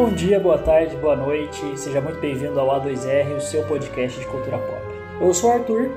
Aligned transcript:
Bom 0.00 0.12
dia, 0.12 0.38
boa 0.38 0.56
tarde, 0.56 0.94
boa 0.98 1.16
noite, 1.16 1.58
seja 1.76 2.00
muito 2.00 2.20
bem-vindo 2.20 2.60
ao 2.60 2.68
A2R, 2.80 3.36
o 3.36 3.40
seu 3.40 3.66
podcast 3.66 4.16
de 4.16 4.26
cultura 4.26 4.56
pop. 4.56 4.80
Eu 5.20 5.34
sou 5.34 5.50
o 5.50 5.52
Arthur 5.54 5.90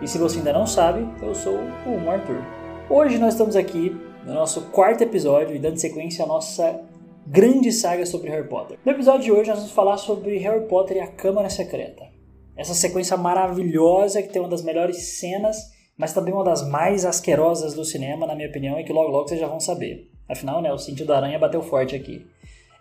e 0.00 0.08
se 0.08 0.16
você 0.16 0.38
ainda 0.38 0.54
não 0.54 0.66
sabe, 0.66 1.06
eu 1.22 1.34
sou 1.34 1.52
o 1.52 2.10
Arthur. 2.10 2.42
Hoje 2.88 3.18
nós 3.18 3.34
estamos 3.34 3.54
aqui 3.54 3.94
no 4.24 4.32
nosso 4.32 4.62
quarto 4.70 5.02
episódio 5.02 5.54
e 5.54 5.58
dando 5.58 5.76
sequência 5.76 6.24
à 6.24 6.26
nossa 6.26 6.80
grande 7.26 7.70
saga 7.70 8.06
sobre 8.06 8.30
Harry 8.30 8.48
Potter. 8.48 8.78
No 8.82 8.92
episódio 8.92 9.24
de 9.24 9.32
hoje 9.32 9.50
nós 9.50 9.58
vamos 9.58 9.72
falar 9.72 9.98
sobre 9.98 10.38
Harry 10.38 10.66
Potter 10.66 10.96
e 10.96 11.00
a 11.00 11.08
Câmara 11.08 11.50
Secreta. 11.50 12.02
Essa 12.56 12.72
sequência 12.72 13.14
maravilhosa 13.14 14.22
que 14.22 14.30
tem 14.30 14.40
uma 14.40 14.48
das 14.48 14.64
melhores 14.64 15.18
cenas, 15.18 15.58
mas 15.98 16.14
também 16.14 16.32
uma 16.32 16.44
das 16.44 16.66
mais 16.66 17.04
asquerosas 17.04 17.74
do 17.74 17.84
cinema, 17.84 18.26
na 18.26 18.34
minha 18.34 18.48
opinião, 18.48 18.80
e 18.80 18.84
que 18.84 18.92
logo 18.92 19.10
logo 19.10 19.28
vocês 19.28 19.38
já 19.38 19.48
vão 19.48 19.60
saber. 19.60 20.10
Afinal, 20.26 20.62
né, 20.62 20.72
o 20.72 20.78
sentido 20.78 21.08
da 21.08 21.18
aranha 21.18 21.38
bateu 21.38 21.60
forte 21.60 21.94
aqui. 21.94 22.26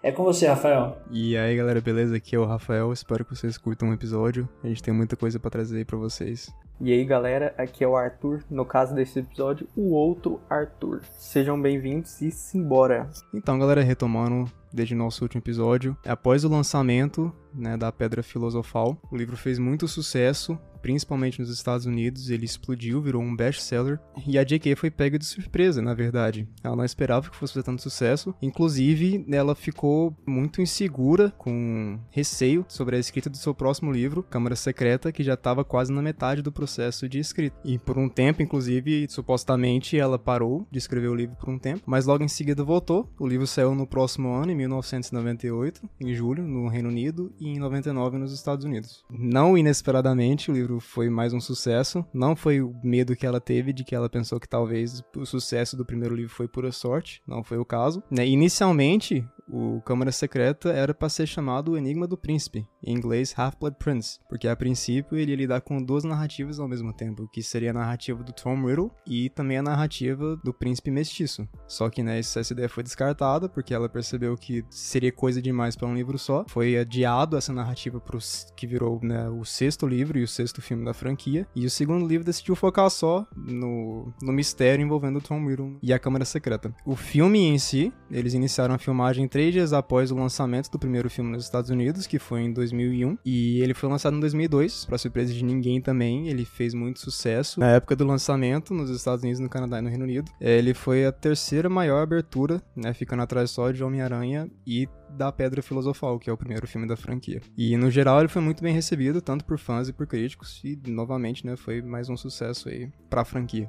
É 0.03 0.11
com 0.11 0.21
você, 0.21 0.45
Rafael. 0.47 0.97
E 1.09 1.37
aí, 1.37 1.55
galera, 1.55 1.79
beleza? 1.79 2.17
Aqui 2.17 2.35
é 2.35 2.39
o 2.39 2.43
Rafael. 2.43 2.91
Espero 2.91 3.23
que 3.23 3.33
vocês 3.33 3.57
curtam 3.57 3.89
o 3.89 3.93
episódio. 3.93 4.49
A 4.61 4.67
gente 4.67 4.83
tem 4.83 4.93
muita 4.93 5.15
coisa 5.15 5.39
para 5.39 5.49
trazer 5.49 5.77
aí 5.77 5.85
pra 5.85 5.97
vocês. 5.97 6.53
E 6.81 6.91
aí, 6.91 7.05
galera, 7.05 7.55
aqui 7.57 7.85
é 7.85 7.87
o 7.87 7.95
Arthur. 7.95 8.43
No 8.49 8.65
caso 8.65 8.93
desse 8.93 9.19
episódio, 9.19 9.65
o 9.77 9.93
outro 9.93 10.41
Arthur. 10.49 11.03
Sejam 11.17 11.59
bem-vindos 11.59 12.21
e 12.21 12.31
simbora. 12.31 13.09
Então, 13.33 13.57
galera, 13.57 13.81
retomando 13.81 14.51
desde 14.73 14.93
o 14.93 14.97
nosso 14.97 15.23
último 15.23 15.39
episódio, 15.39 15.95
após 16.05 16.43
o 16.43 16.49
lançamento 16.49 17.33
né, 17.53 17.77
da 17.77 17.91
Pedra 17.91 18.23
Filosofal, 18.23 18.97
o 19.11 19.17
livro 19.17 19.37
fez 19.37 19.59
muito 19.59 19.87
sucesso 19.87 20.57
principalmente 20.83 21.39
nos 21.39 21.49
Estados 21.49 21.85
Unidos, 21.85 22.29
ele 22.29 22.43
explodiu, 22.43 23.01
virou 23.01 23.21
um 23.21 23.33
best-seller, 23.33 23.99
e 24.27 24.37
a 24.37 24.43
J.K. 24.43 24.75
foi 24.75 24.91
pega 24.91 25.17
de 25.17 25.25
surpresa, 25.25 25.81
na 25.81 25.93
verdade. 25.93 26.45
Ela 26.61 26.75
não 26.75 26.83
esperava 26.83 27.29
que 27.29 27.37
fosse 27.37 27.53
fazer 27.53 27.63
tanto 27.63 27.81
sucesso, 27.81 28.35
inclusive 28.41 29.25
ela 29.31 29.55
ficou 29.55 30.13
muito 30.27 30.61
insegura, 30.61 31.31
com 31.37 31.97
receio 32.11 32.65
sobre 32.67 32.97
a 32.97 32.99
escrita 32.99 33.29
do 33.29 33.37
seu 33.37 33.55
próximo 33.55 33.93
livro, 33.93 34.23
Câmara 34.23 34.57
Secreta, 34.57 35.11
que 35.11 35.23
já 35.23 35.35
estava 35.35 35.63
quase 35.63 35.93
na 35.93 36.01
metade 36.01 36.41
do 36.41 36.51
processo 36.51 37.07
de 37.07 37.17
escrita. 37.17 37.55
E 37.63 37.79
por 37.79 37.97
um 37.97 38.09
tempo, 38.09 38.43
inclusive, 38.43 39.07
supostamente 39.09 39.97
ela 39.97 40.19
parou 40.19 40.67
de 40.69 40.79
escrever 40.79 41.07
o 41.07 41.15
livro 41.15 41.37
por 41.37 41.49
um 41.49 41.57
tempo, 41.57 41.83
mas 41.85 42.05
logo 42.05 42.25
em 42.25 42.27
seguida 42.27 42.61
voltou. 42.61 43.09
O 43.17 43.25
livro 43.25 43.47
saiu 43.47 43.73
no 43.73 43.87
próximo 43.87 44.33
ano, 44.33 44.51
em 44.51 44.55
1998, 44.55 45.89
em 46.01 46.13
julho, 46.13 46.43
no 46.43 46.67
Reino 46.67 46.89
Unido, 46.89 47.31
e 47.43 47.49
em 47.49 47.59
99 47.59 48.17
nos 48.17 48.31
Estados 48.31 48.63
Unidos. 48.63 49.03
Não 49.09 49.57
inesperadamente, 49.57 50.49
o 50.49 50.53
livro 50.53 50.79
foi 50.79 51.09
mais 51.09 51.33
um 51.33 51.41
sucesso. 51.41 52.05
Não 52.13 52.35
foi 52.35 52.61
o 52.61 52.73
medo 52.81 53.15
que 53.15 53.25
ela 53.25 53.41
teve 53.41 53.73
de 53.73 53.83
que 53.83 53.93
ela 53.93 54.09
pensou 54.09 54.39
que 54.39 54.47
talvez 54.47 55.03
o 55.15 55.25
sucesso 55.25 55.75
do 55.75 55.85
primeiro 55.85 56.15
livro 56.15 56.33
foi 56.33 56.47
pura 56.47 56.71
sorte. 56.71 57.21
Não 57.27 57.43
foi 57.43 57.57
o 57.57 57.65
caso. 57.65 58.01
Né? 58.09 58.25
Inicialmente, 58.25 59.27
o 59.49 59.81
Câmara 59.81 60.11
Secreta 60.11 60.69
era 60.69 60.93
para 60.93 61.09
ser 61.09 61.27
chamado 61.27 61.71
o 61.71 61.77
Enigma 61.77 62.07
do 62.07 62.17
Príncipe, 62.17 62.67
em 62.83 62.95
inglês 62.95 63.33
Half-Blood 63.37 63.77
Prince, 63.77 64.19
porque 64.29 64.47
a 64.47 64.55
princípio 64.55 65.17
ele 65.17 65.31
ia 65.31 65.37
lidar 65.37 65.61
com 65.61 65.81
duas 65.81 66.03
narrativas 66.03 66.59
ao 66.59 66.67
mesmo 66.67 66.93
tempo, 66.93 67.27
que 67.31 67.41
seria 67.41 67.71
a 67.71 67.73
narrativa 67.73 68.23
do 68.23 68.33
Tom 68.33 68.65
Riddle 68.65 68.91
e 69.05 69.29
também 69.29 69.57
a 69.57 69.63
narrativa 69.63 70.35
do 70.43 70.53
Príncipe 70.53 70.91
Mestiço. 70.91 71.47
Só 71.67 71.89
que 71.89 72.03
né, 72.03 72.19
essa 72.19 72.41
ideia 72.51 72.69
foi 72.69 72.83
descartada 72.83 73.49
porque 73.49 73.73
ela 73.73 73.89
percebeu 73.89 74.35
que 74.37 74.65
seria 74.69 75.11
coisa 75.11 75.41
demais 75.41 75.75
para 75.75 75.87
um 75.87 75.95
livro 75.95 76.17
só. 76.17 76.45
Foi 76.47 76.77
adiado 76.77 77.37
essa 77.37 77.53
narrativa 77.53 77.99
pro 77.99 78.19
que 78.55 78.67
virou 78.67 78.99
né, 79.03 79.29
o 79.29 79.43
sexto 79.43 79.87
livro 79.87 80.17
e 80.17 80.23
o 80.23 80.27
sexto 80.27 80.61
filme 80.61 80.85
da 80.85 80.93
franquia. 80.93 81.47
E 81.55 81.65
o 81.65 81.69
segundo 81.69 82.07
livro 82.07 82.25
decidiu 82.25 82.55
focar 82.55 82.89
só 82.89 83.27
no, 83.35 84.13
no 84.21 84.31
mistério 84.31 84.83
envolvendo 84.83 85.17
o 85.17 85.21
Tom 85.21 85.45
Riddle 85.45 85.77
e 85.81 85.91
a 85.91 85.99
Câmara 85.99 86.25
Secreta. 86.25 86.73
O 86.85 86.95
filme 86.95 87.39
em 87.39 87.57
si, 87.57 87.91
eles 88.09 88.33
iniciaram 88.33 88.75
a 88.75 88.77
filmagem 88.77 89.27
três 89.33 89.51
dias 89.51 89.73
após 89.73 90.11
o 90.11 90.15
lançamento 90.15 90.69
do 90.69 90.77
primeiro 90.77 91.09
filme 91.09 91.31
nos 91.31 91.43
Estados 91.43 91.71
Unidos, 91.71 92.05
que 92.05 92.19
foi 92.19 92.41
em 92.41 92.53
2001, 92.53 93.17
e 93.25 93.61
ele 93.63 93.73
foi 93.73 93.89
lançado 93.89 94.15
em 94.15 94.19
2002, 94.19 94.85
para 94.85 94.95
surpresa 94.95 95.33
de 95.33 95.43
ninguém 95.43 95.81
também, 95.81 96.27
ele 96.29 96.45
fez 96.45 96.75
muito 96.75 96.99
sucesso. 96.99 97.59
Na 97.59 97.71
época 97.71 97.95
do 97.95 98.05
lançamento, 98.05 98.75
nos 98.75 98.91
Estados 98.91 99.23
Unidos, 99.23 99.39
no 99.39 99.49
Canadá 99.49 99.79
e 99.79 99.81
no 99.81 99.89
Reino 99.89 100.03
Unido, 100.03 100.31
ele 100.39 100.75
foi 100.75 101.03
a 101.03 101.11
terceira 101.11 101.67
maior 101.67 102.03
abertura, 102.03 102.61
né, 102.75 102.93
ficando 102.93 103.23
atrás 103.23 103.49
só 103.49 103.71
de 103.71 103.83
Homem-Aranha 103.83 104.47
e 104.67 104.87
da 105.09 105.31
Pedra 105.31 105.63
Filosofal, 105.63 106.19
que 106.19 106.29
é 106.29 106.33
o 106.33 106.37
primeiro 106.37 106.67
filme 106.67 106.87
da 106.87 106.95
franquia. 106.95 107.41
E 107.57 107.75
no 107.75 107.89
geral 107.89 108.19
ele 108.19 108.27
foi 108.27 108.41
muito 108.41 108.61
bem 108.61 108.75
recebido, 108.75 109.19
tanto 109.19 109.45
por 109.45 109.57
fãs 109.57 109.89
e 109.89 109.93
por 109.93 110.05
críticos, 110.05 110.61
e 110.63 110.79
novamente, 110.87 111.43
né, 111.43 111.55
foi 111.55 111.81
mais 111.81 112.07
um 112.07 112.15
sucesso 112.15 112.69
aí 112.69 112.87
para 113.09 113.21
a 113.21 113.25
franquia. 113.25 113.67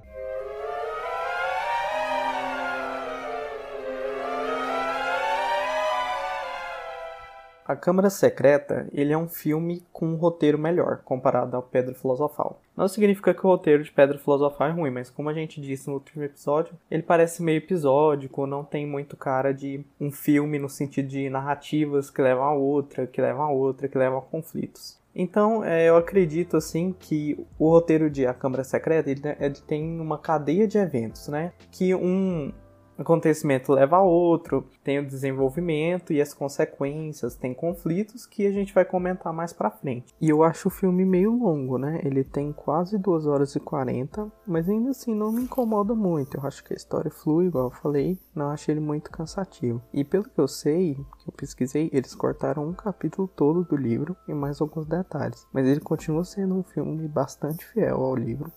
A 7.67 7.75
Câmara 7.75 8.11
Secreta, 8.11 8.87
ele 8.93 9.13
é 9.13 9.17
um 9.17 9.27
filme 9.27 9.83
com 9.91 10.07
um 10.07 10.17
roteiro 10.17 10.59
melhor 10.59 10.99
comparado 11.03 11.57
ao 11.57 11.63
Pedra 11.63 11.95
Filosofal. 11.95 12.61
Não 12.77 12.87
significa 12.87 13.33
que 13.33 13.47
o 13.47 13.49
roteiro 13.49 13.83
de 13.83 13.91
Pedra 13.91 14.19
Filosofal 14.19 14.69
é 14.69 14.71
ruim, 14.71 14.91
mas 14.91 15.09
como 15.09 15.31
a 15.31 15.33
gente 15.33 15.63
disse 15.63 15.89
no 15.89 15.95
último 15.95 16.23
episódio, 16.23 16.75
ele 16.91 17.03
parece 17.03 17.43
meio 17.43 17.57
episódico, 17.57 18.47
não 18.47 18.65
tem 18.65 18.87
muito 18.87 19.17
cara 19.17 19.55
de 19.55 19.83
um 19.99 20.11
filme 20.11 20.59
no 20.59 20.69
sentido 20.69 21.09
de 21.09 21.31
narrativas 21.31 22.11
que 22.11 22.21
levam 22.21 22.45
a 22.45 22.53
outra, 22.53 23.07
que 23.07 23.23
levam 23.23 23.45
a 23.45 23.51
outra, 23.51 23.89
que 23.89 23.97
levam 23.97 24.19
a 24.19 24.23
conflitos. 24.23 25.03
Então, 25.15 25.65
é, 25.65 25.89
eu 25.89 25.97
acredito 25.97 26.57
assim 26.57 26.95
que 26.99 27.39
o 27.59 27.71
roteiro 27.71 28.11
de 28.11 28.27
A 28.27 28.35
Câmara 28.35 28.65
Secreta 28.65 29.11
ele, 29.11 29.23
ele 29.41 29.55
tem 29.67 30.01
uma 30.01 30.19
cadeia 30.19 30.67
de 30.67 30.77
eventos, 30.77 31.29
né? 31.29 31.53
Que 31.71 31.95
um, 31.95 32.53
acontecimento 32.99 33.73
leva 33.73 33.97
a 33.97 34.03
outro, 34.03 34.67
tem 34.83 34.99
o 34.99 35.07
desenvolvimento 35.07 36.13
e 36.13 36.21
as 36.21 36.35
consequências, 36.35 37.35
tem 37.35 37.55
conflitos 37.55 38.27
que 38.27 38.47
a 38.47 38.53
gente 38.53 38.75
vai 38.75 38.85
comentar 38.85 39.33
mais 39.33 39.53
pra 39.53 39.71
frente. 39.71 40.15
E 40.21 40.29
eu 40.29 40.43
acho 40.43 40.69
o 40.69 40.71
filme 40.71 41.05
meio 41.05 41.33
longo, 41.33 41.79
né? 41.79 42.01
Ele 42.05 42.25
tem 42.25 42.53
quase 42.53 42.99
2 42.99 43.27
horas 43.27 43.55
e 43.55 43.61
40, 43.61 44.31
mas 44.47 44.69
ainda 44.69 44.91
assim 44.91 45.15
não 45.15 45.33
me 45.33 45.43
incomoda 45.43 45.95
muito. 45.95 46.37
Eu 46.37 46.47
acho 46.47 46.63
que 46.65 46.73
a 46.73 46.77
história 46.77 47.11
flui, 47.11 47.47
igual 47.47 47.67
eu 47.67 47.71
falei, 47.71 48.19
não 48.35 48.51
acho 48.51 48.71
ele 48.71 48.81
muito 48.81 49.11
cansativo. 49.11 49.83
E 49.93 50.05
pelo 50.05 50.25
que 50.25 50.41
eu 50.41 50.49
sei, 50.49 50.95
que 50.95 51.29
eu 51.29 51.33
pesquisei, 51.37 51.91
eles 51.93 52.15
cortaram 52.15 52.69
um 52.69 52.73
capítulo 52.73 53.29
todo 53.29 53.65
do 53.65 53.77
livro 53.77 54.17
e 54.29 54.35
mais 54.35 54.61
alguns 54.61 54.87
detalhes. 54.87 55.47
Mas 55.53 55.67
ele 55.67 55.81
continua 55.81 56.25
sendo 56.25 56.55
um 56.55 56.63
filme 56.63 57.07
bastante 57.09 57.65
fiel 57.65 58.03
ao 58.03 58.15
livro. 58.15 58.53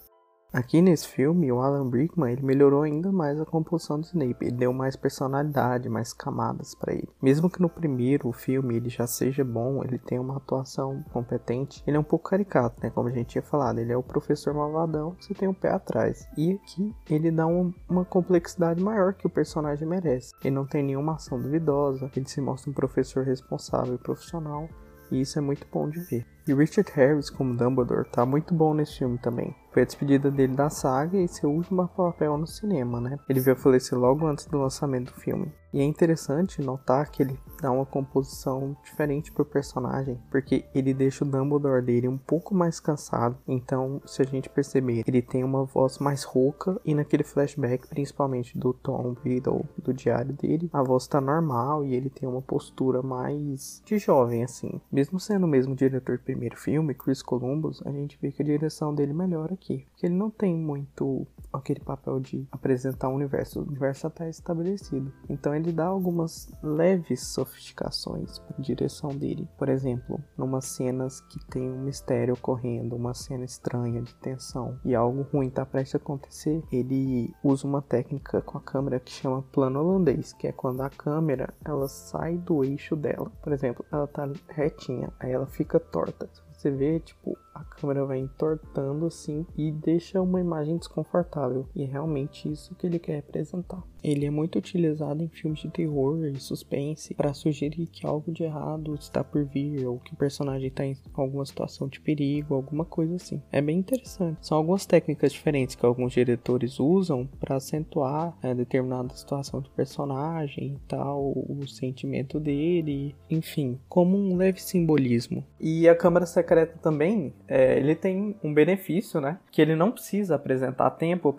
Aqui 0.54 0.82
nesse 0.82 1.08
filme, 1.10 1.52
o 1.52 1.60
Alan 1.60 1.90
Rickman 1.90 2.32
ele 2.32 2.42
melhorou 2.42 2.84
ainda 2.84 3.12
mais 3.12 3.40
a 3.40 3.46
composição 3.46 4.00
do 4.00 4.06
Snape. 4.06 4.46
Ele 4.46 4.56
deu 4.56 4.72
mais 4.72 4.96
personalidade, 4.96 5.90
mais 5.90 6.14
camadas 6.14 6.74
para 6.74 6.94
ele. 6.94 7.10
Mesmo 7.22 7.50
que 7.50 7.62
no 7.62 7.70
primeiro 7.70 8.32
filme 8.32 8.76
ele 8.76 8.90
já 8.90 9.06
seja 9.06 9.44
bom, 9.44 9.84
ele 9.84 10.00
tem 10.00 10.18
uma 10.18 10.38
atuação 10.38 11.04
competente. 11.12 11.84
Ele 11.86 11.98
é 11.98 12.00
um 12.00 12.04
pouco 12.04 12.30
caricato, 12.30 12.82
né? 12.82 12.90
Como 12.90 13.10
a 13.10 13.12
gente 13.12 13.28
tinha 13.28 13.42
falado, 13.42 13.80
ele 13.80 13.92
é 13.92 13.98
o 13.98 14.04
professor 14.04 14.54
malvadão 14.54 15.16
que 15.16 15.26
você 15.26 15.34
tem 15.34 15.50
o 15.50 15.52
um 15.52 15.54
pé 15.54 15.70
atrás. 15.70 16.28
E 16.38 16.54
aqui 16.54 16.96
ele 17.10 17.30
dá 17.30 17.46
uma, 17.46 17.74
uma 17.90 18.06
complexidade 18.06 18.82
maior 18.82 19.14
que 19.14 19.28
o 19.28 19.30
personagem 19.30 19.88
merece. 19.88 20.34
Ele 20.42 20.56
não 20.56 20.66
tem 20.66 20.82
nenhuma 20.82 21.16
ação 21.16 21.42
duvidosa. 21.42 22.10
Ele 22.16 22.28
se 22.28 22.40
mostra 22.40 22.72
um 22.72 22.74
professor 22.74 23.26
responsável 23.26 23.96
e 23.96 24.00
profissional. 24.00 24.70
E 25.12 25.20
isso 25.20 25.38
é 25.38 25.42
muito 25.42 25.68
bom 25.72 25.90
de 25.90 26.00
ver. 26.00 26.37
E 26.48 26.54
Richard 26.54 26.90
Harris 26.94 27.30
como 27.30 27.56
Dumbledore 27.56 28.10
tá 28.10 28.26
muito 28.26 28.54
bom 28.54 28.74
nesse 28.74 29.00
filme 29.00 29.18
também. 29.18 29.54
Foi 29.72 29.84
a 29.84 29.86
despedida 29.86 30.32
dele 30.32 30.56
da 30.56 30.70
saga 30.70 31.20
e 31.20 31.28
seu 31.28 31.52
último 31.52 31.88
papel 31.88 32.38
no 32.38 32.48
cinema, 32.48 33.00
né? 33.00 33.20
Ele 33.30 33.40
veio 33.40 33.56
falecer 33.56 33.96
logo 33.96 34.26
antes 34.26 34.46
do 34.46 34.58
lançamento 34.58 35.14
do 35.14 35.20
filme. 35.20 35.52
E 35.74 35.80
é 35.80 35.84
interessante 35.84 36.62
notar 36.62 37.12
que 37.12 37.22
ele 37.22 37.38
dá 37.62 37.70
uma 37.72 37.86
composição 37.86 38.76
diferente 38.84 39.32
pro 39.32 39.46
personagem, 39.46 40.20
porque 40.32 40.66
ele 40.74 40.94
deixa 40.94 41.24
o 41.24 41.28
Dumbledore 41.28 41.84
dele 41.84 42.08
um 42.08 42.18
pouco 42.18 42.56
mais 42.56 42.80
cansado. 42.80 43.38
Então, 43.48 44.02
se 44.06 44.22
a 44.22 44.26
gente 44.26 44.50
perceber, 44.50 45.04
ele 45.06 45.22
tem 45.22 45.44
uma 45.44 45.66
voz 45.66 46.00
mais 46.00 46.24
rouca 46.24 46.80
e 46.86 46.96
naquele 46.96 47.24
flashback, 47.24 47.88
principalmente 47.88 48.58
do 48.58 48.74
Tom 48.74 49.16
Riddle, 49.24 49.66
do 49.78 49.94
diário 49.94 50.34
dele, 50.34 50.70
a 50.74 50.82
voz 50.82 51.06
tá 51.06 51.20
normal 51.20 51.86
e 51.86 51.94
ele 51.94 52.10
tem 52.10 52.28
uma 52.28 52.42
postura 52.42 53.04
mais 53.04 53.82
de 53.86 54.00
jovem 54.00 54.44
assim. 54.44 54.82
Mesmo 54.92 55.20
sendo 55.20 55.44
o 55.44 55.50
mesmo 55.50 55.76
diretor 55.76 56.18
do 56.18 56.24
primeiro 56.38 56.56
filme, 56.56 56.94
Chris 56.94 57.24
Columbus, 57.24 57.82
a 57.84 57.92
gente 57.92 58.16
vê 58.22 58.32
que 58.32 58.44
a 58.44 58.46
direção 58.46 58.94
dele 58.94 59.12
melhora 59.12 59.56
aqui. 59.56 59.88
Porque 59.90 60.06
ele 60.06 60.14
não 60.14 60.30
tem 60.30 60.56
muito 60.56 61.26
aquele 61.52 61.80
papel 61.80 62.20
de 62.20 62.48
apresentar 62.52 63.10
o 63.10 63.16
universo. 63.16 63.60
O 63.60 63.64
universo 63.64 64.02
já 64.02 64.08
está 64.08 64.30
estabelecido. 64.30 65.12
Então 65.30 65.54
ele 65.54 65.72
dá 65.72 65.86
algumas 65.86 66.52
leves 66.62 67.28
sofisticações 67.28 68.40
para 68.40 68.62
direção 68.62 69.10
dele. 69.10 69.48
Por 69.58 69.70
exemplo, 69.70 70.22
numas 70.38 70.66
cenas 70.66 71.22
que 71.22 71.40
tem 71.48 71.70
um 71.70 71.84
mistério 71.84 72.34
ocorrendo, 72.34 72.96
uma 72.96 73.14
cena 73.14 73.46
estranha 73.46 74.02
de 74.02 74.14
tensão 74.16 74.80
e 74.84 74.96
algo 74.96 75.24
ruim 75.34 75.48
está 75.48 75.66
prestes 75.66 75.96
a 75.96 75.98
acontecer, 75.98 76.64
ele 76.72 77.34
usa 77.44 77.68
uma 77.68 77.82
técnica 77.82 78.42
com 78.42 78.58
a 78.58 78.62
câmera 78.62 79.00
que 79.00 79.12
chama 79.12 79.42
plano 79.42 79.80
holandês, 79.80 80.34
que 80.34 80.48
é 80.48 80.52
quando 80.52 80.82
a 80.82 80.90
câmera 80.90 81.54
ela 81.64 81.88
sai 81.88 82.38
do 82.38 82.64
eixo 82.64 82.96
dela. 82.96 83.32
Por 83.42 83.54
exemplo, 83.54 83.86
ela 83.92 84.08
tá 84.08 84.30
retinha, 84.50 85.12
aí 85.20 85.32
ela 85.32 85.48
fica 85.48 85.80
torta 85.80 86.30
você 86.58 86.72
vê, 86.72 87.00
tipo, 87.00 87.38
a 87.58 87.64
câmera 87.64 88.06
vai 88.06 88.20
entortando 88.20 89.06
assim 89.06 89.46
e 89.58 89.72
deixa 89.72 90.22
uma 90.22 90.40
imagem 90.40 90.78
desconfortável. 90.78 91.68
E 91.76 91.84
é 91.84 91.86
realmente 91.86 92.52
isso 92.52 92.76
que 92.76 92.86
ele 92.86 93.00
quer 93.00 93.16
representar. 93.16 93.84
Ele 94.04 94.26
é 94.26 94.30
muito 94.30 94.58
utilizado 94.60 95.24
em 95.24 95.28
filmes 95.28 95.60
de 95.60 95.70
terror 95.70 96.26
e 96.26 96.40
suspense 96.40 97.14
para 97.14 97.34
sugerir 97.34 97.88
que 97.88 98.06
algo 98.06 98.32
de 98.32 98.44
errado 98.44 98.96
está 98.96 99.24
por 99.24 99.44
vir 99.44 99.86
ou 99.86 100.00
que 100.00 100.14
o 100.14 100.18
personagem 100.18 100.68
está 100.68 100.86
em 100.86 100.96
alguma 101.14 101.46
situação 101.46 101.88
de 101.88 102.00
perigo, 102.00 102.54
alguma 102.54 102.86
coisa 102.86 103.16
assim. 103.16 103.42
É 103.52 103.62
bem 103.62 103.80
interessante. 103.80 104.46
São 104.46 104.58
algumas 104.58 104.86
técnicas 104.86 105.34
diferentes 105.34 105.76
que 105.76 105.86
alguns 105.86 106.14
diretores 106.14 106.80
usam 106.80 107.28
para 107.40 107.56
acentuar 107.56 108.38
é, 108.42 108.54
determinada 108.54 109.14
situação 109.16 109.62
do 109.62 109.70
personagem 109.72 110.76
e 110.76 110.88
tal, 110.88 111.32
o 111.32 111.68
sentimento 111.68 112.40
dele, 112.40 113.16
enfim, 113.30 113.80
como 113.90 114.18
um 114.18 114.36
leve 114.36 114.62
simbolismo. 114.62 115.44
E 115.60 115.88
a 115.88 115.96
câmera 115.96 116.26
secreta 116.26 116.78
também, 116.82 117.34
é, 117.48 117.78
ele 117.78 117.96
tem 117.96 118.36
um 118.44 118.54
benefício, 118.54 119.22
né? 119.22 119.40
Que 119.52 119.62
ele 119.62 119.76
não 119.76 119.92
precisa 119.92 120.36
apresentar 120.36 120.92
tempo, 120.92 121.34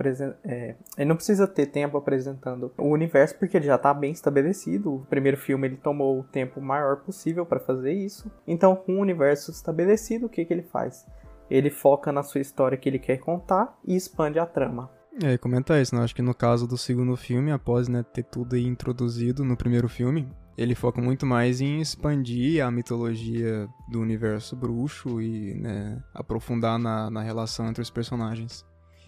é, 0.45 0.75
ele 0.97 1.09
não 1.09 1.17
precisa 1.17 1.47
ter 1.47 1.67
tempo 1.67 1.97
apresentando 1.97 2.73
o 2.79 2.89
universo 2.89 3.37
porque 3.39 3.57
ele 3.57 3.67
já 3.67 3.77
está 3.77 3.93
bem 3.93 4.13
estabelecido. 4.13 4.95
O 4.95 5.07
primeiro 5.07 5.37
filme 5.37 5.69
ele 5.69 5.77
tomou 5.77 6.21
o 6.21 6.25
tempo 6.25 6.61
maior 6.61 6.97
possível 6.97 7.45
para 7.45 7.61
fazer 7.61 7.93
isso. 7.93 8.31
Então, 8.47 8.75
com 8.75 8.97
o 8.97 9.01
universo 9.01 9.51
estabelecido, 9.51 10.27
o 10.27 10.29
que, 10.29 10.45
que 10.45 10.53
ele 10.53 10.63
faz? 10.63 11.07
Ele 11.51 11.71
foca 11.71 12.13
na 12.13 12.23
sua 12.23 12.41
história 12.41 12.77
que 12.77 12.89
ele 12.89 12.99
quer 12.99 13.19
contar 13.19 13.79
e 13.85 13.95
expande 13.97 14.39
a 14.39 14.47
trama. 14.47 14.91
É, 15.23 15.37
comentar 15.37 15.81
isso, 15.81 15.95
né? 15.95 16.03
Acho 16.03 16.15
que 16.15 16.23
no 16.23 16.35
caso 16.35 16.67
do 16.67 16.79
segundo 16.79 17.17
filme, 17.17 17.51
após 17.51 17.89
né, 17.89 18.05
ter 18.13 18.23
tudo 18.23 18.57
introduzido 18.57 19.45
no 19.45 19.57
primeiro 19.57 19.89
filme, 19.89 20.29
ele 20.59 20.75
foca 20.75 21.01
muito 21.01 21.25
mais 21.25 21.61
em 21.61 21.81
expandir 21.81 22.67
a 22.67 22.69
mitologia 22.69 23.69
do 23.89 24.01
universo 24.01 24.57
bruxo 24.57 25.23
e 25.23 25.55
né, 25.55 26.03
aprofundar 26.13 26.81
na, 26.81 27.09
na 27.09 27.23
relação 27.23 27.69
entre 27.69 27.81
os 27.81 27.91
personagens. 27.91 28.67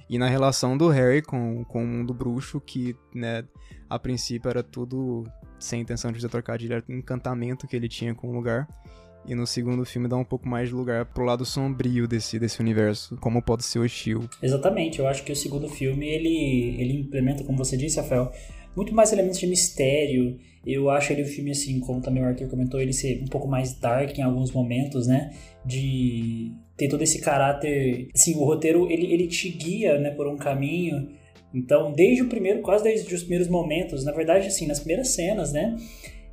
E 0.09 0.17
na 0.17 0.29
relação 0.29 0.79
do 0.79 0.89
Harry 0.89 1.21
com, 1.23 1.65
com 1.65 1.83
o 1.83 1.87
mundo 1.87 2.15
bruxo, 2.15 2.61
que, 2.61 2.95
né, 3.13 3.45
a 3.89 3.99
princípio 3.99 4.49
era 4.49 4.63
tudo 4.63 5.25
sem 5.59 5.81
intenção 5.81 6.13
de 6.13 6.19
fazer 6.19 6.29
trocadilho, 6.29 6.75
era 6.75 6.85
encantamento 6.89 7.67
que 7.67 7.75
ele 7.75 7.89
tinha 7.89 8.15
com 8.15 8.29
o 8.29 8.33
lugar. 8.33 8.69
E 9.27 9.35
no 9.35 9.47
segundo 9.47 9.85
filme 9.85 10.09
dá 10.09 10.17
um 10.17 10.25
pouco 10.25 10.49
mais 10.49 10.69
de 10.69 10.75
lugar 10.75 11.05
pro 11.05 11.25
lado 11.25 11.45
sombrio 11.45 12.09
desse, 12.09 12.39
desse 12.39 12.61
universo, 12.61 13.17
como 13.17 13.43
pode 13.43 13.65
ser 13.65 13.81
hostil. 13.81 14.29
Exatamente, 14.41 15.01
eu 15.01 15.07
acho 15.07 15.25
que 15.25 15.33
o 15.33 15.37
segundo 15.37 15.69
filme 15.69 16.07
ele, 16.07 16.81
ele 16.81 17.01
implementa, 17.01 17.45
como 17.45 17.59
você 17.59 17.77
disse, 17.77 18.01
Rafael, 18.01 18.33
muito 18.75 18.95
mais 18.95 19.13
elementos 19.13 19.39
de 19.39 19.47
mistério. 19.47 20.39
Eu 20.67 20.91
acho 20.91 21.13
ele 21.13 21.23
o 21.23 21.27
filme, 21.27 21.51
assim, 21.51 21.81
como 21.81 22.01
também 22.01 22.23
o 22.23 22.27
Arthur 22.27 22.49
comentou, 22.49 22.81
ele 22.81 22.93
ser 22.93 23.23
um 23.23 23.27
pouco 23.27 23.49
mais 23.49 23.75
dark 23.75 24.17
em 24.19 24.23
alguns 24.23 24.53
momentos, 24.53 25.07
né? 25.07 25.31
De 25.65 26.53
ter 26.77 26.89
todo 26.89 27.03
esse 27.03 27.21
caráter. 27.21 28.09
Assim, 28.15 28.35
o 28.35 28.45
roteiro 28.45 28.91
ele, 28.91 29.13
ele 29.13 29.27
te 29.27 29.49
guia, 29.49 29.99
né, 29.99 30.11
por 30.11 30.27
um 30.27 30.37
caminho. 30.37 31.09
Então, 31.53 31.93
desde 31.93 32.23
o 32.23 32.29
primeiro, 32.29 32.61
quase 32.61 32.85
desde 32.85 33.13
os 33.15 33.23
primeiros 33.23 33.49
momentos, 33.49 34.05
na 34.05 34.13
verdade, 34.13 34.47
assim, 34.47 34.67
nas 34.67 34.79
primeiras 34.79 35.09
cenas, 35.09 35.53
né? 35.53 35.77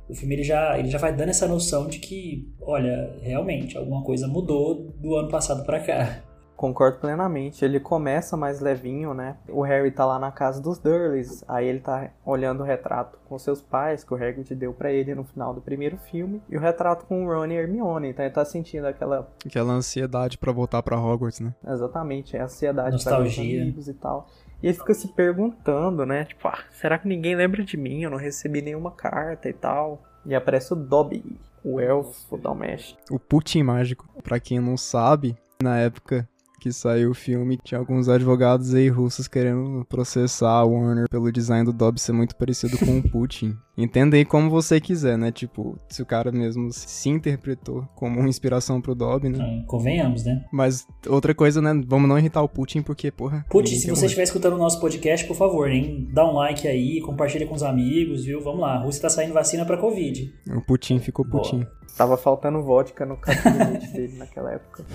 O 0.08 0.14
filme 0.14 0.36
ele 0.36 0.44
já, 0.44 0.78
ele 0.78 0.88
já 0.88 0.98
vai 0.98 1.14
dando 1.14 1.30
essa 1.30 1.46
noção 1.46 1.86
de 1.86 1.98
que, 1.98 2.48
olha, 2.60 3.14
realmente, 3.22 3.76
alguma 3.76 4.02
coisa 4.02 4.26
mudou 4.26 4.94
do 4.98 5.16
ano 5.16 5.28
passado 5.28 5.64
para 5.64 5.80
cá. 5.80 6.27
Concordo 6.58 6.98
plenamente. 6.98 7.64
Ele 7.64 7.78
começa 7.78 8.36
mais 8.36 8.58
levinho, 8.58 9.14
né? 9.14 9.36
O 9.48 9.62
Harry 9.62 9.92
tá 9.92 10.04
lá 10.04 10.18
na 10.18 10.32
casa 10.32 10.60
dos 10.60 10.76
Durleys, 10.76 11.44
aí 11.46 11.68
ele 11.68 11.78
tá 11.78 12.10
olhando 12.26 12.64
o 12.64 12.66
retrato 12.66 13.16
com 13.28 13.38
seus 13.38 13.62
pais 13.62 14.02
que 14.02 14.12
o 14.12 14.16
Hagrid 14.16 14.56
deu 14.56 14.72
para 14.72 14.90
ele 14.90 15.14
no 15.14 15.22
final 15.22 15.54
do 15.54 15.60
primeiro 15.60 15.96
filme, 15.96 16.42
e 16.48 16.56
o 16.56 16.60
retrato 16.60 17.06
com 17.06 17.24
o 17.24 17.28
Ron 17.32 17.46
e 17.46 17.54
Hermione, 17.54 18.08
então 18.08 18.24
ele 18.24 18.34
tá 18.34 18.44
sentindo 18.44 18.88
aquela 18.88 19.30
aquela 19.46 19.72
ansiedade 19.72 20.36
para 20.36 20.50
voltar 20.50 20.82
para 20.82 20.98
Hogwarts, 20.98 21.38
né? 21.38 21.54
Exatamente, 21.64 22.36
é 22.36 22.40
ansiedade 22.42 22.90
Nostalgia. 22.90 23.62
amigos 23.62 23.86
e 23.86 23.94
tal. 23.94 24.26
E 24.60 24.66
ele 24.66 24.76
fica 24.76 24.94
se 24.94 25.06
perguntando, 25.12 26.04
né? 26.04 26.24
Tipo, 26.24 26.48
ah, 26.48 26.58
será 26.72 26.98
que 26.98 27.06
ninguém 27.06 27.36
lembra 27.36 27.62
de 27.62 27.76
mim? 27.76 28.02
Eu 28.02 28.10
não 28.10 28.18
recebi 28.18 28.60
nenhuma 28.60 28.90
carta 28.90 29.48
e 29.48 29.52
tal. 29.52 30.02
E 30.26 30.34
aparece 30.34 30.72
o 30.72 30.76
Dobby, 30.76 31.38
o 31.62 31.78
elfo 31.78 32.36
doméstico. 32.36 33.00
O 33.08 33.20
Putin 33.20 33.62
mágico. 33.62 34.08
Pra 34.24 34.40
quem 34.40 34.58
não 34.58 34.76
sabe, 34.76 35.36
na 35.62 35.78
época 35.78 36.28
que 36.58 36.72
saiu 36.72 37.10
o 37.10 37.14
filme, 37.14 37.58
tinha 37.62 37.78
alguns 37.78 38.08
advogados 38.08 38.74
aí 38.74 38.88
russos 38.88 39.28
querendo 39.28 39.84
processar 39.88 40.50
a 40.50 40.64
Warner 40.64 41.08
pelo 41.08 41.30
design 41.30 41.64
do 41.64 41.72
Dobby 41.72 42.00
ser 42.00 42.12
muito 42.12 42.36
parecido 42.36 42.76
com 42.78 42.98
o 42.98 43.10
Putin. 43.10 43.56
Entenda 43.78 44.16
aí 44.16 44.24
como 44.24 44.50
você 44.50 44.80
quiser, 44.80 45.16
né? 45.16 45.30
Tipo, 45.30 45.78
se 45.88 46.02
o 46.02 46.06
cara 46.06 46.32
mesmo 46.32 46.72
se 46.72 47.08
interpretou 47.08 47.88
como 47.94 48.18
uma 48.18 48.28
inspiração 48.28 48.80
pro 48.80 48.92
Dobby, 48.92 49.28
né? 49.28 49.60
É, 49.62 49.66
convenhamos, 49.66 50.24
né? 50.24 50.44
Mas 50.52 50.84
outra 51.06 51.32
coisa, 51.32 51.62
né? 51.62 51.80
Vamos 51.86 52.08
não 52.08 52.18
irritar 52.18 52.42
o 52.42 52.48
Putin, 52.48 52.82
porque, 52.82 53.12
porra. 53.12 53.46
Putin, 53.48 53.76
se 53.76 53.88
você 53.88 54.06
estiver 54.06 54.24
escutando 54.24 54.54
o 54.54 54.58
nosso 54.58 54.80
podcast, 54.80 55.24
por 55.28 55.36
favor, 55.36 55.70
hein? 55.70 56.08
Dá 56.12 56.28
um 56.28 56.34
like 56.34 56.66
aí, 56.66 57.00
compartilha 57.00 57.46
com 57.46 57.54
os 57.54 57.62
amigos, 57.62 58.24
viu? 58.24 58.40
Vamos 58.40 58.60
lá. 58.60 58.74
A 58.74 58.82
Rússia 58.82 59.02
tá 59.02 59.10
saindo 59.10 59.32
vacina 59.32 59.64
pra 59.64 59.76
Covid. 59.76 60.34
O 60.56 60.60
Putin 60.60 60.98
ficou 60.98 61.24
Putin. 61.24 61.60
Boa. 61.60 61.78
Tava 61.96 62.16
faltando 62.16 62.62
vodka 62.62 63.06
no 63.06 63.16
cabinete 63.16 63.88
dele 63.92 64.16
naquela 64.18 64.52
época. 64.54 64.84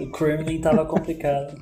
O 0.00 0.10
Kremlin 0.10 0.58
tava 0.62 0.86
complicado. 0.86 1.54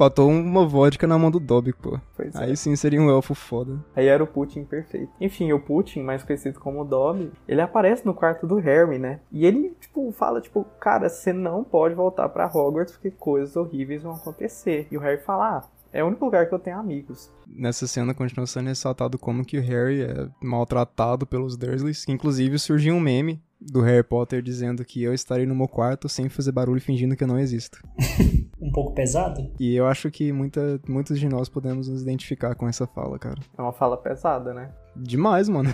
Faltou 0.00 0.30
uma 0.30 0.66
vodka 0.66 1.06
na 1.06 1.18
mão 1.18 1.30
do 1.30 1.38
Dobby, 1.38 1.74
pô. 1.74 2.00
Pois 2.16 2.34
Aí 2.34 2.52
é. 2.52 2.56
sim 2.56 2.74
seria 2.74 2.98
um 3.02 3.10
elfo 3.10 3.34
foda. 3.34 3.84
Aí 3.94 4.06
era 4.06 4.24
o 4.24 4.26
Putin 4.26 4.64
perfeito. 4.64 5.12
Enfim, 5.20 5.52
o 5.52 5.60
Putin, 5.60 6.00
mais 6.00 6.22
conhecido 6.22 6.58
como 6.58 6.86
Dobby, 6.86 7.30
ele 7.46 7.60
aparece 7.60 8.06
no 8.06 8.14
quarto 8.14 8.46
do 8.46 8.56
Harry, 8.56 8.98
né? 8.98 9.20
E 9.30 9.44
ele, 9.44 9.76
tipo, 9.78 10.10
fala, 10.12 10.40
tipo, 10.40 10.64
cara, 10.80 11.06
você 11.06 11.34
não 11.34 11.62
pode 11.62 11.94
voltar 11.94 12.30
para 12.30 12.46
Hogwarts 12.46 12.94
porque 12.94 13.10
coisas 13.10 13.54
horríveis 13.56 14.02
vão 14.02 14.14
acontecer. 14.14 14.88
E 14.90 14.96
o 14.96 15.00
Harry 15.00 15.20
fala, 15.20 15.58
ah, 15.58 15.68
é 15.92 16.02
o 16.02 16.06
único 16.06 16.24
lugar 16.24 16.48
que 16.48 16.54
eu 16.54 16.58
tenho 16.58 16.78
amigos. 16.78 17.30
Nessa 17.46 17.86
cena 17.86 18.14
continua 18.14 18.46
sendo 18.46 18.68
ressaltado 18.68 19.18
como 19.18 19.44
que 19.44 19.58
o 19.58 19.62
Harry 19.62 20.00
é 20.00 20.28
maltratado 20.42 21.26
pelos 21.26 21.58
Dursleys. 21.58 22.08
Inclusive 22.08 22.58
surgiu 22.58 22.94
um 22.94 23.00
meme 23.00 23.38
do 23.60 23.80
Harry 23.82 24.02
Potter 24.02 24.40
dizendo 24.40 24.84
que 24.84 25.02
eu 25.02 25.12
estarei 25.12 25.44
no 25.44 25.54
meu 25.54 25.68
quarto 25.68 26.08
sem 26.08 26.28
fazer 26.28 26.52
barulho 26.52 26.80
fingindo 26.80 27.14
que 27.14 27.22
eu 27.22 27.28
não 27.28 27.38
existo. 27.38 27.78
um 28.60 28.70
pouco 28.72 28.94
pesado? 28.94 29.50
E 29.58 29.74
eu 29.74 29.86
acho 29.86 30.10
que 30.10 30.32
muita, 30.32 30.80
muitos 30.88 31.18
de 31.18 31.28
nós 31.28 31.48
podemos 31.48 31.88
nos 31.88 32.02
identificar 32.02 32.54
com 32.54 32.68
essa 32.68 32.86
fala, 32.86 33.18
cara. 33.18 33.40
É 33.56 33.62
uma 33.62 33.72
fala 33.72 33.96
pesada, 33.96 34.54
né? 34.54 34.70
Demais, 34.96 35.48
mano. 35.48 35.72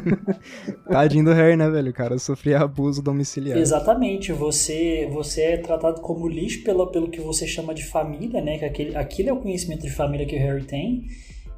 Tadinho 0.90 1.24
do 1.24 1.32
Harry, 1.32 1.56
né, 1.56 1.68
velho? 1.68 1.90
O 1.90 1.94
cara 1.94 2.18
sofria 2.18 2.60
abuso 2.60 3.02
domiciliar. 3.02 3.58
Exatamente. 3.58 4.32
Você, 4.32 5.08
você 5.12 5.42
é 5.42 5.56
tratado 5.56 6.00
como 6.00 6.28
lixo 6.28 6.62
pelo, 6.62 6.86
pelo 6.86 7.10
que 7.10 7.20
você 7.20 7.46
chama 7.46 7.74
de 7.74 7.84
família, 7.84 8.40
né? 8.40 8.58
Que 8.58 8.64
aquele, 8.64 8.96
aquele 8.96 9.28
é 9.28 9.32
o 9.32 9.40
conhecimento 9.40 9.82
de 9.82 9.90
família 9.90 10.26
que 10.26 10.36
o 10.36 10.38
Harry 10.38 10.64
tem 10.64 11.04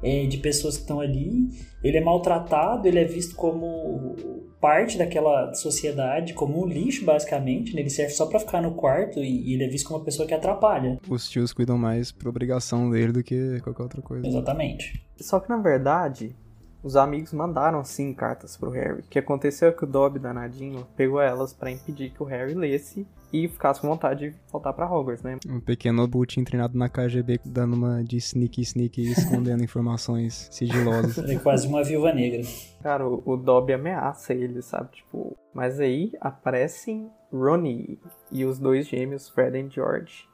de 0.01 0.37
pessoas 0.37 0.75
que 0.75 0.81
estão 0.81 0.99
ali. 0.99 1.49
Ele 1.83 1.97
é 1.97 2.01
maltratado, 2.01 2.87
ele 2.87 2.99
é 2.99 3.05
visto 3.05 3.35
como 3.35 4.15
parte 4.59 4.97
daquela 4.97 5.53
sociedade, 5.55 6.33
como 6.33 6.63
um 6.63 6.67
lixo, 6.67 7.03
basicamente. 7.03 7.73
Né? 7.73 7.81
Ele 7.81 7.89
serve 7.89 8.13
só 8.13 8.27
para 8.27 8.39
ficar 8.39 8.61
no 8.61 8.73
quarto 8.73 9.19
e, 9.19 9.49
e, 9.49 9.53
ele 9.53 9.63
é 9.63 9.67
visto 9.67 9.87
como 9.87 9.99
uma 9.99 10.05
pessoa 10.05 10.27
que 10.27 10.33
atrapalha. 10.33 10.99
Os 11.09 11.29
tios 11.29 11.51
cuidam 11.51 11.77
mais 11.77 12.11
por 12.11 12.27
obrigação 12.27 12.89
dele 12.89 13.11
do 13.11 13.23
que 13.23 13.59
qualquer 13.61 13.83
outra 13.83 14.01
coisa. 14.01 14.27
Exatamente. 14.27 15.03
Só 15.19 15.39
que, 15.39 15.49
na 15.49 15.57
verdade, 15.57 16.35
os 16.83 16.95
amigos 16.95 17.33
mandaram 17.33 17.83
sim 17.83 18.13
cartas 18.13 18.55
pro 18.55 18.69
Harry. 18.69 18.99
O 18.99 19.03
que 19.03 19.19
aconteceu 19.19 19.69
é 19.69 19.71
que 19.71 19.83
o 19.83 19.87
Dobby 19.87 20.19
danadinho 20.19 20.85
pegou 20.95 21.19
elas 21.19 21.53
para 21.53 21.71
impedir 21.71 22.11
que 22.11 22.21
o 22.21 22.25
Harry 22.25 22.53
lesse 22.53 23.07
e 23.31 23.47
ficasse 23.47 23.81
com 23.81 23.87
vontade 23.87 24.29
de 24.31 24.35
voltar 24.51 24.73
para 24.73 24.91
Hogwarts, 24.91 25.23
né? 25.23 25.37
Um 25.47 25.59
pequeno 25.59 26.07
Butin 26.07 26.43
treinado 26.43 26.77
na 26.77 26.89
KGB 26.89 27.39
dando 27.45 27.75
uma 27.75 28.03
de 28.03 28.17
sneaky 28.17 28.61
sneaky 28.61 29.11
escondendo 29.11 29.63
informações 29.63 30.47
sigilosas. 30.51 31.17
É 31.29 31.35
quase 31.37 31.67
uma 31.67 31.83
viúva 31.83 32.13
negra. 32.13 32.41
Cara, 32.81 33.07
o, 33.07 33.21
o 33.25 33.37
Dobby 33.37 33.73
ameaça 33.73 34.33
ele, 34.33 34.61
sabe? 34.61 34.89
Tipo, 34.91 35.37
mas 35.53 35.79
aí 35.79 36.11
aparecem 36.19 37.09
Ronnie 37.31 37.99
e 38.31 38.45
os 38.45 38.59
dois 38.59 38.87
gêmeos 38.87 39.29
Fred 39.29 39.57
e 39.57 39.69
George 39.69 40.30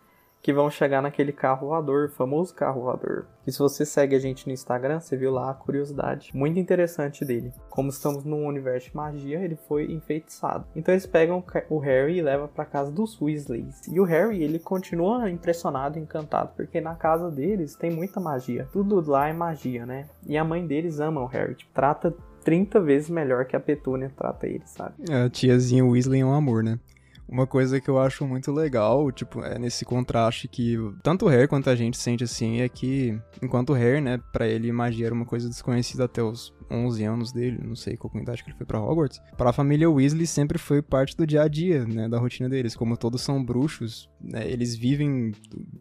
que 0.48 0.54
vão 0.54 0.72
chegar 0.72 1.02
naquele 1.02 1.34
carro 1.34 1.68
voador, 1.68 2.10
famoso 2.10 2.56
carro 2.56 2.84
voador. 2.84 3.26
E 3.46 3.52
se 3.52 3.60
você 3.60 3.86
segue 3.86 4.16
a 4.16 4.20
gente 4.20 4.48
no 4.48 4.54
Instagram, 4.54 5.02
você 5.02 5.18
viu 5.18 5.30
lá 5.30 5.52
a 5.52 5.54
curiosidade 5.54 6.32
muito 6.34 6.58
interessante 6.58 7.26
dele. 7.26 7.52
Como 7.70 7.90
estamos 7.90 8.24
num 8.24 8.46
universo 8.46 8.90
de 8.90 8.96
magia, 8.96 9.42
ele 9.42 9.58
foi 9.68 9.92
enfeitiçado. 9.92 10.66
Então 10.74 10.94
eles 10.94 11.06
pegam 11.06 11.44
o 11.70 11.80
Harry 11.80 12.20
e 12.20 12.22
levam 12.22 12.48
para 12.48 12.64
casa 12.64 12.90
dos 12.90 13.22
Weasleys. 13.22 13.90
E 13.90 14.00
o 14.00 14.06
Harry, 14.06 14.42
ele 14.42 14.58
continua 14.58 15.30
impressionado, 15.30 16.00
encantado, 16.00 16.52
porque 16.56 16.80
na 16.80 16.96
casa 16.96 17.30
deles 17.30 17.76
tem 17.76 17.92
muita 17.92 18.22
magia. 18.22 18.70
Tudo 18.72 19.04
lá 19.06 19.28
é 19.28 19.34
magia, 19.34 19.86
né? 19.86 20.06
E 20.26 20.38
a 20.38 20.46
mãe 20.46 20.66
deles 20.66 21.02
ama 21.02 21.20
o 21.20 21.26
Harry, 21.26 21.56
tipo, 21.56 21.74
trata 21.74 22.16
30 22.46 22.80
vezes 22.80 23.10
melhor 23.10 23.44
que 23.44 23.58
a 23.58 23.60
Petúnia 23.60 24.10
trata 24.16 24.48
ele, 24.48 24.64
sabe? 24.66 24.94
A 25.12 25.30
tiazinha 25.30 25.84
Weasley 25.84 26.22
é 26.22 26.26
um 26.26 26.34
amor, 26.34 26.64
né? 26.64 26.80
Uma 27.28 27.46
coisa 27.46 27.82
que 27.82 27.90
eu 27.90 28.00
acho 28.00 28.26
muito 28.26 28.52
legal, 28.52 29.12
tipo, 29.12 29.44
é 29.44 29.60
nesse 29.60 29.84
contraste 29.84 30.48
que 30.48 30.78
tanto 31.04 31.26
o 31.26 31.28
Harry 31.28 31.48
quanto 31.48 31.70
a 31.70 31.76
gente 31.76 31.98
sente 31.98 32.24
assim, 32.24 32.62
é 32.62 32.70
que 32.70 33.20
enquanto 33.42 33.72
o 33.72 33.74
Harry, 33.74 34.00
né, 34.00 34.20
para 34.32 34.48
ele 34.48 34.72
magia 34.72 35.08
era 35.08 35.16
uma 35.16 35.26
coisa 35.26 35.50
desconhecida 35.50 36.06
até 36.06 36.24
os 36.24 36.54
11 36.70 37.04
anos 37.04 37.32
dele, 37.32 37.60
não 37.64 37.76
sei 37.76 37.96
qual 37.96 38.12
idade 38.18 38.44
que 38.44 38.50
ele 38.50 38.58
foi 38.58 38.66
para 38.66 38.82
Hogwarts, 38.82 39.22
para 39.38 39.50
a 39.50 39.54
família 39.54 39.90
Weasley 39.90 40.28
sempre 40.28 40.58
foi 40.58 40.82
parte 40.82 41.16
do 41.16 41.26
dia 41.26 41.44
a 41.44 41.48
dia, 41.48 41.86
né, 41.86 42.08
da 42.08 42.18
rotina 42.18 42.50
deles. 42.50 42.76
Como 42.76 42.98
todos 42.98 43.22
são 43.22 43.44
bruxos, 43.44 44.10
né, 44.22 44.50
eles 44.50 44.76
vivem 44.76 45.32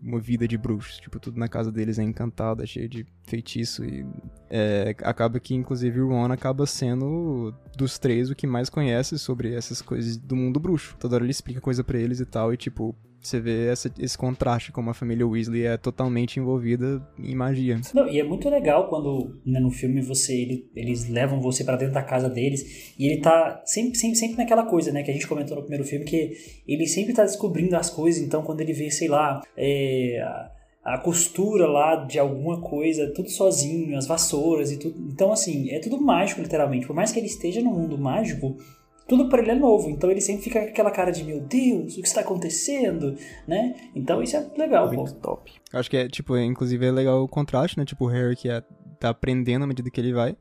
uma 0.02 0.21
vida 0.21 0.47
de 0.47 0.57
bruxos, 0.57 0.99
tipo, 0.99 1.19
tudo 1.19 1.38
na 1.38 1.49
casa 1.49 1.73
deles 1.73 1.99
é 1.99 2.02
encantada, 2.02 2.66
cheio 2.66 2.88
de 2.88 3.07
feitiço 3.25 3.85
e 3.85 4.07
é, 4.49 4.95
acaba 5.02 5.40
que 5.40 5.55
inclusive 5.55 6.00
o 6.00 6.09
Ron 6.09 6.33
acaba 6.33 6.66
sendo 6.66 7.52
dos 7.76 7.99
três 7.99 8.31
o 8.31 8.35
que 8.35 8.47
mais 8.47 8.71
conhece 8.71 9.19
sobre 9.19 9.55
essas 9.55 9.83
coisas 9.83 10.16
do 10.16 10.37
mundo 10.37 10.61
bruxo. 10.61 10.97
Toda 10.99 11.16
hora 11.16 11.25
ele 11.25 11.33
explica 11.33 11.61
coisa 11.61 11.83
para 11.83 11.99
eles 11.99 12.21
e 12.21 12.26
tal 12.26 12.52
e 12.52 12.57
tipo, 12.57 12.95
você 13.26 13.40
vê 13.40 13.66
essa, 13.68 13.92
esse 13.99 14.16
contraste, 14.16 14.73
como 14.73 14.90
a 14.90 14.95
família 14.95 15.26
Weasley 15.26 15.66
é 15.66 15.76
totalmente 15.76 16.38
envolvida 16.38 17.06
em 17.18 17.35
magia. 17.35 17.80
Não, 17.95 18.09
e 18.09 18.18
é 18.21 18.25
muito 18.25 18.49
legal 18.49 18.88
quando 18.88 19.40
né, 19.45 19.61
no 19.61 19.71
filme 19.71 20.00
você 20.00 20.35
ele, 20.35 20.71
eles 20.75 21.09
levam 21.09 21.40
você 21.40 21.64
para 21.64 21.76
dentro 21.76 21.95
da 21.95 22.02
casa 22.02 22.28
deles 22.28 22.95
e 22.99 23.06
ele 23.06 23.21
tá 23.21 23.62
sempre, 23.64 23.99
sempre, 23.99 24.16
sempre 24.16 24.37
naquela 24.37 24.64
coisa, 24.64 24.92
né, 24.92 25.02
que 25.02 25.11
a 25.11 25.14
gente 25.14 25.26
comentou 25.26 25.56
no 25.56 25.62
primeiro 25.62 25.85
filme, 25.85 26.04
que 26.04 26.33
ele 26.66 26.87
sempre 26.87 27.12
tá 27.12 27.25
descobrindo 27.25 27.76
as 27.76 27.90
coisas, 27.90 28.23
então 28.23 28.42
quando 28.42 28.61
ele 28.61 28.73
vê, 28.73 28.90
sei 28.90 29.09
lá, 29.09 29.42
é, 29.56 30.23
a, 30.85 30.99
costura 30.99 31.66
lá 31.66 31.97
de 31.97 32.18
alguma 32.18 32.61
coisa, 32.61 33.12
tudo 33.12 33.28
sozinho, 33.28 33.97
as 33.99 34.06
vassouras 34.06 34.71
e 34.71 34.78
tudo. 34.78 34.97
Então, 35.12 35.33
assim, 35.33 35.71
é 35.71 35.80
tudo 35.80 36.00
mágico, 36.00 36.40
literalmente. 36.40 36.87
Por 36.87 36.95
mais 36.95 37.11
que 37.11 37.18
ele 37.18 37.26
esteja 37.26 37.61
no 37.61 37.71
mundo 37.71 37.99
mágico, 37.99 38.56
tudo 39.08 39.28
para 39.28 39.40
ele 39.40 39.52
é 39.52 39.54
novo, 39.54 39.88
então 39.88 40.10
ele 40.10 40.20
sempre 40.20 40.42
fica 40.42 40.60
com 40.60 40.68
aquela 40.68 40.90
cara 40.90 41.10
de 41.10 41.22
meu 41.22 41.40
Deus, 41.40 41.96
o 41.96 42.00
que 42.00 42.08
está 42.08 42.20
acontecendo, 42.20 43.16
né? 43.46 43.75
Então 43.94 44.22
isso 44.22 44.36
é 44.36 44.46
legal, 44.56 44.92
Muito 44.92 45.14
pô. 45.14 45.20
top. 45.20 45.52
Acho 45.72 45.90
que 45.90 45.96
é, 45.96 46.08
tipo, 46.08 46.36
inclusive 46.36 46.84
é 46.84 46.90
legal 46.90 47.22
o 47.22 47.28
contraste, 47.28 47.78
né? 47.78 47.84
Tipo, 47.84 48.06
o 48.06 48.08
Harry 48.08 48.34
que 48.36 48.48
é, 48.48 48.62
tá 48.98 49.10
aprendendo 49.10 49.64
à 49.64 49.66
medida 49.66 49.90
que 49.90 50.00
ele 50.00 50.12
vai 50.12 50.36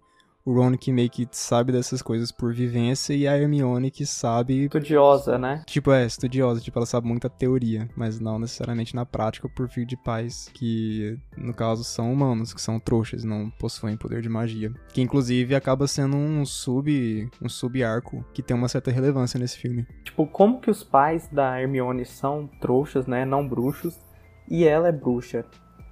o 0.46 0.54
Ron 0.54 0.78
que 0.78 0.92
meio 0.92 1.10
que 1.10 1.28
sabe 1.32 1.72
dessas 1.72 2.04
coisas 2.04 2.32
por 2.32 2.54
vivência 2.54 3.14
e 3.16 3.28
a 3.28 3.36
Hermione 3.36 3.90
que 3.90 4.06
sabe... 4.06 4.66
Estudiosa, 4.66 5.40
né? 5.40 5.64
Tipo, 5.66 5.92
é, 5.92 6.06
estudiosa, 6.06 6.62
tipo, 6.62 6.78
ela 6.78 6.86
sabe 6.86 7.08
muita 7.08 7.28
teoria, 7.28 7.90
mas 7.96 8.20
não 8.20 8.38
necessariamente 8.38 8.96
na 8.96 9.06
prática 9.06 9.50
por 9.50 9.68
filho 9.68 9.88
de 9.88 9.98
pais 9.98 10.50
que, 10.54 11.18
no 11.36 11.54
caso, 11.54 11.84
são 11.84 12.14
humanos, 12.14 12.54
que 12.54 12.62
são 12.62 12.80
trouxas, 12.80 13.24
não 13.24 13.50
possuem 13.50 13.98
poder 13.98 14.22
de 14.22 14.30
magia. 14.30 14.72
Que, 14.94 15.02
inclusive, 15.02 15.56
acaba 15.56 15.88
sendo 15.88 16.16
um 16.16 16.46
sub... 16.46 17.30
um 17.42 17.50
sub-arco 17.50 18.24
que 18.32 18.44
tem 18.44 18.56
uma 18.56 18.68
certa 18.68 18.92
relevância 18.92 19.40
nesse 19.40 19.58
filme. 19.58 19.88
Tipo, 20.04 20.28
como 20.28 20.60
que 20.60 20.70
os 20.70 20.84
pais 20.84 21.28
da 21.28 21.60
Hermione 21.60 22.06
são 22.06 22.48
trouxas, 22.62 23.08
né, 23.08 23.25
não 23.25 23.48
bruxos, 23.48 24.00
e 24.48 24.64
ela 24.64 24.90
é 24.90 24.92
bruxa? 24.92 25.44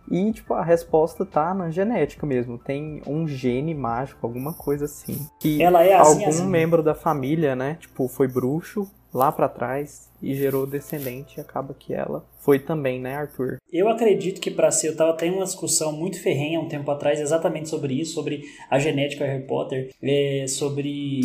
E, 0.09 0.31
tipo, 0.31 0.53
a 0.53 0.63
resposta 0.63 1.25
tá 1.25 1.53
na 1.53 1.69
genética 1.69 2.25
mesmo. 2.25 2.57
Tem 2.57 3.01
um 3.07 3.27
gene 3.27 3.73
mágico, 3.73 4.25
alguma 4.25 4.53
coisa 4.53 4.85
assim. 4.85 5.27
Que 5.39 5.61
Ela 5.61 5.83
é 5.83 5.93
assim, 5.93 6.23
algum 6.23 6.29
assim. 6.29 6.47
membro 6.47 6.83
da 6.83 6.93
família, 6.93 7.55
né? 7.55 7.77
Tipo, 7.79 8.07
foi 8.07 8.27
bruxo 8.27 8.89
lá 9.13 9.31
para 9.31 9.47
trás 9.47 10.09
e 10.21 10.33
gerou 10.35 10.65
descendente. 10.65 11.37
E 11.37 11.41
acaba 11.41 11.73
que 11.73 11.93
ela 11.93 12.25
foi 12.39 12.59
também, 12.59 12.99
né, 12.99 13.15
Arthur? 13.15 13.57
Eu 13.71 13.87
acredito 13.87 14.41
que 14.41 14.51
para 14.51 14.71
ser, 14.71 14.89
eu 14.89 14.95
tava 14.97 15.13
tendo 15.13 15.35
uma 15.35 15.45
discussão 15.45 15.91
muito 15.91 16.21
ferrenha 16.21 16.59
um 16.59 16.67
tempo 16.67 16.89
atrás 16.91 17.19
exatamente 17.19 17.69
sobre 17.69 17.93
isso, 17.93 18.13
sobre 18.13 18.43
a 18.69 18.79
genética 18.79 19.25
Harry 19.25 19.45
Potter, 19.45 19.91
é, 20.01 20.45
sobre 20.47 21.21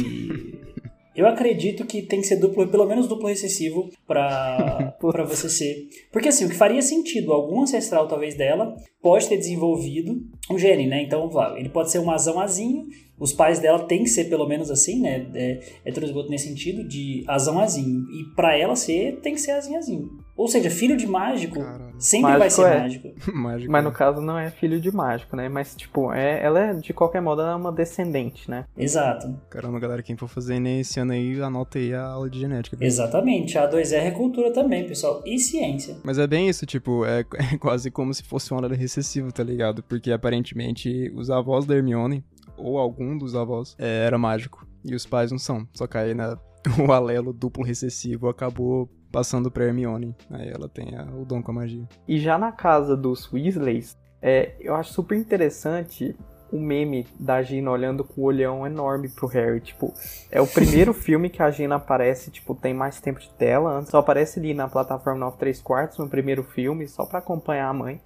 Eu 1.18 1.26
acredito 1.26 1.84
que 1.84 2.00
tem 2.00 2.20
que 2.20 2.28
ser 2.28 2.36
duplo, 2.36 2.68
pelo 2.68 2.86
menos 2.86 3.08
duplo 3.08 3.26
recessivo 3.26 3.90
pra, 4.06 4.94
pra 5.02 5.24
você 5.24 5.48
ser. 5.48 5.88
Porque 6.12 6.28
assim, 6.28 6.44
o 6.44 6.48
que 6.48 6.54
faria 6.54 6.80
sentido, 6.80 7.32
algum 7.32 7.60
ancestral 7.60 8.06
talvez 8.06 8.36
dela 8.36 8.76
pode 9.02 9.28
ter 9.28 9.36
desenvolvido 9.36 10.22
um 10.48 10.56
gene, 10.56 10.86
né? 10.86 11.02
Então, 11.02 11.28
ele 11.56 11.70
pode 11.70 11.90
ser 11.90 11.98
um 11.98 12.08
azão 12.08 12.38
azinho, 12.38 12.86
os 13.18 13.32
pais 13.32 13.58
dela 13.58 13.80
têm 13.80 14.04
que 14.04 14.10
ser 14.10 14.26
pelo 14.26 14.46
menos 14.46 14.70
assim, 14.70 15.00
né? 15.00 15.26
É, 15.34 15.58
heterozigoto 15.84 16.30
nesse 16.30 16.46
sentido, 16.46 16.86
de 16.86 17.24
azão 17.26 17.58
azinho. 17.58 18.00
E 18.12 18.32
pra 18.36 18.56
ela 18.56 18.76
ser, 18.76 19.18
tem 19.20 19.34
que 19.34 19.40
ser 19.40 19.50
azinho 19.50 19.76
azinho. 19.76 20.08
Ou 20.36 20.46
seja, 20.46 20.70
filho 20.70 20.96
de 20.96 21.08
mágico. 21.08 21.58
Sempre 21.98 22.32
Mágico 22.32 22.38
vai 22.38 22.50
ser 22.50 22.62
é. 22.62 22.80
mágico. 22.80 23.08
Mágico. 23.32 23.72
Mas 23.72 23.84
no 23.84 23.92
caso 23.92 24.20
não 24.20 24.38
é 24.38 24.50
filho 24.50 24.80
de 24.80 24.90
mágico, 24.94 25.36
né? 25.36 25.48
Mas, 25.48 25.74
tipo, 25.74 26.12
é, 26.12 26.42
ela 26.42 26.60
é, 26.60 26.74
de 26.74 26.92
qualquer 26.92 27.20
modo, 27.20 27.42
ela 27.42 27.52
é 27.52 27.54
uma 27.54 27.72
descendente, 27.72 28.50
né? 28.50 28.64
Exato. 28.76 29.34
Caramba, 29.50 29.78
galera, 29.78 30.02
quem 30.02 30.16
for 30.16 30.28
fazer 30.28 30.54
Enem 30.54 30.80
esse 30.80 30.98
ano 31.00 31.12
aí, 31.12 31.40
anota 31.40 31.78
aí 31.78 31.94
a 31.94 32.04
aula 32.04 32.30
de 32.30 32.38
genética. 32.40 32.76
viu? 32.76 32.86
Exatamente. 32.86 33.58
A 33.58 33.70
2R 33.70 33.94
é 33.94 34.10
cultura 34.10 34.52
também, 34.52 34.86
pessoal. 34.86 35.22
E 35.24 35.38
ciência. 35.38 35.96
Mas 36.02 36.18
é 36.18 36.26
bem 36.26 36.48
isso, 36.48 36.66
tipo, 36.66 37.04
é, 37.04 37.20
é 37.54 37.56
quase 37.58 37.90
como 37.90 38.12
se 38.12 38.22
fosse 38.22 38.52
um 38.52 38.58
alelo 38.58 38.74
recessivo, 38.74 39.32
tá 39.32 39.42
ligado? 39.42 39.82
Porque 39.82 40.10
aparentemente 40.12 41.12
os 41.14 41.30
avós 41.30 41.66
da 41.66 41.74
Hermione, 41.74 42.24
ou 42.56 42.78
algum 42.78 43.16
dos 43.16 43.34
avós, 43.34 43.76
é, 43.78 44.04
era 44.06 44.18
mágico. 44.18 44.66
E 44.84 44.94
os 44.94 45.04
pais 45.06 45.30
não 45.30 45.38
são. 45.38 45.66
Só 45.74 45.86
que 45.86 45.98
aí, 45.98 46.14
né, 46.14 46.36
o 46.86 46.92
alelo 46.92 47.32
duplo 47.32 47.64
recessivo 47.64 48.28
acabou 48.28 48.88
passando 49.12 49.50
pra 49.50 49.64
Hermione. 49.64 50.14
Aí 50.30 50.48
ela 50.48 50.68
tem 50.68 50.96
a- 50.96 51.04
o 51.04 51.24
dom 51.24 51.42
com 51.42 51.50
a 51.50 51.54
magia. 51.54 51.84
E 52.06 52.18
já 52.18 52.38
na 52.38 52.52
casa 52.52 52.96
dos 52.96 53.30
Weasleys, 53.32 53.96
é, 54.20 54.52
eu 54.60 54.74
acho 54.74 54.92
super 54.92 55.16
interessante 55.16 56.14
o 56.50 56.58
meme 56.58 57.06
da 57.20 57.42
Gina 57.42 57.70
olhando 57.70 58.02
com 58.02 58.22
o 58.22 58.24
olhão 58.24 58.66
enorme 58.66 59.08
pro 59.10 59.26
Harry. 59.28 59.60
Tipo, 59.60 59.92
é 60.30 60.40
o 60.40 60.46
primeiro 60.88 60.94
filme 60.94 61.28
que 61.28 61.42
a 61.42 61.50
Gina 61.50 61.74
aparece, 61.76 62.30
tipo, 62.30 62.54
tem 62.54 62.72
mais 62.72 63.00
tempo 63.00 63.20
de 63.20 63.28
tela. 63.30 63.78
Antes 63.78 63.90
só 63.90 63.98
aparece 63.98 64.38
ali 64.40 64.54
na 64.54 64.66
plataforma 64.66 65.20
9 65.20 65.36
3 65.38 65.60
quartos 65.60 65.98
no 65.98 66.08
primeiro 66.08 66.42
filme, 66.42 66.88
só 66.88 67.04
pra 67.04 67.18
acompanhar 67.18 67.68
a 67.68 67.74
mãe. 67.74 68.00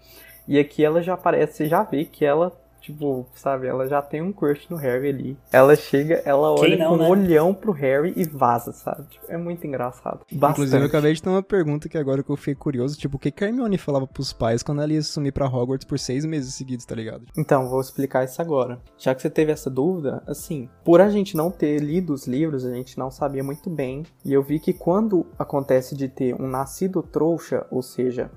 E 0.49 0.59
aqui 0.59 0.85
ela 0.85 1.01
já 1.01 1.15
aparece, 1.15 1.53
você 1.59 1.67
já 1.67 1.85
vê 1.85 2.05
que 2.05 2.25
ela, 2.25 2.53
tipo, 2.83 3.27
sabe, 3.35 3.69
ela 3.69 3.87
já 3.87 4.03
tem 4.03 4.21
um 4.21 4.33
crush 4.33 4.69
no 4.69 4.77
Harry 4.77 5.09
ali. 5.09 5.39
Ela 5.53 5.77
chega, 5.77 6.21
ela 6.25 6.55
Quem 6.57 6.65
olha 6.65 6.77
não, 6.77 6.91
com 6.91 6.97
né? 6.97 7.05
um 7.05 7.09
olhão 7.09 7.55
pro 7.55 7.73
Harry 7.73 8.13
e 8.17 8.25
vaza, 8.25 8.73
sabe? 8.73 9.07
Tipo, 9.09 9.27
é 9.29 9.37
muito 9.37 9.67
engraçado. 9.67 10.21
Bastante. 10.33 10.53
Inclusive, 10.53 10.83
eu 10.83 10.87
acabei 10.87 11.15
de 11.15 11.23
ter 11.23 11.29
uma 11.29 11.43
pergunta 11.43 11.89
que 11.89 11.97
agora 11.97 12.23
que 12.23 12.31
eu 12.31 12.37
fiquei 12.37 12.57
curioso, 12.57 12.99
tipo, 12.99 13.17
o 13.17 13.21
que 13.21 13.33
Hermione 13.43 13.79
falava 13.79 14.07
pros 14.07 14.33
pais 14.33 14.63
quando 14.63 14.83
ela 14.83 14.93
ia 14.93 15.03
sumir 15.03 15.33
pra 15.33 15.47
Hogwarts 15.47 15.87
por 15.87 15.99
seis 15.99 16.25
meses 16.25 16.55
seguidos, 16.55 16.85
tá 16.85 16.95
ligado? 16.95 17.25
Então, 17.39 17.69
vou 17.69 17.81
explicar 17.81 18.25
isso 18.25 18.43
agora. 18.43 18.81
Já 18.99 19.15
que 19.15 19.23
você 19.23 19.31
teve 19.31 19.53
essa 19.53 19.71
dúvida, 19.71 20.23
assim, 20.27 20.69
por 20.85 21.01
a 21.01 21.09
gente 21.09 21.37
não 21.37 21.51
ter 21.51 21.79
lido 21.79 22.13
os 22.13 22.27
livros, 22.27 22.65
a 22.65 22.75
gente 22.75 22.99
não 22.99 23.11
sabia 23.11 23.45
muito 23.45 23.71
bem. 23.71 24.05
E 24.25 24.33
eu 24.33 24.43
vi 24.43 24.59
que 24.59 24.73
quando 24.73 25.27
acontece 25.39 25.97
de 25.97 26.09
ter 26.09 26.35
um 26.35 26.49
nascido 26.49 27.03
trouxa, 27.03 27.65
ou 27.71 27.83
seja, 27.83 28.31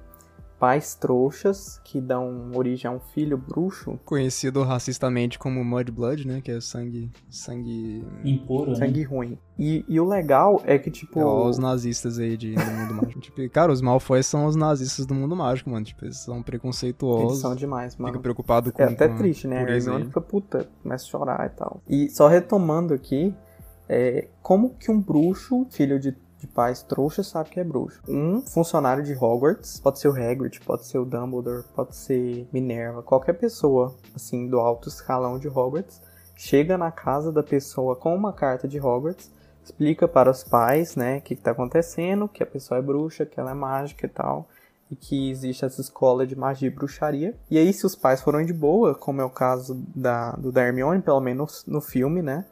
pais 0.60 0.96
trouxas 0.96 1.80
que 1.84 2.00
dão 2.00 2.52
origem 2.56 2.90
a 2.90 2.94
um 2.94 3.00
filho 3.00 3.38
bruxo, 3.38 4.00
Conhecido 4.06 4.64
racistamente 4.64 5.38
como 5.38 5.64
Mudblood, 5.64 6.28
né? 6.28 6.42
Que 6.42 6.52
é 6.52 6.62
sangue. 6.62 7.12
sangue. 7.30 8.06
Impuro, 8.24 8.72
né? 8.72 8.78
sangue 8.78 9.04
ruim. 9.04 9.38
E, 9.58 9.86
e 9.88 10.00
o 10.00 10.06
legal 10.08 10.62
é 10.66 10.78
que, 10.78 10.90
tipo. 10.92 11.20
Ó, 11.20 11.48
os 11.50 11.58
nazistas 11.58 12.20
aí 12.20 12.36
de, 12.38 12.56
do 12.56 12.62
mundo 12.66 12.94
mágico. 12.96 13.20
Tipo, 13.26 13.50
cara, 13.50 13.72
os 13.72 13.82
Malfoy 13.82 14.22
são 14.22 14.46
os 14.46 14.56
nazistas 14.56 15.06
do 15.06 15.14
mundo 15.16 15.36
mágico, 15.36 15.70
mano. 15.70 15.86
Tipo, 15.86 16.06
eles 16.06 16.18
são 16.18 16.36
Eles 16.36 16.46
preconceituosos. 16.46 17.40
são 17.40 17.56
demais, 17.56 17.94
Fica 17.94 18.04
mano. 18.04 18.20
preocupado 18.20 18.72
com. 18.72 18.82
É 18.82 18.86
até 18.86 19.08
com 19.08 19.16
triste, 19.18 19.48
né? 19.48 19.60
A 19.60 19.62
Hermione 19.70 20.02
aí. 20.04 20.08
fica 20.08 20.22
puta, 20.22 20.70
começa 20.84 21.06
a 21.06 21.08
chorar 21.10 21.46
e 21.46 21.50
tal. 21.58 21.82
E 21.90 22.10
só 22.10 22.28
retomando 22.28 22.94
aqui, 22.94 23.34
é, 23.88 24.28
como 24.42 24.72
que 24.76 24.92
um 24.92 25.00
bruxo, 25.02 25.66
filho 25.70 26.00
de, 26.00 26.16
de 26.46 26.54
pais 26.54 26.84
trouxas, 26.84 27.28
sabe 27.28 27.50
que 27.50 27.60
é 27.60 27.64
bruxo? 27.64 28.00
Um 28.08 28.42
funcionário 28.42 29.04
de 29.04 29.14
Hogwarts, 29.14 29.80
pode 29.80 30.00
ser 30.00 30.08
o 30.08 30.12
Hagrid, 30.12 30.60
pode 30.62 30.86
ser 30.86 31.00
o 31.00 31.06
Dumbledore, 31.06 31.64
pode 31.76 31.96
ser 31.96 32.48
Minerva, 32.54 33.02
qualquer 33.02 33.34
pessoa, 33.34 33.94
assim, 34.16 34.48
do 34.48 34.60
alto 34.60 34.88
escalão 34.88 35.40
de 35.40 35.48
Hogwarts, 35.48 36.02
chega 36.36 36.78
na 36.78 36.92
casa 36.92 37.32
da 37.32 37.44
pessoa 37.44 37.96
com 37.96 38.16
uma 38.16 38.32
carta 38.32 38.68
de 38.68 38.80
Hogwarts, 38.80 39.32
explica 39.64 40.08
para 40.08 40.30
os 40.30 40.44
pais, 40.44 40.96
né, 40.96 41.18
o 41.18 41.22
que, 41.22 41.36
que 41.36 41.42
tá 41.42 41.52
acontecendo, 41.52 42.28
que 42.28 42.44
a 42.44 42.46
pessoa 42.46 42.78
é 42.78 42.82
bruxa, 42.82 43.26
que 43.26 43.40
ela 43.40 43.52
é 43.52 43.56
mágica 43.56 44.06
e 44.06 44.10
tal 44.10 44.48
e 44.90 44.96
que 44.96 45.32
existe 45.32 45.66
essa 45.66 45.82
escola 45.82 46.28
de 46.28 46.36
magia 46.36 46.68
e 46.68 46.72
bruxaria. 46.72 47.36
E 47.50 47.58
aí, 47.58 47.74
se 47.74 47.86
os 47.86 47.96
pais 47.96 48.22
foram 48.22 48.46
de 48.46 48.54
boa, 48.54 48.94
como 48.94 49.22
é 49.22 49.26
o 49.26 49.30
caso 49.30 49.84
da, 49.96 50.34
do 50.34 50.52
da 50.52 50.62
Hermione, 50.62 51.02
pelo 51.02 51.20
menos 51.20 51.66
no 51.66 51.82
filme, 51.82 52.22
né? 52.22 52.46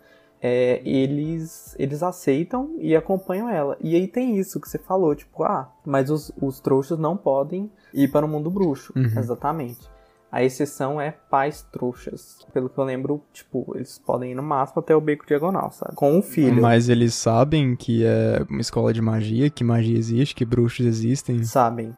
É, 0.46 0.82
eles, 0.84 1.74
eles 1.80 2.04
aceitam 2.04 2.76
e 2.78 2.94
acompanham 2.94 3.48
ela. 3.48 3.78
E 3.80 3.96
aí 3.96 4.10
tem 4.10 4.38
isso 4.38 4.60
que 4.60 4.68
você 4.68 4.78
falou, 4.78 5.16
tipo, 5.16 5.42
ah, 5.42 5.72
mas 5.86 6.10
os, 6.10 6.34
os 6.42 6.60
trouxas 6.60 7.00
não 7.00 7.16
podem 7.16 7.72
ir 7.94 8.10
para 8.10 8.26
o 8.26 8.30
mundo 8.30 8.52
bruxo. 8.52 8.92
Uhum. 8.94 9.06
Exatamente. 9.06 9.90
A 10.30 10.44
exceção 10.44 11.00
é 11.00 11.12
pais 11.12 11.62
trouxas. 11.72 12.46
Pelo 12.52 12.68
que 12.68 12.78
eu 12.78 12.84
lembro, 12.84 13.24
tipo, 13.32 13.72
eles 13.76 13.98
podem 13.98 14.32
ir 14.32 14.36
no 14.36 14.44
máximo 14.44 14.82
até 14.82 14.94
o 14.94 15.00
beco 15.00 15.26
diagonal, 15.26 15.72
sabe? 15.72 15.96
Com 15.96 16.18
um 16.18 16.22
filho. 16.22 16.62
Mas 16.62 16.90
eles 16.90 17.14
sabem 17.14 17.74
que 17.74 18.04
é 18.04 18.46
uma 18.50 18.60
escola 18.60 18.92
de 18.92 19.02
magia, 19.02 19.50
que 19.50 19.64
magia 19.64 19.98
existe, 19.98 20.36
que 20.36 20.44
bruxos 20.44 20.86
existem. 20.86 21.42
Sabem, 21.44 21.94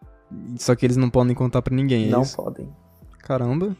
Só 0.57 0.75
que 0.75 0.85
eles 0.85 0.97
não 0.97 1.09
podem 1.09 1.33
contar 1.33 1.63
pra 1.63 1.73
ninguém, 1.73 2.09
é 2.09 2.11
não 2.11 2.23
podem. 2.23 2.69
Caramba. 3.23 3.75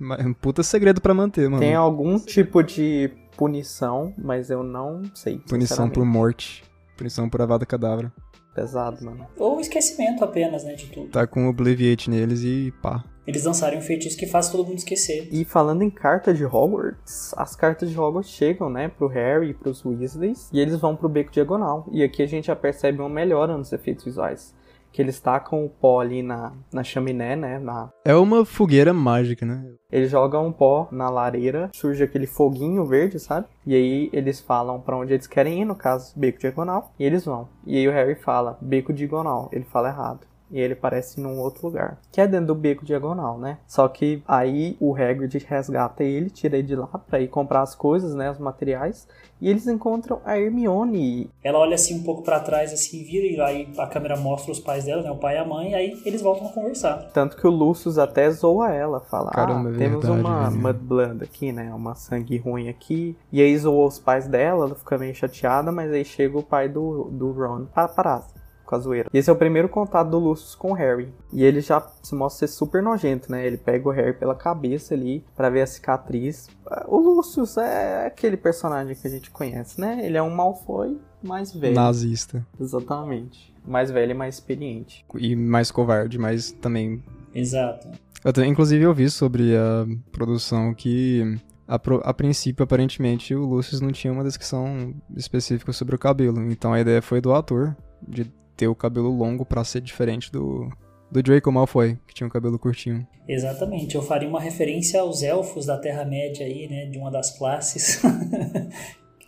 Um 0.00 0.34
puta 0.34 0.62
segredo 0.62 1.00
pra 1.00 1.14
manter, 1.14 1.48
mano. 1.48 1.60
Tem 1.60 1.74
algum 1.74 2.18
tipo 2.18 2.62
de 2.62 3.10
punição, 3.36 4.12
mas 4.16 4.50
eu 4.50 4.62
não 4.62 5.02
sei. 5.14 5.38
Punição 5.38 5.88
por 5.88 6.04
morte. 6.04 6.64
Punição 6.96 7.28
por 7.28 7.42
avada 7.42 7.66
cadavra. 7.66 8.12
Pesado, 8.54 9.04
mano. 9.04 9.26
Ou 9.36 9.60
esquecimento 9.60 10.22
apenas, 10.22 10.62
né, 10.62 10.74
de 10.74 10.86
tudo. 10.86 11.08
Tá 11.10 11.26
com 11.26 11.48
Obliviate 11.48 12.08
neles 12.08 12.42
e 12.44 12.72
pá. 12.80 13.04
eles 13.26 13.44
lançarem 13.44 13.78
um 13.78 13.82
feitiço 13.82 14.16
que 14.16 14.28
faz 14.28 14.48
todo 14.48 14.64
mundo 14.64 14.78
esquecer. 14.78 15.28
E 15.32 15.44
falando 15.44 15.82
em 15.82 15.90
carta 15.90 16.32
de 16.32 16.44
Hogwarts, 16.44 17.34
as 17.36 17.56
cartas 17.56 17.90
de 17.90 17.98
Hogwarts 17.98 18.30
chegam, 18.30 18.70
né, 18.70 18.86
pro 18.88 19.08
Harry 19.08 19.50
e 19.50 19.54
pros 19.54 19.84
Weasleys, 19.84 20.48
e 20.52 20.60
eles 20.60 20.78
vão 20.78 20.94
pro 20.94 21.08
beco 21.08 21.32
diagonal. 21.32 21.88
E 21.90 22.04
aqui 22.04 22.22
a 22.22 22.26
gente 22.26 22.46
já 22.46 22.54
percebe 22.54 23.00
uma 23.00 23.08
melhora 23.08 23.58
nos 23.58 23.72
efeitos 23.72 24.04
visuais. 24.04 24.54
Que 24.94 25.02
eles 25.02 25.18
tacam 25.18 25.64
o 25.64 25.68
pó 25.68 26.00
ali 26.00 26.22
na, 26.22 26.52
na 26.72 26.84
chaminé, 26.84 27.34
né? 27.34 27.58
Na... 27.58 27.90
É 28.04 28.14
uma 28.14 28.44
fogueira 28.44 28.94
mágica, 28.94 29.44
né? 29.44 29.66
Eles 29.90 30.08
jogam 30.08 30.46
um 30.46 30.52
pó 30.52 30.86
na 30.92 31.10
lareira, 31.10 31.68
surge 31.74 32.04
aquele 32.04 32.28
foguinho 32.28 32.86
verde, 32.86 33.18
sabe? 33.18 33.48
E 33.66 33.74
aí 33.74 34.10
eles 34.12 34.38
falam 34.40 34.80
para 34.80 34.96
onde 34.96 35.12
eles 35.12 35.26
querem 35.26 35.60
ir, 35.60 35.64
no 35.64 35.74
caso, 35.74 36.12
beco 36.16 36.38
diagonal, 36.38 36.92
e 36.96 37.04
eles 37.04 37.24
vão. 37.24 37.48
E 37.66 37.76
aí 37.76 37.88
o 37.88 37.92
Harry 37.92 38.14
fala, 38.14 38.56
beco 38.60 38.92
diagonal. 38.92 39.48
Ele 39.52 39.64
fala 39.64 39.88
errado 39.88 40.20
e 40.50 40.60
ele 40.60 40.74
aparece 40.74 41.20
num 41.20 41.38
outro 41.40 41.66
lugar, 41.66 41.98
que 42.12 42.20
é 42.20 42.26
dentro 42.26 42.48
do 42.48 42.54
beco 42.54 42.84
diagonal, 42.84 43.38
né? 43.38 43.58
Só 43.66 43.88
que 43.88 44.22
aí 44.26 44.76
o 44.80 44.94
Hagrid 44.94 45.38
resgata 45.48 46.04
ele, 46.04 46.30
tira 46.30 46.56
ele 46.56 46.66
de 46.66 46.76
lá 46.76 46.86
para 46.86 47.20
ir 47.20 47.28
comprar 47.28 47.62
as 47.62 47.74
coisas, 47.74 48.14
né, 48.14 48.30
os 48.30 48.38
materiais, 48.38 49.08
e 49.40 49.48
eles 49.50 49.66
encontram 49.66 50.20
a 50.24 50.38
Hermione. 50.38 51.30
Ela 51.42 51.58
olha 51.58 51.74
assim 51.74 51.98
um 51.98 52.02
pouco 52.02 52.22
para 52.22 52.40
trás, 52.40 52.72
assim, 52.72 53.02
vira 53.04 53.26
e 53.26 53.40
aí 53.40 53.68
a 53.78 53.86
câmera 53.86 54.16
mostra 54.16 54.52
os 54.52 54.60
pais 54.60 54.84
dela, 54.84 55.02
né, 55.02 55.10
o 55.10 55.16
pai 55.16 55.36
e 55.36 55.38
a 55.38 55.44
mãe, 55.44 55.70
e 55.70 55.74
aí 55.74 56.02
eles 56.04 56.22
voltam 56.22 56.46
a 56.46 56.52
conversar. 56.52 57.10
Tanto 57.12 57.36
que 57.36 57.46
o 57.46 57.50
Lucius 57.50 57.98
até 57.98 58.30
zoa 58.30 58.72
ela, 58.72 59.00
fala: 59.00 59.30
Caramba, 59.30 59.70
"Ah, 59.70 59.72
é 59.74 59.78
temos 59.78 60.04
verdade, 60.06 60.20
uma 60.26 60.50
velho. 60.50 60.62
Mudblood 60.62 61.24
aqui, 61.24 61.52
né, 61.52 61.72
uma 61.74 61.94
sangue 61.94 62.38
ruim 62.38 62.68
aqui". 62.68 63.16
E 63.32 63.42
aí 63.42 63.56
zoa 63.58 63.86
os 63.86 63.98
pais 63.98 64.26
dela, 64.28 64.66
ela 64.66 64.74
fica 64.74 64.96
meio 64.98 65.14
chateada, 65.14 65.72
mas 65.72 65.92
aí 65.92 66.04
chega 66.04 66.38
o 66.38 66.42
pai 66.42 66.68
do 66.68 67.04
do 67.10 67.32
Ron 67.32 67.66
para 67.66 67.88
parar 67.88 68.24
com 68.64 68.74
a 68.74 68.78
zoeira. 68.78 69.08
E 69.12 69.18
esse 69.18 69.28
é 69.30 69.32
o 69.32 69.36
primeiro 69.36 69.68
contato 69.68 70.08
do 70.10 70.18
Lucius 70.18 70.54
com 70.54 70.70
o 70.72 70.74
Harry. 70.74 71.12
E 71.32 71.44
ele 71.44 71.60
já 71.60 71.80
se 72.02 72.14
mostra 72.14 72.46
ser 72.46 72.52
super 72.54 72.82
nojento, 72.82 73.30
né? 73.30 73.46
Ele 73.46 73.56
pega 73.56 73.88
o 73.88 73.92
Harry 73.92 74.12
pela 74.14 74.34
cabeça 74.34 74.94
ali 74.94 75.24
pra 75.36 75.50
ver 75.50 75.62
a 75.62 75.66
cicatriz. 75.66 76.48
O 76.88 76.98
Lucius 76.98 77.56
é 77.56 78.06
aquele 78.06 78.36
personagem 78.36 78.94
que 78.96 79.06
a 79.06 79.10
gente 79.10 79.30
conhece, 79.30 79.80
né? 79.80 80.00
Ele 80.04 80.16
é 80.16 80.22
um 80.22 80.30
Malfoy 80.34 80.98
mais 81.22 81.52
velho. 81.52 81.74
Nazista. 81.74 82.44
Exatamente. 82.60 83.54
Mais 83.66 83.90
velho 83.90 84.10
e 84.10 84.14
mais 84.14 84.34
experiente. 84.34 85.04
E 85.16 85.34
mais 85.34 85.70
covarde, 85.70 86.18
mas 86.18 86.52
também. 86.52 87.02
Exato. 87.34 87.88
Eu, 88.24 88.32
também- 88.32 88.50
inclusive, 88.50 88.82
eu 88.84 88.94
vi 88.94 89.08
sobre 89.10 89.56
a 89.56 89.86
produção 90.12 90.74
que. 90.74 91.38
A, 91.66 91.78
pro- 91.78 92.02
a 92.04 92.12
princípio, 92.12 92.62
aparentemente, 92.62 93.34
o 93.34 93.44
Lucius 93.46 93.80
não 93.80 93.90
tinha 93.90 94.12
uma 94.12 94.22
descrição 94.22 94.94
específica 95.16 95.72
sobre 95.72 95.94
o 95.94 95.98
cabelo. 95.98 96.42
Então 96.52 96.74
a 96.74 96.80
ideia 96.80 97.00
foi 97.00 97.22
do 97.22 97.32
ator 97.32 97.74
de 98.06 98.30
ter 98.56 98.68
o 98.68 98.74
cabelo 98.74 99.10
longo 99.10 99.44
pra 99.44 99.64
ser 99.64 99.80
diferente 99.80 100.30
do, 100.30 100.70
do 101.10 101.22
Draco 101.22 101.50
Malfoy, 101.52 101.98
que 102.06 102.14
tinha 102.14 102.26
o 102.26 102.30
cabelo 102.30 102.58
curtinho. 102.58 103.06
Exatamente. 103.26 103.94
Eu 103.94 104.02
faria 104.02 104.28
uma 104.28 104.40
referência 104.40 105.00
aos 105.00 105.22
elfos 105.22 105.66
da 105.66 105.78
Terra-média 105.78 106.44
aí, 106.44 106.68
né, 106.68 106.86
de 106.86 106.98
uma 106.98 107.10
das 107.10 107.36
classes. 107.36 108.02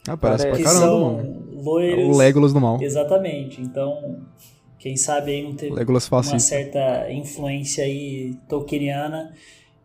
Ah, 0.08 0.16
parece 0.16 0.46
pra 0.46 0.56
caramba, 0.62 0.80
são 0.86 1.14
mano. 1.16 1.48
É 1.58 1.62
loiros. 1.62 2.14
o 2.14 2.18
Legolas 2.18 2.52
do 2.52 2.60
mal. 2.60 2.80
Exatamente. 2.80 3.60
Então, 3.60 4.20
quem 4.78 4.96
sabe 4.96 5.32
aí 5.32 5.42
não 5.42 5.56
ter 5.56 5.72
Legolas 5.72 6.08
uma 6.08 6.22
fascista. 6.22 6.48
certa 6.48 7.10
influência 7.12 7.82
aí 7.82 8.36
tolkieniana 8.48 9.34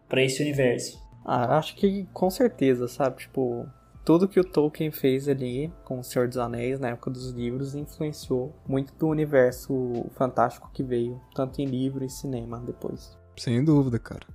pra 0.07 0.23
esse 0.23 0.39
universo. 0.41 1.01
Ah, 1.25 1.57
acho 1.57 1.75
que 1.75 2.07
com 2.13 2.29
certeza, 2.29 2.87
sabe? 2.87 3.17
Tipo, 3.17 3.65
tudo 4.03 4.27
que 4.27 4.39
o 4.39 4.43
Tolkien 4.43 4.91
fez 4.91 5.27
ali 5.27 5.71
com 5.85 5.99
o 5.99 6.03
Senhor 6.03 6.27
dos 6.27 6.37
Anéis, 6.37 6.79
na 6.79 6.89
época 6.89 7.11
dos 7.11 7.31
livros, 7.31 7.75
influenciou 7.75 8.53
muito 8.67 8.93
do 8.95 9.07
universo 9.07 10.05
fantástico 10.11 10.69
que 10.73 10.83
veio, 10.83 11.19
tanto 11.35 11.61
em 11.61 11.65
livro 11.65 12.03
e 12.03 12.09
cinema 12.09 12.59
depois. 12.59 13.17
Sem 13.37 13.63
dúvida, 13.63 13.99
cara. 13.99 14.25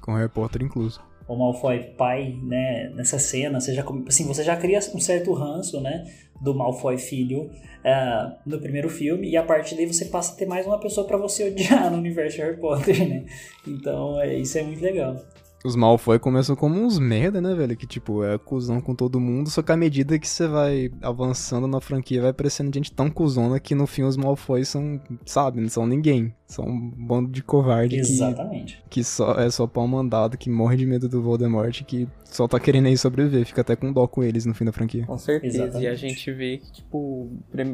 Com 0.00 0.14
Harry 0.14 0.28
Potter 0.28 0.62
incluso. 0.62 1.00
o 1.28 1.36
Malfoy 1.36 1.94
pai, 1.96 2.36
né, 2.42 2.90
nessa 2.94 3.18
cena, 3.18 3.60
você 3.60 3.74
já, 3.74 3.84
assim, 4.06 4.26
você 4.26 4.42
já 4.42 4.56
cria 4.56 4.78
um 4.94 5.00
certo 5.00 5.32
ranço, 5.32 5.80
né, 5.80 6.04
do 6.40 6.54
Malfoy 6.54 6.98
filho 6.98 7.48
ah, 7.84 8.36
no 8.44 8.58
primeiro 8.60 8.88
filme, 8.88 9.30
e 9.30 9.36
a 9.36 9.42
partir 9.42 9.76
daí 9.76 9.86
você 9.86 10.06
passa 10.06 10.32
a 10.32 10.36
ter 10.36 10.46
mais 10.46 10.66
uma 10.66 10.80
pessoa 10.80 11.06
pra 11.06 11.16
você 11.16 11.48
odiar 11.48 11.90
no 11.90 11.98
universo 11.98 12.36
de 12.36 12.42
Harry 12.42 12.56
Potter, 12.58 13.08
né? 13.08 13.24
Então, 13.66 14.20
é, 14.20 14.34
isso 14.34 14.58
é 14.58 14.62
muito 14.62 14.82
legal. 14.82 15.16
Os 15.64 15.76
Malfoy 15.76 16.18
começam 16.18 16.56
como 16.56 16.80
uns 16.80 16.98
merda, 16.98 17.40
né, 17.40 17.54
velho? 17.54 17.76
Que, 17.76 17.86
tipo, 17.86 18.24
é 18.24 18.36
cuzão 18.36 18.80
com 18.80 18.94
todo 18.94 19.20
mundo, 19.20 19.48
só 19.48 19.62
que 19.62 19.70
à 19.70 19.76
medida 19.76 20.18
que 20.18 20.28
você 20.28 20.48
vai 20.48 20.90
avançando 21.00 21.66
na 21.66 21.80
franquia, 21.80 22.20
vai 22.20 22.30
aparecendo 22.30 22.74
gente 22.74 22.92
tão 22.92 23.10
cuzona 23.10 23.60
que 23.60 23.74
no 23.74 23.86
fim 23.86 24.02
os 24.02 24.16
Malfoy 24.16 24.64
são, 24.64 25.00
sabe, 25.24 25.60
não 25.60 25.68
são 25.68 25.86
ninguém. 25.86 26.34
São 26.46 26.66
um 26.66 26.90
bando 26.90 27.30
de 27.30 27.42
covarde 27.42 27.94
que, 27.94 28.00
Exatamente. 28.00 28.82
que 28.90 29.02
só, 29.02 29.34
é 29.40 29.50
só 29.50 29.66
pau 29.66 29.86
mandado, 29.86 30.36
que 30.36 30.50
morre 30.50 30.76
de 30.76 30.84
medo 30.84 31.08
do 31.08 31.22
Voldemort, 31.22 31.82
que 31.84 32.06
só 32.34 32.48
tá 32.48 32.58
querendo 32.58 32.86
aí 32.86 32.96
sobreviver. 32.96 33.44
Fica 33.46 33.60
até 33.60 33.76
com 33.76 33.92
dó 33.92 34.06
com 34.06 34.22
eles 34.22 34.44
no 34.46 34.54
fim 34.54 34.64
da 34.64 34.72
franquia. 34.72 35.04
Com 35.06 35.18
certeza. 35.18 35.58
E 35.58 35.60
a 35.60 35.64
Exatamente. 35.66 35.96
gente 35.96 36.32
vê 36.32 36.58
que, 36.58 36.72
tipo, 36.72 37.30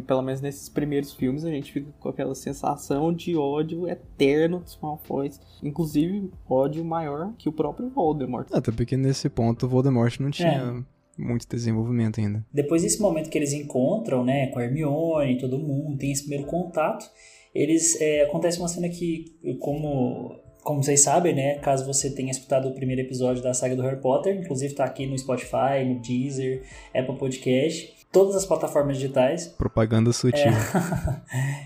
pelo 0.06 0.22
menos 0.22 0.40
nesses 0.40 0.68
primeiros 0.68 1.12
filmes, 1.12 1.44
a 1.44 1.50
gente 1.50 1.72
fica 1.72 1.90
com 2.00 2.08
aquela 2.08 2.34
sensação 2.34 3.12
de 3.12 3.36
ódio 3.36 3.88
eterno 3.88 4.60
dos 4.60 4.78
Malfoys. 4.82 5.40
Inclusive, 5.62 6.30
ódio 6.48 6.84
maior 6.84 7.32
que 7.38 7.48
o 7.48 7.52
próprio 7.52 7.88
Voldemort. 7.90 8.48
Até 8.52 8.72
porque 8.72 8.96
nesse 8.96 9.28
ponto 9.28 9.66
o 9.66 9.68
Voldemort 9.68 10.18
não 10.20 10.30
tinha 10.30 10.84
É. 11.18 11.22
muito 11.22 11.46
desenvolvimento 11.48 12.20
ainda. 12.20 12.44
Depois 12.52 12.82
desse 12.82 13.00
momento 13.00 13.30
que 13.30 13.38
eles 13.38 13.52
encontram, 13.52 14.24
né, 14.24 14.48
com 14.48 14.58
a 14.58 14.64
Hermione, 14.64 15.38
todo 15.38 15.58
mundo, 15.58 15.96
tem 15.98 16.12
esse 16.12 16.22
primeiro 16.22 16.46
contato, 16.46 17.04
eles, 17.54 18.00
é, 18.00 18.22
acontece 18.22 18.58
uma 18.58 18.68
cena 18.68 18.88
que, 18.88 19.24
como, 19.60 20.36
como 20.68 20.82
vocês 20.82 21.00
sabem, 21.00 21.34
né, 21.34 21.54
caso 21.60 21.86
você 21.86 22.10
tenha 22.10 22.30
escutado 22.30 22.68
o 22.68 22.74
primeiro 22.74 23.00
episódio 23.00 23.42
da 23.42 23.54
saga 23.54 23.74
do 23.74 23.80
Harry 23.80 24.02
Potter, 24.02 24.36
inclusive 24.36 24.74
tá 24.74 24.84
aqui 24.84 25.06
no 25.06 25.16
Spotify, 25.16 25.82
no 25.82 25.98
Deezer, 25.98 26.62
Apple 26.94 27.16
Podcast, 27.16 27.94
todas 28.12 28.36
as 28.36 28.44
plataformas 28.44 28.98
digitais, 28.98 29.46
Propaganda 29.46 30.12
sutil. 30.12 30.52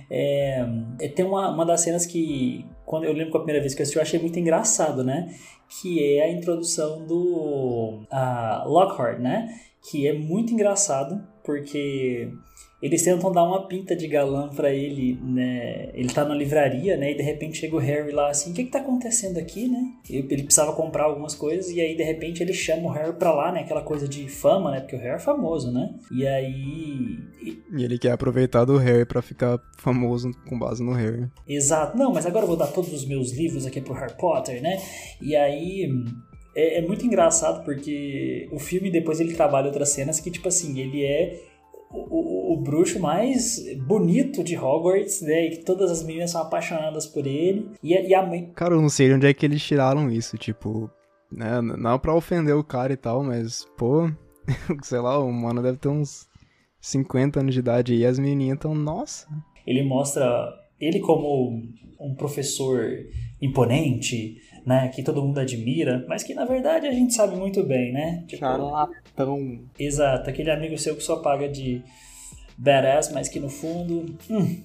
é, 0.08 0.64
é, 1.02 1.08
tem 1.08 1.24
uma, 1.24 1.50
uma 1.50 1.66
das 1.66 1.80
cenas 1.80 2.06
que, 2.06 2.64
quando 2.86 3.02
eu 3.02 3.12
lembro 3.12 3.32
que 3.32 3.36
a 3.38 3.40
primeira 3.40 3.60
vez 3.60 3.74
que 3.74 3.80
eu 3.80 3.82
assisti, 3.82 3.96
eu 3.96 4.02
achei 4.02 4.20
muito 4.20 4.38
engraçado, 4.38 5.02
né? 5.02 5.34
Que 5.68 6.18
é 6.18 6.26
a 6.26 6.30
introdução 6.30 7.04
do 7.04 8.06
Lockhart, 8.66 9.18
né? 9.18 9.52
Que 9.90 10.06
é 10.06 10.12
muito 10.12 10.52
engraçado, 10.52 11.20
porque 11.42 12.30
eles 12.82 13.04
tentam 13.04 13.30
dar 13.30 13.44
uma 13.44 13.68
pinta 13.68 13.94
de 13.94 14.08
galã 14.08 14.48
pra 14.48 14.72
ele, 14.72 15.16
né? 15.22 15.90
Ele 15.94 16.12
tá 16.12 16.24
na 16.24 16.34
livraria, 16.34 16.96
né? 16.96 17.12
E 17.12 17.14
de 17.14 17.22
repente 17.22 17.58
chega 17.58 17.76
o 17.76 17.78
Harry 17.78 18.10
lá 18.10 18.28
assim, 18.28 18.50
o 18.50 18.54
que 18.54 18.64
que 18.64 18.72
tá 18.72 18.80
acontecendo 18.80 19.38
aqui, 19.38 19.68
né? 19.68 19.92
Ele 20.10 20.42
precisava 20.42 20.72
comprar 20.72 21.04
algumas 21.04 21.32
coisas 21.32 21.70
e 21.70 21.80
aí 21.80 21.96
de 21.96 22.02
repente 22.02 22.42
ele 22.42 22.52
chama 22.52 22.88
o 22.88 22.92
Harry 22.92 23.12
pra 23.12 23.32
lá, 23.32 23.52
né? 23.52 23.60
Aquela 23.60 23.82
coisa 23.82 24.08
de 24.08 24.28
fama, 24.28 24.72
né? 24.72 24.80
Porque 24.80 24.96
o 24.96 24.98
Harry 24.98 25.14
é 25.14 25.18
famoso, 25.20 25.70
né? 25.70 25.94
E 26.10 26.26
aí 26.26 27.18
E 27.72 27.84
ele 27.84 27.98
quer 27.98 28.10
aproveitar 28.10 28.64
do 28.64 28.76
Harry 28.78 29.04
pra 29.04 29.22
ficar 29.22 29.60
famoso 29.78 30.32
com 30.48 30.58
base 30.58 30.82
no 30.82 30.92
Harry. 30.92 31.28
Exato. 31.46 31.96
Não, 31.96 32.12
mas 32.12 32.26
agora 32.26 32.42
eu 32.44 32.48
vou 32.48 32.56
dar 32.56 32.66
todos 32.66 32.92
os 32.92 33.06
meus 33.06 33.30
livros 33.32 33.64
aqui 33.64 33.80
pro 33.80 33.94
Harry 33.94 34.16
Potter, 34.18 34.60
né? 34.60 34.82
E 35.20 35.36
aí 35.36 35.88
é, 36.54 36.78
é 36.78 36.82
muito 36.82 37.06
engraçado 37.06 37.64
porque 37.64 38.48
o 38.50 38.58
filme 38.58 38.90
depois 38.90 39.20
ele 39.20 39.34
trabalha 39.34 39.66
outras 39.66 39.90
cenas 39.90 40.20
que, 40.20 40.30
tipo 40.30 40.48
assim, 40.48 40.78
ele 40.80 41.04
é 41.04 41.51
o, 41.92 42.06
o- 42.10 42.52
o 42.54 42.62
bruxo 42.62 42.98
mais 43.00 43.58
bonito 43.86 44.42
de 44.44 44.56
Hogwarts, 44.56 45.20
né? 45.22 45.46
E 45.46 45.50
que 45.50 45.64
todas 45.64 45.90
as 45.90 46.02
meninas 46.04 46.30
são 46.30 46.42
apaixonadas 46.42 47.06
por 47.06 47.26
ele. 47.26 47.70
E 47.82 47.96
a, 47.96 48.00
e 48.02 48.14
a 48.14 48.26
mãe. 48.26 48.50
Cara, 48.54 48.74
eu 48.74 48.80
não 48.82 48.88
sei 48.88 49.08
de 49.08 49.14
onde 49.14 49.26
é 49.26 49.34
que 49.34 49.44
eles 49.46 49.62
tiraram 49.62 50.10
isso, 50.10 50.36
tipo, 50.38 50.90
né, 51.30 51.60
não 51.60 51.98
pra 51.98 52.14
ofender 52.14 52.54
o 52.54 52.64
cara 52.64 52.92
e 52.92 52.96
tal, 52.96 53.22
mas, 53.22 53.66
pô, 53.76 54.10
sei 54.82 54.98
lá, 55.00 55.18
o 55.18 55.32
mano 55.32 55.62
deve 55.62 55.78
ter 55.78 55.88
uns 55.88 56.26
50 56.80 57.40
anos 57.40 57.54
de 57.54 57.60
idade 57.60 57.94
e 57.94 58.04
as 58.04 58.18
menininhas 58.18 58.58
tão, 58.58 58.74
nossa. 58.74 59.26
Ele 59.66 59.82
mostra 59.82 60.24
ele 60.80 60.98
como 61.00 61.62
um 62.00 62.14
professor 62.16 62.84
imponente, 63.40 64.36
né? 64.64 64.88
Que 64.88 65.02
todo 65.02 65.22
mundo 65.22 65.38
admira, 65.38 66.04
mas 66.08 66.22
que 66.22 66.34
na 66.34 66.44
verdade 66.44 66.86
a 66.86 66.92
gente 66.92 67.14
sabe 67.14 67.36
muito 67.36 67.62
bem, 67.62 67.92
né? 67.92 68.24
Tipo, 68.26 68.40
Charlatão. 68.40 69.60
Exato, 69.78 70.30
aquele 70.30 70.50
amigo 70.50 70.78
seu 70.78 70.96
que 70.96 71.02
só 71.02 71.16
paga 71.16 71.48
de 71.48 71.82
badass, 72.56 73.10
mas 73.12 73.28
que 73.28 73.40
no 73.40 73.48
fundo. 73.48 74.16
hum. 74.30 74.62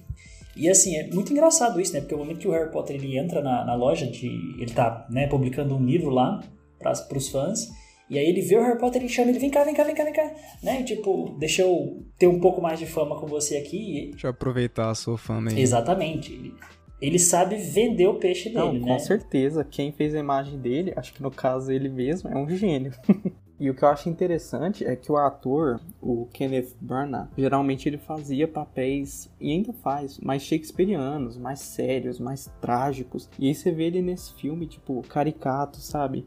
E 0.56 0.68
assim, 0.68 0.96
é 0.96 1.08
muito 1.08 1.32
engraçado 1.32 1.80
isso, 1.80 1.92
né? 1.92 2.00
Porque 2.00 2.14
o 2.14 2.18
momento 2.18 2.40
que 2.40 2.48
o 2.48 2.50
Harry 2.50 2.70
Potter 2.70 2.96
ele 2.96 3.16
entra 3.16 3.40
na, 3.40 3.64
na 3.64 3.74
loja 3.76 4.06
de. 4.06 4.26
Ele 4.60 4.72
tá 4.72 5.06
né, 5.08 5.28
publicando 5.28 5.76
um 5.76 5.84
livro 5.84 6.10
lá 6.10 6.42
para 6.78 7.16
os 7.16 7.28
fãs. 7.28 7.68
E 8.10 8.18
aí 8.18 8.26
ele 8.26 8.40
vê 8.40 8.56
o 8.56 8.62
Harry 8.62 8.78
Potter 8.78 9.04
e 9.04 9.08
chama 9.08 9.30
ele, 9.30 9.38
vem 9.38 9.50
cá, 9.50 9.62
vem 9.64 9.74
cá, 9.74 9.84
vem 9.84 9.94
cá, 9.94 10.02
vem 10.02 10.12
cá. 10.12 10.34
Né? 10.62 10.80
E, 10.80 10.84
tipo, 10.84 11.36
deixa 11.38 11.62
eu 11.62 12.02
ter 12.18 12.26
um 12.26 12.40
pouco 12.40 12.60
mais 12.60 12.78
de 12.78 12.86
fama 12.86 13.20
com 13.20 13.26
você 13.26 13.56
aqui. 13.56 14.08
Deixa 14.12 14.26
eu 14.26 14.30
aproveitar 14.30 14.90
a 14.90 14.94
sua 14.94 15.18
fama 15.18 15.50
aí. 15.50 15.60
exatamente. 15.60 16.54
Ele, 17.00 17.18
sabe 17.18 17.56
vender 17.56 18.06
o 18.06 18.14
peixe 18.14 18.50
Não, 18.50 18.72
dele, 18.72 18.84
com 18.84 18.90
né? 18.90 18.98
certeza. 18.98 19.64
Quem 19.64 19.92
fez 19.92 20.14
a 20.14 20.18
imagem 20.18 20.58
dele, 20.58 20.92
acho 20.96 21.12
que 21.14 21.22
no 21.22 21.30
caso 21.30 21.70
ele 21.70 21.88
mesmo, 21.88 22.28
é 22.28 22.36
um 22.36 22.48
gênio. 22.48 22.92
E 23.60 23.68
o 23.68 23.74
que 23.74 23.82
eu 23.82 23.88
acho 23.88 24.08
interessante 24.08 24.84
é 24.84 24.94
que 24.94 25.10
o 25.10 25.16
ator, 25.16 25.80
o 26.00 26.26
Kenneth 26.32 26.76
Branagh, 26.80 27.28
geralmente 27.36 27.88
ele 27.88 27.98
fazia 27.98 28.46
papéis, 28.46 29.28
e 29.40 29.50
ainda 29.50 29.72
faz, 29.72 30.16
mais 30.20 30.42
shakespearianos, 30.42 31.36
mais 31.36 31.58
sérios, 31.58 32.20
mais 32.20 32.48
trágicos. 32.60 33.28
E 33.36 33.48
aí 33.48 33.54
você 33.54 33.72
vê 33.72 33.86
ele 33.86 34.00
nesse 34.00 34.32
filme, 34.34 34.64
tipo, 34.64 35.02
caricato, 35.08 35.78
sabe? 35.78 36.24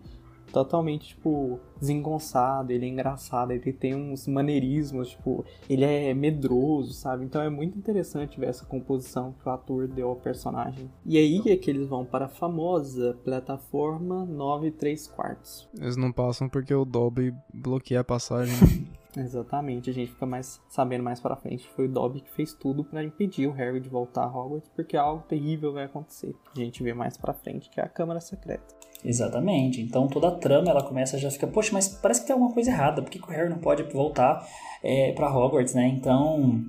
Totalmente, 0.52 1.10
tipo, 1.10 1.60
desengonçado, 1.80 2.72
ele 2.72 2.86
é 2.86 2.90
engraçado, 2.90 3.52
ele 3.52 3.74
tem 3.74 3.96
uns 3.96 4.28
maneirismos, 4.28 5.10
tipo, 5.10 5.46
ele 5.70 5.84
é 5.84 6.14
medroso, 6.14 6.94
sabe? 6.94 7.26
Então 7.26 7.42
é 7.42 7.50
muito 7.50 7.78
interessante 7.78 8.40
ver 8.40 8.50
essa 8.50 8.66
composição 8.66 9.34
que 9.34 9.48
o 9.48 9.52
ator 9.52 9.88
deu 9.88 10.10
ao 10.10 10.16
personagem. 10.16 10.90
E 11.06 11.18
aí 11.18 11.42
é 11.48 11.56
que 11.56 11.70
eles 11.70 11.88
vão 11.88 12.06
para 12.06 12.26
a 12.26 12.30
famosa 12.30 13.18
plataforma 13.24 14.26
9 14.26 14.72
3 14.72 15.08
quartos. 15.08 15.70
Eles 15.80 15.98
não 15.98 16.12
passam 16.12 16.48
porque 16.48 16.74
o 16.74 16.86
Dobby 16.86 17.34
bloqueia 17.54 18.02
a 18.02 18.04
passagem. 18.04 18.56
Exatamente, 19.18 19.90
a 19.90 19.94
gente 19.94 20.12
fica 20.12 20.26
mais 20.26 20.62
sabendo 20.70 21.04
mais 21.04 21.20
para 21.20 21.36
frente. 21.36 21.70
Foi 21.76 21.86
o 21.86 21.92
Dobby 21.92 22.22
que 22.22 22.32
fez 22.32 22.54
tudo 22.54 22.84
para 22.84 23.04
impedir 23.04 23.48
o 23.48 23.52
Harry 23.52 23.80
de 23.80 23.90
voltar 23.90 24.24
a 24.24 24.28
Hogwarts, 24.28 24.70
porque 24.74 24.96
algo 24.96 25.24
terrível 25.28 25.74
vai 25.74 25.84
acontecer. 25.84 26.34
A 26.56 26.60
gente 26.60 26.82
vê 26.82 26.94
mais 26.94 27.18
para 27.18 27.34
frente 27.34 27.70
que 27.70 27.80
é 27.80 27.84
a 27.84 27.90
Câmara 27.90 28.22
Secreta. 28.22 28.74
Exatamente. 29.04 29.82
Então 29.82 30.08
toda 30.08 30.28
a 30.28 30.32
trama 30.32 30.70
ela 30.70 30.84
começa 30.84 31.18
já 31.18 31.30
fica, 31.32 31.48
poxa, 31.48 31.72
mas 31.74 31.88
parece 31.88 32.22
que 32.22 32.28
tem 32.28 32.34
alguma 32.34 32.54
coisa 32.54 32.70
errada. 32.70 33.02
Por 33.02 33.10
que, 33.10 33.20
o 33.20 33.32
Harry 33.32 33.50
não 33.50 33.58
pode 33.58 33.84
voltar 33.84 34.48
é, 34.84 35.12
para 35.14 35.30
Hogwarts, 35.34 35.74
né? 35.74 35.88
Então 35.88 36.66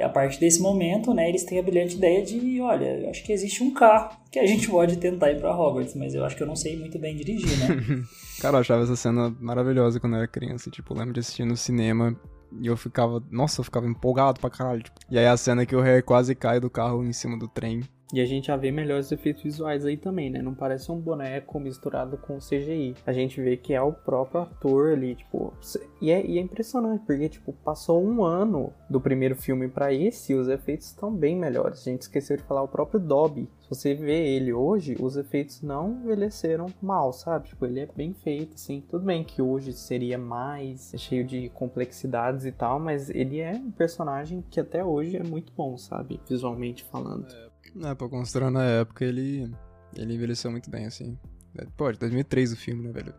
a 0.00 0.08
partir 0.08 0.38
desse 0.38 0.60
momento, 0.60 1.12
né, 1.12 1.28
eles 1.28 1.44
têm 1.44 1.58
a 1.58 1.62
brilhante 1.62 1.96
ideia 1.96 2.22
de, 2.22 2.60
olha, 2.60 3.00
eu 3.00 3.10
acho 3.10 3.24
que 3.24 3.32
existe 3.32 3.62
um 3.62 3.72
carro 3.72 4.16
que 4.30 4.38
a 4.38 4.46
gente 4.46 4.68
pode 4.70 4.96
tentar 4.96 5.30
ir 5.30 5.40
para 5.40 5.54
Hogwarts, 5.54 5.94
mas 5.94 6.14
eu 6.14 6.24
acho 6.24 6.36
que 6.36 6.42
eu 6.42 6.46
não 6.46 6.56
sei 6.56 6.78
muito 6.78 6.98
bem 6.98 7.16
dirigir, 7.16 7.58
né? 7.58 8.04
Cara, 8.40 8.56
eu 8.56 8.60
achava 8.60 8.84
essa 8.84 8.94
cena 8.94 9.34
maravilhosa 9.40 9.98
quando 9.98 10.12
eu 10.14 10.18
era 10.18 10.28
criança. 10.28 10.70
Tipo, 10.70 10.94
eu 10.94 10.98
lembro 10.98 11.14
de 11.14 11.20
assistir 11.20 11.44
no 11.44 11.56
cinema 11.56 12.16
e 12.60 12.66
eu 12.66 12.76
ficava, 12.76 13.22
nossa, 13.30 13.60
eu 13.60 13.64
ficava 13.64 13.86
empolgado 13.86 14.38
pra 14.40 14.50
caralho. 14.50 14.82
Tipo. 14.82 15.00
E 15.10 15.18
aí 15.18 15.26
a 15.26 15.36
cena 15.36 15.66
que 15.66 15.74
o 15.74 15.80
Harry 15.80 16.02
quase 16.02 16.34
cai 16.34 16.60
do 16.60 16.70
carro 16.70 17.04
em 17.04 17.12
cima 17.12 17.36
do 17.36 17.48
trem. 17.48 17.82
E 18.12 18.22
a 18.22 18.24
gente 18.24 18.46
já 18.46 18.56
vê 18.56 18.70
melhores 18.70 19.12
efeitos 19.12 19.42
visuais 19.42 19.84
aí 19.84 19.96
também, 19.96 20.30
né? 20.30 20.40
Não 20.40 20.54
parece 20.54 20.90
um 20.90 20.98
boneco 20.98 21.60
misturado 21.60 22.16
com 22.16 22.38
CGI. 22.38 22.94
A 23.06 23.12
gente 23.12 23.40
vê 23.40 23.56
que 23.56 23.74
é 23.74 23.82
o 23.82 23.92
próprio 23.92 24.42
ator 24.42 24.92
ali, 24.92 25.14
tipo. 25.14 25.52
E 26.00 26.10
é, 26.10 26.24
e 26.24 26.38
é 26.38 26.40
impressionante, 26.40 27.04
porque, 27.04 27.28
tipo, 27.28 27.52
passou 27.52 28.02
um 28.02 28.24
ano 28.24 28.72
do 28.88 28.98
primeiro 28.98 29.36
filme 29.36 29.68
para 29.68 29.92
esse 29.92 30.32
e 30.32 30.36
os 30.36 30.48
efeitos 30.48 30.86
estão 30.86 31.12
bem 31.12 31.36
melhores. 31.36 31.80
A 31.80 31.90
gente 31.90 32.02
esqueceu 32.02 32.36
de 32.36 32.42
falar 32.44 32.62
o 32.62 32.68
próprio 32.68 32.98
Dobby. 32.98 33.46
Se 33.60 33.68
você 33.68 33.94
vê 33.94 34.26
ele 34.34 34.54
hoje, 34.54 34.96
os 34.98 35.18
efeitos 35.18 35.60
não 35.60 36.00
envelheceram 36.02 36.66
mal, 36.80 37.12
sabe? 37.12 37.48
Tipo, 37.48 37.66
ele 37.66 37.80
é 37.80 37.88
bem 37.94 38.14
feito, 38.14 38.54
assim. 38.54 38.82
Tudo 38.88 39.04
bem 39.04 39.22
que 39.22 39.42
hoje 39.42 39.74
seria 39.74 40.16
mais 40.16 40.94
cheio 40.96 41.26
de 41.26 41.50
complexidades 41.50 42.46
e 42.46 42.52
tal, 42.52 42.80
mas 42.80 43.10
ele 43.10 43.40
é 43.40 43.52
um 43.52 43.70
personagem 43.70 44.42
que 44.50 44.58
até 44.58 44.82
hoje 44.82 45.18
é 45.18 45.22
muito 45.22 45.52
bom, 45.54 45.76
sabe? 45.76 46.18
Visualmente 46.26 46.84
falando. 46.84 47.26
É 47.30 47.47
é, 47.84 47.94
pra 47.94 48.08
considerar 48.08 48.50
na 48.50 48.64
época, 48.64 49.04
ele, 49.04 49.50
ele 49.96 50.14
envelheceu 50.14 50.50
muito 50.50 50.70
bem, 50.70 50.86
assim. 50.86 51.16
É, 51.58 51.66
pô, 51.76 51.90
de 51.90 51.98
2003 51.98 52.52
o 52.52 52.56
filme, 52.56 52.82
né, 52.84 52.92
velho? 52.92 53.14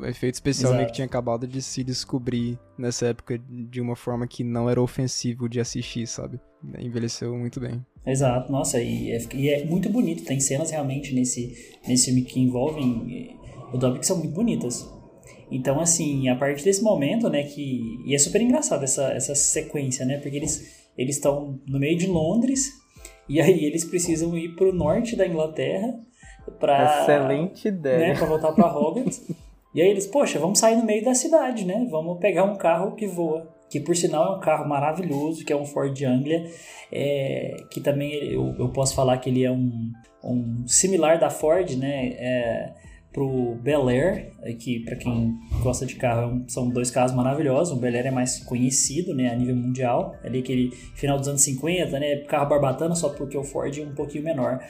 O 0.00 0.06
efeito 0.06 0.34
especial 0.34 0.74
meio 0.74 0.86
que 0.86 0.94
tinha 0.94 1.04
acabado 1.04 1.46
de 1.46 1.60
se 1.60 1.84
descobrir 1.84 2.58
nessa 2.78 3.08
época 3.08 3.38
de 3.38 3.80
uma 3.80 3.94
forma 3.94 4.26
que 4.26 4.42
não 4.42 4.68
era 4.68 4.80
ofensivo 4.80 5.46
de 5.46 5.60
assistir, 5.60 6.06
sabe? 6.06 6.40
Envelheceu 6.78 7.36
muito 7.36 7.60
bem. 7.60 7.84
Exato, 8.06 8.50
nossa, 8.50 8.80
e 8.80 9.10
é, 9.10 9.18
e 9.34 9.48
é 9.50 9.64
muito 9.66 9.90
bonito. 9.90 10.24
Tem 10.24 10.40
cenas 10.40 10.70
realmente 10.70 11.14
nesse, 11.14 11.76
nesse 11.86 12.06
filme 12.06 12.22
que 12.22 12.40
envolvem 12.40 13.06
eh, 13.14 13.74
o 13.74 13.78
Dobby 13.78 13.98
que 13.98 14.06
são 14.06 14.16
muito 14.16 14.32
bonitas. 14.34 14.88
Então, 15.50 15.78
assim, 15.78 16.28
a 16.28 16.36
partir 16.36 16.64
desse 16.64 16.82
momento, 16.82 17.28
né, 17.28 17.42
que... 17.42 17.80
E 18.06 18.14
é 18.14 18.18
super 18.18 18.40
engraçado 18.40 18.84
essa, 18.84 19.12
essa 19.12 19.34
sequência, 19.34 20.04
né? 20.06 20.18
Porque 20.18 20.36
eles 20.36 20.78
eles 20.98 21.14
estão 21.14 21.60
no 21.64 21.78
meio 21.78 21.96
de 21.96 22.08
Londres 22.08 22.72
e 23.28 23.40
aí 23.40 23.64
eles 23.64 23.84
precisam 23.84 24.36
ir 24.36 24.54
pro 24.54 24.72
norte 24.72 25.14
da 25.14 25.26
Inglaterra 25.26 25.94
para 26.58 27.02
Excelente 27.02 27.68
ideia. 27.68 27.98
Né, 27.98 28.14
para 28.14 28.26
voltar 28.26 28.52
para 28.52 28.66
Hogwarts. 28.66 29.28
e 29.74 29.82
aí 29.82 29.88
eles, 29.88 30.06
poxa, 30.06 30.38
vamos 30.38 30.58
sair 30.58 30.76
no 30.76 30.84
meio 30.84 31.04
da 31.04 31.14
cidade, 31.14 31.64
né? 31.64 31.86
Vamos 31.90 32.18
pegar 32.18 32.44
um 32.44 32.56
carro 32.56 32.94
que 32.94 33.06
voa. 33.06 33.48
Que 33.68 33.78
por 33.78 33.94
sinal 33.94 34.32
é 34.32 34.36
um 34.36 34.40
carro 34.40 34.66
maravilhoso, 34.66 35.44
que 35.44 35.52
é 35.52 35.56
um 35.56 35.66
Ford 35.66 35.94
Anglia, 36.02 36.50
é, 36.90 37.54
que 37.70 37.82
também 37.82 38.14
eu, 38.32 38.54
eu 38.58 38.70
posso 38.70 38.94
falar 38.94 39.18
que 39.18 39.28
ele 39.28 39.44
é 39.44 39.50
um, 39.50 39.92
um 40.24 40.66
similar 40.66 41.18
da 41.18 41.28
Ford, 41.28 41.76
né? 41.76 42.14
É, 42.16 42.72
pro 43.12 43.56
Bel 43.62 43.88
Air, 43.88 44.32
que 44.58 44.80
para 44.80 44.96
quem 44.96 45.34
gosta 45.62 45.86
de 45.86 45.96
carro 45.96 46.42
é 46.44 46.50
são 46.50 46.68
dois 46.68 46.90
carros 46.90 47.12
maravilhosos. 47.12 47.76
O 47.76 47.80
Bel 47.80 47.94
Air 47.94 48.06
é 48.06 48.10
mais 48.10 48.38
conhecido, 48.40 49.14
né, 49.14 49.30
a 49.30 49.34
nível 49.34 49.56
mundial, 49.56 50.14
ali 50.22 50.40
aquele 50.40 50.70
final 50.94 51.18
dos 51.18 51.28
anos 51.28 51.42
50, 51.42 51.98
né, 51.98 52.16
carro 52.26 52.48
barbatana 52.48 52.94
só 52.94 53.08
porque 53.10 53.36
o 53.36 53.44
Ford 53.44 53.76
é 53.76 53.82
um 53.82 53.94
pouquinho 53.94 54.24
menor. 54.24 54.60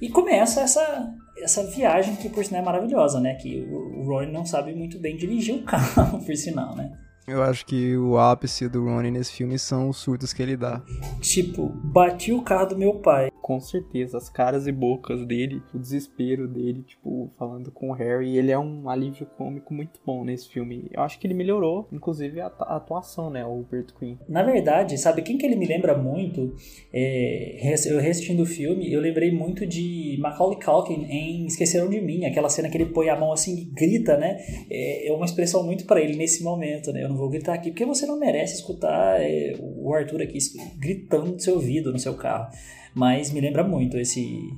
E 0.00 0.08
começa 0.08 0.60
essa 0.60 1.14
essa 1.40 1.64
viagem 1.70 2.16
que 2.16 2.28
por 2.28 2.44
sinal 2.44 2.62
é 2.62 2.64
maravilhosa, 2.64 3.20
né, 3.20 3.34
que 3.34 3.60
o, 3.60 4.00
o 4.00 4.04
Ron 4.04 4.26
não 4.26 4.44
sabe 4.44 4.74
muito 4.74 4.98
bem 4.98 5.16
dirigir 5.16 5.54
o 5.54 5.62
carro, 5.64 6.24
por 6.24 6.36
sinal, 6.36 6.74
né? 6.76 6.90
Eu 7.28 7.42
acho 7.42 7.66
que 7.66 7.94
o 7.94 8.16
ápice 8.16 8.70
do 8.70 8.84
Ronnie 8.84 9.10
nesse 9.10 9.32
filme 9.32 9.58
são 9.58 9.90
os 9.90 9.98
surtos 9.98 10.32
que 10.32 10.42
ele 10.42 10.56
dá. 10.56 10.82
Tipo, 11.20 11.68
bati 11.68 12.32
o 12.32 12.40
carro 12.40 12.70
do 12.70 12.78
meu 12.78 12.94
pai. 13.00 13.30
Com 13.48 13.60
certeza, 13.60 14.18
as 14.18 14.28
caras 14.28 14.66
e 14.66 14.72
bocas 14.72 15.24
dele, 15.24 15.62
o 15.72 15.78
desespero 15.78 16.46
dele, 16.46 16.82
tipo, 16.82 17.30
falando 17.38 17.70
com 17.70 17.88
o 17.88 17.94
Harry, 17.94 18.36
ele 18.36 18.52
é 18.52 18.58
um 18.58 18.90
alívio 18.90 19.24
cômico 19.24 19.72
muito 19.72 19.98
bom 20.04 20.22
nesse 20.22 20.50
filme. 20.50 20.86
Eu 20.92 21.00
acho 21.00 21.18
que 21.18 21.26
ele 21.26 21.32
melhorou, 21.32 21.88
inclusive, 21.90 22.42
a, 22.42 22.48
atuação, 22.48 23.30
né, 23.30 23.46
o 23.46 23.62
Bert 23.62 23.94
Queen. 23.98 24.18
Na 24.28 24.42
verdade, 24.42 24.98
sabe 24.98 25.22
quem 25.22 25.38
que 25.38 25.46
ele 25.46 25.56
me 25.56 25.64
lembra 25.66 25.96
muito? 25.96 26.54
É, 26.92 27.74
eu 27.86 27.98
reassistindo 27.98 28.42
o 28.42 28.46
filme, 28.46 28.92
eu 28.92 29.00
lembrei 29.00 29.32
muito 29.32 29.66
de 29.66 30.18
Macaulay 30.20 30.58
Culkin 30.60 31.06
em 31.08 31.46
Esqueceram 31.46 31.88
de 31.88 32.02
Mim, 32.02 32.26
aquela 32.26 32.50
cena 32.50 32.68
que 32.68 32.76
ele 32.76 32.92
põe 32.92 33.08
a 33.08 33.18
mão 33.18 33.32
assim 33.32 33.56
e 33.56 33.64
grita, 33.64 34.18
né? 34.18 34.36
É, 34.70 35.08
é 35.08 35.12
uma 35.14 35.24
expressão 35.24 35.64
muito 35.64 35.86
para 35.86 36.02
ele 36.02 36.18
nesse 36.18 36.44
momento, 36.44 36.92
né? 36.92 37.02
Eu 37.02 37.08
não 37.08 37.16
vou 37.16 37.30
gritar 37.30 37.54
aqui, 37.54 37.70
porque 37.70 37.86
você 37.86 38.04
não 38.04 38.18
merece 38.18 38.56
escutar 38.56 39.22
é, 39.22 39.54
o 39.58 39.90
Arthur 39.94 40.20
aqui 40.20 40.36
gritando 40.76 41.32
no 41.32 41.40
seu 41.40 41.54
ouvido, 41.54 41.90
no 41.90 41.98
seu 41.98 42.12
carro. 42.12 42.52
Mas 42.98 43.30
me 43.30 43.40
lembra 43.40 43.62
muito 43.62 43.96
esse. 43.96 44.52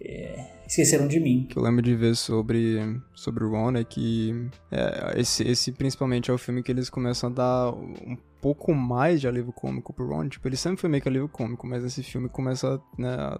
É, 0.00 0.42
esqueceram 0.66 1.06
de 1.06 1.20
mim. 1.20 1.44
O 1.44 1.46
que 1.48 1.58
eu 1.58 1.62
lembro 1.62 1.82
de 1.82 1.94
ver 1.94 2.16
sobre, 2.16 2.78
sobre 3.14 3.44
o 3.44 3.50
Ron 3.50 3.76
é 3.76 3.84
que 3.84 4.48
é, 4.70 5.20
esse, 5.20 5.42
esse 5.46 5.70
principalmente 5.72 6.30
é 6.30 6.34
o 6.34 6.38
filme 6.38 6.62
que 6.62 6.72
eles 6.72 6.88
começam 6.88 7.28
a 7.28 7.32
dar 7.32 7.72
um 7.74 8.16
pouco 8.40 8.72
mais 8.72 9.20
de 9.20 9.28
alívio 9.28 9.52
cômico 9.52 9.92
pro 9.92 10.08
Ron. 10.08 10.30
Tipo, 10.30 10.48
ele 10.48 10.56
sempre 10.56 10.80
foi 10.80 10.88
meio 10.88 11.02
que 11.02 11.08
alívio 11.10 11.28
cômico, 11.28 11.66
mas 11.66 11.84
esse 11.84 12.02
filme 12.02 12.26
começa 12.30 12.80
né, 12.96 13.10
a 13.10 13.38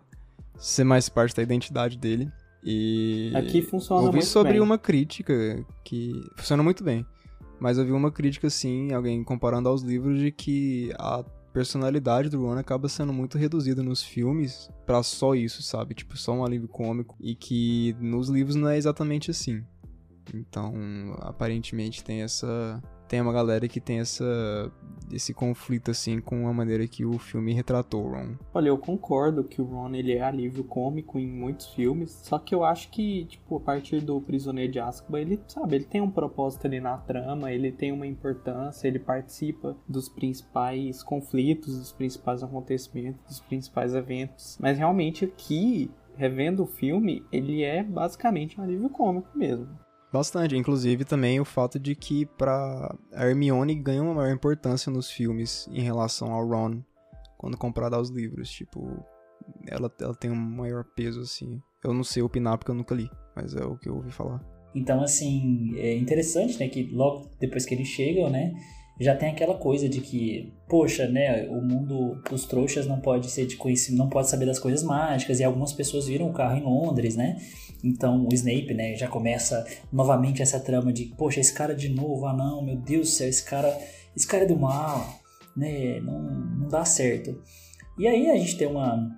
ser 0.59 0.85
mais 0.85 1.09
parte 1.09 1.35
da 1.35 1.43
identidade 1.43 1.97
dele. 1.97 2.31
E 2.63 3.33
aqui 3.35 3.63
funciona 3.63 4.03
muito 4.03 4.13
bem. 4.13 4.21
Eu 4.21 4.27
vi 4.27 4.31
sobre 4.31 4.61
uma 4.61 4.77
crítica 4.77 5.65
que 5.83 6.13
funciona 6.37 6.63
muito 6.63 6.85
bem. 6.85 7.07
Mas 7.59 7.79
eu 7.79 7.85
vi 7.85 7.93
uma 7.93 8.13
crítica, 8.13 8.47
assim, 8.47 8.93
alguém 8.93 9.25
comparando 9.25 9.71
aos 9.71 9.81
livros, 9.81 10.21
de 10.21 10.31
que 10.31 10.93
a 10.99 11.25
personalidade 11.59 12.29
do 12.29 12.41
Ron 12.41 12.57
acaba 12.57 12.89
sendo 12.89 13.13
muito 13.13 13.37
reduzida 13.37 13.83
nos 13.83 14.01
filmes 14.01 14.71
para 14.87 15.03
só 15.03 15.35
isso, 15.35 15.61
sabe? 15.61 15.93
Tipo, 15.93 16.17
só 16.17 16.33
um 16.33 16.45
alívio 16.45 16.69
cômico. 16.69 17.17
E 17.19 17.35
que 17.35 17.97
nos 17.99 18.29
livros 18.29 18.55
não 18.55 18.69
é 18.69 18.77
exatamente 18.77 19.33
assim. 19.33 19.65
Então, 20.33 20.73
aparentemente 21.19 22.05
tem 22.05 22.23
essa 22.23 22.81
tem 23.09 23.21
uma 23.21 23.33
galera 23.33 23.67
que 23.67 23.81
tem 23.81 24.01
essa 24.01 24.71
esse 25.11 25.33
conflito 25.33 25.91
assim 25.91 26.21
com 26.21 26.47
a 26.49 26.53
maneira 26.53 26.87
que 26.87 27.05
o 27.05 27.19
filme 27.19 27.53
retratou 27.53 28.05
o 28.05 28.11
Ron. 28.11 28.37
Olha, 28.53 28.69
eu 28.69 28.77
concordo 28.77 29.43
que 29.43 29.61
o 29.61 29.65
Ron 29.65 29.95
ele 29.95 30.13
é 30.13 30.23
alívio 30.23 30.65
cômico 30.65 31.19
em 31.19 31.27
muitos 31.27 31.69
filmes, 31.69 32.11
só 32.11 32.39
que 32.39 32.55
eu 32.55 32.63
acho 32.63 32.91
que, 32.91 33.25
tipo, 33.25 33.57
a 33.57 33.61
partir 33.61 34.01
do 34.01 34.21
Prisioneiro 34.21 34.73
de 34.73 34.81
Azkaban, 34.81 35.21
ele, 35.21 35.41
sabe, 35.49 35.77
ele 35.77 35.85
tem 35.85 36.01
um 36.01 36.11
propósito 36.11 36.67
ali 36.67 36.81
na 36.81 36.99
trama, 36.99 37.51
ele 37.51 37.73
tem 37.73 37.91
uma 37.91 38.07
importância, 38.07 38.87
ele 38.87 38.99
participa 38.99 39.77
dos 39.89 40.09
principais 40.09 41.03
conflitos, 41.03 41.79
dos 41.79 41.93
principais 41.93 42.43
acontecimentos, 42.43 43.21
dos 43.27 43.41
principais 43.41 43.95
eventos. 43.95 44.59
Mas 44.61 44.79
realmente 44.79 45.25
aqui, 45.25 45.91
revendo 46.17 46.65
o 46.65 46.67
filme, 46.67 47.25
ele 47.33 47.63
é 47.63 47.83
basicamente 47.83 48.61
um 48.61 48.65
alívio 48.65 48.91
cômico 48.91 49.29
mesmo. 49.35 49.88
Bastante, 50.13 50.57
inclusive 50.57 51.05
também 51.05 51.39
o 51.39 51.45
fato 51.45 51.79
de 51.79 51.95
que 51.95 52.25
para 52.25 52.97
Hermione 53.13 53.75
ganha 53.75 54.03
uma 54.03 54.15
maior 54.15 54.33
importância 54.33 54.91
nos 54.91 55.11
filmes 55.11 55.69
em 55.71 55.83
relação 55.83 56.33
ao 56.33 56.47
Ron 56.47 56.83
quando 57.37 57.57
comparado 57.57 57.95
aos 57.95 58.11
livros, 58.11 58.51
tipo, 58.51 59.05
ela, 59.69 59.91
ela 60.01 60.15
tem 60.15 60.31
um 60.31 60.35
maior 60.35 60.85
peso 60.97 61.21
assim. 61.21 61.61
Eu 61.85 61.95
não 61.95 62.03
sei 62.03 62.23
opinar 62.23 62.59
porque 62.59 62.71
eu 62.71 62.75
nunca 62.75 62.95
li, 62.95 63.09
mas 63.37 63.55
é 63.55 63.65
o 63.65 63.77
que 63.77 63.89
eu 63.89 63.95
ouvi 63.95 64.11
falar. 64.11 64.45
Então, 64.75 65.01
assim, 65.03 65.73
é 65.77 65.97
interessante, 65.97 66.59
né, 66.59 66.69
que 66.69 66.83
logo 66.85 67.31
depois 67.39 67.65
que 67.65 67.75
eles 67.75 67.89
chegam, 67.89 68.29
né, 68.29 68.53
já 69.01 69.15
tem 69.15 69.31
aquela 69.31 69.55
coisa 69.55 69.89
de 69.89 70.01
que, 70.01 70.53
poxa, 70.69 71.07
né, 71.07 71.47
o 71.49 71.63
mundo 71.63 72.21
dos 72.29 72.45
trouxas 72.45 72.87
não 72.87 73.01
pode 73.01 73.31
ser 73.31 73.47
de 73.47 73.57
conhecimento, 73.57 73.99
não 73.99 74.09
pode 74.09 74.29
saber 74.29 74.47
das 74.47 74.59
coisas 74.59 74.83
mágicas, 74.83 75.39
e 75.39 75.45
algumas 75.45 75.73
pessoas 75.73 76.07
viram 76.07 76.29
o 76.29 76.33
carro 76.33 76.57
em 76.57 76.63
Londres, 76.63 77.15
né? 77.15 77.39
Então 77.83 78.27
o 78.27 78.35
Snape, 78.35 78.75
né, 78.75 78.97
já 78.97 79.07
começa 79.07 79.65
novamente 79.93 80.43
essa 80.43 80.59
trama 80.59 80.93
de, 80.93 81.05
poxa, 81.17 81.39
esse 81.39 81.55
cara 81.55 81.75
de 81.75 81.89
novo, 81.89 82.27
ah 82.27 82.33
não, 82.33 82.63
meu 82.63 82.77
Deus 82.77 83.09
do 83.09 83.13
céu, 83.13 83.29
esse 83.29 83.45
cara, 83.45 83.79
esse 84.17 84.27
cara 84.27 84.43
é 84.43 84.47
do 84.47 84.59
mal, 84.59 85.21
né, 85.57 86.01
não, 86.01 86.21
não 86.21 86.69
dá 86.69 86.85
certo. 86.85 87.41
E 87.97 88.07
aí 88.09 88.29
a 88.31 88.37
gente 88.37 88.57
tem 88.57 88.67
uma, 88.67 89.17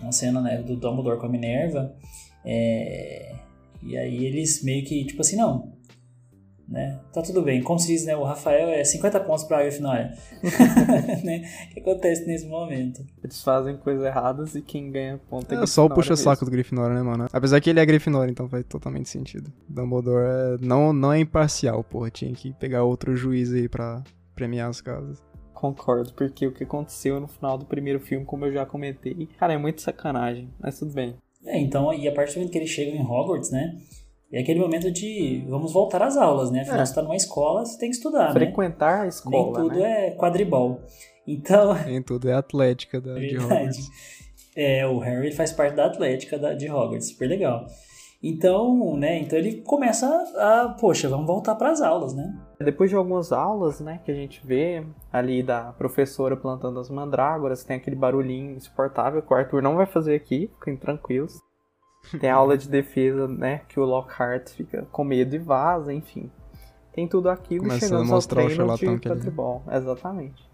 uma 0.00 0.12
cena, 0.12 0.40
né, 0.40 0.62
do 0.62 0.76
Dumbledore 0.76 1.18
com 1.18 1.26
a 1.26 1.28
Minerva, 1.28 1.92
é, 2.44 3.34
e 3.82 3.96
aí 3.96 4.24
eles 4.24 4.62
meio 4.62 4.84
que, 4.84 5.04
tipo 5.04 5.20
assim, 5.22 5.34
não, 5.34 5.72
né? 6.68 7.00
Tá 7.12 7.22
tudo 7.22 7.40
bem. 7.42 7.62
Como 7.62 7.78
se 7.78 7.86
diz, 7.86 8.04
né? 8.04 8.14
O 8.14 8.24
Rafael 8.24 8.68
é 8.68 8.84
50 8.84 9.20
pontos 9.20 9.44
pra 9.44 9.62
Grifinória. 9.62 10.12
né? 11.24 11.42
O 11.70 11.74
que 11.74 11.80
acontece 11.80 12.26
nesse 12.26 12.46
momento? 12.46 13.04
Eles 13.24 13.42
fazem 13.42 13.76
coisas 13.76 14.04
erradas 14.04 14.54
e 14.54 14.60
quem 14.60 14.90
ganha 14.90 15.18
ponto 15.30 15.52
é 15.52 15.62
É 15.62 15.66
só 15.66 15.86
o 15.86 15.90
puxa-saco 15.90 16.44
do 16.44 16.50
Grifinória, 16.50 16.94
né, 16.94 17.02
mano? 17.02 17.26
Apesar 17.32 17.60
que 17.60 17.70
ele 17.70 17.80
é 17.80 17.86
Grifinória, 17.86 18.30
então 18.30 18.48
faz 18.48 18.64
totalmente 18.66 19.08
sentido. 19.08 19.50
Dumbledore 19.68 20.24
é... 20.24 20.56
não, 20.60 20.92
não 20.92 21.12
é 21.12 21.18
imparcial, 21.18 21.82
porra. 21.82 22.10
Tinha 22.10 22.32
que 22.32 22.52
pegar 22.52 22.84
outro 22.84 23.16
juiz 23.16 23.52
aí 23.52 23.68
pra 23.68 24.02
premiar 24.34 24.68
as 24.68 24.80
casas. 24.80 25.22
Concordo, 25.54 26.12
porque 26.12 26.46
o 26.46 26.52
que 26.52 26.62
aconteceu 26.62 27.18
no 27.18 27.26
final 27.26 27.58
do 27.58 27.64
primeiro 27.64 27.98
filme, 27.98 28.24
como 28.24 28.44
eu 28.44 28.52
já 28.52 28.64
comentei, 28.64 29.28
cara, 29.38 29.54
é 29.54 29.58
muito 29.58 29.80
sacanagem, 29.80 30.48
mas 30.60 30.78
tudo 30.78 30.92
bem. 30.92 31.16
É, 31.44 31.58
então, 31.58 31.92
e 31.92 32.06
a 32.06 32.12
partir 32.12 32.34
do 32.34 32.36
momento 32.36 32.52
que 32.52 32.58
eles 32.58 32.70
chegam 32.70 32.94
em 32.94 33.02
Hogwarts, 33.02 33.50
né? 33.50 33.76
É 34.32 34.40
aquele 34.40 34.60
momento 34.60 34.90
de 34.90 35.44
vamos 35.48 35.72
voltar 35.72 36.02
às 36.02 36.16
aulas, 36.16 36.50
né? 36.50 36.60
Afinal, 36.60 36.80
é. 36.80 36.86
você 36.86 36.94
tá 36.94 37.02
numa 37.02 37.16
escola, 37.16 37.64
você 37.64 37.78
tem 37.78 37.88
que 37.88 37.96
estudar, 37.96 38.32
Frequentar 38.32 38.98
né? 38.98 39.04
a 39.04 39.08
escola, 39.08 39.36
Nem 39.36 39.52
tudo 39.52 39.78
né? 39.80 40.06
é 40.06 40.10
quadribol. 40.10 40.80
Então... 41.26 41.74
Nem 41.86 42.02
tudo 42.02 42.28
é 42.28 42.34
atlética 42.34 43.00
da, 43.00 43.14
de 43.14 43.38
Hogwarts. 43.38 43.88
É, 44.54 44.86
o 44.86 44.98
Harry 44.98 45.32
faz 45.32 45.52
parte 45.52 45.76
da 45.76 45.86
atlética 45.86 46.38
da, 46.38 46.52
de 46.52 46.70
Hogwarts, 46.70 47.08
super 47.08 47.26
legal. 47.26 47.66
Então, 48.22 48.96
né, 48.96 49.20
então 49.20 49.38
ele 49.38 49.62
começa 49.62 50.06
a, 50.36 50.62
a 50.62 50.68
poxa, 50.70 51.08
vamos 51.08 51.26
voltar 51.26 51.54
para 51.54 51.70
as 51.70 51.80
aulas, 51.80 52.12
né? 52.14 52.36
Depois 52.58 52.90
de 52.90 52.96
algumas 52.96 53.30
aulas, 53.30 53.78
né, 53.78 54.00
que 54.04 54.10
a 54.10 54.14
gente 54.14 54.44
vê 54.44 54.84
ali 55.12 55.40
da 55.40 55.72
professora 55.72 56.36
plantando 56.36 56.80
as 56.80 56.90
mandrágoras, 56.90 57.62
tem 57.62 57.76
aquele 57.76 57.94
barulhinho 57.94 58.56
insuportável 58.56 59.22
que 59.22 59.32
o 59.32 59.36
Arthur 59.36 59.62
não 59.62 59.76
vai 59.76 59.86
fazer 59.86 60.16
aqui, 60.16 60.50
fiquem 60.58 60.76
tranquilos. 60.76 61.38
Tem 62.18 62.30
a 62.30 62.36
aula 62.36 62.56
de 62.56 62.68
defesa, 62.68 63.28
né? 63.28 63.62
Que 63.68 63.78
o 63.78 63.84
Lockhart 63.84 64.50
fica 64.50 64.86
com 64.90 65.04
medo 65.04 65.34
e 65.34 65.38
vaza, 65.38 65.92
enfim. 65.92 66.30
Tem 66.92 67.06
tudo 67.06 67.28
aquilo 67.28 67.64
Começa 67.64 67.86
chegando 67.86 68.12
ao 68.14 68.20
treino 68.22 68.76
de 68.76 68.86
ele... 68.86 68.98
quadribol. 68.98 69.62
Exatamente. 69.70 70.47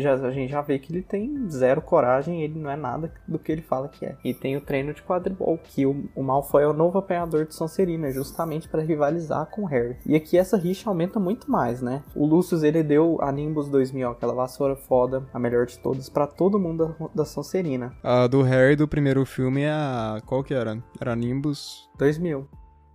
Já, 0.00 0.14
a 0.14 0.30
gente 0.30 0.50
já 0.50 0.60
vê 0.60 0.78
que 0.78 0.92
ele 0.92 1.02
tem 1.02 1.48
zero 1.48 1.80
coragem, 1.80 2.42
ele 2.42 2.58
não 2.58 2.70
é 2.70 2.76
nada 2.76 3.12
do 3.26 3.38
que 3.38 3.50
ele 3.50 3.62
fala 3.62 3.88
que 3.88 4.04
é. 4.04 4.16
E 4.24 4.34
tem 4.34 4.56
o 4.56 4.60
treino 4.60 4.92
de 4.92 5.02
quadribol, 5.02 5.58
que 5.58 5.86
o, 5.86 6.04
o 6.14 6.22
Malfoy 6.22 6.62
é 6.62 6.66
o 6.66 6.72
novo 6.72 6.98
apanhador 6.98 7.46
de 7.46 7.54
Sonserina, 7.54 8.10
justamente 8.10 8.68
para 8.68 8.82
rivalizar 8.82 9.46
com 9.46 9.62
o 9.62 9.66
Harry. 9.66 9.96
E 10.06 10.14
aqui 10.14 10.36
essa 10.36 10.56
rixa 10.56 10.88
aumenta 10.88 11.18
muito 11.18 11.50
mais, 11.50 11.80
né? 11.80 12.02
O 12.14 12.26
Lucius, 12.26 12.62
ele 12.62 12.82
deu 12.82 13.18
a 13.20 13.30
Nimbus 13.32 13.68
2000, 13.68 14.10
aquela 14.10 14.34
vassoura 14.34 14.76
foda, 14.76 15.26
a 15.32 15.38
melhor 15.38 15.66
de 15.66 15.78
todas, 15.78 16.08
para 16.08 16.26
todo 16.26 16.58
mundo 16.58 16.94
da, 16.98 17.08
da 17.16 17.24
Sonserina. 17.24 17.92
A 18.02 18.26
do 18.26 18.42
Harry 18.42 18.76
do 18.76 18.88
primeiro 18.88 19.24
filme 19.24 19.62
é 19.62 19.70
a... 19.70 20.20
qual 20.26 20.42
que 20.42 20.54
era? 20.54 20.82
Era 21.00 21.12
a 21.12 21.16
Nimbus... 21.16 21.88
2000. 21.98 22.48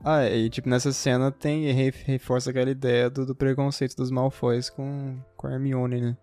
Ah, 0.04 0.30
e 0.30 0.50
tipo, 0.52 0.70
nessa 0.70 0.92
cena 0.92 1.32
tem 1.32 1.72
reforça 1.72 2.52
aquela 2.52 2.70
ideia 2.70 3.10
do, 3.10 3.26
do 3.26 3.36
preconceito 3.36 3.96
dos 3.96 4.12
Malfoys 4.12 4.70
com, 4.70 5.18
com 5.36 5.48
a 5.48 5.54
Hermione, 5.54 6.00
né? 6.00 6.18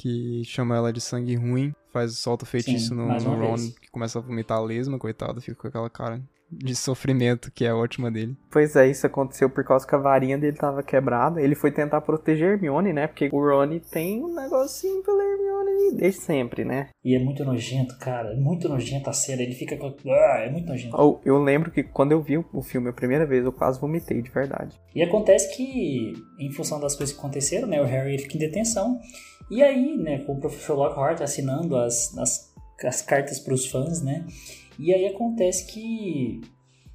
Que 0.00 0.42
chama 0.46 0.76
ela 0.76 0.92
de 0.92 1.00
sangue 1.00 1.36
ruim, 1.36 1.74
faz 1.92 2.16
solta 2.16 2.44
o 2.44 2.46
feitiço 2.46 2.88
Sim, 2.88 2.94
no, 2.94 3.06
no 3.06 3.34
Ron, 3.34 3.56
vez. 3.56 3.78
que 3.78 3.90
começa 3.90 4.18
a 4.18 4.22
vomitar 4.22 4.56
a 4.56 4.62
lesma, 4.62 4.98
coitado, 4.98 5.42
fica 5.42 5.54
com 5.56 5.68
aquela 5.68 5.90
cara 5.90 6.22
de 6.50 6.74
sofrimento 6.74 7.52
que 7.52 7.64
é 7.64 7.72
ótima 7.72 8.10
dele. 8.10 8.36
Pois 8.50 8.74
é, 8.74 8.88
isso 8.88 9.06
aconteceu 9.06 9.48
por 9.48 9.62
causa 9.62 9.86
que 9.86 9.94
a 9.94 9.98
varinha 9.98 10.38
dele 10.38 10.56
tava 10.56 10.82
quebrada. 10.82 11.40
Ele 11.40 11.54
foi 11.54 11.70
tentar 11.70 12.00
proteger 12.00 12.54
Hermione, 12.54 12.92
né? 12.92 13.06
Porque 13.06 13.28
o 13.30 13.38
Ron 13.38 13.78
tem 13.78 14.24
um 14.24 14.34
negocinho 14.34 15.02
pela 15.02 15.22
Hermione 15.22 15.59
desde 15.94 16.20
sempre, 16.20 16.64
né? 16.64 16.88
E 17.04 17.14
é 17.14 17.18
muito 17.18 17.44
nojento, 17.44 17.98
cara. 17.98 18.32
É 18.32 18.36
muito 18.36 18.68
nojento 18.68 19.08
a 19.10 19.12
cena. 19.12 19.42
Ele 19.42 19.54
fica 19.54 19.76
com. 19.76 19.94
Ah, 20.10 20.42
é 20.44 20.50
muito 20.50 20.68
nojento. 20.68 20.96
Oh, 20.96 21.18
eu 21.24 21.42
lembro 21.42 21.70
que 21.70 21.82
quando 21.82 22.12
eu 22.12 22.22
vi 22.22 22.38
o 22.38 22.62
filme 22.62 22.88
a 22.88 22.92
primeira 22.92 23.26
vez, 23.26 23.44
eu 23.44 23.52
quase 23.52 23.80
vomitei 23.80 24.20
de 24.20 24.30
verdade. 24.30 24.80
E 24.94 25.02
acontece 25.02 25.54
que, 25.56 26.12
em 26.38 26.52
função 26.52 26.80
das 26.80 26.94
coisas 26.94 27.14
que 27.14 27.20
aconteceram, 27.20 27.68
né? 27.68 27.80
O 27.80 27.84
Harry 27.84 28.18
fica 28.18 28.36
em 28.36 28.40
detenção. 28.40 29.00
E 29.50 29.62
aí, 29.62 29.96
né, 29.96 30.18
com 30.20 30.34
o 30.34 30.40
professor 30.40 30.76
Lockhart 30.76 31.20
assinando 31.20 31.76
as, 31.76 32.16
as, 32.16 32.54
as 32.84 33.02
cartas 33.02 33.40
para 33.40 33.52
os 33.52 33.66
fãs, 33.66 34.00
né? 34.00 34.24
E 34.78 34.94
aí 34.94 35.06
acontece 35.06 35.66
que 35.66 36.40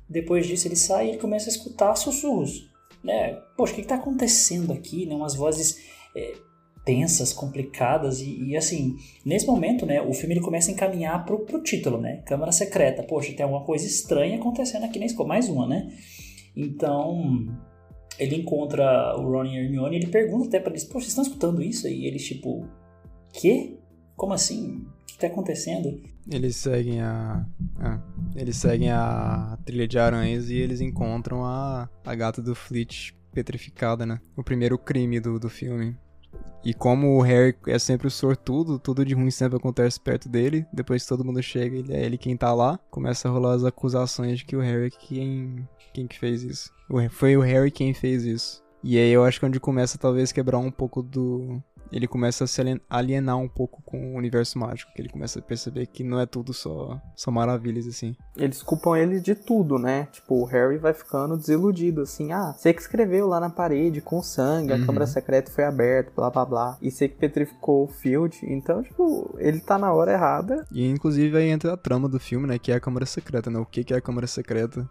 depois 0.09 0.47
disso 0.47 0.67
ele 0.67 0.75
sai 0.75 1.07
e 1.07 1.09
ele 1.09 1.17
começa 1.17 1.49
a 1.49 1.51
escutar 1.51 1.95
sussurros, 1.95 2.71
né? 3.03 3.33
Poxa, 3.57 3.73
o 3.73 3.75
que 3.75 3.81
está 3.81 3.95
acontecendo 3.95 4.71
aqui, 4.71 5.05
né? 5.05 5.13
Umas 5.15 5.35
vozes 5.35 5.77
é, 6.15 6.33
tensas, 6.85 7.33
complicadas 7.33 8.21
e, 8.21 8.43
e, 8.43 8.55
assim, 8.55 8.95
nesse 9.25 9.47
momento, 9.47 9.85
né, 9.85 10.01
o 10.01 10.13
filme 10.13 10.35
ele 10.35 10.41
começa 10.41 10.69
a 10.69 10.73
encaminhar 10.73 11.25
pro, 11.25 11.39
pro 11.39 11.63
título, 11.63 11.99
né? 11.99 12.17
Câmara 12.25 12.51
secreta. 12.51 13.01
Poxa, 13.01 13.33
tem 13.33 13.43
alguma 13.43 13.63
coisa 13.65 13.85
estranha 13.85 14.37
acontecendo 14.37 14.85
aqui 14.85 14.99
na 14.99 15.05
escola, 15.05 15.29
mais 15.29 15.49
uma, 15.49 15.67
né? 15.67 15.91
Então, 16.55 17.47
ele 18.19 18.35
encontra 18.35 19.17
o 19.17 19.23
Ron 19.23 19.45
e 19.45 19.57
a 19.57 19.63
Hermione 19.63 19.95
ele 19.95 20.07
pergunta 20.07 20.47
até 20.47 20.59
para 20.59 20.71
eles, 20.71 20.83
poxa, 20.83 21.07
vocês 21.07 21.09
estão 21.09 21.23
escutando 21.23 21.61
isso? 21.61 21.87
E 21.87 22.05
eles, 22.05 22.23
tipo, 22.23 22.67
quê? 23.33 23.77
Como 24.15 24.33
assim? 24.33 24.85
O 25.01 25.05
que 25.05 25.13
está 25.13 25.27
acontecendo? 25.27 26.01
Eles 26.31 26.55
seguem 26.55 27.01
a... 27.01 27.45
Eles 28.35 28.57
seguem 28.57 28.91
a 28.91 29.57
trilha 29.65 29.87
de 29.87 29.97
aranhas 29.97 30.49
e 30.49 30.55
eles 30.55 30.81
encontram 30.81 31.43
a, 31.43 31.89
a 32.05 32.15
gata 32.15 32.41
do 32.41 32.53
Fleet 32.53 33.13
petrificada, 33.31 34.05
né? 34.05 34.19
O 34.35 34.43
primeiro 34.43 34.77
crime 34.77 35.19
do, 35.19 35.39
do 35.39 35.49
filme. 35.49 35.95
E 36.65 36.73
como 36.73 37.15
o 37.15 37.21
Harry 37.21 37.55
é 37.67 37.77
sempre 37.77 38.07
o 38.07 38.11
sortudo, 38.11 38.79
tudo 38.79 39.05
de 39.05 39.13
ruim 39.13 39.29
sempre 39.29 39.57
acontece 39.57 39.99
perto 39.99 40.27
dele. 40.27 40.65
Depois 40.73 41.03
que 41.03 41.09
todo 41.09 41.23
mundo 41.23 41.41
chega, 41.43 41.77
ele 41.77 41.93
é 41.93 42.03
ele 42.03 42.17
quem 42.17 42.35
tá 42.35 42.51
lá. 42.55 42.79
Começa 42.89 43.27
a 43.27 43.31
rolar 43.31 43.53
as 43.53 43.63
acusações 43.63 44.39
de 44.39 44.45
que 44.45 44.55
o 44.55 44.61
Harry 44.61 44.87
é 44.87 44.89
quem, 44.89 45.69
quem 45.93 46.07
que 46.07 46.17
fez 46.17 46.41
isso. 46.41 46.73
Foi 47.11 47.37
o 47.37 47.41
Harry 47.41 47.69
quem 47.69 47.93
fez 47.93 48.23
isso. 48.23 48.63
E 48.83 48.97
aí 48.97 49.11
eu 49.11 49.23
acho 49.23 49.39
que 49.39 49.45
é 49.45 49.47
onde 49.47 49.59
começa 49.59 49.97
talvez 49.97 50.31
quebrar 50.31 50.57
um 50.57 50.71
pouco 50.71 51.03
do, 51.03 51.61
ele 51.91 52.07
começa 52.07 52.43
a 52.43 52.47
se 52.47 52.61
alienar 52.89 53.37
um 53.37 53.47
pouco 53.47 53.81
com 53.83 54.13
o 54.13 54.17
universo 54.17 54.57
mágico, 54.59 54.91
que 54.93 55.01
ele 55.01 55.09
começa 55.09 55.39
a 55.39 55.41
perceber 55.41 55.85
que 55.87 56.03
não 56.03 56.19
é 56.19 56.25
tudo 56.25 56.53
só, 56.53 56.99
só 57.15 57.31
maravilhas, 57.31 57.87
assim. 57.87 58.15
Eles 58.37 58.61
culpam 58.61 58.97
ele 58.97 59.19
de 59.19 59.35
tudo, 59.35 59.77
né? 59.77 60.07
Tipo, 60.11 60.41
o 60.41 60.45
Harry 60.45 60.77
vai 60.77 60.93
ficando 60.93 61.37
desiludido, 61.37 62.01
assim, 62.01 62.31
ah, 62.31 62.53
você 62.53 62.73
que 62.73 62.81
escreveu 62.81 63.27
lá 63.27 63.39
na 63.39 63.49
parede 63.49 64.01
com 64.01 64.21
sangue, 64.21 64.73
a 64.73 64.75
uhum. 64.75 64.85
câmara 64.85 65.07
secreta 65.07 65.51
foi 65.51 65.63
aberta, 65.63 66.11
blá 66.15 66.29
blá 66.29 66.45
blá, 66.45 66.77
e 66.81 66.91
você 66.91 67.07
que 67.07 67.17
petrificou 67.17 67.85
o 67.85 67.87
Field, 67.87 68.39
então, 68.43 68.81
tipo, 68.83 69.35
ele 69.37 69.59
tá 69.59 69.77
na 69.77 69.93
hora 69.93 70.13
errada. 70.13 70.65
E 70.71 70.85
inclusive 70.87 71.37
aí 71.37 71.49
entra 71.49 71.73
a 71.73 71.77
trama 71.77 72.09
do 72.09 72.19
filme, 72.19 72.47
né, 72.47 72.57
que 72.57 72.71
é 72.71 72.75
a 72.75 72.79
câmara 72.79 73.05
secreta, 73.05 73.49
né? 73.49 73.59
O 73.59 73.65
que, 73.65 73.83
que 73.83 73.93
é 73.93 73.97
a 73.97 74.01
câmara 74.01 74.27
secreta? 74.27 74.87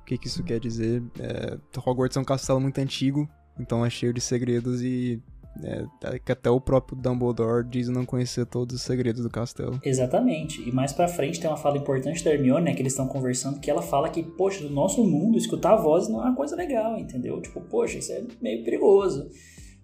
O 0.00 0.04
que, 0.04 0.16
que 0.16 0.26
isso 0.26 0.42
quer 0.42 0.58
dizer? 0.58 1.02
É, 1.18 1.58
Hogwarts 1.76 2.16
é 2.16 2.20
um 2.20 2.24
castelo 2.24 2.60
muito 2.60 2.78
antigo, 2.78 3.28
então 3.58 3.84
é 3.84 3.90
cheio 3.90 4.12
de 4.12 4.20
segredos 4.20 4.82
e 4.82 5.22
é, 5.62 6.18
que 6.18 6.32
até 6.32 6.50
o 6.50 6.60
próprio 6.60 6.96
Dumbledore 6.96 7.66
diz 7.68 7.88
não 7.88 8.04
conhecer 8.04 8.46
todos 8.46 8.76
os 8.76 8.82
segredos 8.82 9.22
do 9.22 9.30
castelo. 9.30 9.80
Exatamente. 9.84 10.66
E 10.68 10.72
mais 10.72 10.92
pra 10.92 11.08
frente 11.08 11.40
tem 11.40 11.50
uma 11.50 11.56
fala 11.56 11.78
importante 11.78 12.22
da 12.24 12.32
Hermione, 12.32 12.64
né? 12.64 12.74
Que 12.74 12.82
eles 12.82 12.92
estão 12.92 13.08
conversando, 13.08 13.60
que 13.60 13.70
ela 13.70 13.82
fala 13.82 14.08
que, 14.08 14.22
poxa, 14.22 14.62
do 14.62 14.70
nosso 14.70 15.04
mundo, 15.04 15.36
escutar 15.36 15.76
vozes 15.76 16.08
não 16.08 16.20
é 16.20 16.26
uma 16.26 16.36
coisa 16.36 16.54
legal, 16.54 16.98
entendeu? 16.98 17.40
Tipo, 17.40 17.60
poxa, 17.62 17.98
isso 17.98 18.12
é 18.12 18.24
meio 18.40 18.62
perigoso. 18.64 19.28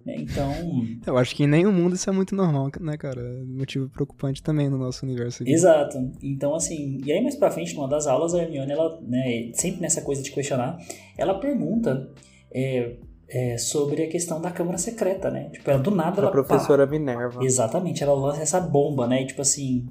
Né? 0.04 0.16
Então. 0.18 0.52
Eu 1.06 1.16
acho 1.16 1.34
que 1.34 1.44
em 1.44 1.48
nenhum 1.48 1.72
mundo 1.72 1.94
isso 1.94 2.08
é 2.08 2.12
muito 2.12 2.34
normal, 2.34 2.70
né, 2.80 2.96
cara? 2.96 3.20
É 3.20 3.44
motivo 3.44 3.88
preocupante 3.88 4.42
também 4.42 4.68
no 4.68 4.78
nosso 4.78 5.04
universo 5.04 5.42
aqui. 5.42 5.52
Exato. 5.52 5.98
Então, 6.22 6.54
assim, 6.54 7.00
e 7.04 7.10
aí 7.10 7.22
mais 7.22 7.36
pra 7.36 7.50
frente, 7.50 7.74
numa 7.74 7.88
das 7.88 8.06
aulas, 8.06 8.34
a 8.34 8.42
Hermione, 8.42 8.70
ela, 8.70 9.00
né, 9.00 9.50
sempre 9.54 9.80
nessa 9.80 10.02
coisa 10.02 10.22
de 10.22 10.30
questionar, 10.30 10.78
ela 11.16 11.34
pergunta. 11.34 12.10
É, 12.56 12.96
é, 13.28 13.56
sobre 13.58 14.02
a 14.02 14.08
questão 14.08 14.40
da 14.40 14.50
câmara 14.50 14.78
secreta, 14.78 15.30
né? 15.30 15.48
Tipo, 15.50 15.70
ela 15.70 15.80
do 15.80 15.90
nada 15.90 16.20
a 16.20 16.22
ela. 16.22 16.30
professora 16.30 16.86
pá, 16.86 16.90
Minerva. 16.90 17.44
Exatamente, 17.44 18.02
ela 18.02 18.14
lança 18.14 18.42
essa 18.42 18.60
bomba, 18.60 19.06
né? 19.06 19.22
E 19.22 19.26
tipo 19.26 19.42
assim, 19.42 19.86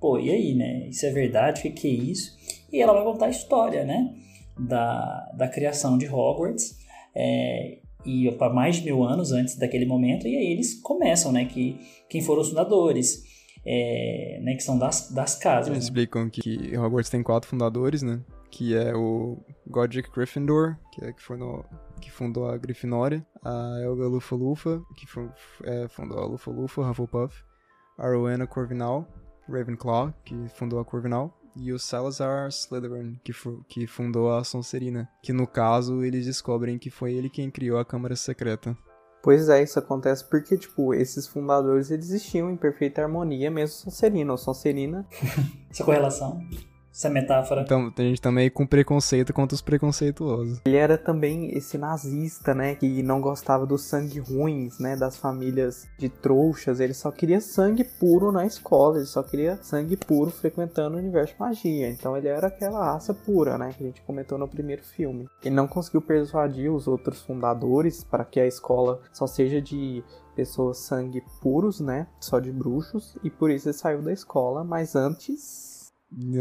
pô, 0.00 0.18
e 0.18 0.30
aí, 0.30 0.54
né? 0.54 0.88
Isso 0.88 1.04
é 1.06 1.10
verdade? 1.10 1.60
O 1.60 1.62
que, 1.62 1.70
que 1.70 1.88
é 1.88 1.90
isso? 1.90 2.36
E 2.72 2.80
ela 2.80 2.92
vai 2.92 3.04
contar 3.04 3.26
a 3.26 3.30
história, 3.30 3.84
né? 3.84 4.14
Da, 4.58 5.30
da 5.36 5.48
criação 5.48 5.98
de 5.98 6.06
Hogwarts. 6.06 6.76
É, 7.14 7.78
e 8.04 8.30
para 8.32 8.52
mais 8.52 8.76
de 8.76 8.84
mil 8.84 9.02
anos 9.02 9.32
antes 9.32 9.56
daquele 9.56 9.84
momento, 9.84 10.26
e 10.26 10.36
aí 10.36 10.52
eles 10.52 10.80
começam, 10.80 11.32
né? 11.32 11.44
Que 11.44 11.78
quem 12.08 12.22
foram 12.22 12.42
os 12.42 12.48
fundadores, 12.48 13.24
é, 13.66 14.38
né? 14.42 14.54
Que 14.54 14.62
são 14.62 14.78
das, 14.78 15.10
das 15.10 15.34
casas. 15.34 15.68
Eles 15.68 15.78
né? 15.80 15.84
explicam 15.84 16.30
que 16.30 16.76
Hogwarts 16.76 17.10
tem 17.10 17.22
quatro 17.22 17.48
fundadores, 17.48 18.02
né? 18.02 18.20
Que 18.50 18.74
é 18.74 18.94
o 18.94 19.36
Godric 19.66 20.10
Gryffindor, 20.10 20.76
que, 20.92 21.04
é, 21.04 21.12
que 21.12 21.20
foi 21.20 21.36
no 21.36 21.64
que 21.98 22.10
fundou 22.10 22.48
a 22.48 22.56
Grifinória, 22.56 23.26
a 23.42 23.80
Elga 23.82 24.06
Lufa-Lufa, 24.06 24.80
que 24.96 25.06
é, 25.64 25.88
fundou 25.88 26.18
a 26.18 26.26
Lufa-Lufa, 26.26 26.82
Hufflepuff, 26.82 27.44
a 27.96 28.08
Rowena 28.08 28.46
Corvinal, 28.46 29.06
Ravenclaw, 29.48 30.12
que 30.24 30.34
fundou 30.48 30.78
a 30.78 30.84
Corvinal, 30.84 31.34
e 31.56 31.72
o 31.72 31.78
Salazar 31.78 32.48
Slytherin, 32.48 33.18
que, 33.24 33.32
que 33.68 33.86
fundou 33.86 34.32
a 34.32 34.44
Sonserina, 34.44 35.08
que 35.22 35.32
no 35.32 35.46
caso 35.46 36.04
eles 36.04 36.26
descobrem 36.26 36.78
que 36.78 36.90
foi 36.90 37.14
ele 37.14 37.28
quem 37.28 37.50
criou 37.50 37.78
a 37.78 37.84
Câmara 37.84 38.14
Secreta. 38.14 38.76
Pois 39.22 39.48
é, 39.48 39.62
isso 39.62 39.78
acontece 39.78 40.24
porque, 40.24 40.56
tipo, 40.56 40.94
esses 40.94 41.26
fundadores 41.26 41.90
eles 41.90 42.06
existiam 42.06 42.50
em 42.50 42.56
perfeita 42.56 43.02
harmonia, 43.02 43.50
mesmo 43.50 43.74
Sonserina 43.74 44.30
ou 44.30 44.38
Sonserina. 44.38 45.04
Essa 45.68 45.84
correlação 45.84 46.40
essa 46.98 47.08
metáfora. 47.08 47.62
Então, 47.62 47.92
a 47.96 48.02
gente 48.02 48.20
também 48.20 48.50
com 48.50 48.66
preconceito 48.66 49.32
contra 49.32 49.54
os 49.54 49.62
preconceituosos. 49.62 50.60
Ele 50.66 50.76
era 50.76 50.98
também 50.98 51.56
esse 51.56 51.78
nazista, 51.78 52.52
né, 52.52 52.74
que 52.74 53.02
não 53.04 53.20
gostava 53.20 53.64
dos 53.64 53.82
sangue 53.82 54.18
ruins, 54.18 54.80
né, 54.80 54.96
das 54.96 55.16
famílias 55.16 55.86
de 55.96 56.08
trouxas. 56.08 56.80
Ele 56.80 56.92
só 56.92 57.12
queria 57.12 57.40
sangue 57.40 57.84
puro 57.84 58.32
na 58.32 58.44
escola, 58.44 58.96
ele 58.96 59.06
só 59.06 59.22
queria 59.22 59.56
sangue 59.62 59.96
puro 59.96 60.30
frequentando 60.30 60.96
o 60.96 60.98
universo 60.98 61.34
de 61.34 61.40
magia. 61.40 61.88
Então 61.88 62.16
ele 62.16 62.26
era 62.26 62.48
aquela 62.48 62.84
raça 62.84 63.14
pura, 63.14 63.56
né, 63.56 63.72
que 63.76 63.84
a 63.84 63.86
gente 63.86 64.02
comentou 64.02 64.36
no 64.36 64.48
primeiro 64.48 64.82
filme. 64.82 65.28
Ele 65.44 65.54
não 65.54 65.68
conseguiu 65.68 66.02
persuadir 66.02 66.72
os 66.72 66.88
outros 66.88 67.22
fundadores 67.22 68.02
para 68.02 68.24
que 68.24 68.40
a 68.40 68.46
escola 68.46 69.00
só 69.12 69.26
seja 69.26 69.62
de 69.62 70.02
pessoas 70.34 70.78
sangue 70.78 71.22
puros, 71.40 71.80
né, 71.80 72.06
só 72.20 72.38
de 72.38 72.52
bruxos, 72.52 73.16
e 73.24 73.30
por 73.30 73.50
isso 73.50 73.68
ele 73.68 73.76
saiu 73.76 74.02
da 74.02 74.12
escola, 74.12 74.62
mas 74.62 74.94
antes 74.94 75.67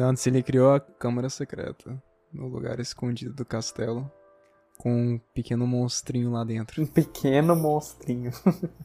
Antes 0.01 0.25
ele 0.27 0.41
criou 0.41 0.73
a 0.73 0.79
Câmara 0.79 1.29
Secreta, 1.29 2.01
no 2.31 2.47
lugar 2.47 2.79
escondido 2.79 3.33
do 3.33 3.45
castelo, 3.45 4.09
com 4.77 4.93
um 4.93 5.19
pequeno 5.33 5.67
monstrinho 5.67 6.31
lá 6.31 6.43
dentro. 6.43 6.83
Um 6.83 6.85
pequeno 6.85 7.55
monstrinho. 7.55 8.31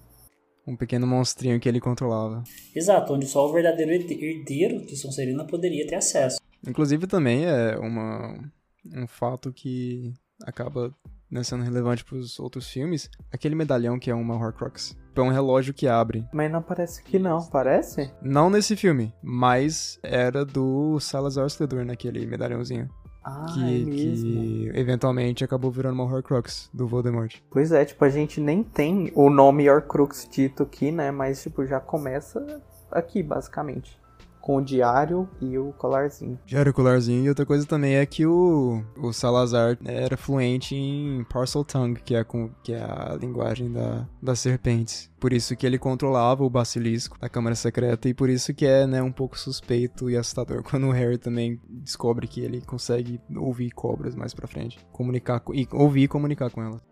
um 0.67 0.77
pequeno 0.77 1.07
monstrinho 1.07 1.61
que 1.61 1.69
ele 1.69 1.81
controlava. 1.81 2.43
Exato, 2.75 3.13
onde 3.13 3.27
só 3.27 3.49
o 3.49 3.53
verdadeiro 3.53 3.93
herdeiro 3.93 4.85
de 4.85 4.97
Sonserina 4.97 5.47
poderia 5.47 5.87
ter 5.87 5.97
acesso. 5.97 6.39
Inclusive 6.67 7.07
também 7.07 7.45
é 7.45 7.77
uma, 7.79 8.51
um 8.95 9.07
fato 9.07 9.53
que 9.53 10.13
acaba 10.45 10.95
né, 11.31 11.43
sendo 11.43 11.65
relevante 11.65 12.05
para 12.05 12.17
os 12.17 12.39
outros 12.39 12.69
filmes, 12.69 13.11
aquele 13.31 13.55
medalhão 13.55 13.99
que 13.99 14.11
é 14.11 14.15
uma 14.15 14.37
Horcrux. 14.37 14.97
É 15.15 15.21
um 15.21 15.29
relógio 15.29 15.75
que 15.75 15.87
abre. 15.87 16.27
Mas 16.33 16.51
não 16.51 16.63
parece 16.63 17.03
que 17.03 17.19
não, 17.19 17.45
parece? 17.45 18.11
Não 18.23 18.49
nesse 18.49 18.77
filme, 18.77 19.15
mas 19.23 19.99
era 20.03 20.45
do 20.45 20.99
Salazar 21.01 21.47
Slytherin, 21.47 21.91
aquele 21.91 22.27
medalhãozinho. 22.27 22.89
Ah, 23.25 23.47
que, 23.55 23.83
é 23.83 23.85
que 23.85 24.71
eventualmente 24.75 25.45
acabou 25.45 25.71
virando 25.71 25.95
uma 25.95 26.05
Horcrux 26.05 26.69
do 26.75 26.89
Voldemort. 26.89 27.37
Pois 27.51 27.71
é, 27.71 27.85
tipo, 27.85 28.05
a 28.05 28.09
gente 28.09 28.41
nem 28.41 28.65
tem 28.65 29.13
o 29.15 29.31
nome 29.31 29.71
Horcrux 29.71 30.29
dito 30.29 30.65
aqui, 30.65 30.91
né? 30.91 31.13
Mas, 31.13 31.43
tipo, 31.43 31.65
já 31.65 31.79
começa 31.79 32.61
aqui, 32.91 33.23
basicamente 33.23 34.02
com 34.43 34.57
o 34.57 34.61
diário 34.61 35.29
e 35.41 35.57
o 35.57 35.73
colarzinho. 35.73 36.39
Diário 36.45 36.71
e 36.71 36.73
colarzinho. 36.73 37.25
E 37.25 37.29
outra 37.29 37.47
coisa 37.47 37.65
também 37.65 37.95
é 37.95 38.05
que 38.05 38.27
o, 38.27 38.83
o 38.99 39.13
Salazar 39.13 39.79
era 39.85 40.17
fluente 40.17 40.75
em 40.75 41.25
Parcel 41.25 41.65
Tongue, 41.65 42.03
que 42.03 42.15
é, 42.15 42.25
com, 42.25 42.51
que 42.63 42.73
é 42.73 42.83
a 42.83 43.17
linguagem 43.19 43.73
da, 43.73 44.07
das 44.21 44.41
serpentes. 44.41 45.11
Por 45.21 45.33
isso 45.33 45.55
que 45.55 45.65
ele 45.65 45.79
controlava 45.79 46.43
o 46.43 46.51
basilisco 46.51 47.17
da 47.21 47.29
Câmara 47.29 47.55
Secreta 47.55 48.09
e 48.09 48.15
por 48.15 48.29
isso 48.29 48.53
que 48.53 48.67
é 48.67 48.85
né, 48.85 49.01
um 49.01 49.13
pouco 49.13 49.39
suspeito 49.39 50.11
e 50.11 50.17
assustador 50.17 50.63
quando 50.69 50.89
o 50.89 50.91
Harry 50.91 51.17
também 51.17 51.61
descobre 51.69 52.27
que 52.27 52.41
ele 52.41 52.61
consegue 52.63 53.21
ouvir 53.37 53.71
cobras 53.71 54.17
mais 54.17 54.35
pra 54.35 54.49
frente. 54.49 54.85
Comunicar 54.91 55.41
e 55.55 55.69
ouvir 55.71 56.03
e 56.03 56.09
comunicar 56.09 56.51
com 56.51 56.61
elas. 56.61 56.83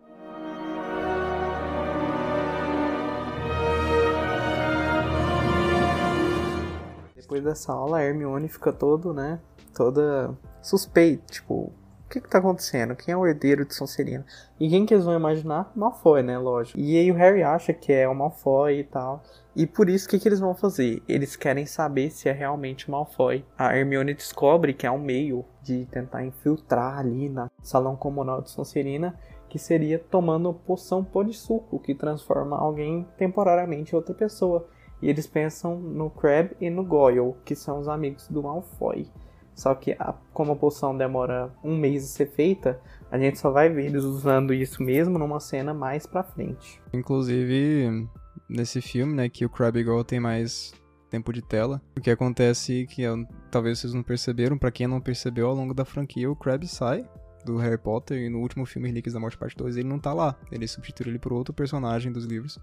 Depois 7.30 7.44
dessa 7.44 7.72
aula, 7.72 7.98
a 7.98 8.02
Hermione 8.02 8.48
fica 8.48 8.72
todo, 8.72 9.14
né, 9.14 9.38
toda 9.72 10.36
suspeita, 10.60 11.22
tipo, 11.30 11.54
o 11.54 11.72
que 12.10 12.20
que 12.20 12.28
tá 12.28 12.38
acontecendo? 12.38 12.96
Quem 12.96 13.14
é 13.14 13.16
o 13.16 13.24
herdeiro 13.24 13.64
de 13.64 13.72
Sonserina? 13.72 14.26
E 14.58 14.68
quem 14.68 14.84
que 14.84 14.92
eles 14.92 15.04
vão 15.04 15.14
imaginar? 15.14 15.70
Malfoy, 15.76 16.24
né, 16.24 16.36
lógico. 16.36 16.76
E 16.76 16.98
aí 16.98 17.12
o 17.12 17.14
Harry 17.14 17.44
acha 17.44 17.72
que 17.72 17.92
é 17.92 18.08
o 18.08 18.14
Malfoy 18.16 18.80
e 18.80 18.84
tal. 18.84 19.22
E 19.54 19.64
por 19.64 19.88
isso, 19.88 20.08
o 20.08 20.10
que, 20.10 20.18
que 20.18 20.26
eles 20.26 20.40
vão 20.40 20.52
fazer? 20.52 21.00
Eles 21.06 21.36
querem 21.36 21.66
saber 21.66 22.10
se 22.10 22.28
é 22.28 22.32
realmente 22.32 22.88
o 22.88 22.90
Malfoy. 22.90 23.44
A 23.56 23.76
Hermione 23.76 24.12
descobre 24.12 24.74
que 24.74 24.84
é 24.84 24.90
um 24.90 24.98
meio 24.98 25.44
de 25.62 25.86
tentar 25.86 26.24
infiltrar 26.24 26.98
ali 26.98 27.28
na 27.28 27.48
salão 27.62 27.94
comunal 27.94 28.42
de 28.42 28.50
Sonserina, 28.50 29.16
que 29.48 29.58
seria 29.58 30.00
tomando 30.00 30.52
poção 30.52 31.06
suco 31.30 31.78
que 31.78 31.94
transforma 31.94 32.58
alguém 32.58 33.06
temporariamente 33.16 33.92
em 33.92 33.96
outra 33.96 34.14
pessoa. 34.14 34.66
E 35.02 35.08
eles 35.08 35.26
pensam 35.26 35.78
no 35.78 36.10
Crab 36.10 36.50
e 36.60 36.68
no 36.68 36.84
Goyle, 36.84 37.34
que 37.44 37.54
são 37.54 37.80
os 37.80 37.88
amigos 37.88 38.28
do 38.28 38.42
Malfoy. 38.42 39.06
Só 39.54 39.74
que 39.74 39.92
a, 39.92 40.14
como 40.32 40.52
a 40.52 40.56
poção 40.56 40.96
demora 40.96 41.52
um 41.62 41.76
mês 41.76 42.04
a 42.04 42.06
ser 42.06 42.26
feita, 42.26 42.80
a 43.10 43.18
gente 43.18 43.38
só 43.38 43.50
vai 43.50 43.68
ver 43.68 43.86
eles 43.86 44.04
usando 44.04 44.54
isso 44.54 44.82
mesmo 44.82 45.18
numa 45.18 45.40
cena 45.40 45.74
mais 45.74 46.06
pra 46.06 46.22
frente. 46.22 46.80
Inclusive, 46.92 48.08
nesse 48.48 48.80
filme, 48.80 49.12
né, 49.12 49.28
que 49.28 49.44
o 49.44 49.50
Crab 49.50 49.78
e 49.78 49.84
Goyle 49.84 50.04
tem 50.04 50.20
mais 50.20 50.72
tempo 51.10 51.32
de 51.32 51.42
tela. 51.42 51.82
O 51.96 52.00
que 52.00 52.10
acontece 52.10 52.86
que 52.86 53.02
eu, 53.02 53.26
talvez 53.50 53.78
vocês 53.78 53.92
não 53.92 54.02
perceberam, 54.02 54.56
para 54.56 54.70
quem 54.70 54.86
não 54.86 55.00
percebeu 55.00 55.48
ao 55.48 55.54
longo 55.54 55.74
da 55.74 55.84
franquia, 55.84 56.30
o 56.30 56.36
Crab 56.36 56.66
sai 56.66 57.04
do 57.44 57.56
Harry 57.56 57.78
Potter 57.78 58.18
e 58.18 58.28
no 58.28 58.38
último 58.38 58.66
filme 58.66 58.88
Relíquias 58.88 59.14
da 59.14 59.20
Morte 59.20 59.36
Parte 59.36 59.56
2 59.56 59.76
ele 59.76 59.88
não 59.88 59.98
tá 59.98 60.12
lá. 60.12 60.36
Ele 60.52 60.66
substitui 60.66 61.08
ele 61.08 61.18
por 61.18 61.32
outro 61.32 61.52
personagem 61.52 62.12
dos 62.12 62.24
livros 62.24 62.58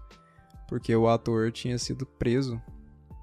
porque 0.68 0.94
o 0.94 1.08
ator 1.08 1.50
tinha 1.50 1.78
sido 1.78 2.06
preso 2.06 2.60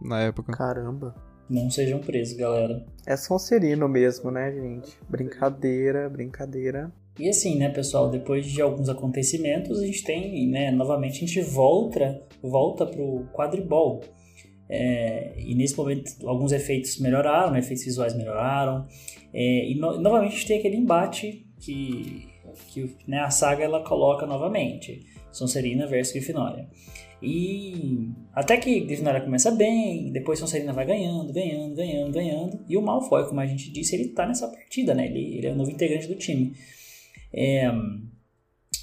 na 0.01 0.21
época. 0.21 0.51
Caramba. 0.51 1.15
Não 1.49 1.69
sejam 1.69 1.99
presos, 1.99 2.35
galera. 2.35 2.83
É 3.05 3.15
Sonserino 3.15 3.87
mesmo, 3.87 4.31
né, 4.31 4.51
gente? 4.51 4.97
Brincadeira, 5.07 6.09
brincadeira. 6.09 6.91
E 7.19 7.29
assim, 7.29 7.57
né, 7.57 7.69
pessoal, 7.69 8.09
depois 8.09 8.45
de 8.45 8.61
alguns 8.61 8.89
acontecimentos, 8.89 9.79
a 9.79 9.85
gente 9.85 10.03
tem, 10.03 10.49
né, 10.49 10.71
novamente 10.71 11.17
a 11.17 11.27
gente 11.27 11.41
volta, 11.41 12.21
volta 12.41 12.85
pro 12.85 13.25
quadribol. 13.31 14.01
É, 14.67 15.35
e 15.37 15.53
nesse 15.53 15.77
momento 15.77 16.11
alguns 16.27 16.51
efeitos 16.51 16.99
melhoraram, 16.99 17.51
né, 17.51 17.59
efeitos 17.59 17.85
visuais 17.85 18.15
melhoraram. 18.15 18.87
É, 19.31 19.69
e 19.69 19.75
no, 19.75 20.01
novamente 20.01 20.31
a 20.31 20.35
gente 20.35 20.47
tem 20.47 20.59
aquele 20.59 20.77
embate 20.77 21.47
que, 21.59 22.27
que 22.69 22.97
né, 23.07 23.19
a 23.19 23.29
saga 23.29 23.63
ela 23.63 23.83
coloca 23.83 24.25
novamente. 24.25 25.05
Sonserina 25.31 25.85
versus 25.85 26.13
Grifinória. 26.13 26.67
E 27.21 28.11
até 28.33 28.57
que 28.57 28.81
Grifinória 28.81 29.21
começa 29.21 29.51
bem, 29.51 30.11
depois 30.11 30.39
Sonserina 30.39 30.73
vai 30.73 30.85
ganhando, 30.85 31.31
ganhando, 31.31 31.75
ganhando, 31.75 32.11
ganhando. 32.11 32.59
E 32.67 32.77
o 32.77 32.81
Malfoy, 32.81 33.27
como 33.27 33.39
a 33.39 33.45
gente 33.45 33.71
disse, 33.71 33.95
ele 33.95 34.09
tá 34.09 34.25
nessa 34.25 34.47
partida, 34.47 34.93
né? 34.93 35.05
Ele, 35.07 35.37
ele 35.37 35.47
é 35.47 35.51
o 35.51 35.55
novo 35.55 35.71
integrante 35.71 36.07
do 36.07 36.15
time. 36.15 36.55
É... 37.33 37.71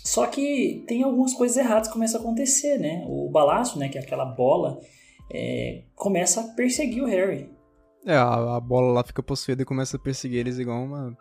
Só 0.05 0.27
que 0.27 0.85
tem 0.87 1.03
algumas 1.03 1.33
coisas 1.35 1.57
erradas 1.57 1.89
que 1.89 1.95
começam 1.95 2.21
a 2.21 2.23
acontecer, 2.23 2.79
né? 2.79 3.05
O 3.07 3.31
balaço, 3.31 3.79
né, 3.79 3.89
que 3.89 3.99
é 3.99 4.01
aquela 4.01 4.25
bola, 4.25 4.81
é... 5.33 5.83
começa 5.95 6.41
a 6.41 6.45
perseguir 6.55 7.03
o 7.03 7.07
Harry. 7.07 7.51
É, 8.05 8.17
a, 8.17 8.57
a 8.57 8.61
bola 8.61 8.93
lá 8.93 9.05
fica 9.05 9.23
possuída 9.23 9.63
e 9.63 9.67
começa 9.67 9.97
a 9.97 10.01
perseguir 10.01 10.41
eles 10.41 10.59
igual 10.59 10.83
uma 10.83 11.17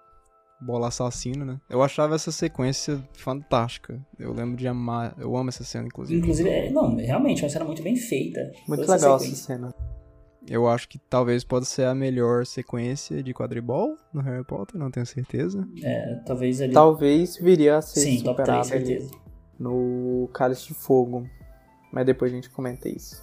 bola 0.62 0.88
assassino, 0.90 1.44
né? 1.44 1.60
Eu 1.70 1.82
achava 1.82 2.16
essa 2.16 2.32
sequência 2.32 3.02
fantástica. 3.14 4.00
Eu 4.20 4.32
lembro 4.34 4.56
de 4.56 4.68
amar, 4.68 5.16
eu 5.18 5.36
amo 5.36 5.50
essa 5.50 5.64
cena, 5.64 5.88
inclusive. 5.88 6.20
Inclusive, 6.20 6.50
é, 6.50 6.70
não, 6.70 6.96
realmente, 6.96 7.42
é 7.42 7.46
uma 7.46 7.50
cena 7.50 7.66
muito 7.66 7.82
bem 7.82 7.96
feita. 7.96 8.52
Muito 8.68 8.82
legal 8.82 9.16
essa, 9.16 9.26
essa 9.26 9.36
cena. 9.36 9.74
Eu 10.48 10.68
acho 10.68 10.88
que 10.88 10.98
talvez 10.98 11.44
pode 11.44 11.68
ser 11.68 11.86
a 11.86 11.94
melhor 11.94 12.46
sequência 12.46 13.22
de 13.22 13.34
quadribol 13.34 13.96
no 14.14 14.22
Harry 14.22 14.44
Potter, 14.44 14.80
não 14.80 14.90
tenho 14.90 15.06
certeza. 15.06 15.68
É, 15.84 16.16
talvez 16.26 16.62
ali... 16.62 16.74
Talvez 16.74 17.38
viria 17.38 17.78
a 17.78 17.82
ser 17.82 18.00
Sim, 18.02 18.20
superada 18.20 18.64
certeza. 18.64 19.12
no 19.60 20.30
Cálice 20.34 20.68
de 20.68 20.74
Fogo. 20.74 21.28
Mas 21.92 22.06
depois 22.06 22.32
a 22.32 22.36
gente 22.36 22.50
comenta 22.50 22.90
isso. 22.90 23.22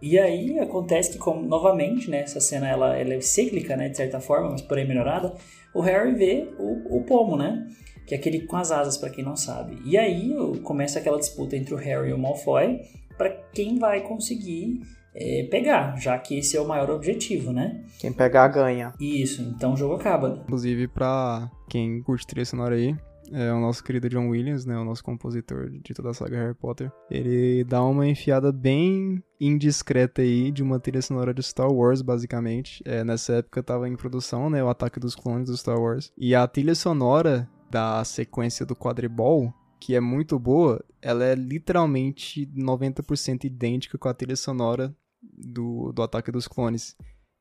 E 0.00 0.18
aí 0.18 0.58
acontece 0.58 1.12
que, 1.12 1.18
como, 1.18 1.42
novamente, 1.46 2.10
né, 2.10 2.20
essa 2.20 2.40
cena 2.40 2.68
ela, 2.68 2.96
ela 2.96 3.14
é 3.14 3.20
cíclica, 3.20 3.76
né, 3.76 3.88
de 3.88 3.96
certa 3.96 4.20
forma, 4.20 4.50
mas 4.50 4.62
porém 4.62 4.86
melhorada, 4.86 5.34
o 5.74 5.80
Harry 5.80 6.14
vê 6.14 6.48
o, 6.58 6.98
o 6.98 7.04
pomo, 7.04 7.36
né? 7.36 7.66
Que 8.06 8.14
é 8.14 8.18
aquele 8.18 8.40
com 8.46 8.56
as 8.56 8.70
asas, 8.70 8.96
para 8.96 9.10
quem 9.10 9.24
não 9.24 9.36
sabe. 9.36 9.78
E 9.84 9.98
aí 9.98 10.34
começa 10.62 10.98
aquela 10.98 11.18
disputa 11.18 11.56
entre 11.56 11.74
o 11.74 11.76
Harry 11.76 12.10
e 12.10 12.12
o 12.12 12.18
Malfoy 12.18 12.80
para 13.18 13.30
quem 13.52 13.78
vai 13.78 14.00
conseguir 14.00 14.80
é, 15.14 15.42
pegar, 15.50 15.96
já 15.98 16.16
que 16.16 16.38
esse 16.38 16.56
é 16.56 16.60
o 16.60 16.66
maior 16.66 16.88
objetivo, 16.90 17.52
né? 17.52 17.84
Quem 17.98 18.12
pegar 18.12 18.48
ganha. 18.48 18.94
Isso, 19.00 19.42
então 19.42 19.74
o 19.74 19.76
jogo 19.76 19.94
acaba. 19.94 20.40
Inclusive, 20.44 20.86
pra 20.86 21.50
quem 21.68 22.00
curte 22.02 22.26
trilha 22.26 22.46
sonora 22.46 22.76
aí, 22.76 22.96
é 23.32 23.52
o 23.52 23.60
nosso 23.60 23.82
querido 23.82 24.08
John 24.08 24.28
Williams, 24.28 24.64
né, 24.64 24.76
o 24.76 24.84
nosso 24.84 25.02
compositor 25.02 25.70
de 25.70 25.94
toda 25.94 26.10
a 26.10 26.14
saga 26.14 26.36
Harry 26.36 26.54
Potter. 26.54 26.90
Ele 27.10 27.64
dá 27.64 27.82
uma 27.84 28.06
enfiada 28.06 28.52
bem 28.52 29.22
indiscreta 29.40 30.22
aí 30.22 30.50
de 30.50 30.62
uma 30.62 30.80
trilha 30.80 31.02
sonora 31.02 31.32
de 31.32 31.42
Star 31.42 31.70
Wars, 31.70 32.02
basicamente. 32.02 32.82
É, 32.84 33.04
nessa 33.04 33.34
época 33.34 33.62
tava 33.62 33.88
em 33.88 33.96
produção, 33.96 34.50
né, 34.50 34.62
o 34.62 34.68
Ataque 34.68 35.00
dos 35.00 35.14
Clones 35.14 35.48
do 35.48 35.56
Star 35.56 35.78
Wars. 35.78 36.12
E 36.16 36.34
a 36.34 36.46
trilha 36.46 36.74
sonora 36.74 37.48
da 37.70 38.02
sequência 38.04 38.64
do 38.64 38.74
quadribol 38.74 39.52
que 39.80 39.94
é 39.94 40.00
muito 40.00 40.38
boa, 40.38 40.84
ela 41.00 41.24
é 41.24 41.34
literalmente 41.34 42.46
90% 42.46 43.44
idêntica 43.44 43.96
com 43.96 44.08
a 44.08 44.14
trilha 44.14 44.36
sonora 44.36 44.94
do, 45.22 45.92
do 45.92 46.02
Ataque 46.02 46.32
dos 46.32 46.48
Clones. 46.48 46.96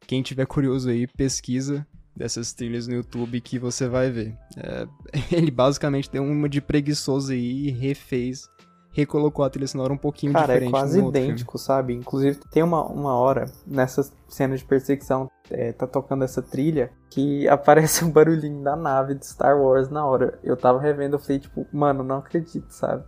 Quem 0.05 0.21
tiver 0.21 0.45
curioso 0.45 0.89
aí, 0.89 1.07
pesquisa 1.07 1.85
dessas 2.17 2.51
trilhas 2.51 2.87
no 2.87 2.95
YouTube 2.95 3.39
que 3.39 3.59
você 3.59 3.87
vai 3.87 4.09
ver. 4.09 4.35
É, 4.57 4.87
ele 5.31 5.51
basicamente 5.51 6.11
deu 6.11 6.23
uma 6.23 6.49
de 6.49 6.59
preguiçoso 6.59 7.31
aí 7.31 7.67
e 7.67 7.71
refez, 7.71 8.49
recolocou 8.91 9.45
a 9.45 9.49
trilha 9.49 9.67
sonora 9.67 9.93
um 9.93 9.97
pouquinho 9.97 10.33
Cara, 10.33 10.47
diferente. 10.47 10.69
é 10.69 10.71
quase 10.71 10.99
idêntico, 10.99 11.57
sabe? 11.59 11.93
Inclusive, 11.93 12.39
tem 12.51 12.63
uma, 12.63 12.83
uma 12.83 13.15
hora 13.15 13.45
nessa 13.65 14.09
cena 14.27 14.57
de 14.57 14.65
perseguição, 14.65 15.29
é, 15.51 15.71
tá 15.71 15.85
tocando 15.85 16.23
essa 16.23 16.41
trilha, 16.41 16.91
que 17.09 17.47
aparece 17.49 18.03
um 18.03 18.09
barulhinho 18.09 18.63
da 18.63 18.75
nave 18.75 19.13
de 19.13 19.25
Star 19.25 19.55
Wars 19.61 19.89
na 19.89 20.03
hora. 20.03 20.39
Eu 20.43 20.57
tava 20.57 20.81
revendo, 20.81 21.15
eu 21.15 21.19
falei, 21.19 21.39
tipo, 21.39 21.67
mano, 21.71 22.03
não 22.03 22.17
acredito, 22.17 22.71
sabe? 22.71 23.03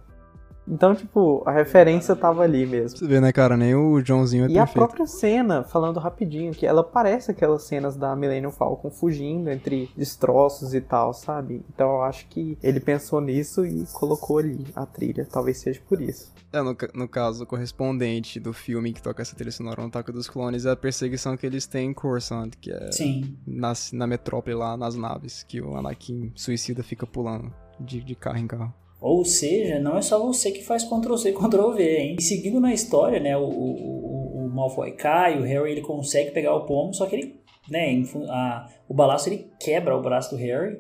Então, 0.69 0.93
tipo, 0.93 1.43
a 1.45 1.51
referência 1.51 2.15
tava 2.15 2.43
ali 2.43 2.65
mesmo. 2.65 2.97
Você 2.97 3.07
vê, 3.07 3.19
né, 3.19 3.31
cara? 3.31 3.57
Nem 3.57 3.73
o 3.75 3.99
Joãozinho 4.05 4.45
é 4.45 4.49
E 4.49 4.57
a 4.57 4.65
perfeito. 4.65 4.73
própria 4.75 5.07
cena, 5.07 5.63
falando 5.63 5.99
rapidinho, 5.99 6.51
que 6.53 6.65
ela 6.65 6.83
parece 6.83 7.31
aquelas 7.31 7.63
cenas 7.63 7.95
da 7.95 8.15
Millennium 8.15 8.51
Falcon 8.51 8.89
fugindo 8.91 9.49
entre 9.49 9.89
destroços 9.97 10.73
e 10.73 10.81
tal, 10.81 11.13
sabe? 11.13 11.63
Então 11.73 11.89
eu 11.95 12.01
acho 12.03 12.27
que 12.27 12.57
ele 12.61 12.79
pensou 12.79 13.19
nisso 13.19 13.65
e 13.65 13.85
colocou 13.93 14.37
ali 14.39 14.65
a 14.75 14.85
trilha. 14.85 15.27
Talvez 15.31 15.57
seja 15.57 15.81
por 15.87 15.99
isso. 16.01 16.31
É, 16.51 16.61
no, 16.61 16.75
no 16.93 17.07
caso, 17.07 17.43
o 17.43 17.47
correspondente 17.47 18.39
do 18.39 18.53
filme 18.53 18.93
que 18.93 19.01
toca 19.01 19.21
essa 19.21 19.35
trilha 19.35 19.51
sonora 19.51 19.81
no 19.81 19.87
Ataque 19.87 20.11
dos 20.11 20.27
Clones 20.29 20.65
é 20.65 20.71
a 20.71 20.75
perseguição 20.75 21.37
que 21.37 21.45
eles 21.45 21.65
têm 21.67 21.89
em 21.89 21.93
Coruscant, 21.93 22.51
que 22.59 22.71
é 22.71 22.91
Sim. 22.91 23.37
na, 23.45 23.73
na 23.93 24.07
metrópole 24.07 24.55
lá, 24.55 24.75
nas 24.75 24.95
naves, 24.95 25.43
que 25.43 25.61
o 25.61 25.75
Anakin 25.75 26.31
suicida 26.35 26.81
fica 26.83 27.05
pulando 27.05 27.53
de, 27.79 28.01
de 28.03 28.15
carro 28.15 28.37
em 28.37 28.47
carro. 28.47 28.73
Ou 29.01 29.23
seja, 29.23 29.79
não 29.79 29.97
é 29.97 30.01
só 30.01 30.19
você 30.19 30.51
que 30.51 30.63
faz 30.63 30.83
Ctrl-C 30.83 31.29
e 31.29 31.33
Ctrl-V, 31.37 31.97
hein? 31.97 32.15
E 32.19 32.21
seguindo 32.23 32.59
na 32.59 32.73
história, 32.73 33.19
né, 33.19 33.37
o, 33.37 33.43
o, 33.43 34.45
o- 34.45 34.49
Malfoy 34.49 34.91
cai, 34.93 35.39
o 35.39 35.43
Harry 35.43 35.71
ele 35.71 35.81
consegue 35.81 36.31
pegar 36.31 36.53
o 36.55 36.65
pomo, 36.65 36.93
só 36.93 37.05
que 37.05 37.15
ele, 37.15 37.35
né, 37.69 38.01
a- 38.29 38.67
o 38.89 38.93
balaço 38.93 39.29
ele 39.29 39.47
quebra 39.59 39.95
o 39.95 40.01
braço 40.01 40.31
do 40.31 40.41
Harry, 40.41 40.77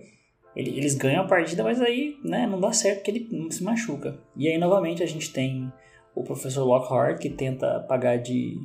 ele- 0.55 0.75
eles 0.77 0.95
ganham 0.95 1.23
a 1.23 1.27
partida, 1.27 1.63
mas 1.63 1.79
aí, 1.81 2.15
né, 2.23 2.45
não 2.47 2.59
dá 2.59 2.73
certo 2.73 2.97
porque 2.97 3.11
ele 3.11 3.51
se 3.51 3.63
machuca. 3.63 4.19
E 4.35 4.47
aí, 4.49 4.57
novamente, 4.57 5.01
a 5.03 5.05
gente 5.05 5.31
tem 5.31 5.71
o 6.15 6.23
professor 6.23 6.65
Lockhart 6.65 7.19
que 7.21 7.29
tenta 7.29 7.79
pagar 7.87 8.17
de 8.17 8.57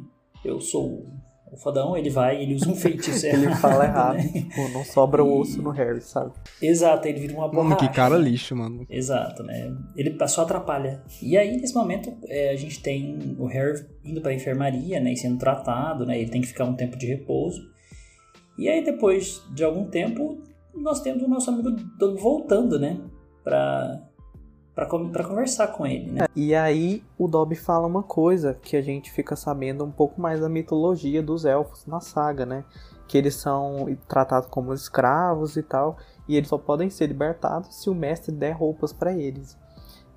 eu 0.44 0.60
sou 0.60 1.06
o 1.54 1.56
fodão, 1.56 1.96
ele 1.96 2.10
vai, 2.10 2.42
ele 2.42 2.54
usa 2.54 2.68
um 2.70 2.74
feitiço 2.74 3.24
Ele 3.26 3.44
errado, 3.46 3.60
fala 3.60 3.84
errado, 3.84 4.16
né? 4.16 4.28
tipo, 4.28 4.68
não 4.70 4.84
sobra 4.84 5.22
o 5.24 5.28
E- 5.38 5.40
osso 5.40 5.62
no 5.62 5.70
Harry, 5.70 6.00
sabe? 6.00 6.32
Exato, 6.60 7.08
ele 7.08 7.20
vira 7.20 7.32
uma 7.34 7.46
Mano, 7.48 7.70
borracha. 7.70 7.88
que 7.88 7.94
cara 7.94 8.16
lixo, 8.16 8.54
mano. 8.56 8.86
Exato, 8.90 9.42
né? 9.42 9.74
Ele 9.96 10.16
só 10.28 10.42
atrapalha. 10.42 11.02
E 11.22 11.36
aí, 11.38 11.56
nesse 11.56 11.74
momento, 11.74 12.12
é, 12.28 12.50
a 12.50 12.56
gente 12.56 12.80
tem 12.82 13.36
o 13.38 13.46
Harry 13.46 13.84
indo 14.04 14.20
pra 14.20 14.32
enfermaria, 14.34 15.00
né? 15.00 15.12
E 15.12 15.16
sendo 15.16 15.38
tratado, 15.38 16.04
né? 16.04 16.18
Ele 16.20 16.30
tem 16.30 16.40
que 16.40 16.48
ficar 16.48 16.64
um 16.64 16.74
tempo 16.74 16.96
de 16.96 17.06
repouso. 17.06 17.60
E 18.58 18.68
aí, 18.68 18.84
depois 18.84 19.42
de 19.54 19.64
algum 19.64 19.84
tempo, 19.86 20.38
nós 20.74 21.00
temos 21.00 21.22
o 21.22 21.28
nosso 21.28 21.50
amigo 21.50 21.70
voltando, 22.20 22.78
né? 22.78 23.00
Pra, 23.42 24.00
pra 24.74 24.86
conversar 24.86 25.68
com 25.68 25.86
ele, 25.86 26.10
né? 26.10 26.26
E 26.34 26.54
aí 26.54 27.02
o 27.16 27.28
Dobby 27.28 27.54
fala 27.54 27.86
uma 27.86 28.02
coisa 28.02 28.54
que 28.60 28.76
a 28.76 28.82
gente 28.82 29.10
fica 29.12 29.36
sabendo 29.36 29.84
um 29.84 29.90
pouco 29.90 30.20
mais 30.20 30.40
da 30.40 30.48
mitologia 30.48 31.22
dos 31.22 31.44
elfos 31.44 31.86
na 31.86 32.00
saga, 32.00 32.44
né? 32.44 32.64
Que 33.06 33.16
eles 33.16 33.36
são 33.36 33.86
tratados 34.08 34.48
como 34.48 34.74
escravos 34.74 35.56
e 35.56 35.62
tal, 35.62 35.96
e 36.26 36.36
eles 36.36 36.48
só 36.48 36.58
podem 36.58 36.90
ser 36.90 37.06
libertados 37.06 37.76
se 37.76 37.88
o 37.88 37.94
mestre 37.94 38.34
der 38.34 38.52
roupas 38.52 38.92
pra 38.92 39.12
eles. 39.12 39.56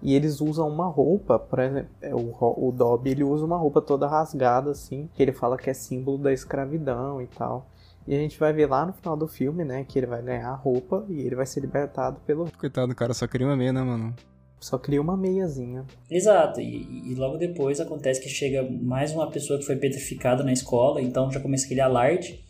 E 0.02 0.16
eles 0.16 0.42
usam 0.42 0.68
uma 0.70 0.88
roupa, 0.88 1.40
por 1.40 1.60
exemplo, 1.60 1.90
é, 2.02 2.14
o, 2.14 2.32
o 2.40 2.72
Dobby 2.72 3.12
ele 3.12 3.24
usa 3.24 3.46
uma 3.46 3.58
roupa 3.58 3.82
toda 3.82 4.08
rasgada 4.08 4.72
assim, 4.72 5.10
que 5.14 5.22
ele 5.22 5.32
fala 5.32 5.58
que 5.58 5.70
é 5.70 5.74
símbolo 5.74 6.18
da 6.18 6.32
escravidão 6.32 7.22
e 7.22 7.28
tal. 7.28 7.68
E 8.08 8.16
a 8.16 8.18
gente 8.18 8.40
vai 8.40 8.54
ver 8.54 8.68
lá 8.68 8.86
no 8.86 8.94
final 8.94 9.18
do 9.18 9.28
filme, 9.28 9.66
né, 9.66 9.84
que 9.84 10.00
ele 10.00 10.06
vai 10.06 10.22
ganhar 10.22 10.50
a 10.50 10.56
roupa 10.56 11.04
e 11.10 11.20
ele 11.20 11.36
vai 11.36 11.46
ser 11.46 11.60
libertado 11.60 12.20
pelo. 12.26 12.48
Coitado 12.58 12.88
do 12.88 12.96
cara, 12.96 13.14
só 13.14 13.28
queria 13.28 13.46
uma 13.46 13.56
meia, 13.56 13.74
né, 13.74 13.82
mano? 13.82 14.16
Só 14.60 14.78
cria 14.78 15.02
uma 15.02 15.16
meiazinha. 15.16 15.86
Exato, 16.10 16.60
e, 16.60 17.12
e 17.12 17.16
logo 17.16 17.38
depois 17.38 17.80
acontece 17.80 18.22
que 18.22 18.30
chega 18.30 18.64
mais 18.64 19.12
uma 19.12 19.30
pessoa 19.30 19.60
que 19.60 19.66
foi 19.66 19.76
petrificada 19.76 20.44
na 20.44 20.52
escola, 20.52 21.02
então 21.02 21.32
já 21.32 21.40
começa 21.40 21.66
aquele 21.66 21.82
alarde, 21.82 22.44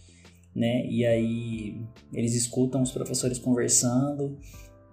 né? 0.56 0.86
E 0.88 1.06
aí 1.06 1.82
eles 2.14 2.34
escutam 2.34 2.82
os 2.82 2.92
professores 2.92 3.38
conversando 3.38 4.38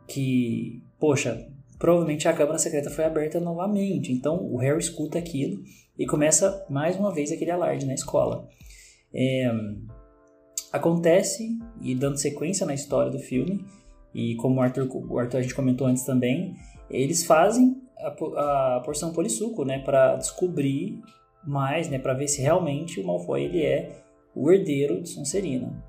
que, 0.07 0.83
poxa, 0.99 1.49
provavelmente 1.79 2.27
a 2.29 2.33
câmara 2.33 2.59
secreta 2.59 2.91
foi 2.91 3.05
aberta 3.05 3.41
novamente. 3.41 4.13
Então 4.13 4.45
o 4.53 4.57
Harry 4.59 4.79
escuta 4.79 5.19
aquilo 5.19 5.63
e 5.99 6.07
começa 6.07 6.67
mais 6.69 6.97
uma 6.97 7.13
vez 7.13 7.31
aquele 7.31 7.51
alarde 7.51 7.87
na 7.87 7.95
escola. 7.95 8.49
É, 9.15 9.51
acontece, 10.73 11.57
e 11.81 11.95
dando 11.95 12.17
sequência 12.17 12.67
na 12.67 12.75
história 12.75 13.13
do 13.13 13.19
filme, 13.21 13.65
e 14.13 14.35
como 14.37 14.57
o 14.57 14.61
Arthur, 14.61 14.89
o 14.93 15.19
Arthur 15.19 15.39
a 15.39 15.43
gente 15.43 15.55
comentou 15.55 15.87
antes 15.87 16.05
também, 16.05 16.55
eles 16.91 17.25
fazem 17.25 17.81
a, 17.99 18.77
a 18.77 18.81
porção 18.85 19.13
polissuco, 19.13 19.65
né, 19.65 19.79
para 19.79 20.17
descobrir 20.17 21.01
mais, 21.47 21.89
né, 21.89 21.99
para 21.99 22.15
ver 22.15 22.29
se 22.29 22.41
realmente 22.41 23.01
o 23.01 23.07
Malfoy 23.07 23.45
ele 23.45 23.63
é 23.63 24.03
o 24.35 24.51
herdeiro 24.51 25.01
de 25.01 25.09
Sonserina. 25.09 25.85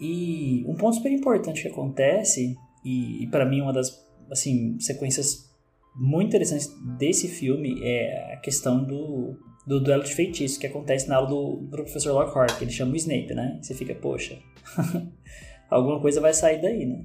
E 0.00 0.64
um 0.66 0.74
ponto 0.74 0.96
super 0.96 1.12
importante 1.12 1.62
que 1.62 1.68
acontece 1.68 2.56
e, 2.84 3.22
e 3.22 3.26
para 3.28 3.44
mim 3.44 3.60
uma 3.60 3.72
das 3.72 4.08
assim 4.30 4.78
sequências 4.80 5.50
muito 5.94 6.28
interessantes 6.28 6.68
desse 6.96 7.28
filme 7.28 7.80
é 7.82 8.34
a 8.34 8.36
questão 8.38 8.82
do, 8.82 9.36
do 9.66 9.80
duelo 9.80 10.02
de 10.02 10.14
feitiço 10.14 10.58
que 10.58 10.66
acontece 10.66 11.08
na 11.08 11.16
aula 11.16 11.28
do, 11.28 11.56
do 11.56 11.70
professor 11.70 12.12
Lockhart, 12.12 12.56
que 12.56 12.64
ele 12.64 12.72
chama 12.72 12.92
o 12.92 12.96
Snape, 12.96 13.34
né? 13.34 13.58
Você 13.60 13.74
fica, 13.74 13.94
poxa, 13.94 14.38
alguma 15.68 16.00
coisa 16.00 16.20
vai 16.20 16.32
sair 16.32 16.62
daí, 16.62 16.86
né? 16.86 17.04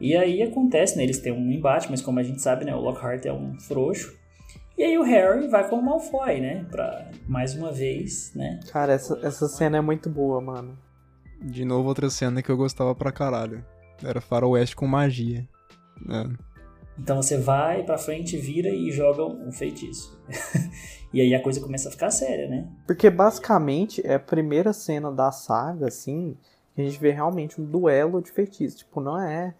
E 0.00 0.16
aí 0.16 0.42
acontece, 0.42 0.96
né? 0.96 1.02
Eles 1.02 1.18
têm 1.18 1.32
um 1.32 1.50
embate, 1.50 1.90
mas 1.90 2.00
como 2.00 2.20
a 2.20 2.22
gente 2.22 2.40
sabe, 2.40 2.64
né? 2.64 2.74
O 2.74 2.80
Lockhart 2.80 3.24
é 3.26 3.32
um 3.32 3.58
frouxo. 3.58 4.16
E 4.76 4.84
aí 4.84 4.96
o 4.96 5.02
Harry 5.02 5.48
vai 5.48 5.68
com 5.68 5.76
o 5.76 5.82
Malfoy, 5.82 6.40
né? 6.40 6.64
Pra, 6.70 7.10
mais 7.26 7.54
uma 7.54 7.72
vez, 7.72 8.32
né? 8.34 8.60
Cara, 8.70 8.92
essa, 8.92 9.18
essa 9.22 9.48
cena 9.48 9.78
é 9.78 9.80
muito 9.80 10.08
boa, 10.08 10.40
mano. 10.40 10.78
De 11.42 11.64
novo, 11.64 11.88
outra 11.88 12.08
cena 12.08 12.42
que 12.42 12.50
eu 12.50 12.56
gostava 12.56 12.94
pra 12.94 13.10
caralho. 13.10 13.64
Era 14.04 14.20
faroeste 14.20 14.76
com 14.76 14.86
magia. 14.86 15.48
É. 16.08 16.48
Então 16.96 17.20
você 17.20 17.36
vai 17.36 17.84
pra 17.84 17.96
frente, 17.96 18.36
vira 18.36 18.68
e 18.68 18.90
joga 18.90 19.24
um 19.24 19.52
feitiço. 19.52 20.20
e 21.12 21.20
aí 21.20 21.34
a 21.34 21.42
coisa 21.42 21.60
começa 21.60 21.88
a 21.88 21.92
ficar 21.92 22.10
séria, 22.10 22.48
né? 22.48 22.68
Porque 22.86 23.08
basicamente 23.08 24.04
é 24.04 24.14
a 24.14 24.20
primeira 24.20 24.72
cena 24.72 25.10
da 25.10 25.30
saga, 25.30 25.88
assim, 25.88 26.36
que 26.74 26.82
a 26.82 26.84
gente 26.84 26.98
vê 26.98 27.10
realmente 27.10 27.60
um 27.60 27.64
duelo 27.64 28.20
de 28.20 28.32
feitiços. 28.32 28.80
Tipo, 28.80 29.00
não 29.00 29.20
é, 29.20 29.54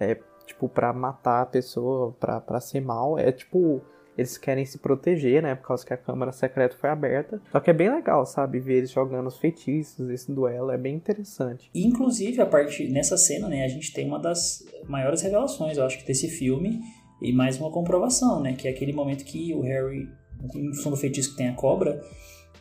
é 0.00 0.18
tipo, 0.46 0.68
pra 0.68 0.92
matar 0.92 1.42
a 1.42 1.46
pessoa, 1.46 2.12
pra, 2.18 2.40
pra 2.40 2.60
ser 2.60 2.80
mal. 2.80 3.18
É 3.18 3.30
tipo, 3.30 3.80
eles 4.16 4.36
querem 4.36 4.64
se 4.64 4.78
proteger, 4.78 5.42
né? 5.42 5.54
Por 5.54 5.68
causa 5.68 5.86
que 5.86 5.94
a 5.94 5.96
câmara 5.96 6.32
secreta 6.32 6.76
foi 6.76 6.90
aberta. 6.90 7.40
Só 7.52 7.60
que 7.60 7.70
é 7.70 7.72
bem 7.72 7.90
legal, 7.90 8.26
sabe? 8.26 8.58
Ver 8.58 8.78
eles 8.78 8.90
jogando 8.90 9.26
os 9.26 9.38
feitiços, 9.38 10.10
esse 10.10 10.32
duelo. 10.32 10.70
É 10.70 10.78
bem 10.78 10.94
interessante. 10.94 11.70
E, 11.74 11.86
inclusive, 11.86 12.40
a 12.40 12.46
parte 12.46 12.88
nessa 12.88 13.16
cena, 13.16 13.48
né, 13.48 13.64
a 13.64 13.68
gente 13.68 13.92
tem 13.92 14.06
uma 14.06 14.18
das 14.18 14.64
maiores 14.88 15.22
revelações, 15.22 15.76
eu 15.76 15.84
acho 15.84 15.98
que 15.98 16.06
desse 16.06 16.28
filme, 16.28 16.80
e 17.22 17.32
mais 17.32 17.58
uma 17.58 17.70
comprovação, 17.70 18.40
né, 18.40 18.54
que 18.54 18.66
é 18.66 18.70
aquele 18.70 18.92
momento 18.92 19.24
que 19.24 19.54
o 19.54 19.60
Harry, 19.60 20.08
em 20.54 20.74
função 20.74 20.90
do 20.90 20.96
feitiço 20.96 21.30
que 21.32 21.36
tem 21.36 21.48
a 21.48 21.54
cobra, 21.54 22.00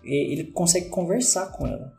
ele 0.04 0.52
consegue 0.52 0.90
conversar 0.90 1.52
com 1.52 1.66
ela. 1.66 1.94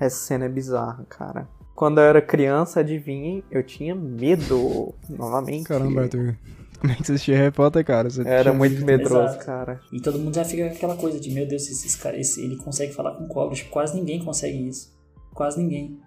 Essa 0.00 0.16
cena 0.16 0.46
é 0.46 0.48
bizarra, 0.48 1.04
cara. 1.08 1.48
Quando 1.78 1.98
eu 1.98 2.04
era 2.04 2.20
criança, 2.20 2.80
adivinhem, 2.80 3.44
eu 3.52 3.62
tinha 3.62 3.94
medo. 3.94 4.92
Novamente. 5.08 5.62
Caramba, 5.62 6.02
Arthur. 6.02 6.36
Como 6.80 6.92
é 6.92 6.96
que 6.96 7.06
você 7.06 7.12
assistia 7.12 7.36
Harry 7.36 7.52
Potter, 7.52 7.84
cara? 7.84 8.10
Você 8.10 8.26
Era 8.26 8.52
muito 8.52 8.72
visto- 8.72 8.84
medroso, 8.84 9.34
Exato. 9.34 9.46
cara. 9.46 9.80
E 9.92 10.00
todo 10.00 10.18
mundo 10.18 10.34
já 10.34 10.44
fica 10.44 10.68
com 10.68 10.74
aquela 10.74 10.96
coisa 10.96 11.20
de, 11.20 11.30
meu 11.30 11.46
Deus, 11.46 11.68
esses 11.70 11.94
caras, 11.94 12.18
esse- 12.20 12.42
ele 12.44 12.56
consegue 12.56 12.92
falar 12.92 13.12
com 13.12 13.28
cobras. 13.28 13.62
Quase 13.62 13.94
ninguém 13.94 14.24
consegue 14.24 14.68
isso. 14.68 14.92
Quase 15.32 15.56
ninguém. 15.62 16.00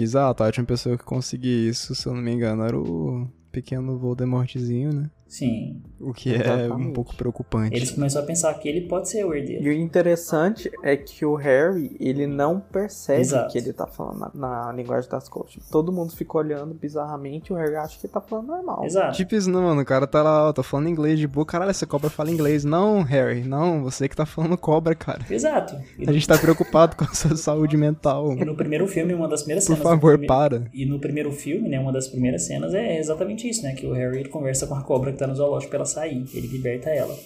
Exato, 0.00 0.44
a 0.44 0.46
última 0.46 0.66
pessoa 0.66 0.96
que 0.96 1.02
conseguia 1.04 1.68
isso, 1.68 1.96
se 1.96 2.06
eu 2.06 2.14
não 2.14 2.22
me 2.22 2.30
engano, 2.32 2.62
era 2.62 2.78
o 2.78 3.26
pequeno 3.50 3.98
Voldemortzinho, 3.98 4.92
né? 4.92 5.10
Sim. 5.32 5.80
O 5.98 6.12
que 6.12 6.30
é 6.30 6.36
Exatamente. 6.42 6.88
um 6.88 6.92
pouco 6.92 7.16
preocupante. 7.16 7.74
Eles 7.74 7.90
começaram 7.90 8.24
a 8.24 8.26
pensar 8.26 8.52
que 8.54 8.68
ele 8.68 8.82
pode 8.82 9.08
ser 9.08 9.24
o 9.24 9.32
herdeiro. 9.32 9.64
E 9.64 9.68
o 9.70 9.72
interessante 9.72 10.70
é 10.82 10.94
que 10.94 11.24
o 11.24 11.34
Harry, 11.36 11.96
ele 11.98 12.26
não 12.26 12.60
percebe 12.60 13.20
Exato. 13.22 13.50
que 13.50 13.56
ele 13.56 13.72
tá 13.72 13.86
falando 13.86 14.30
na, 14.34 14.66
na 14.66 14.72
linguagem 14.72 15.08
das 15.08 15.30
coisas. 15.30 15.66
Todo 15.70 15.90
mundo 15.90 16.14
fica 16.14 16.36
olhando 16.36 16.74
bizarramente 16.74 17.50
e 17.50 17.54
o 17.54 17.56
Harry 17.56 17.76
acha 17.76 17.98
que 17.98 18.06
ele 18.06 18.12
tá 18.12 18.20
falando 18.20 18.48
normal. 18.48 18.84
Exato. 18.84 19.16
Tipo 19.16 19.34
isso, 19.34 19.48
não, 19.48 19.62
mano. 19.62 19.80
O 19.80 19.84
cara 19.86 20.06
tá 20.06 20.22
lá, 20.22 20.48
ó, 20.48 20.52
tô 20.52 20.62
falando 20.62 20.88
inglês 20.90 21.18
de 21.18 21.26
boa. 21.26 21.46
Caralho, 21.46 21.70
essa 21.70 21.86
cobra 21.86 22.10
fala 22.10 22.30
inglês. 22.30 22.62
Não, 22.62 23.00
Harry, 23.02 23.40
não. 23.42 23.82
Você 23.84 24.08
que 24.10 24.16
tá 24.16 24.26
falando 24.26 24.58
cobra, 24.58 24.94
cara. 24.94 25.24
Exato. 25.30 25.76
E, 25.98 26.06
A 26.06 26.12
gente 26.12 26.28
tá 26.28 26.36
preocupado 26.36 26.94
com 26.94 27.04
a 27.04 27.14
sua 27.14 27.36
saúde 27.36 27.76
mental. 27.78 28.32
e 28.36 28.44
no 28.44 28.54
primeiro 28.54 28.86
filme, 28.86 29.14
uma 29.14 29.28
das 29.28 29.40
primeiras 29.42 29.64
Por 29.64 29.76
cenas. 29.76 29.82
do 29.82 29.88
favor, 29.88 30.12
prime- 30.18 30.26
para. 30.26 30.64
E 30.74 30.84
no 30.84 30.98
primeiro 31.00 31.32
filme, 31.32 31.70
né, 31.70 31.80
uma 31.80 31.90
das 31.92 32.06
primeiras 32.06 32.42
cenas 32.42 32.74
é 32.74 32.98
exatamente 32.98 33.48
isso, 33.48 33.62
né? 33.62 33.72
Que 33.74 33.86
o 33.86 33.92
Harry 33.94 34.28
conversa 34.28 34.66
com 34.66 34.74
a 34.74 34.82
cobra 34.82 35.10
que 35.12 35.21
tá 35.26 35.30
no 35.30 35.36
zoológico 35.36 35.70
pra 35.70 35.78
ela 35.78 35.86
sair. 35.86 36.24
Ele 36.34 36.46
liberta 36.46 36.90
ela. 36.90 37.16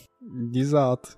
Exato. 0.54 1.16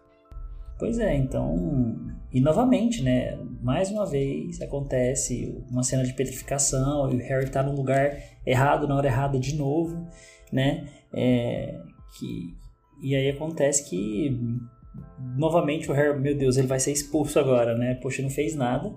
Pois 0.78 0.98
é, 0.98 1.16
então. 1.16 1.96
E 2.32 2.40
novamente, 2.40 3.02
né? 3.02 3.36
Mais 3.60 3.90
uma 3.90 4.06
vez 4.06 4.60
acontece 4.62 5.64
uma 5.70 5.82
cena 5.82 6.04
de 6.04 6.12
petrificação 6.14 7.10
e 7.10 7.16
o 7.16 7.18
Harry 7.18 7.50
tá 7.50 7.62
no 7.62 7.74
lugar 7.74 8.16
errado, 8.46 8.86
na 8.86 8.94
hora 8.94 9.08
errada 9.08 9.38
de 9.38 9.56
novo, 9.56 10.06
né? 10.52 10.86
É, 11.12 11.80
que, 12.16 12.54
e 13.02 13.16
aí 13.16 13.30
acontece 13.30 13.88
que 13.88 14.38
novamente 15.36 15.90
o 15.90 15.94
Harry, 15.94 16.18
meu 16.20 16.36
Deus, 16.36 16.56
ele 16.56 16.68
vai 16.68 16.78
ser 16.78 16.92
expulso 16.92 17.40
agora, 17.40 17.76
né? 17.76 17.94
Poxa, 17.96 18.22
não 18.22 18.30
fez 18.30 18.54
nada. 18.54 18.94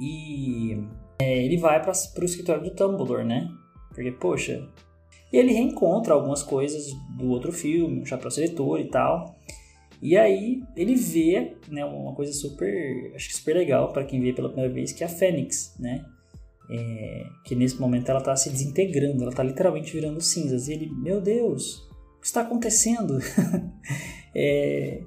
E 0.00 0.76
é, 1.20 1.44
ele 1.44 1.58
vai 1.58 1.80
para 1.80 1.92
o 1.92 2.24
escritório 2.24 2.64
do 2.64 2.74
Dumbledore, 2.74 3.24
né? 3.24 3.48
Porque, 3.94 4.10
poxa. 4.10 4.66
E 5.32 5.36
ele 5.36 5.52
reencontra 5.52 6.14
algumas 6.14 6.42
coisas 6.42 6.92
do 7.18 7.28
outro 7.30 7.52
filme, 7.52 8.02
o 8.02 8.06
Chapéu 8.06 8.30
Seletor 8.30 8.80
e 8.80 8.88
tal. 8.88 9.34
E 10.00 10.16
aí 10.16 10.62
ele 10.76 10.94
vê, 10.94 11.56
né, 11.68 11.84
uma 11.84 12.14
coisa 12.14 12.32
super, 12.32 13.12
acho 13.14 13.28
que 13.28 13.36
super 13.36 13.56
legal 13.56 13.92
para 13.92 14.04
quem 14.04 14.20
vê 14.20 14.32
pela 14.32 14.48
primeira 14.48 14.72
vez, 14.72 14.92
que 14.92 15.02
é 15.02 15.06
a 15.06 15.10
Fênix, 15.10 15.74
né? 15.78 16.04
É, 16.70 17.26
que 17.44 17.54
nesse 17.54 17.80
momento 17.80 18.08
ela 18.08 18.20
está 18.20 18.34
se 18.36 18.50
desintegrando, 18.50 19.22
ela 19.22 19.30
está 19.30 19.42
literalmente 19.42 19.92
virando 19.92 20.20
cinzas. 20.20 20.68
E 20.68 20.74
ele, 20.74 20.90
meu 20.90 21.20
Deus, 21.20 21.88
o 22.16 22.20
que 22.20 22.26
está 22.26 22.42
acontecendo? 22.42 23.18
é, 24.34 25.02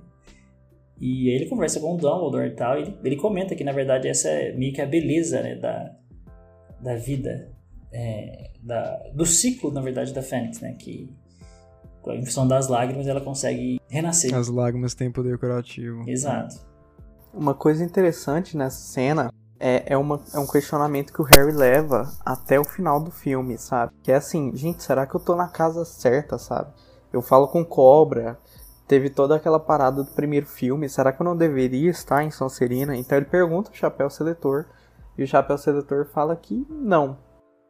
e 0.99 1.30
aí 1.30 1.36
ele 1.36 1.45
conversa 1.45 1.80
com 1.80 1.93
o 1.93 1.97
Dumbledore 1.97 2.47
e 2.47 2.55
tal, 2.55 2.80
e 2.80 2.82
ele, 2.82 2.97
ele 3.03 3.15
comenta 3.18 3.55
que 3.55 3.63
na 3.63 3.72
verdade 3.72 4.07
essa 4.07 4.30
é 4.30 4.53
meio 4.53 4.74
que 4.74 4.82
a 4.82 4.86
beleza 4.86 5.41
né, 5.41 5.55
da, 5.55 5.95
da 6.82 6.95
vida, 6.95 7.51
é, 7.91 8.51
da, 8.68 9.01
do 9.13 9.26
ciclo, 9.26 9.72
na 9.72 9.82
verdade, 9.82 10.13
da 10.13 10.22
Fênix, 10.22 10.59
né? 10.59 10.74
Que 10.74 11.09
em 12.07 12.26
função 12.26 12.47
das 12.47 12.68
lágrimas 12.68 13.07
ela 13.07 13.22
consegue 13.22 13.80
renascer. 13.89 14.34
As 14.36 14.47
lágrimas 14.47 14.93
têm 14.93 15.11
poder 15.11 15.38
curativo. 15.38 16.07
Exato. 16.07 16.55
Uma 17.34 17.53
coisa 17.53 17.84
interessante 17.84 18.55
nessa 18.55 18.80
cena 18.80 19.32
é, 19.59 19.93
é, 19.93 19.97
uma, 19.97 20.22
é 20.34 20.39
um 20.39 20.47
questionamento 20.47 21.11
que 21.11 21.22
o 21.22 21.26
Harry 21.26 21.51
leva 21.51 22.11
até 22.26 22.59
o 22.59 22.63
final 22.63 23.01
do 23.01 23.11
filme, 23.11 23.57
sabe? 23.57 23.91
Que 24.03 24.11
é 24.11 24.15
assim, 24.15 24.55
gente, 24.55 24.84
será 24.84 25.05
que 25.05 25.15
eu 25.15 25.20
tô 25.20 25.36
na 25.36 25.47
casa 25.47 25.84
certa, 25.84 26.38
sabe? 26.38 26.72
Eu 27.11 27.22
falo 27.22 27.47
com 27.47 27.65
cobra, 27.65 28.38
teve 28.88 29.09
toda 29.09 29.36
aquela 29.36 29.59
parada 29.59 30.03
do 30.03 30.11
primeiro 30.11 30.45
filme, 30.45 30.88
será 30.88 31.11
que 31.11 31.22
eu 31.22 31.26
não 31.26 31.36
deveria 31.36 31.89
estar 31.89 32.24
em 32.24 32.32
Sonserina? 32.32 32.95
Então 32.95 33.18
ele 33.18 33.26
pergunta 33.26 33.72
o 33.72 33.76
Chapéu 33.76 34.09
Seletor, 34.09 34.65
e 35.18 35.24
o 35.24 35.28
Chapéu 35.28 35.57
Seletor 35.57 36.05
fala 36.05 36.36
que 36.36 36.65
não, 36.70 37.18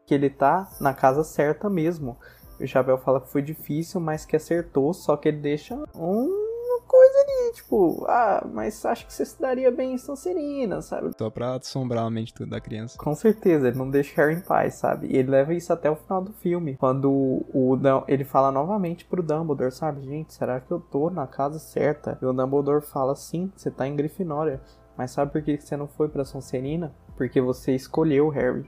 que 0.08 0.14
ele 0.14 0.30
tá 0.30 0.68
na 0.82 0.94
casa 0.94 1.24
certa 1.24 1.70
mesmo. 1.70 2.18
O 2.60 2.66
Chapéu 2.66 2.98
fala 2.98 3.22
que 3.22 3.30
foi 3.30 3.44
difícil, 3.44 4.02
mas 4.02 4.26
que 4.26 4.36
acertou, 4.36 4.92
só 4.94 5.16
que 5.16 5.28
ele 5.28 5.38
deixa 5.38 5.76
um 5.94 6.48
coisa 6.88 7.20
ali, 7.20 7.54
tipo, 7.54 8.06
ah, 8.08 8.48
mas 8.52 8.84
acho 8.86 9.06
que 9.06 9.14
você 9.14 9.26
se 9.26 9.40
daria 9.40 9.70
bem 9.70 9.94
em 9.94 9.98
Sonserina, 9.98 10.82
sabe? 10.82 11.12
Só 11.18 11.30
pra 11.30 11.56
assombrar 11.56 12.06
a 12.06 12.10
mente 12.10 12.34
da 12.46 12.62
criança. 12.62 12.98
Com 12.98 13.14
certeza, 13.14 13.68
ele 13.68 13.78
não 13.78 13.90
deixa 13.90 14.16
Harry 14.16 14.36
em 14.36 14.42
paz, 14.42 14.76
sabe? 14.76 15.08
E 15.08 15.18
ele 15.18 15.30
leva 15.30 15.54
isso 15.54 15.72
até 15.72 15.92
o 15.92 15.96
final 15.96 16.22
do 16.22 16.32
filme, 16.32 16.78
quando 16.78 17.12
o, 17.12 17.46
o 17.54 17.78
ele 18.08 18.24
fala 18.24 18.52
novamente 18.52 19.06
pro 19.06 19.22
Dumbledore, 19.22 19.72
sabe? 19.72 20.02
Gente, 20.06 20.34
será 20.34 20.60
que 20.60 20.72
eu 20.72 20.80
tô 20.80 21.10
na 21.10 21.28
casa 21.28 21.60
certa? 21.60 22.18
E 22.22 22.26
o 22.26 22.34
Dumbledore 22.34 22.82
fala, 22.82 23.16
sim, 23.16 23.52
você 23.56 23.70
tá 23.70 23.86
em 23.86 23.96
Grifinória. 23.96 24.62
Mas 24.98 25.12
sabe 25.12 25.32
por 25.32 25.42
que 25.44 25.60
você 25.60 25.78
não 25.78 25.88
foi 25.88 26.08
pra 26.08 26.26
Sonserina? 26.26 26.96
Porque 27.16 27.40
você 27.40 27.76
escolheu 27.76 28.30
Harry. 28.30 28.66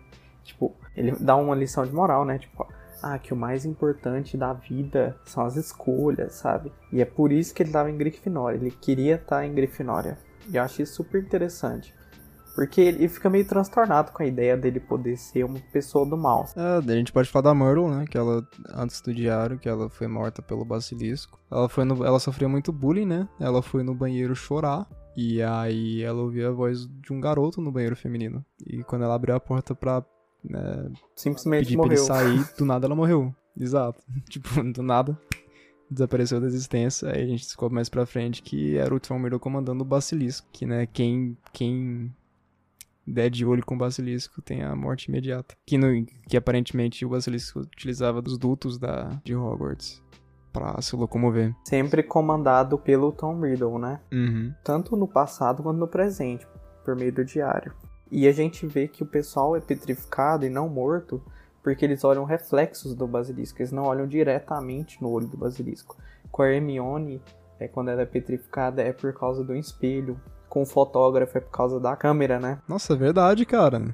Tipo, 0.50 0.76
ele 0.96 1.12
dá 1.20 1.36
uma 1.36 1.56
lição 1.56 1.86
de 1.86 1.94
moral, 1.94 2.26
né? 2.26 2.40
Tipo, 2.40 2.68
ah, 3.02 3.18
que 3.18 3.34
o 3.34 3.38
mais 3.38 3.66
importante 3.66 4.36
da 4.36 4.52
vida 4.52 5.16
são 5.26 5.46
as 5.46 5.56
escolhas, 5.56 6.34
sabe? 6.34 6.72
E 6.92 7.02
é 7.02 7.06
por 7.06 7.32
isso 7.32 7.54
que 7.54 7.62
ele 7.62 7.70
estava 7.70 7.90
em 7.90 7.98
Grifinória, 7.98 8.58
ele 8.58 8.72
queria 8.72 9.16
estar 9.16 9.46
em 9.46 9.54
Grifinória. 9.54 10.18
E 10.52 10.58
eu 10.58 10.64
achei 10.64 10.86
super 10.86 11.22
interessante. 11.22 11.94
Porque 12.56 12.82
ele 12.82 13.08
fica 13.08 13.30
meio 13.30 13.46
transtornado 13.46 14.12
com 14.12 14.24
a 14.24 14.26
ideia 14.26 14.58
dele 14.58 14.80
poder 14.80 15.16
ser 15.16 15.46
uma 15.46 15.60
pessoa 15.72 16.06
do 16.06 16.18
mal. 16.18 16.46
É, 16.58 16.78
a 16.78 16.96
gente 16.96 17.14
pode 17.14 17.30
falar 17.30 17.44
da 17.44 17.56
Myrtle, 17.56 17.90
né? 17.90 18.06
Que 18.10 18.18
ela, 18.18 18.46
antes 18.74 19.00
do 19.02 19.14
diário, 19.14 19.60
que 19.60 19.70
ela 19.70 19.88
foi 19.88 20.08
morta 20.08 20.42
pelo 20.42 20.66
basilisco. 20.66 21.40
Ela, 21.50 21.70
foi 21.70 21.86
no, 21.86 22.04
ela 22.04 22.20
sofria 22.20 22.50
muito 22.50 22.74
bullying, 22.74 23.06
né? 23.06 23.30
Ela 23.40 23.62
foi 23.62 23.84
no 23.84 23.94
banheiro 23.94 24.36
chorar. 24.36 24.88
E 25.16 25.42
aí 25.42 26.02
ela 26.02 26.22
ouvia 26.22 26.50
a 26.50 26.52
voz 26.52 26.88
de 26.88 27.14
um 27.14 27.22
garoto 27.22 27.62
no 27.62 27.72
banheiro 27.72 27.96
feminino. 27.96 28.44
E 28.66 28.84
quando 28.84 29.04
ela 29.04 29.16
abriu 29.16 29.36
a 29.36 29.40
porta 29.40 29.76
pra 29.76 30.04
né, 30.44 30.92
Simplesmente 31.16 31.76
morreu. 31.76 31.90
pra 31.90 31.98
ele 31.98 32.06
sair, 32.06 32.50
do 32.58 32.66
nada 32.66 32.86
ela 32.88 32.96
morreu. 32.96 33.34
Exato. 33.58 34.02
tipo, 34.30 34.62
do 34.72 34.82
nada 34.84 35.18
desapareceu 35.90 36.40
da 36.40 36.48
existência. 36.48 37.10
Aí 37.10 37.24
a 37.24 37.28
gente 37.28 37.44
descobre 37.44 37.76
mais 37.76 37.90
pra 37.90 38.06
frente 38.06 38.42
que 38.44 38.78
era 38.78 38.94
o 38.94 39.00
Tom 39.00 39.22
Riddle 39.22 39.40
comandando 39.40 39.84
o 39.84 39.88
Basilisco. 39.88 40.48
Que, 40.52 40.66
né, 40.66 40.86
quem, 40.86 41.38
quem 41.52 42.14
der 43.06 43.30
de 43.30 43.46
olho 43.46 43.66
com 43.66 43.76
o 43.76 43.78
Basilisco 43.78 44.42
tem 44.42 44.62
a 44.64 44.76
morte 44.76 45.06
imediata. 45.06 45.56
Que, 45.66 45.78
no, 45.78 46.06
que 46.28 46.38
aparentemente 46.38 47.06
o 47.06 47.10
Basilisco 47.10 47.62
utilizava 47.62 48.22
dos 48.22 48.38
dutos 48.38 48.78
da, 48.78 49.20
de 49.24 49.36
Hogwarts 49.36 50.02
pra 50.54 50.82
se 50.82 50.96
locomover. 50.96 51.56
Sempre 51.66 52.04
comandado 52.04 52.78
pelo 52.78 53.12
Tom 53.12 53.42
Riddle, 53.42 53.80
né? 53.80 54.00
Uhum. 54.12 54.54
Tanto 54.64 54.96
no 54.96 55.08
passado 55.08 55.64
quanto 55.64 55.78
no 55.78 55.88
presente, 55.88 56.48
por 56.84 56.96
meio 56.96 57.14
do 57.14 57.24
diário. 57.24 57.74
E 58.12 58.28
a 58.28 58.32
gente 58.32 58.66
vê 58.66 58.88
que 58.88 59.04
o 59.04 59.06
pessoal 59.06 59.56
é 59.56 59.60
petrificado 59.60 60.46
e 60.46 60.50
não 60.50 60.68
morto 60.68 61.22
porque 61.62 61.86
eles 61.86 62.04
olham 62.04 62.24
reflexos 62.24 62.96
do 62.96 63.06
basilisco, 63.06 63.62
eles 63.62 63.72
não 63.72 63.84
olham 63.84 64.08
diretamente 64.08 65.02
no 65.02 65.10
olho 65.10 65.28
do 65.28 65.38
basilisco. 65.38 65.98
Com 66.32 66.42
a 66.42 66.50
Hermione, 66.50 67.22
é, 67.60 67.68
quando 67.68 67.90
ela 67.90 68.02
é 68.02 68.06
petrificada, 68.06 68.82
é 68.82 68.94
por 68.94 69.14
causa 69.14 69.44
do 69.44 69.56
espelho. 69.56 70.20
Com 70.48 70.64
o 70.64 70.66
fotógrafo 70.66 71.38
é 71.38 71.42
por 71.42 71.52
causa 71.52 71.80
da 71.80 71.96
câmera, 71.96 72.40
né? 72.40 72.60
Nossa, 72.68 72.94
é 72.94 72.96
verdade, 72.96 73.46
cara. 73.46 73.94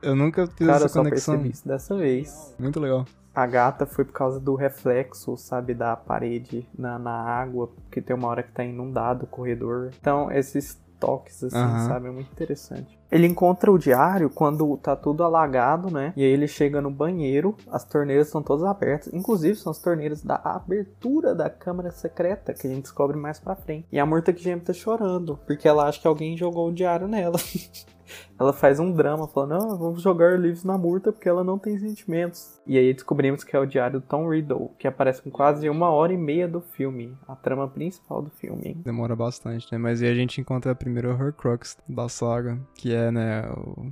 Eu 0.00 0.16
nunca 0.16 0.46
fiz 0.46 0.66
Cara, 0.66 0.80
eu 0.80 0.86
essa 0.86 0.88
só 0.88 1.02
conexão. 1.02 1.34
percebi 1.34 1.52
isso 1.54 1.68
dessa 1.68 1.96
vez. 1.96 2.54
Muito 2.58 2.80
legal. 2.80 3.04
A 3.34 3.46
gata 3.46 3.86
foi 3.86 4.04
por 4.04 4.12
causa 4.12 4.40
do 4.40 4.54
reflexo, 4.54 5.36
sabe, 5.36 5.74
da 5.74 5.94
parede 5.94 6.66
na, 6.76 6.98
na 6.98 7.12
água, 7.12 7.68
porque 7.68 8.00
tem 8.00 8.16
uma 8.16 8.28
hora 8.28 8.42
que 8.42 8.50
tá 8.50 8.64
inundado 8.64 9.24
o 9.24 9.28
corredor. 9.28 9.90
Então, 10.00 10.32
esses 10.32 10.80
toques, 11.00 11.42
assim, 11.42 11.56
Aham. 11.56 11.88
sabe? 11.88 12.08
É 12.08 12.10
muito 12.10 12.30
interessante. 12.30 13.00
Ele 13.10 13.26
encontra 13.26 13.72
o 13.72 13.78
diário 13.78 14.30
quando 14.30 14.76
tá 14.76 14.94
tudo 14.94 15.24
alagado, 15.24 15.90
né? 15.90 16.12
E 16.16 16.22
aí 16.22 16.30
ele 16.30 16.46
chega 16.46 16.80
no 16.80 16.90
banheiro, 16.90 17.56
as 17.68 17.84
torneiras 17.84 18.28
estão 18.28 18.42
todas 18.42 18.64
abertas. 18.64 19.12
Inclusive, 19.12 19.56
são 19.56 19.72
as 19.72 19.78
torneiras 19.80 20.22
da 20.22 20.36
abertura 20.36 21.34
da 21.34 21.50
câmara 21.50 21.90
secreta, 21.90 22.54
que 22.54 22.66
a 22.66 22.70
gente 22.70 22.82
descobre 22.82 23.16
mais 23.16 23.40
pra 23.40 23.56
frente. 23.56 23.88
E 23.90 23.98
a 23.98 24.06
Murta 24.06 24.32
que 24.32 24.56
tá 24.60 24.72
chorando, 24.72 25.40
porque 25.46 25.66
ela 25.66 25.88
acha 25.88 26.00
que 26.00 26.06
alguém 26.06 26.36
jogou 26.36 26.68
o 26.68 26.72
diário 26.72 27.08
nela. 27.08 27.38
ela 28.38 28.52
faz 28.52 28.78
um 28.80 28.92
drama, 28.92 29.26
falando, 29.28 29.50
não, 29.68 29.78
vamos 29.78 30.02
jogar 30.02 30.38
livros 30.38 30.64
na 30.64 30.76
Murta 30.78 31.12
porque 31.12 31.28
ela 31.28 31.44
não 31.44 31.58
tem 31.58 31.78
sentimentos. 31.78 32.60
E 32.66 32.78
aí 32.78 32.92
descobrimos 32.94 33.42
que 33.44 33.54
é 33.56 33.58
o 33.58 33.66
diário 33.66 34.00
do 34.00 34.06
Tom 34.06 34.28
Riddle, 34.28 34.70
que 34.78 34.86
aparece 34.86 35.20
com 35.22 35.30
quase 35.30 35.68
uma 35.68 35.90
hora 35.90 36.12
e 36.12 36.16
meia 36.16 36.46
do 36.48 36.60
filme, 36.60 37.16
a 37.26 37.34
trama 37.34 37.66
principal 37.68 38.22
do 38.22 38.30
filme. 38.30 38.68
hein? 38.68 38.76
Demora 38.84 39.14
bastante, 39.16 39.66
né? 39.72 39.78
Mas 39.78 40.02
aí 40.02 40.08
a 40.10 40.14
gente 40.14 40.40
encontra 40.40 40.72
a 40.72 40.74
primeira 40.74 41.12
Horcrux 41.12 41.76
da 41.88 42.08
saga, 42.08 42.58
que 42.74 42.94
é, 42.94 43.10
né, 43.10 43.42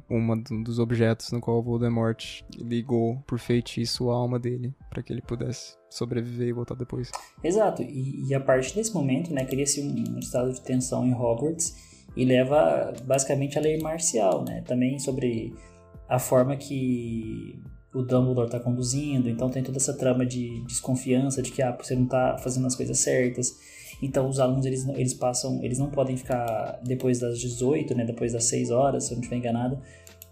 uma 0.08 0.36
do- 0.36 0.62
dos 0.62 0.78
objetos 0.78 1.30
no 1.32 1.40
qual 1.40 1.58
o 1.58 1.62
Voldemort 1.62 2.42
ligou 2.56 3.18
por 3.26 3.38
feitiço 3.38 4.10
a 4.10 4.14
alma 4.14 4.38
dele, 4.38 4.74
pra 4.90 5.02
que 5.02 5.12
ele 5.12 5.22
pudesse 5.22 5.76
sobreviver 5.90 6.48
e 6.48 6.52
voltar 6.52 6.74
depois. 6.74 7.10
Exato, 7.42 7.82
e, 7.82 8.28
e 8.28 8.34
a 8.34 8.40
partir 8.40 8.74
desse 8.74 8.92
momento, 8.94 9.32
né, 9.32 9.44
cria-se 9.44 9.80
um, 9.80 10.14
um 10.16 10.18
estado 10.18 10.52
de 10.52 10.60
tensão 10.62 11.04
em 11.06 11.14
Hogwarts 11.14 11.97
e 12.18 12.24
leva 12.24 12.92
basicamente 13.04 13.56
a 13.56 13.62
lei 13.62 13.78
marcial, 13.78 14.44
né, 14.44 14.60
também 14.66 14.98
sobre 14.98 15.54
a 16.08 16.18
forma 16.18 16.56
que 16.56 17.62
o 17.94 18.02
Dumbledore 18.02 18.46
está 18.46 18.58
conduzindo, 18.58 19.30
então 19.30 19.48
tem 19.48 19.62
toda 19.62 19.78
essa 19.78 19.96
trama 19.96 20.26
de 20.26 20.60
desconfiança 20.64 21.40
de 21.40 21.52
que 21.52 21.62
ah, 21.62 21.76
você 21.80 21.94
não 21.94 22.04
está 22.04 22.36
fazendo 22.38 22.66
as 22.66 22.74
coisas 22.74 22.98
certas, 22.98 23.56
então 24.02 24.28
os 24.28 24.40
alunos 24.40 24.66
eles, 24.66 24.84
eles 24.88 25.14
passam, 25.14 25.62
eles 25.62 25.78
não 25.78 25.90
podem 25.90 26.16
ficar 26.16 26.80
depois 26.82 27.20
das 27.20 27.38
18, 27.38 27.94
né, 27.94 28.04
depois 28.04 28.32
das 28.32 28.44
6 28.46 28.72
horas, 28.72 29.04
se 29.04 29.12
eu 29.12 29.14
não 29.14 29.22
estiver 29.22 29.36
enganado, 29.36 29.80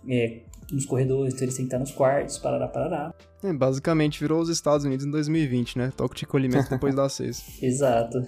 é, 0.08 0.40
nos 0.72 0.86
corredores, 0.86 1.34
então 1.34 1.44
eles 1.44 1.54
têm 1.54 1.66
que 1.66 1.68
estar 1.68 1.78
nos 1.78 1.92
quartos, 1.92 2.36
parará, 2.38 2.66
parará. 2.66 3.14
É, 3.44 3.52
basicamente 3.52 4.18
virou 4.18 4.40
os 4.40 4.48
Estados 4.48 4.84
Unidos 4.84 5.06
em 5.06 5.10
2020, 5.12 5.78
né? 5.78 5.92
Toque 5.96 6.16
de 6.16 6.26
colhimento 6.26 6.68
depois 6.68 6.96
das 6.96 7.12
seis. 7.12 7.44
Exato. 7.62 8.24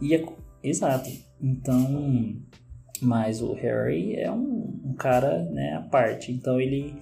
E 0.00 0.14
é- 0.14 0.24
exato. 0.62 1.10
Então, 1.40 2.36
mas 3.02 3.42
o 3.42 3.52
Harry 3.54 4.16
é 4.16 4.30
um, 4.30 4.80
um 4.84 4.94
cara, 4.94 5.44
né, 5.50 5.74
à 5.74 5.80
parte. 5.80 6.32
Então 6.32 6.60
ele, 6.60 6.94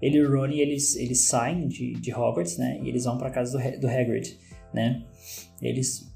ele 0.00 0.18
e 0.18 0.22
o 0.22 0.30
Ron, 0.30 0.46
eles, 0.46 0.96
eles 0.96 1.20
saem 1.26 1.68
de, 1.68 1.92
de 1.94 2.12
Hogwarts, 2.12 2.56
né, 2.56 2.80
e 2.82 2.88
eles 2.88 3.04
vão 3.04 3.18
para 3.18 3.30
casa 3.30 3.58
do, 3.58 3.80
do 3.80 3.88
Hagrid, 3.88 4.38
né. 4.72 5.02
Eles 5.60 6.08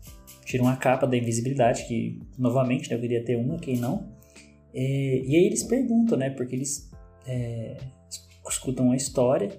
tiram 0.44 0.68
a 0.68 0.76
capa 0.76 1.06
da 1.06 1.16
invisibilidade, 1.16 1.86
que 1.86 2.20
novamente 2.38 2.88
deveria 2.88 3.24
ter 3.24 3.36
uma, 3.36 3.58
quem 3.58 3.76
não. 3.76 4.06
É, 4.74 5.22
e 5.24 5.36
aí 5.36 5.44
eles 5.44 5.62
perguntam, 5.62 6.16
né, 6.16 6.30
porque 6.30 6.54
eles 6.54 6.90
é, 7.26 7.76
escutam 8.48 8.90
a 8.90 8.96
história 8.96 9.50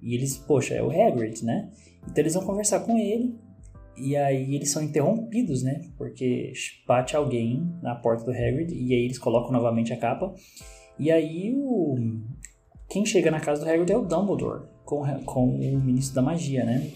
e 0.00 0.14
eles, 0.14 0.36
poxa, 0.36 0.74
é 0.74 0.82
o 0.82 0.90
Hagrid, 0.90 1.44
né. 1.44 1.70
Então 2.02 2.22
eles 2.22 2.34
vão 2.34 2.44
conversar 2.44 2.80
com 2.80 2.98
ele 2.98 3.38
E 4.00 4.16
aí 4.16 4.54
eles 4.54 4.70
são 4.70 4.82
interrompidos, 4.82 5.62
né? 5.62 5.80
Porque 5.96 6.52
bate 6.86 7.16
alguém 7.16 7.72
na 7.82 7.94
porta 7.94 8.24
do 8.24 8.30
Hagrid 8.30 8.72
e 8.72 8.94
aí 8.94 9.04
eles 9.04 9.18
colocam 9.18 9.52
novamente 9.52 9.92
a 9.92 9.96
capa. 9.96 10.34
E 10.98 11.10
aí 11.10 11.54
o 11.56 11.96
quem 12.88 13.04
chega 13.04 13.30
na 13.30 13.40
casa 13.40 13.62
do 13.62 13.70
Hagrid 13.70 13.92
é 13.92 13.96
o 13.96 14.02
Dumbledore, 14.02 14.62
com, 14.84 15.04
com 15.24 15.44
o 15.44 15.80
ministro 15.80 16.14
da 16.14 16.22
magia, 16.22 16.64
né? 16.64 16.90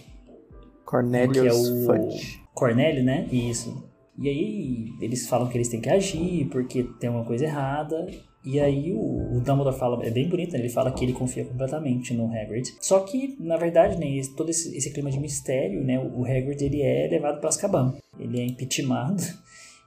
Cornelius 0.84 1.40
que 1.40 1.46
é 1.46 1.53
o 1.53 1.84
Fudge. 1.86 2.42
Cornélio, 2.55 3.05
né? 3.05 3.26
Isso. 3.30 3.90
E 4.18 4.28
aí 4.28 4.86
eles 5.00 5.26
falam 5.26 5.48
que 5.48 5.57
eles 5.57 5.68
têm 5.68 5.80
que 5.80 5.88
agir 5.88 6.48
porque 6.50 6.84
tem 7.00 7.11
uma 7.11 7.24
coisa 7.24 7.44
errada. 7.44 8.07
E 8.45 8.59
aí 8.59 8.93
o, 8.93 9.36
o 9.36 9.40
Dumbledore 9.40 9.78
fala, 9.78 10.05
é 10.05 10.11
bem 10.11 10.28
bonito, 10.28 10.53
né? 10.53 10.59
ele 10.59 10.68
fala 10.68 10.90
que 10.90 11.05
ele 11.05 11.12
confia 11.12 11.45
completamente 11.45 12.12
no 12.12 12.26
Hagrid. 12.26 12.74
Só 12.80 13.01
que, 13.01 13.36
na 13.38 13.57
verdade, 13.57 13.97
né, 13.97 14.20
todo 14.36 14.51
esse, 14.51 14.76
esse 14.76 14.93
clima 14.93 15.11
de 15.11 15.20
mistério, 15.20 15.82
né, 15.82 15.99
o 15.99 16.24
Hagrid 16.24 16.61
ele 16.64 16.82
é 16.82 17.09
levado 17.09 17.38
para 17.38 17.49
Azkaban. 17.49 17.95
Ele 18.18 18.40
é 18.40 18.45
impeachmentado 18.45 19.22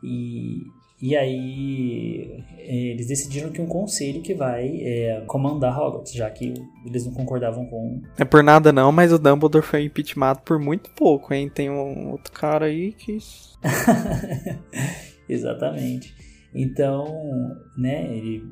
e, 0.02 0.62
e 1.02 1.18
aí 1.18 2.44
é, 2.58 2.76
eles 2.76 3.08
decidiram 3.08 3.52
que 3.52 3.62
um 3.62 3.68
conselho 3.68 4.22
que 4.22 4.34
vai 4.34 4.80
é, 4.82 5.22
comandar 5.28 5.78
Hogwarts, 5.78 6.14
já 6.14 6.30
que 6.30 6.54
eles 6.86 7.06
não 7.06 7.14
concordavam 7.14 7.66
com 7.66 8.02
É 8.18 8.24
por 8.24 8.42
nada 8.42 8.72
não, 8.72 8.90
mas 8.90 9.12
o 9.12 9.20
Dumbledore 9.20 9.66
foi 9.66 9.84
impeachmentado 9.84 10.40
por 10.46 10.58
muito 10.60 10.90
pouco, 10.92 11.34
hein? 11.34 11.50
Tem 11.54 11.70
um 11.70 12.12
outro 12.12 12.32
cara 12.32 12.68
aí 12.68 12.94
que... 12.94 13.18
Exatamente. 15.28 16.16
Então, 16.56 17.06
né, 17.78 18.06
ele 18.16 18.52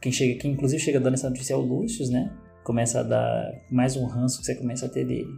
quem 0.00 0.12
chega, 0.12 0.38
quem 0.40 0.52
inclusive 0.52 0.82
chega 0.82 1.00
dando 1.00 1.14
essa 1.14 1.28
notícia 1.30 1.54
é 1.54 1.56
o 1.56 1.60
Lucius, 1.60 2.10
né? 2.10 2.32
Começa 2.64 3.00
a 3.00 3.02
dar 3.02 3.52
mais 3.70 3.96
um 3.96 4.06
ranço 4.06 4.40
que 4.40 4.46
você 4.46 4.54
começa 4.56 4.86
a 4.86 4.88
ter 4.88 5.04
dele. 5.04 5.30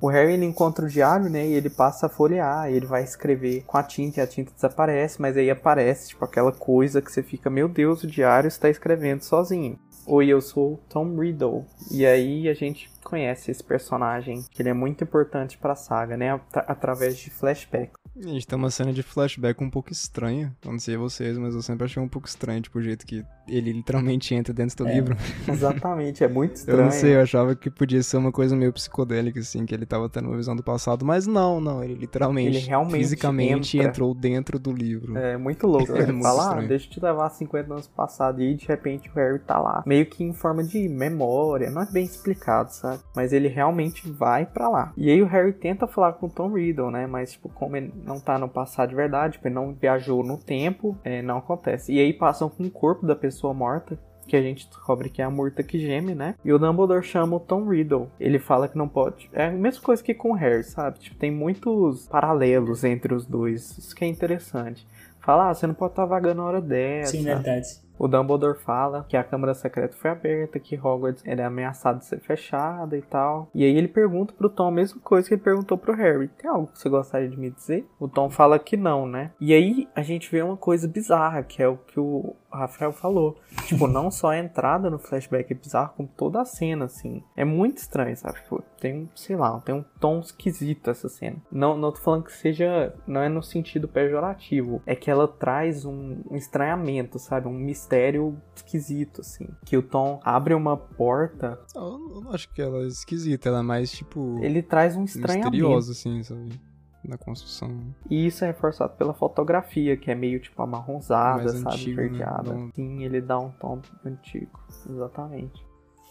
O 0.00 0.08
Harry 0.08 0.34
ele 0.34 0.44
encontra 0.44 0.84
o 0.84 0.88
diário, 0.88 1.30
né? 1.30 1.46
E 1.46 1.52
ele 1.54 1.70
passa 1.70 2.06
a 2.06 2.08
folhear, 2.08 2.68
ele 2.70 2.86
vai 2.86 3.02
escrever 3.02 3.62
com 3.64 3.76
a 3.76 3.82
tinta 3.82 4.20
e 4.20 4.22
a 4.22 4.26
tinta 4.26 4.52
desaparece, 4.54 5.20
mas 5.20 5.36
aí 5.36 5.50
aparece, 5.50 6.08
tipo, 6.10 6.24
aquela 6.24 6.52
coisa 6.52 7.00
que 7.00 7.10
você 7.10 7.22
fica, 7.22 7.48
meu 7.48 7.68
Deus, 7.68 8.02
o 8.02 8.06
diário 8.06 8.48
está 8.48 8.68
escrevendo 8.68 9.22
sozinho. 9.22 9.78
Oi, 10.06 10.28
eu 10.28 10.40
sou 10.40 10.78
Tom 10.88 11.18
Riddle. 11.18 11.64
E 11.90 12.04
aí 12.04 12.48
a 12.48 12.54
gente 12.54 12.90
conhece 13.02 13.50
esse 13.50 13.64
personagem, 13.64 14.44
que 14.50 14.60
ele 14.60 14.68
é 14.68 14.74
muito 14.74 15.02
importante 15.04 15.56
pra 15.56 15.74
saga, 15.74 16.16
né? 16.16 16.32
Atra- 16.32 16.64
através 16.68 17.16
de 17.16 17.30
flashback. 17.30 17.92
A 18.16 18.28
gente 18.28 18.46
tem 18.46 18.56
uma 18.56 18.70
cena 18.70 18.92
de 18.92 19.02
flashback 19.02 19.62
um 19.62 19.68
pouco 19.68 19.90
estranha. 19.90 20.54
Eu 20.64 20.70
não 20.72 20.78
sei 20.78 20.96
vocês, 20.96 21.36
mas 21.36 21.52
eu 21.54 21.62
sempre 21.62 21.84
achei 21.84 22.00
um 22.00 22.06
pouco 22.08 22.28
estranho, 22.28 22.60
tipo, 22.62 22.78
o 22.78 22.82
jeito 22.82 23.04
que 23.04 23.24
ele 23.48 23.72
literalmente 23.72 24.32
entra 24.34 24.54
dentro 24.54 24.76
do 24.84 24.88
É. 24.88 24.94
livro. 24.94 25.16
Exatamente, 25.48 26.22
é 26.22 26.28
muito 26.28 26.50
Eu 26.52 26.54
estranho. 26.54 26.82
não 26.84 26.90
sei, 26.92 27.16
eu 27.16 27.20
achava 27.22 27.56
que 27.56 27.68
podia 27.68 28.00
ser 28.04 28.16
uma 28.16 28.30
coisa 28.30 28.54
meio 28.54 28.72
psicodélica, 28.72 29.40
assim, 29.40 29.66
que 29.66 29.74
ele 29.74 29.84
tava 29.84 30.08
tendo 30.08 30.28
uma 30.28 30.36
visão 30.36 30.54
do 30.54 30.62
passado, 30.62 31.04
mas 31.04 31.26
não, 31.26 31.60
não, 31.60 31.82
ele 31.82 31.94
literalmente, 31.94 32.56
Ele 32.56 32.66
realmente 32.66 32.98
fisicamente 33.02 33.76
entra. 33.78 33.88
entrou 33.90 34.14
dentro 34.14 34.58
do 34.60 34.72
livro. 34.72 35.18
É 35.18 35.36
muito 35.36 35.66
louco. 35.66 35.92
É 35.94 36.02
Ele 36.02 36.12
muito 36.12 36.22
fala, 36.22 36.58
ah, 36.58 36.62
deixa 36.62 36.86
eu 36.86 36.90
te 36.92 37.00
levar 37.00 37.28
50 37.30 37.72
anos 37.72 37.88
passado 37.88 38.40
e 38.42 38.54
de 38.54 38.66
repente 38.66 39.10
o 39.10 39.14
Harry 39.14 39.40
tá 39.40 39.58
lá. 39.58 39.82
Meio 39.86 40.06
que 40.06 40.22
em 40.22 40.32
forma 40.32 40.62
de 40.62 40.88
memória. 40.88 41.68
Não 41.70 41.82
é 41.82 41.86
bem 41.90 42.04
explicado, 42.04 42.72
sabe? 42.72 43.00
Mas 43.14 43.32
ele 43.32 43.48
realmente 43.48 44.08
vai 44.10 44.46
pra 44.46 44.68
lá. 44.68 44.92
E 44.96 45.10
aí 45.10 45.20
o 45.20 45.26
Harry 45.26 45.52
tenta 45.52 45.86
falar 45.88 46.12
com 46.14 46.26
o 46.26 46.30
Tom 46.30 46.52
Riddle, 46.54 46.90
né? 46.90 47.06
Mas, 47.06 47.32
tipo, 47.32 47.48
como 47.48 47.76
ele 47.76 47.92
não 48.04 48.20
tá 48.20 48.38
no 48.38 48.48
passado 48.48 48.90
de 48.90 48.94
verdade, 48.94 49.40
não 49.50 49.72
viajou 49.72 50.22
no 50.22 50.36
tempo, 50.36 50.96
é, 51.04 51.22
não 51.22 51.38
acontece. 51.38 51.92
E 51.92 51.98
aí 51.98 52.12
passam 52.12 52.48
com 52.48 52.64
o 52.64 52.70
corpo 52.70 53.06
da 53.06 53.16
pessoa 53.16 53.54
morta. 53.54 53.98
Que 54.26 54.36
a 54.36 54.40
gente 54.40 54.66
descobre 54.66 55.10
que 55.10 55.20
é 55.20 55.24
a 55.26 55.30
Murta 55.30 55.62
que 55.62 55.78
geme, 55.78 56.14
né? 56.14 56.34
E 56.42 56.50
o 56.50 56.58
Dumbledore 56.58 57.04
chama 57.04 57.36
o 57.36 57.40
Tom 57.40 57.68
Riddle. 57.68 58.10
Ele 58.18 58.38
fala 58.38 58.66
que 58.66 58.78
não 58.78 58.88
pode. 58.88 59.28
É 59.34 59.48
a 59.48 59.50
mesma 59.50 59.82
coisa 59.82 60.02
que 60.02 60.14
com 60.14 60.30
o 60.30 60.34
Harry, 60.34 60.64
sabe? 60.64 60.98
Tipo, 60.98 61.16
tem 61.16 61.30
muitos 61.30 62.08
paralelos 62.08 62.84
entre 62.84 63.12
os 63.12 63.26
dois. 63.26 63.76
Isso 63.76 63.94
que 63.94 64.02
é 64.02 64.08
interessante. 64.08 64.88
Fala, 65.20 65.50
ah, 65.50 65.54
você 65.54 65.66
não 65.66 65.74
pode 65.74 65.92
estar 65.92 66.06
vagando 66.06 66.36
na 66.36 66.44
hora 66.44 66.60
dessa. 66.62 67.12
Sim, 67.12 67.24
verdade. 67.24 67.83
O 67.98 68.08
Dumbledore 68.08 68.58
fala 68.58 69.04
que 69.08 69.16
a 69.16 69.24
Câmara 69.24 69.54
Secreta 69.54 69.96
foi 69.96 70.10
aberta, 70.10 70.58
que 70.58 70.76
Hogwarts 70.76 71.22
era 71.24 71.46
ameaçado 71.46 71.98
de 71.98 72.06
ser 72.06 72.20
fechada 72.20 72.96
e 72.96 73.02
tal. 73.02 73.48
E 73.54 73.64
aí 73.64 73.76
ele 73.76 73.88
pergunta 73.88 74.34
pro 74.36 74.48
Tom 74.48 74.68
a 74.68 74.72
mesma 74.72 75.00
coisa 75.00 75.28
que 75.28 75.34
ele 75.34 75.42
perguntou 75.42 75.78
pro 75.78 75.94
Harry. 75.94 76.28
Tem 76.28 76.50
algo 76.50 76.66
que 76.68 76.78
você 76.78 76.88
gostaria 76.88 77.28
de 77.28 77.38
me 77.38 77.50
dizer? 77.50 77.86
O 77.98 78.08
Tom 78.08 78.28
fala 78.30 78.58
que 78.58 78.76
não, 78.76 79.06
né? 79.06 79.30
E 79.40 79.54
aí 79.54 79.88
a 79.94 80.02
gente 80.02 80.30
vê 80.30 80.42
uma 80.42 80.56
coisa 80.56 80.88
bizarra, 80.88 81.42
que 81.42 81.62
é 81.62 81.68
o 81.68 81.76
que 81.76 82.00
o 82.00 82.34
Rafael 82.58 82.92
falou. 82.92 83.36
Tipo, 83.66 83.86
não 83.86 84.10
só 84.10 84.30
a 84.30 84.38
entrada 84.38 84.90
no 84.90 84.98
flashback 84.98 85.52
é 85.52 85.56
bizarra, 85.56 85.88
como 85.88 86.08
toda 86.08 86.40
a 86.40 86.44
cena, 86.44 86.84
assim. 86.84 87.22
É 87.36 87.44
muito 87.44 87.78
estranho, 87.78 88.16
sabe? 88.16 88.40
Tipo, 88.42 88.62
tem 88.80 88.94
um, 88.94 89.08
sei 89.14 89.36
lá, 89.36 89.60
tem 89.60 89.74
um 89.74 89.84
tom 90.00 90.20
esquisito 90.20 90.90
essa 90.90 91.08
cena. 91.08 91.36
Não, 91.50 91.76
não 91.76 91.92
tô 91.92 91.98
falando 91.98 92.24
que 92.24 92.32
seja, 92.32 92.94
não 93.06 93.20
é 93.20 93.28
no 93.28 93.42
sentido 93.42 93.88
pejorativo. 93.88 94.82
É 94.86 94.94
que 94.94 95.10
ela 95.10 95.26
traz 95.26 95.84
um, 95.84 96.22
um 96.30 96.36
estranhamento, 96.36 97.18
sabe? 97.18 97.48
Um 97.48 97.52
mistério 97.52 98.36
esquisito, 98.54 99.20
assim. 99.20 99.48
Que 99.64 99.76
o 99.76 99.82
Tom 99.82 100.20
abre 100.24 100.54
uma 100.54 100.76
porta, 100.76 101.58
Eu, 101.74 101.98
não 102.22 102.32
acho 102.32 102.52
que 102.52 102.60
ela 102.60 102.82
é 102.84 102.86
esquisita, 102.86 103.48
ela 103.48 103.60
é 103.60 103.62
mais, 103.62 103.90
tipo, 103.90 104.38
ele 104.42 104.62
traz 104.62 104.96
um 104.96 105.04
estranhamento. 105.04 105.50
misteriosa, 105.50 105.92
assim, 105.92 106.22
sabe? 106.22 106.60
Na 107.06 107.18
construção. 107.18 107.70
E 108.10 108.26
isso 108.26 108.44
é 108.44 108.48
reforçado 108.48 108.94
pela 108.96 109.12
fotografia, 109.12 109.96
que 109.96 110.10
é 110.10 110.14
meio 110.14 110.40
tipo 110.40 110.60
amarronzada, 110.62 111.44
Mais 111.44 111.58
sabe? 111.60 111.74
antigo, 111.76 112.00
né? 112.00 112.08
Verdeada. 112.08 112.52
Não- 112.54 112.70
Sim, 112.74 113.04
ele 113.04 113.20
dá 113.20 113.38
um 113.38 113.50
tom 113.50 113.80
antigo. 114.04 114.58
Exatamente. 114.88 115.62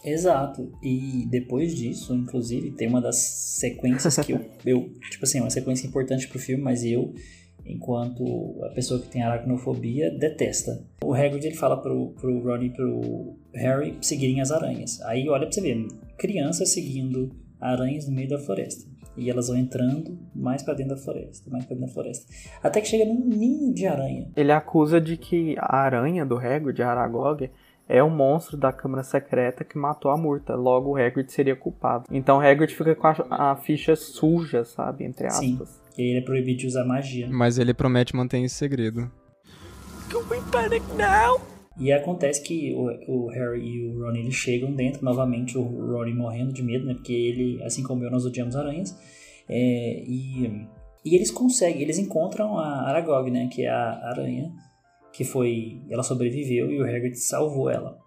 Exato. 0.04 0.70
E 0.82 1.26
depois 1.30 1.74
disso, 1.74 2.14
inclusive, 2.14 2.70
tem 2.72 2.88
uma 2.88 3.00
das 3.00 3.16
sequências 3.16 4.16
que 4.18 4.32
eu, 4.32 4.40
eu 4.64 4.90
tipo 5.10 5.24
assim, 5.24 5.38
é 5.38 5.40
uma 5.40 5.50
sequência 5.50 5.86
importante 5.86 6.28
pro 6.28 6.38
filme, 6.38 6.62
mas 6.62 6.84
eu, 6.84 7.14
enquanto 7.64 8.22
a 8.64 8.68
pessoa 8.70 9.00
que 9.00 9.08
tem 9.08 9.22
aracnofobia, 9.22 10.10
detesta. 10.10 10.84
O 11.02 11.14
Hagrid 11.14 11.46
ele 11.46 11.56
fala 11.56 11.76
pro, 11.80 12.10
pro 12.20 12.38
Ron 12.42 12.62
e 12.64 12.70
pro 12.70 13.34
Harry 13.54 13.96
seguirem 14.02 14.40
as 14.40 14.50
aranhas. 14.50 15.00
Aí 15.02 15.28
olha 15.28 15.46
pra 15.46 15.52
você 15.52 15.60
ver, 15.62 15.88
crianças 16.18 16.72
seguindo 16.72 17.30
aranhas 17.60 18.06
no 18.06 18.14
meio 18.14 18.28
da 18.28 18.38
floresta. 18.38 18.84
E 19.16 19.30
elas 19.30 19.48
vão 19.48 19.56
entrando 19.56 20.18
mais 20.34 20.62
pra 20.62 20.74
dentro 20.74 20.96
da 20.96 21.00
floresta, 21.00 21.50
mais 21.50 21.64
pra 21.64 21.74
dentro 21.74 21.88
da 21.88 21.92
floresta. 21.92 22.26
Até 22.62 22.80
que 22.80 22.88
chega 22.88 23.04
num 23.04 23.24
ninho 23.26 23.72
de 23.72 23.86
aranha. 23.86 24.28
Ele 24.36 24.52
acusa 24.52 25.00
de 25.00 25.16
que 25.16 25.54
a 25.58 25.76
aranha 25.76 26.26
do 26.26 26.36
Hagrid, 26.36 26.82
a 26.82 26.90
Aragog, 26.90 27.50
é 27.88 28.02
o 28.02 28.10
monstro 28.10 28.56
da 28.56 28.72
Câmara 28.72 29.02
Secreta 29.02 29.64
que 29.64 29.78
matou 29.78 30.10
a 30.10 30.16
Murta. 30.16 30.54
Logo, 30.54 30.90
o 30.90 30.96
Hagrid 30.96 31.30
seria 31.30 31.54
culpado. 31.54 32.04
Então, 32.10 32.38
o 32.38 32.40
Hagrid 32.40 32.74
fica 32.74 32.94
com 32.94 33.06
a, 33.06 33.14
a 33.30 33.56
ficha 33.56 33.94
suja, 33.94 34.64
sabe? 34.64 35.04
Entre 35.04 35.30
Sim. 35.30 35.54
aspas. 35.54 35.80
E 35.96 36.02
aí 36.02 36.08
ele 36.08 36.18
é 36.18 36.22
proibido 36.22 36.60
de 36.60 36.66
usar 36.66 36.84
magia. 36.84 37.28
Mas 37.30 37.58
ele 37.58 37.72
promete 37.72 38.16
manter 38.16 38.38
em 38.38 38.48
segredo. 38.48 39.10
E 41.78 41.92
acontece 41.92 42.42
que 42.42 42.72
o, 42.72 42.84
o 43.08 43.26
Harry 43.30 43.66
e 43.66 43.86
o 43.88 44.00
Ron 44.00 44.14
eles 44.14 44.34
chegam 44.34 44.72
dentro, 44.72 45.04
novamente 45.04 45.58
o 45.58 45.62
Ron 45.62 46.14
morrendo 46.14 46.52
de 46.52 46.62
medo, 46.62 46.86
né? 46.86 46.94
Porque 46.94 47.12
ele, 47.12 47.62
assim 47.64 47.82
como 47.82 48.04
eu, 48.04 48.10
nós 48.10 48.24
odiamos 48.24 48.54
aranhas. 48.54 48.96
É, 49.48 50.04
e, 50.06 50.66
e 51.04 51.14
eles 51.14 51.30
conseguem, 51.30 51.82
eles 51.82 51.98
encontram 51.98 52.58
a 52.58 52.88
Aragog, 52.88 53.30
né? 53.30 53.48
Que 53.52 53.62
é 53.62 53.70
a 53.70 54.08
aranha 54.08 54.52
que 55.12 55.24
foi. 55.24 55.80
Ela 55.90 56.02
sobreviveu 56.02 56.70
e 56.70 56.80
o 56.80 56.84
Hagrid 56.84 57.16
salvou 57.16 57.70
ela. 57.70 57.98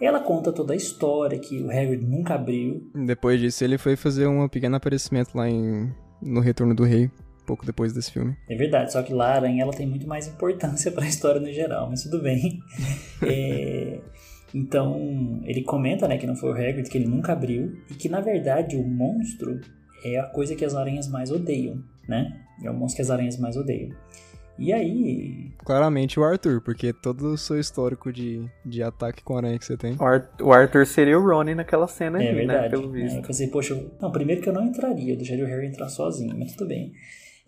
Ela 0.00 0.18
conta 0.18 0.52
toda 0.52 0.72
a 0.72 0.76
história 0.76 1.38
que 1.38 1.62
o 1.62 1.70
Hagrid 1.70 2.04
nunca 2.04 2.34
abriu. 2.34 2.90
Depois 3.06 3.40
disso, 3.40 3.62
ele 3.62 3.78
foi 3.78 3.94
fazer 3.94 4.26
um 4.26 4.48
pequeno 4.48 4.74
aparecimento 4.74 5.36
lá 5.36 5.48
em 5.48 5.92
no 6.20 6.40
Retorno 6.40 6.74
do 6.74 6.84
Rei, 6.84 7.10
pouco 7.52 7.66
depois 7.66 7.92
desse 7.92 8.10
filme. 8.10 8.34
É 8.48 8.56
verdade, 8.56 8.92
só 8.92 9.02
que 9.02 9.12
lá 9.12 9.32
a 9.32 9.34
aranha 9.36 9.62
ela 9.62 9.72
tem 9.72 9.86
muito 9.86 10.06
mais 10.08 10.26
importância 10.26 10.90
para 10.92 11.04
a 11.04 11.08
história 11.08 11.40
no 11.40 11.52
geral, 11.52 11.88
mas 11.90 12.02
tudo 12.02 12.20
bem. 12.22 12.58
É, 13.24 14.00
então, 14.52 15.40
ele 15.44 15.62
comenta 15.62 16.08
né, 16.08 16.18
que 16.18 16.26
não 16.26 16.34
foi 16.34 16.50
o 16.50 16.54
Hagrid, 16.54 16.88
que 16.90 16.98
ele 16.98 17.06
nunca 17.06 17.32
abriu, 17.32 17.72
e 17.88 17.94
que 17.94 18.08
na 18.08 18.20
verdade 18.20 18.76
o 18.76 18.82
monstro 18.84 19.60
é 20.04 20.18
a 20.18 20.24
coisa 20.24 20.56
que 20.56 20.64
as 20.64 20.74
aranhas 20.74 21.06
mais 21.08 21.30
odeiam, 21.30 21.76
né? 22.08 22.40
É 22.64 22.68
o 22.70 22.74
monstro 22.74 22.96
que 22.96 23.02
as 23.02 23.10
aranhas 23.10 23.38
mais 23.38 23.56
odeiam. 23.56 23.90
E 24.58 24.72
aí, 24.72 25.52
Claramente 25.64 26.18
o 26.20 26.24
Arthur, 26.24 26.60
porque 26.60 26.92
todo 26.92 27.28
o 27.28 27.38
seu 27.38 27.58
histórico 27.58 28.12
de, 28.12 28.44
de 28.66 28.82
ataque 28.82 29.22
com 29.22 29.36
aranha 29.36 29.58
que 29.58 29.64
você 29.64 29.76
tem. 29.76 29.94
O, 29.98 30.04
Ar- 30.04 30.28
o 30.42 30.52
Arthur 30.52 30.84
seria 30.86 31.18
o 31.18 31.24
Ronnie 31.24 31.54
naquela 31.54 31.86
cena 31.88 32.22
é 32.22 32.28
ali, 32.28 32.44
né? 32.44 32.54
verdade. 32.54 32.70
Pelo 32.70 32.90
né, 32.90 33.02
visto. 33.02 33.16
eu 33.18 33.22
pensei, 33.22 33.46
poxa, 33.48 33.72
eu- 33.74 33.90
não, 34.00 34.10
primeiro 34.10 34.42
que 34.42 34.48
eu 34.48 34.52
não 34.52 34.66
entraria, 34.66 35.12
eu 35.14 35.16
deixaria 35.16 35.44
o 35.44 35.48
Harry 35.48 35.66
entrar 35.68 35.88
sozinho, 35.88 36.36
mas 36.38 36.52
tudo 36.52 36.66
bem. 36.68 36.92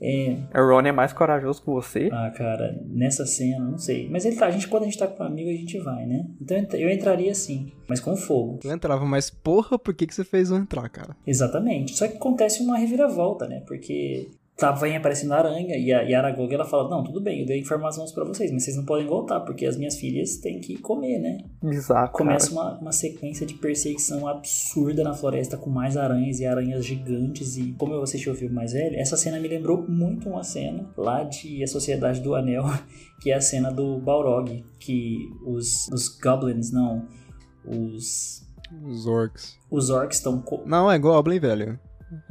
É, 0.00 0.36
O 0.60 0.68
Ronnie 0.68 0.88
é 0.90 0.92
mais 0.92 1.12
corajoso 1.12 1.60
que 1.62 1.66
você. 1.70 2.08
Ah, 2.12 2.30
cara, 2.36 2.78
nessa 2.86 3.24
cena, 3.24 3.64
não 3.64 3.78
sei. 3.78 4.08
Mas 4.10 4.24
ele 4.24 4.36
tá, 4.36 4.46
a 4.46 4.50
gente, 4.50 4.68
quando 4.68 4.82
a 4.82 4.86
gente 4.86 4.98
tá 4.98 5.06
com 5.06 5.22
um 5.22 5.26
amigo, 5.26 5.48
a 5.48 5.52
gente 5.52 5.78
vai, 5.78 6.04
né? 6.06 6.26
Então 6.40 6.56
eu 6.56 6.62
entra- 6.62 6.78
eu 6.78 6.90
entraria 6.90 7.34
sim, 7.34 7.72
mas 7.88 8.00
com 8.00 8.16
fogo. 8.16 8.60
Eu 8.64 8.72
entrava, 8.72 9.04
mas 9.04 9.30
porra, 9.30 9.78
por 9.78 9.94
que, 9.94 10.06
que 10.06 10.14
você 10.14 10.24
fez 10.24 10.50
eu 10.50 10.56
entrar, 10.56 10.88
cara? 10.88 11.16
Exatamente. 11.26 11.94
Só 11.96 12.06
que 12.08 12.16
acontece 12.16 12.62
uma 12.62 12.76
reviravolta, 12.76 13.46
né? 13.46 13.62
Porque 13.66 14.28
tava 14.56 14.80
vem 14.80 14.96
aparecendo 14.96 15.32
a 15.32 15.38
aranha 15.38 15.76
e 15.76 15.92
a, 15.92 16.04
e 16.04 16.14
a 16.14 16.18
Aragog 16.18 16.52
ela 16.52 16.64
fala: 16.64 16.88
Não, 16.88 17.02
tudo 17.02 17.20
bem, 17.20 17.40
eu 17.40 17.46
dei 17.46 17.60
informações 17.60 18.12
para 18.12 18.24
vocês, 18.24 18.50
mas 18.52 18.64
vocês 18.64 18.76
não 18.76 18.84
podem 18.84 19.06
voltar, 19.06 19.40
porque 19.40 19.66
as 19.66 19.76
minhas 19.76 19.96
filhas 19.96 20.36
têm 20.36 20.60
que 20.60 20.78
comer, 20.78 21.18
né? 21.18 21.38
Bizarro. 21.62 22.12
Começa 22.12 22.52
uma, 22.52 22.78
uma 22.78 22.92
sequência 22.92 23.46
de 23.46 23.54
perseguição 23.54 24.28
absurda 24.28 25.02
na 25.02 25.12
floresta 25.12 25.56
com 25.56 25.70
mais 25.70 25.96
aranhas 25.96 26.40
e 26.40 26.46
aranhas 26.46 26.84
gigantes. 26.84 27.56
E 27.56 27.72
como 27.72 27.94
eu 27.94 28.02
assisti 28.02 28.30
o 28.30 28.34
filme 28.34 28.54
mais 28.54 28.72
velho, 28.72 28.96
essa 28.96 29.16
cena 29.16 29.40
me 29.40 29.48
lembrou 29.48 29.84
muito 29.88 30.28
uma 30.28 30.42
cena 30.42 30.88
lá 30.96 31.24
de 31.24 31.62
A 31.62 31.66
Sociedade 31.66 32.20
do 32.20 32.34
Anel, 32.34 32.64
que 33.20 33.30
é 33.30 33.34
a 33.34 33.40
cena 33.40 33.70
do 33.72 33.98
Balrog, 33.98 34.64
que 34.78 35.18
os, 35.44 35.88
os 35.88 36.08
goblins, 36.08 36.70
não, 36.70 37.06
os. 37.64 38.44
Os 38.82 39.06
orcs. 39.06 39.58
Os 39.70 39.90
orcs 39.90 40.18
estão. 40.18 40.42
Não, 40.66 40.90
é 40.90 40.98
Goblin, 40.98 41.38
velho. 41.38 41.78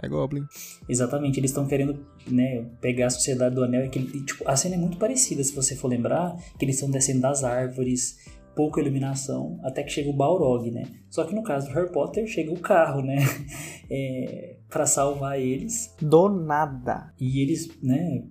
É 0.02 0.08
Goblin. 0.08 0.46
Exatamente, 0.88 1.40
eles 1.40 1.52
estão 1.52 1.66
querendo 1.66 2.06
né, 2.28 2.66
pegar 2.82 3.08
a 3.08 3.10
Sociedade 3.10 3.56
do 3.56 3.64
Anel. 3.64 3.86
E 3.86 3.90
que, 3.90 4.24
tipo, 4.24 4.48
a 4.48 4.56
cena 4.56 4.76
é 4.76 4.78
muito 4.78 4.98
parecida, 4.98 5.44
se 5.44 5.54
você 5.54 5.76
for 5.76 5.88
lembrar, 5.88 6.36
que 6.58 6.66
eles 6.66 6.76
estão 6.76 6.90
descendo 6.90 7.22
das 7.22 7.44
árvores, 7.44 8.18
pouca 8.56 8.82
iluminação, 8.82 9.60
até 9.64 9.84
que 9.84 9.92
chega 9.92 10.10
o 10.10 10.14
Balrog, 10.14 10.70
né? 10.72 10.84
Só 11.10 11.24
que 11.24 11.36
no 11.36 11.44
caso 11.44 11.68
do 11.68 11.74
Harry 11.74 11.92
Potter, 11.92 12.28
chega 12.28 12.52
o 12.52 12.60
carro, 12.60 13.02
né? 13.02 13.18
É, 13.96 14.56
para 14.70 14.88
salvar 14.88 15.40
eles. 15.40 15.94
Do 16.02 16.28
nada. 16.28 17.14
E 17.20 17.42
eles, 17.42 17.70
né? 17.84 18.24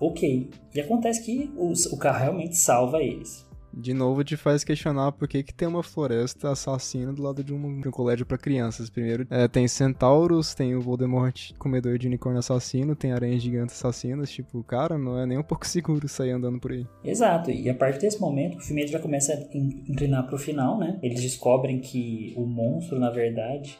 Ok. 0.00 0.48
E 0.74 0.80
acontece 0.80 1.22
que 1.22 1.52
o, 1.56 1.72
o 1.72 1.98
carro 1.98 2.20
realmente 2.20 2.56
salva 2.56 3.02
eles 3.02 3.44
de 3.76 3.92
novo 3.92 4.24
te 4.24 4.36
faz 4.36 4.64
questionar 4.64 5.12
por 5.12 5.28
que, 5.28 5.42
que 5.42 5.54
tem 5.54 5.68
uma 5.68 5.82
floresta 5.82 6.50
assassina 6.50 7.12
do 7.12 7.22
lado 7.22 7.42
de 7.42 7.52
um, 7.52 7.80
de 7.80 7.88
um 7.88 7.90
colégio 7.90 8.24
para 8.24 8.38
crianças. 8.38 8.88
Primeiro, 8.88 9.26
é, 9.30 9.48
tem 9.48 9.66
centauros, 9.68 10.54
tem 10.54 10.74
o 10.74 10.80
Voldemort 10.80 11.52
comedor 11.58 11.98
de 11.98 12.06
unicórnio 12.06 12.38
assassino, 12.38 12.94
tem 12.94 13.12
aranhas 13.12 13.42
gigantes 13.42 13.76
assassinas. 13.76 14.30
Tipo, 14.30 14.62
cara, 14.62 14.96
não 14.96 15.18
é 15.18 15.26
nem 15.26 15.38
um 15.38 15.42
pouco 15.42 15.66
seguro 15.68 16.08
sair 16.08 16.30
andando 16.30 16.58
por 16.58 16.72
aí. 16.72 16.86
Exato, 17.04 17.50
e 17.50 17.68
a 17.68 17.74
partir 17.74 18.00
desse 18.00 18.20
momento, 18.20 18.58
o 18.58 18.60
filme 18.60 18.86
já 18.86 18.98
começa 18.98 19.32
a 19.32 19.56
inclinar 19.56 20.26
pro 20.26 20.38
final, 20.38 20.78
né? 20.78 20.98
Eles 21.02 21.20
descobrem 21.20 21.80
que 21.80 22.32
o 22.36 22.46
monstro, 22.46 22.98
na 22.98 23.10
verdade, 23.10 23.78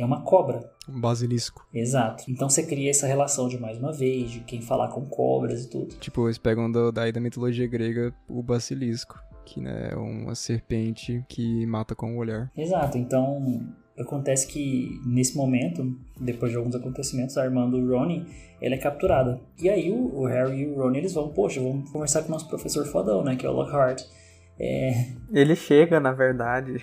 é 0.00 0.04
uma 0.04 0.22
cobra. 0.22 0.72
Um 0.88 1.00
basilisco. 1.00 1.66
Exato. 1.72 2.24
Então 2.28 2.48
você 2.48 2.64
cria 2.64 2.90
essa 2.90 3.06
relação 3.06 3.48
de 3.48 3.58
mais 3.58 3.78
uma 3.78 3.92
vez, 3.92 4.30
de 4.30 4.40
quem 4.40 4.60
falar 4.60 4.88
com 4.88 5.04
cobras 5.06 5.64
e 5.64 5.70
tudo. 5.70 5.94
Tipo, 5.96 6.26
eles 6.26 6.38
pegam 6.38 6.70
do, 6.70 6.90
daí 6.90 7.12
da 7.12 7.20
mitologia 7.20 7.66
grega 7.66 8.12
o 8.28 8.42
basilisco, 8.42 9.18
que 9.44 9.60
né, 9.60 9.90
é 9.92 9.96
uma 9.96 10.34
serpente 10.34 11.24
que 11.28 11.66
mata 11.66 11.94
com 11.94 12.16
o 12.16 12.18
olhar. 12.18 12.50
Exato. 12.56 12.96
Então 12.98 13.68
acontece 13.98 14.46
que 14.46 15.00
nesse 15.04 15.36
momento, 15.36 15.94
depois 16.18 16.50
de 16.50 16.56
alguns 16.56 16.74
acontecimentos, 16.74 17.36
a 17.36 17.44
irmã 17.44 17.68
do 17.68 17.86
Ronnie, 17.86 18.26
ela 18.60 18.74
é 18.74 18.78
capturada. 18.78 19.40
E 19.60 19.68
aí 19.68 19.90
o, 19.90 20.20
o 20.20 20.26
Harry 20.26 20.62
e 20.62 20.66
o 20.66 20.76
Ron, 20.76 20.94
eles 20.94 21.12
vão, 21.12 21.28
poxa, 21.28 21.60
vamos 21.60 21.90
conversar 21.90 22.22
com 22.22 22.28
o 22.28 22.32
nosso 22.32 22.48
professor 22.48 22.86
fodão, 22.86 23.22
né, 23.22 23.36
que 23.36 23.44
é 23.44 23.48
o 23.48 23.52
Lockhart. 23.52 24.02
É... 24.58 25.06
Ele 25.32 25.56
chega, 25.56 25.98
na 26.00 26.12
verdade, 26.12 26.82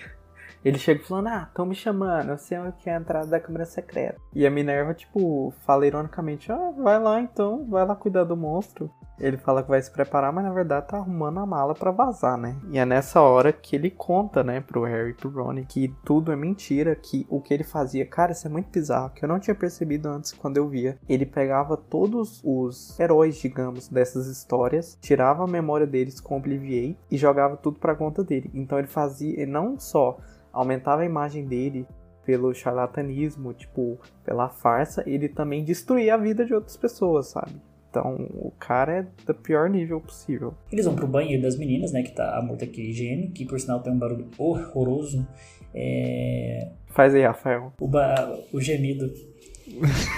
ele 0.64 0.78
chega 0.78 1.04
falando, 1.04 1.28
ah, 1.28 1.46
estão 1.48 1.66
me 1.66 1.74
chamando, 1.74 2.30
eu 2.30 2.38
sei 2.38 2.58
onde 2.58 2.74
é 2.86 2.94
a 2.94 2.98
entrada 2.98 3.26
da 3.26 3.40
câmara 3.40 3.64
secreta. 3.64 4.20
E 4.34 4.46
a 4.46 4.50
Minerva, 4.50 4.94
tipo, 4.94 5.52
fala 5.64 5.86
ironicamente, 5.86 6.50
ah, 6.50 6.72
vai 6.76 6.98
lá 6.98 7.20
então, 7.20 7.66
vai 7.68 7.86
lá 7.86 7.94
cuidar 7.94 8.24
do 8.24 8.36
monstro. 8.36 8.90
Ele 9.20 9.36
fala 9.36 9.62
que 9.62 9.68
vai 9.68 9.82
se 9.82 9.90
preparar, 9.90 10.32
mas 10.32 10.44
na 10.44 10.52
verdade 10.52 10.86
tá 10.86 10.96
arrumando 10.96 11.40
a 11.40 11.46
mala 11.46 11.74
para 11.74 11.90
vazar, 11.90 12.38
né? 12.38 12.56
E 12.70 12.78
é 12.78 12.84
nessa 12.84 13.20
hora 13.20 13.52
que 13.52 13.74
ele 13.74 13.90
conta, 13.90 14.44
né, 14.44 14.60
pro 14.60 14.84
Harry 14.84 15.10
e 15.10 15.14
pro 15.14 15.28
Ron 15.28 15.64
que 15.64 15.92
tudo 16.04 16.30
é 16.30 16.36
mentira, 16.36 16.94
que 16.94 17.26
o 17.28 17.40
que 17.40 17.52
ele 17.52 17.64
fazia, 17.64 18.06
cara, 18.06 18.32
isso 18.32 18.46
é 18.46 18.50
muito 18.50 18.70
bizarro, 18.70 19.10
que 19.10 19.24
eu 19.24 19.28
não 19.28 19.40
tinha 19.40 19.54
percebido 19.54 20.08
antes 20.08 20.32
quando 20.32 20.56
eu 20.56 20.68
via. 20.68 20.98
Ele 21.08 21.26
pegava 21.26 21.76
todos 21.76 22.40
os 22.44 22.98
heróis, 23.00 23.36
digamos, 23.36 23.88
dessas 23.88 24.28
histórias, 24.28 24.96
tirava 25.00 25.42
a 25.42 25.48
memória 25.48 25.86
deles 25.86 26.20
com 26.20 26.36
Obliviate 26.36 26.96
e 27.10 27.16
jogava 27.16 27.56
tudo 27.56 27.80
pra 27.80 27.96
conta 27.96 28.22
dele. 28.22 28.50
Então 28.54 28.78
ele 28.78 28.86
fazia, 28.86 29.44
não 29.46 29.78
só 29.80 30.18
aumentava 30.52 31.02
a 31.02 31.06
imagem 31.06 31.44
dele 31.46 31.86
pelo 32.24 32.52
charlatanismo, 32.52 33.54
tipo, 33.54 33.98
pela 34.24 34.50
farsa, 34.50 35.02
ele 35.06 35.28
também 35.28 35.64
destruía 35.64 36.14
a 36.14 36.18
vida 36.18 36.44
de 36.44 36.52
outras 36.52 36.76
pessoas, 36.76 37.28
sabe? 37.28 37.52
Então, 37.90 38.28
o 38.34 38.52
cara 38.58 38.98
é 38.98 39.06
do 39.24 39.34
pior 39.34 39.70
nível 39.70 39.98
possível. 39.98 40.52
Eles 40.70 40.84
vão 40.84 40.94
pro 40.94 41.06
banheiro 41.06 41.42
das 41.42 41.56
meninas, 41.56 41.90
né? 41.90 42.02
Que 42.02 42.12
tá 42.14 42.36
a 42.36 42.42
morta 42.42 42.66
aquele 42.66 42.90
higiene, 42.90 43.28
que 43.28 43.46
por 43.46 43.58
sinal 43.58 43.80
tem 43.80 43.92
um 43.92 43.98
barulho 43.98 44.28
horroroso. 44.36 45.26
É... 45.74 46.70
Faz 46.88 47.14
aí, 47.14 47.22
Rafael. 47.22 47.72
O, 47.80 47.88
ba... 47.88 48.38
o 48.52 48.60
gemido. 48.60 49.10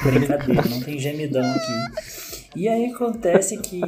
Brincadeira, 0.02 0.62
não 0.68 0.80
tem 0.80 0.98
gemidão 0.98 1.42
aqui. 1.48 2.56
E 2.56 2.68
aí 2.68 2.86
acontece 2.86 3.56
que 3.58 3.80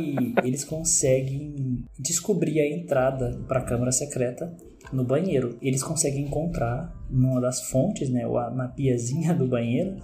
eles 0.44 0.64
conseguem 0.64 1.84
descobrir 1.98 2.60
a 2.60 2.68
entrada 2.68 3.40
para 3.48 3.58
a 3.58 3.64
câmara 3.64 3.90
secreta 3.90 4.54
no 4.92 5.04
banheiro. 5.04 5.56
Eles 5.60 5.82
conseguem 5.82 6.24
encontrar 6.24 6.92
numa 7.10 7.40
das 7.40 7.68
fontes, 7.70 8.08
né, 8.08 8.26
ou 8.26 8.34
na 8.50 8.68
piazinha 8.68 9.34
do 9.34 9.46
banheiro, 9.46 9.96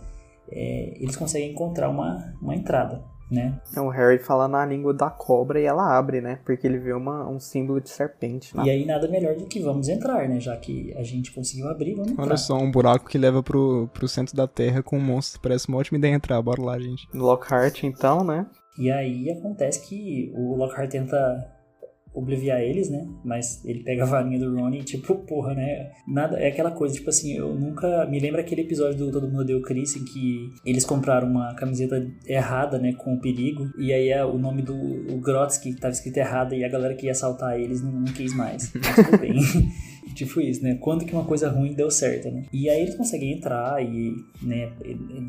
é, 0.51 0.95
eles 0.97 1.17
conseguem 1.17 1.51
encontrar 1.51 1.89
uma, 1.89 2.35
uma 2.41 2.55
entrada. 2.55 3.03
Né? 3.31 3.61
É 3.77 3.81
o 3.81 3.91
Harry 3.91 4.19
fala 4.19 4.49
na 4.49 4.65
língua 4.65 4.95
da 4.95 5.11
cobra 5.11 5.61
e 5.61 5.65
ela 5.65 5.99
abre, 5.99 6.23
né? 6.23 6.41
Porque 6.47 6.67
ele 6.67 6.79
vê 6.79 6.95
uma, 6.95 7.29
um 7.29 7.39
símbolo 7.39 7.79
de 7.79 7.91
serpente. 7.91 8.55
E 8.65 8.71
aí 8.71 8.87
nada 8.87 9.07
melhor 9.07 9.37
do 9.37 9.45
que 9.45 9.61
vamos 9.61 9.87
entrar, 9.91 10.27
né? 10.27 10.41
Já 10.41 10.57
que 10.57 10.95
a 10.97 11.03
gente 11.03 11.31
conseguiu 11.31 11.69
abrir, 11.69 11.95
vamos 11.95 12.13
entrar. 12.13 12.25
Olha 12.25 12.39
só, 12.39 12.57
um 12.57 12.71
buraco 12.71 13.07
que 13.07 13.19
leva 13.19 13.43
pro, 13.43 13.87
pro 13.93 14.09
centro 14.09 14.35
da 14.35 14.47
Terra 14.47 14.83
com 14.83 14.97
um 14.97 15.05
monstro. 15.05 15.43
Parece 15.43 15.69
uma 15.69 15.77
ótima 15.77 15.99
ideia 15.99 16.15
entrar. 16.15 16.41
Bora 16.41 16.63
lá, 16.63 16.79
gente. 16.79 17.07
Lockhart, 17.13 17.85
então, 17.85 18.25
né? 18.25 18.47
E 18.79 18.91
aí 18.91 19.31
acontece 19.31 19.87
que 19.87 20.33
o 20.35 20.57
Lockhart 20.57 20.91
tenta 20.91 21.58
obliviar 22.19 22.61
eles, 22.61 22.91
né? 22.91 23.07
Mas 23.25 23.65
ele 23.65 23.83
pega 23.83 24.03
a 24.03 24.07
varinha 24.07 24.39
do 24.39 24.55
Ronnie 24.55 24.81
e, 24.81 24.85
tipo, 24.85 25.15
porra, 25.27 25.55
né? 25.55 25.91
Nada, 26.07 26.39
é 26.39 26.49
aquela 26.49 26.71
coisa, 26.71 26.95
tipo 26.95 27.11
assim, 27.11 27.37
eu 27.37 27.55
nunca. 27.55 28.07
Me 28.07 28.19
lembro 28.19 28.41
aquele 28.41 28.63
episódio 28.63 28.99
do 28.99 29.13
Todo 29.13 29.29
Mundo 29.29 29.45
Deu 29.45 29.63
Chris 29.63 29.97
em 29.97 30.05
que 30.05 30.53
eles 30.65 30.85
compraram 30.85 31.29
uma 31.29 31.55
camiseta 31.55 32.07
errada, 32.27 32.79
né? 32.79 32.93
Com 32.93 33.15
o 33.15 33.21
perigo. 33.21 33.69
E 33.79 33.93
aí 33.93 34.09
é 34.09 34.25
o 34.25 34.39
nome 34.39 34.63
do 34.63 34.75
o 34.75 35.21
Grotsky 35.21 35.75
tava 35.75 35.93
escrito 35.93 36.19
errado 36.19 36.55
e 36.55 36.65
a 36.65 36.69
galera 36.69 36.95
que 36.95 37.07
ia 37.07 37.13
assaltar 37.13 37.59
eles 37.59 37.83
não, 37.83 37.93
não 37.93 38.13
quis 38.13 38.35
mais. 38.35 38.73
Mas 38.75 38.95
tudo 38.97 39.19
bem. 39.19 39.41
Tipo 40.19 40.41
isso, 40.41 40.63
né? 40.63 40.77
Quando 40.81 41.05
que 41.05 41.13
uma 41.13 41.25
coisa 41.25 41.49
ruim 41.49 41.73
deu 41.73 41.91
certo, 41.91 42.31
né? 42.31 42.45
E 42.53 42.69
aí 42.69 42.83
eles 42.83 42.95
conseguem 42.95 43.33
entrar 43.33 43.83
e, 43.83 44.15
né, 44.43 44.73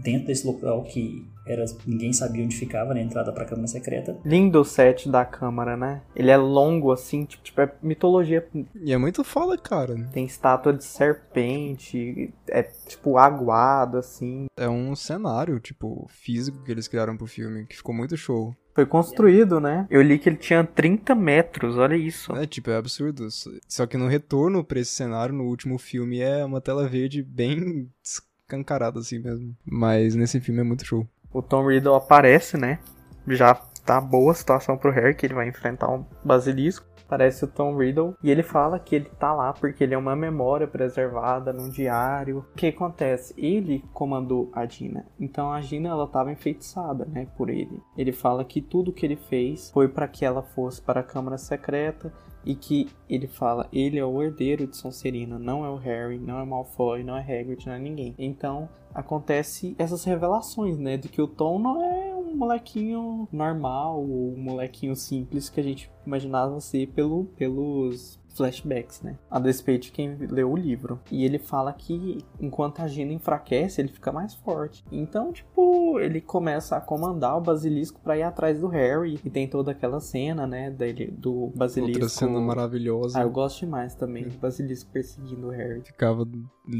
dentro 0.04 0.28
desse 0.28 0.46
local 0.46 0.84
que 0.84 1.26
era, 1.48 1.66
ninguém 1.86 2.14
sabia 2.14 2.44
onde 2.44 2.56
ficava, 2.56 2.94
né? 2.94 3.02
Entrada 3.02 3.32
pra 3.32 3.46
câmara 3.46 3.68
secreta. 3.68 4.16
Lindo 4.24 4.62
o 4.62 4.66
set 4.66 5.10
da 5.10 5.26
câmara, 5.26 5.76
né? 5.76 6.02
Ele 6.16 6.30
é 6.30 6.38
longo, 6.38 6.92
assim, 6.92 7.26
tipo, 7.26 7.44
tipo, 7.44 7.62
é 7.62 7.74
mitologia. 7.82 8.48
E 8.76 8.94
é 8.94 8.98
muito 8.98 9.24
foda, 9.24 9.58
cara. 9.58 9.96
Tem 10.14 10.26
estátua 10.26 10.74
de 10.74 10.84
serpente, 10.84 12.32
é 12.48 12.62
tipo 12.62 13.18
aguado, 13.18 13.98
assim. 13.98 14.46
É 14.56 14.70
um 14.70 14.96
cenário, 14.96 15.60
tipo, 15.60 16.06
físico 16.10 16.64
que 16.64 16.72
eles 16.72 16.88
criaram 16.88 17.18
pro 17.18 17.26
filme, 17.26 17.66
que 17.66 17.78
ficou 17.78 17.96
muito 17.96 18.16
show. 18.16 18.54
Foi 18.80 18.86
construído, 18.86 19.60
né? 19.60 19.86
Eu 19.90 20.02
li 20.02 20.18
que 20.18 20.30
ele 20.30 20.38
tinha 20.38 20.64
30 20.64 21.14
metros, 21.14 21.76
olha 21.76 21.98
isso. 21.98 22.34
É, 22.34 22.48
tipo, 22.48 22.72
é 22.72 22.78
absurdo. 22.78 23.28
Só 23.68 23.86
que 23.86 23.98
no 23.98 24.08
retorno 24.08 24.64
pra 24.64 24.80
esse 24.80 24.92
cenário, 24.92 25.36
no 25.36 25.44
último 25.44 25.78
filme, 25.78 26.22
é 26.22 26.46
uma 26.46 26.62
tela 26.62 26.88
verde 26.88 27.22
bem 27.22 27.90
escancarada 28.02 29.00
assim 29.00 29.20
mesmo. 29.20 29.54
Mas 29.66 30.16
nesse 30.16 30.40
filme 30.40 30.62
é 30.62 30.64
muito 30.64 30.86
show. 30.86 31.06
O 31.34 31.42
Tom 31.42 31.68
Riddle 31.68 31.94
aparece, 31.94 32.56
né? 32.56 32.80
Já 33.28 33.54
tá 33.86 34.00
boa 34.00 34.32
a 34.32 34.36
situação 34.36 34.78
pro 34.78 34.92
Harry, 34.94 35.14
que 35.14 35.26
ele 35.26 35.34
vai 35.34 35.50
enfrentar 35.50 35.92
um 35.92 36.06
basilisco. 36.24 36.86
Parece 37.10 37.44
o 37.44 37.48
Tom 37.48 37.76
Riddle. 37.76 38.14
E 38.24 38.30
ele 38.30 38.44
fala 38.44 38.80
que 38.80 38.96
ele 38.96 39.10
tá 39.20 39.34
lá 39.34 39.52
porque 39.52 39.84
ele 39.84 39.94
é 39.94 39.98
uma 39.98 40.16
memória 40.16 40.68
preservada 40.68 41.52
num 41.52 41.70
diário. 41.70 42.40
O 42.40 42.56
que 42.56 42.68
acontece? 42.68 43.34
Ele 43.38 43.84
comandou 43.94 44.52
a 44.54 44.66
Gina. 44.66 45.06
Então 45.20 45.52
a 45.52 45.60
Gina 45.60 45.90
ela 45.90 46.08
tava 46.08 46.32
enfeitiçada, 46.32 47.06
né, 47.06 47.28
por 47.36 47.50
ele. 47.50 47.82
Ele 47.98 48.12
fala 48.12 48.46
que 48.46 48.62
tudo 48.62 48.94
que 48.94 49.06
ele 49.06 49.16
fez 49.16 49.72
foi 49.72 49.88
para 49.88 50.08
que 50.08 50.24
ela 50.24 50.44
fosse 50.44 50.82
para 50.82 51.00
a 51.00 51.04
câmara 51.04 51.38
secreta 51.38 52.14
e 52.46 52.56
que 52.56 52.88
ele 53.10 53.28
fala, 53.28 53.68
ele 53.72 53.98
é 53.98 54.06
o 54.06 54.22
herdeiro 54.22 54.68
de 54.68 54.76
Sonserina, 54.76 55.38
não 55.38 55.66
é 55.66 55.70
o 55.70 55.76
Harry, 55.76 56.18
não 56.18 56.40
é 56.40 56.46
Malfoy, 56.46 57.04
não 57.04 57.18
é 57.18 57.22
Hagrid, 57.22 57.66
não 57.66 57.74
é 57.74 57.80
ninguém. 57.80 58.16
Então 58.18 58.70
acontece 58.94 59.76
essas 59.78 60.04
revelações, 60.04 60.78
né, 60.78 60.98
de 60.98 61.10
que 61.10 61.22
o 61.22 61.28
Tom 61.28 61.60
não 61.60 61.84
é 61.84 62.16
um 62.16 62.36
molequinho 62.36 63.28
normal 63.32 64.00
ou 64.00 64.34
um 64.34 64.38
molequinho 64.38 64.96
simples 64.96 65.50
que 65.50 65.60
a 65.60 65.64
gente 65.64 65.92
imaginava 66.06 66.60
ser 66.60 66.88
pelo, 66.88 67.26
pelos 67.38 68.19
flashbacks, 68.36 69.02
né? 69.02 69.18
A 69.30 69.40
despeito 69.40 69.86
de 69.86 69.92
quem 69.92 70.16
leu 70.16 70.52
o 70.52 70.56
livro. 70.56 71.00
E 71.12 71.26
ele 71.26 71.40
fala 71.40 71.74
que 71.74 72.20
enquanto 72.40 72.82
a 72.82 72.88
Gina 72.88 73.14
enfraquece, 73.14 73.82
ele 73.82 73.90
fica 73.90 74.12
mais 74.12 74.34
forte. 74.34 74.84
Então, 74.92 75.32
tipo, 75.32 76.00
ele 76.00 76.22
começa 76.22 76.78
a 76.78 76.82
comandar 76.82 77.38
o 77.38 77.42
basilisco 77.42 78.00
para 78.02 78.18
ir 78.18 78.24
atrás 78.24 78.60
do 78.60 78.68
Harry. 78.68 79.20
E 79.24 79.30
tem 79.30 79.48
toda 79.48 79.72
aquela 79.72 80.00
cena, 80.00 80.46
né, 80.48 80.70
dele, 80.70 81.08
do 81.08 81.52
basilisco. 81.56 82.04
Outra 82.04 82.10
cena 82.10 82.40
maravilhosa. 82.40 83.20
Ah, 83.20 83.24
eu 83.24 83.30
gosto 83.30 83.60
demais 83.62 83.96
também 83.96 84.28
do 84.28 84.38
basilisco 84.38 84.90
perseguindo 84.92 85.48
o 85.48 85.52
Harry. 85.52 85.82
Ficava 85.82 86.26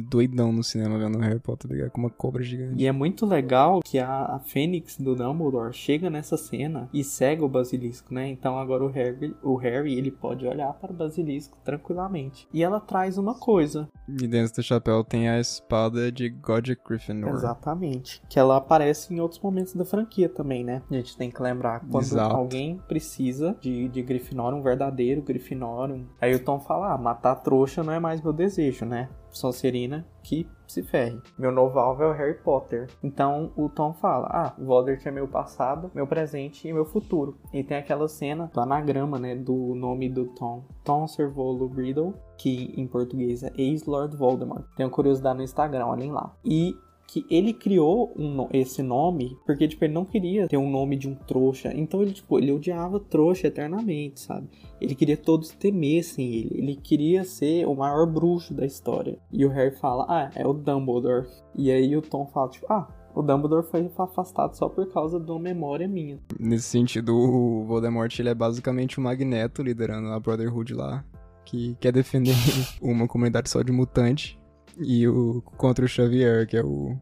doidão 0.04 0.52
no 0.52 0.64
cinema 0.64 0.98
vendo 0.98 1.18
Harry 1.20 1.40
Potter 1.40 1.70
brigar 1.70 1.90
com 1.90 2.02
uma 2.02 2.10
cobra 2.10 2.44
gigante. 2.44 2.82
E 2.82 2.86
é 2.88 2.92
muito 2.92 3.26
legal 3.26 3.80
que 3.84 4.00
a, 4.00 4.40
Fênix 4.40 4.98
do 4.98 5.16
Dumbledore 5.16 5.74
chega 5.74 6.10
nessa 6.10 6.38
cena 6.38 6.90
e 6.94 7.04
cega 7.04 7.44
o 7.44 7.50
basilisco, 7.50 8.14
né? 8.14 8.28
Então 8.28 8.58
agora 8.58 8.84
o 8.84 8.88
Harry, 8.90 9.36
o 9.44 9.56
Harry 9.56 9.98
ele 9.98 10.12
pode 10.12 10.46
olhar 10.48 10.72
para 10.74 10.92
o 10.92 10.96
basilisco 10.96 11.58
tranquilamente. 11.64 12.48
E 12.54 12.64
ela 12.64 12.80
traz 12.80 13.18
uma 13.18 13.34
coisa. 13.36 13.88
E 14.08 14.28
dentro 14.28 14.56
do 14.56 14.64
chapéu 14.64 15.04
tem 15.04 15.30
a 15.30 15.40
espada 15.40 16.12
de 16.12 16.30
Godric 16.30 16.82
Gryffindor. 16.88 17.30
Exatamente. 17.34 18.22
Que 18.30 18.40
ela 18.40 18.58
aparece 18.58 19.14
em 19.14 19.20
outros 19.20 19.42
momentos 19.42 19.74
da 19.74 19.86
franquia 19.86 20.30
também, 20.30 20.64
né? 20.64 20.82
A 20.90 20.94
gente 20.96 21.18
tem 21.18 21.30
que 21.30 21.42
lembrar 21.42 21.82
quando 21.82 22.04
Exato. 22.04 22.36
alguém 22.36 22.78
precisa 22.88 23.56
de, 23.62 23.88
de 23.90 24.02
um 24.54 24.62
verdadeiro 24.62 25.22
um- 25.92 26.06
Aí 26.22 26.34
o 26.36 26.44
Tom 26.44 26.60
fala, 26.60 26.94
ah, 26.94 26.98
matar 26.98 27.36
trouxa 27.36 27.84
não 27.84 27.94
é 27.94 28.00
mais 28.00 28.22
meu 28.22 28.34
desejo, 28.34 28.86
né? 28.86 29.10
Sonserina 29.32 30.06
que 30.24 30.48
se 30.68 30.84
ferre. 30.84 31.20
Meu 31.38 31.52
novo 31.52 31.80
alvo 31.80 32.04
é 32.04 32.08
o 32.08 32.14
Harry 32.14 32.36
Potter. 32.36 32.88
Então 33.04 33.52
o 33.56 33.70
Tom 33.70 33.94
fala: 33.94 34.28
Ah, 34.30 34.56
Voldemort 34.58 35.06
é 35.06 35.12
meu 35.12 35.28
passado, 35.28 35.92
meu 35.94 36.06
presente 36.06 36.68
e 36.68 36.74
meu 36.74 36.86
futuro. 36.86 37.38
E 37.54 37.64
tem 37.64 37.78
aquela 37.78 38.08
cena 38.08 38.50
do 38.54 38.60
anagrama, 38.60 39.18
né? 39.18 39.36
Do 39.36 39.74
nome 39.76 40.10
do 40.10 40.26
Tom. 40.28 40.64
Tom 40.84 41.08
Servolo 41.08 41.68
Riddle, 41.68 42.14
que 42.38 42.74
em 42.78 42.88
português 42.88 43.44
é 43.44 43.52
ex-Lord 43.58 44.16
Voldemort. 44.16 44.66
Tenho 44.76 44.90
curiosidade 44.90 45.38
no 45.38 45.44
Instagram, 45.44 45.88
olhem 45.88 46.12
lá. 46.12 46.36
E 46.46 46.76
que 47.10 47.26
ele 47.28 47.54
criou 47.54 48.14
um 48.16 48.48
esse 48.54 48.84
nome 48.84 49.36
porque, 49.44 49.68
tipo, 49.68 49.84
ele 49.84 49.94
não 49.94 50.06
queria 50.06 50.48
ter 50.48 50.58
um 50.58 50.70
nome 50.70 50.96
de 50.96 51.08
um 51.08 51.16
trouxa. 51.16 51.74
Então 51.76 52.04
ele, 52.04 52.14
tipo, 52.14 52.38
ele 52.38 52.52
odiava 52.52 53.00
trouxa 53.00 53.48
eternamente, 53.48 54.20
sabe? 54.20 54.48
Ele 54.80 54.94
queria 54.94 55.18
que 55.18 55.24
todos 55.24 55.50
temessem 55.50 56.32
ele. 56.32 56.52
Ele 56.54 56.76
queria 56.76 57.24
ser 57.24 57.66
o 57.66 57.74
maior 57.74 58.06
bruxo 58.06 58.54
da 58.54 58.64
história. 58.64 59.18
E 59.32 59.44
o 59.44 59.50
Harry 59.50 59.76
fala, 59.76 60.06
ah, 60.08 60.30
é 60.36 60.46
o 60.46 60.54
Dumbledore. 60.54 61.28
E 61.56 61.72
aí 61.72 61.98
o 61.98 62.02
Tom 62.02 62.28
fala, 62.28 62.50
tipo, 62.50 62.68
ah, 62.72 62.88
o 63.16 63.24
Dumbledore 63.24 63.66
foi 63.66 63.90
afastado 63.98 64.56
só 64.56 64.70
por 64.70 64.88
causa 64.94 65.20
de 65.20 65.32
uma 65.32 65.40
memória 65.40 65.88
minha. 65.88 66.20
Nesse 66.40 66.66
sentido, 66.66 67.16
o 67.16 67.66
Voldemort 67.66 68.18
ele 68.20 68.30
é 68.30 68.36
basicamente 68.36 69.00
o 69.00 69.02
Magneto 69.02 69.64
liderando 69.64 70.10
a 70.10 70.20
Brotherhood 70.20 70.76
lá, 70.76 71.04
que 71.44 71.76
quer 71.80 71.92
defender 71.92 72.36
uma 72.80 73.08
comunidade 73.08 73.50
só 73.50 73.64
de 73.64 73.72
mutante, 73.72 74.39
e 74.80 75.08
o 75.08 75.42
contra 75.42 75.86
o 75.86 75.88
Xavier, 75.88 76.48
que 76.48 76.58
é 76.58 76.64
o 76.64 76.98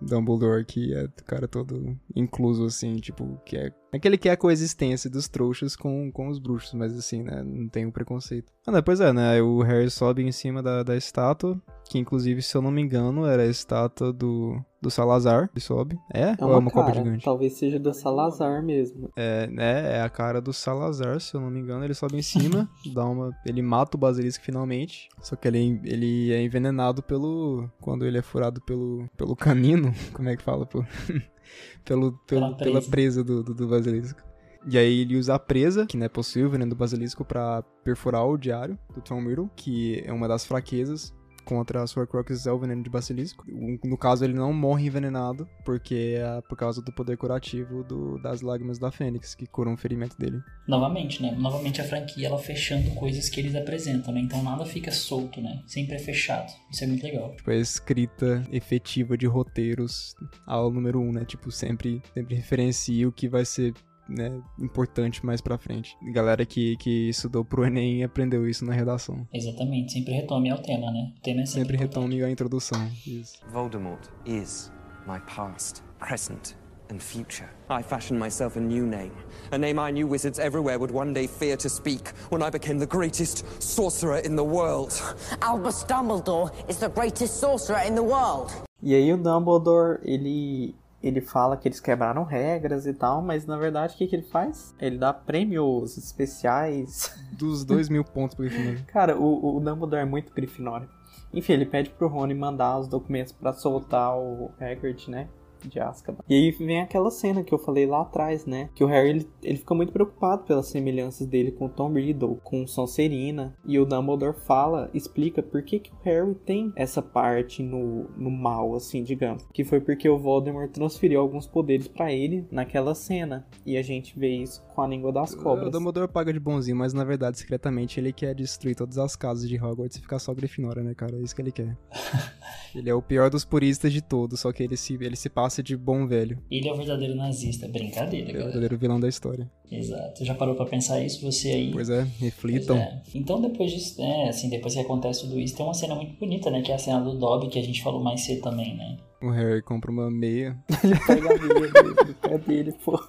Dumbledore, 0.00 0.64
que 0.64 0.94
é 0.94 1.04
o 1.04 1.24
cara 1.24 1.46
todo 1.46 1.98
incluso, 2.14 2.64
assim, 2.64 2.96
tipo, 2.96 3.40
que 3.44 3.56
é. 3.56 3.72
É 3.92 3.98
que 3.98 4.08
ele 4.08 4.16
quer 4.16 4.30
a 4.30 4.36
coexistência 4.38 5.10
dos 5.10 5.28
trouxas 5.28 5.76
com, 5.76 6.10
com 6.10 6.28
os 6.28 6.38
bruxos, 6.38 6.72
mas 6.72 6.96
assim, 6.96 7.22
né? 7.22 7.42
Não 7.44 7.68
tem 7.68 7.84
o 7.84 7.92
preconceito. 7.92 8.50
Ah, 8.66 8.72
não, 8.72 8.82
pois 8.82 9.00
é, 9.00 9.12
né? 9.12 9.42
O 9.42 9.60
Harry 9.60 9.90
sobe 9.90 10.22
em 10.22 10.32
cima 10.32 10.62
da, 10.62 10.82
da 10.82 10.96
estátua, 10.96 11.60
que 11.84 11.98
inclusive, 11.98 12.40
se 12.40 12.56
eu 12.56 12.62
não 12.62 12.70
me 12.70 12.80
engano, 12.80 13.26
era 13.26 13.42
a 13.42 13.46
estátua 13.46 14.10
do, 14.10 14.58
do 14.80 14.90
Salazar. 14.90 15.50
Ele 15.52 15.60
sobe. 15.60 15.98
É? 16.12 16.30
É 16.30 16.36
Ou 16.40 16.48
uma, 16.48 16.54
é 16.54 16.58
uma 16.58 16.70
cara, 16.70 16.86
copa 16.86 16.94
gigante? 16.94 17.22
talvez 17.22 17.52
seja 17.52 17.78
do 17.78 17.92
Salazar 17.92 18.62
mesmo. 18.62 19.10
É, 19.14 19.46
né, 19.48 19.98
é 19.98 20.00
a 20.00 20.08
cara 20.08 20.40
do 20.40 20.54
Salazar, 20.54 21.20
se 21.20 21.34
eu 21.34 21.40
não 21.42 21.50
me 21.50 21.60
engano. 21.60 21.84
Ele 21.84 21.92
sobe 21.92 22.16
em 22.16 22.22
cima, 22.22 22.70
dá 22.94 23.04
uma. 23.04 23.30
Ele 23.44 23.60
mata 23.60 23.98
o 23.98 24.00
basilisco 24.00 24.42
finalmente. 24.42 25.10
Só 25.20 25.36
que 25.36 25.46
ele, 25.46 25.78
ele 25.84 26.32
é 26.32 26.42
envenenado 26.42 27.02
pelo. 27.02 27.68
Quando 27.78 28.06
ele 28.06 28.16
é 28.16 28.22
furado 28.22 28.58
pelo, 28.62 29.06
pelo 29.18 29.36
canino. 29.36 29.92
Como 30.14 30.30
é 30.30 30.36
que 30.36 30.42
fala? 30.42 30.64
Pô? 30.64 30.82
pelo, 31.84 32.12
pelo, 32.26 32.56
Pela 32.56 32.82
presa. 32.82 33.24
do, 33.24 33.42
do, 33.42 33.54
do 33.54 33.68
basilisco. 33.68 34.20
E 34.66 34.78
aí 34.78 35.00
ele 35.00 35.16
usa 35.16 35.34
a 35.34 35.38
presa, 35.38 35.86
que 35.86 35.96
não 35.96 36.06
é 36.06 36.08
possível, 36.08 36.48
veneno 36.48 36.70
do 36.70 36.76
basilisco, 36.76 37.24
pra 37.24 37.62
perfurar 37.82 38.24
o 38.24 38.36
diário 38.36 38.78
do 38.94 39.00
Tom 39.00 39.20
Riddle, 39.26 39.50
que 39.56 40.02
é 40.06 40.12
uma 40.12 40.28
das 40.28 40.44
fraquezas 40.44 41.12
contra 41.44 41.82
as 41.82 41.96
Horcruxes 41.96 42.46
é 42.46 42.52
o 42.52 42.58
veneno 42.58 42.82
de 42.82 42.90
basilisco. 42.90 43.44
No 43.84 43.96
caso, 43.98 44.24
ele 44.24 44.34
não 44.34 44.52
morre 44.52 44.86
envenenado, 44.86 45.48
porque 45.64 46.14
é 46.18 46.40
por 46.48 46.56
causa 46.56 46.80
do 46.82 46.92
poder 46.92 47.16
curativo 47.16 47.82
do- 47.84 48.18
das 48.22 48.40
lágrimas 48.40 48.78
da 48.78 48.90
Fênix, 48.90 49.34
que 49.34 49.46
curam 49.46 49.74
o 49.74 49.76
ferimento 49.76 50.16
dele. 50.18 50.40
Novamente, 50.66 51.20
né? 51.22 51.32
Novamente 51.38 51.80
a 51.80 51.84
franquia 51.84 52.26
ela 52.28 52.38
fechando 52.38 52.90
coisas 52.92 53.28
que 53.28 53.40
eles 53.40 53.54
apresentam, 53.54 54.12
né? 54.14 54.20
Então 54.20 54.42
nada 54.42 54.64
fica 54.64 54.90
solto, 54.90 55.40
né? 55.40 55.62
Sempre 55.66 55.96
é 55.96 55.98
fechado. 55.98 56.50
Isso 56.70 56.84
é 56.84 56.86
muito 56.86 57.02
legal. 57.02 57.34
Tipo, 57.36 57.50
a 57.50 57.56
escrita 57.56 58.42
efetiva 58.50 59.16
de 59.16 59.26
roteiros 59.26 60.14
ao 60.46 60.70
número 60.70 61.00
um, 61.00 61.12
né? 61.12 61.24
Tipo, 61.24 61.50
sempre, 61.50 62.02
sempre 62.14 62.34
referencia 62.34 63.08
o 63.08 63.12
que 63.12 63.28
vai 63.28 63.44
ser 63.44 63.74
né, 64.08 64.40
importante 64.58 65.24
mais 65.24 65.40
pra 65.40 65.56
frente. 65.58 65.96
Galera 66.12 66.44
que, 66.44 66.76
que 66.76 67.08
estudou 67.08 67.44
pro 67.44 67.64
Enem 67.64 68.04
aprendeu 68.04 68.48
isso 68.48 68.64
na 68.64 68.72
redação. 68.72 69.26
Exatamente. 69.32 69.92
Sempre 69.92 70.12
retome 70.14 70.50
ao 70.50 70.58
tema, 70.58 70.90
né? 70.90 71.12
O 71.16 71.20
tema 71.22 71.42
é 71.42 71.46
sempre, 71.46 71.60
Sempre 71.60 71.76
importante. 71.76 71.94
retome 72.10 72.24
a 72.24 72.30
introdução. 72.30 72.90
Isso. 73.06 73.38
Voldemort 73.52 74.00
is 74.26 74.70
my 75.06 75.18
past, 75.26 75.82
present, 75.98 76.54
and 76.90 76.98
future. 77.00 77.48
I 77.70 77.82
fashioned 77.82 78.22
myself 78.22 78.56
a 78.58 78.60
new 78.60 78.84
name, 78.86 79.12
a 79.50 79.56
name 79.56 79.78
I 79.80 79.90
knew 79.92 80.06
wizards 80.06 80.38
everywhere 80.38 80.78
would 80.78 80.92
one 80.94 81.12
day 81.14 81.26
fear 81.26 81.56
to 81.56 81.68
speak 81.68 82.10
when 82.30 82.42
I 82.42 82.50
became 82.50 82.78
the 82.78 82.86
greatest 82.86 83.44
sorcerer 83.62 84.18
in 84.18 84.36
the 84.36 84.44
world. 84.44 84.92
Albus 85.40 85.84
Dumbledore 85.84 86.50
is 86.68 86.76
the 86.78 86.90
greatest 86.90 87.40
sorcerer 87.40 87.80
in 87.86 87.94
the 87.94 88.02
world. 88.02 88.52
E 88.82 88.94
aí 88.94 89.12
o 89.12 89.16
Dumbledore, 89.16 90.00
ele 90.04 90.74
ele 91.02 91.20
fala 91.20 91.56
que 91.56 91.66
eles 91.66 91.80
quebraram 91.80 92.24
regras 92.24 92.86
e 92.86 92.94
tal, 92.94 93.20
mas 93.20 93.44
na 93.46 93.56
verdade 93.56 93.94
o 93.94 93.98
que, 93.98 94.06
que 94.06 94.16
ele 94.16 94.22
faz? 94.22 94.74
Ele 94.80 94.98
dá 94.98 95.12
prêmios 95.12 95.96
especiais. 95.96 97.12
Dos 97.36 97.64
dois 97.64 97.88
mil 97.88 98.04
pontos 98.04 98.36
pro 98.36 98.44
Grifinória. 98.44 98.84
Cara, 98.86 99.18
o, 99.18 99.56
o 99.56 99.60
Dumbledore 99.60 100.02
é 100.02 100.04
muito 100.04 100.32
Grifinória. 100.32 100.88
Enfim, 101.32 101.54
ele 101.54 101.66
pede 101.66 101.90
pro 101.90 102.08
Rony 102.08 102.34
mandar 102.34 102.78
os 102.78 102.86
documentos 102.86 103.32
pra 103.32 103.52
soltar 103.52 104.16
o 104.16 104.50
Hagrid, 104.60 105.10
né? 105.10 105.28
De 105.68 105.80
Azkaban. 105.80 106.22
E 106.28 106.34
aí 106.34 106.50
vem 106.50 106.80
aquela 106.80 107.10
cena 107.10 107.42
que 107.42 107.52
eu 107.52 107.58
falei 107.58 107.86
lá 107.86 108.02
atrás, 108.02 108.46
né? 108.46 108.70
Que 108.74 108.84
o 108.84 108.86
Harry, 108.86 109.10
ele, 109.10 109.28
ele 109.42 109.58
fica 109.58 109.74
muito 109.74 109.92
preocupado 109.92 110.44
pelas 110.44 110.66
semelhanças 110.66 111.26
dele 111.26 111.52
com 111.52 111.66
o 111.66 111.68
Tom 111.68 111.92
Riddle, 111.92 112.38
com 112.42 112.66
Sonserina. 112.66 113.56
E 113.64 113.78
o 113.78 113.84
Dumbledore 113.84 114.36
fala, 114.36 114.90
explica 114.92 115.42
por 115.42 115.62
que, 115.62 115.78
que 115.78 115.90
o 115.90 115.98
Harry 116.04 116.34
tem 116.34 116.72
essa 116.76 117.02
parte 117.02 117.62
no, 117.62 118.04
no 118.16 118.30
mal, 118.30 118.74
assim, 118.74 119.02
digamos. 119.02 119.46
Que 119.52 119.64
foi 119.64 119.80
porque 119.80 120.08
o 120.08 120.18
Voldemort 120.18 120.70
transferiu 120.70 121.20
alguns 121.20 121.46
poderes 121.46 121.88
pra 121.88 122.12
ele 122.12 122.46
naquela 122.50 122.94
cena. 122.94 123.46
E 123.64 123.76
a 123.76 123.82
gente 123.82 124.18
vê 124.18 124.28
isso 124.28 124.62
com 124.74 124.82
a 124.82 124.86
língua 124.86 125.12
das 125.12 125.32
O 125.32 125.38
cobras. 125.38 125.70
Dumbledore 125.70 126.08
paga 126.08 126.32
de 126.32 126.40
bonzinho, 126.40 126.76
mas 126.76 126.92
na 126.92 127.04
verdade, 127.04 127.38
secretamente, 127.38 127.98
ele 128.00 128.12
quer 128.12 128.34
destruir 128.34 128.74
todas 128.74 128.98
as 128.98 129.16
casas 129.16 129.48
de 129.48 129.62
Hogwarts 129.62 129.96
e 129.96 130.00
ficar 130.00 130.18
só 130.18 130.32
Grifinória, 130.34 130.82
né, 130.82 130.94
cara? 130.94 131.16
É 131.16 131.20
isso 131.20 131.34
que 131.34 131.42
ele 131.42 131.52
quer. 131.52 131.76
ele 132.74 132.88
é 132.88 132.94
o 132.94 133.02
pior 133.02 133.30
dos 133.30 133.44
puristas 133.44 133.92
de 133.92 134.00
todos, 134.00 134.40
só 134.40 134.52
que 134.52 134.62
ele 134.62 134.76
se, 134.76 134.94
ele 134.94 135.16
se 135.16 135.28
passa 135.28 135.51
de 135.60 135.76
bom 135.76 136.06
velho. 136.06 136.38
Ele 136.48 136.68
é 136.68 136.72
o 136.72 136.76
verdadeiro 136.76 137.16
nazista. 137.16 137.66
Brincadeira, 137.66 138.26
É 138.26 138.30
o 138.30 138.32
galera. 138.34 138.44
verdadeiro 138.44 138.78
vilão 138.78 139.00
da 139.00 139.08
história. 139.08 139.50
Exato. 139.68 140.24
Já 140.24 140.34
parou 140.36 140.54
pra 140.54 140.66
pensar 140.66 141.02
isso? 141.04 141.20
Você 141.24 141.48
aí? 141.48 141.70
Pois 141.72 141.90
é, 141.90 142.02
Pois 142.02 142.18
reflitam. 142.20 142.76
é. 142.76 143.02
Então 143.12 143.40
depois 143.40 143.72
disso, 143.72 144.00
é, 144.00 144.28
assim, 144.28 144.48
depois 144.48 144.74
que 144.74 144.80
acontece 144.80 145.22
tudo 145.22 145.40
isso, 145.40 145.56
tem 145.56 145.66
uma 145.66 145.74
cena 145.74 145.96
muito 145.96 146.16
bonita, 146.16 146.48
né? 146.48 146.62
Que 146.62 146.70
é 146.70 146.76
a 146.76 146.78
cena 146.78 147.00
do 147.00 147.18
Dobby, 147.18 147.48
que 147.48 147.58
a 147.58 147.62
gente 147.64 147.82
falou 147.82 148.00
mais 148.00 148.20
cedo 148.20 148.42
também, 148.42 148.76
né? 148.76 148.96
O 149.20 149.30
Harry 149.30 149.62
compra 149.62 149.90
uma 149.90 150.08
meia. 150.10 150.56
Ele 150.84 150.94
pega 151.06 151.34
a 151.34 151.38
meia 151.38 151.72
dele, 151.72 151.94
do 152.06 152.14
pé 152.14 152.38
dele, 152.38 152.72
pô. 152.84 153.02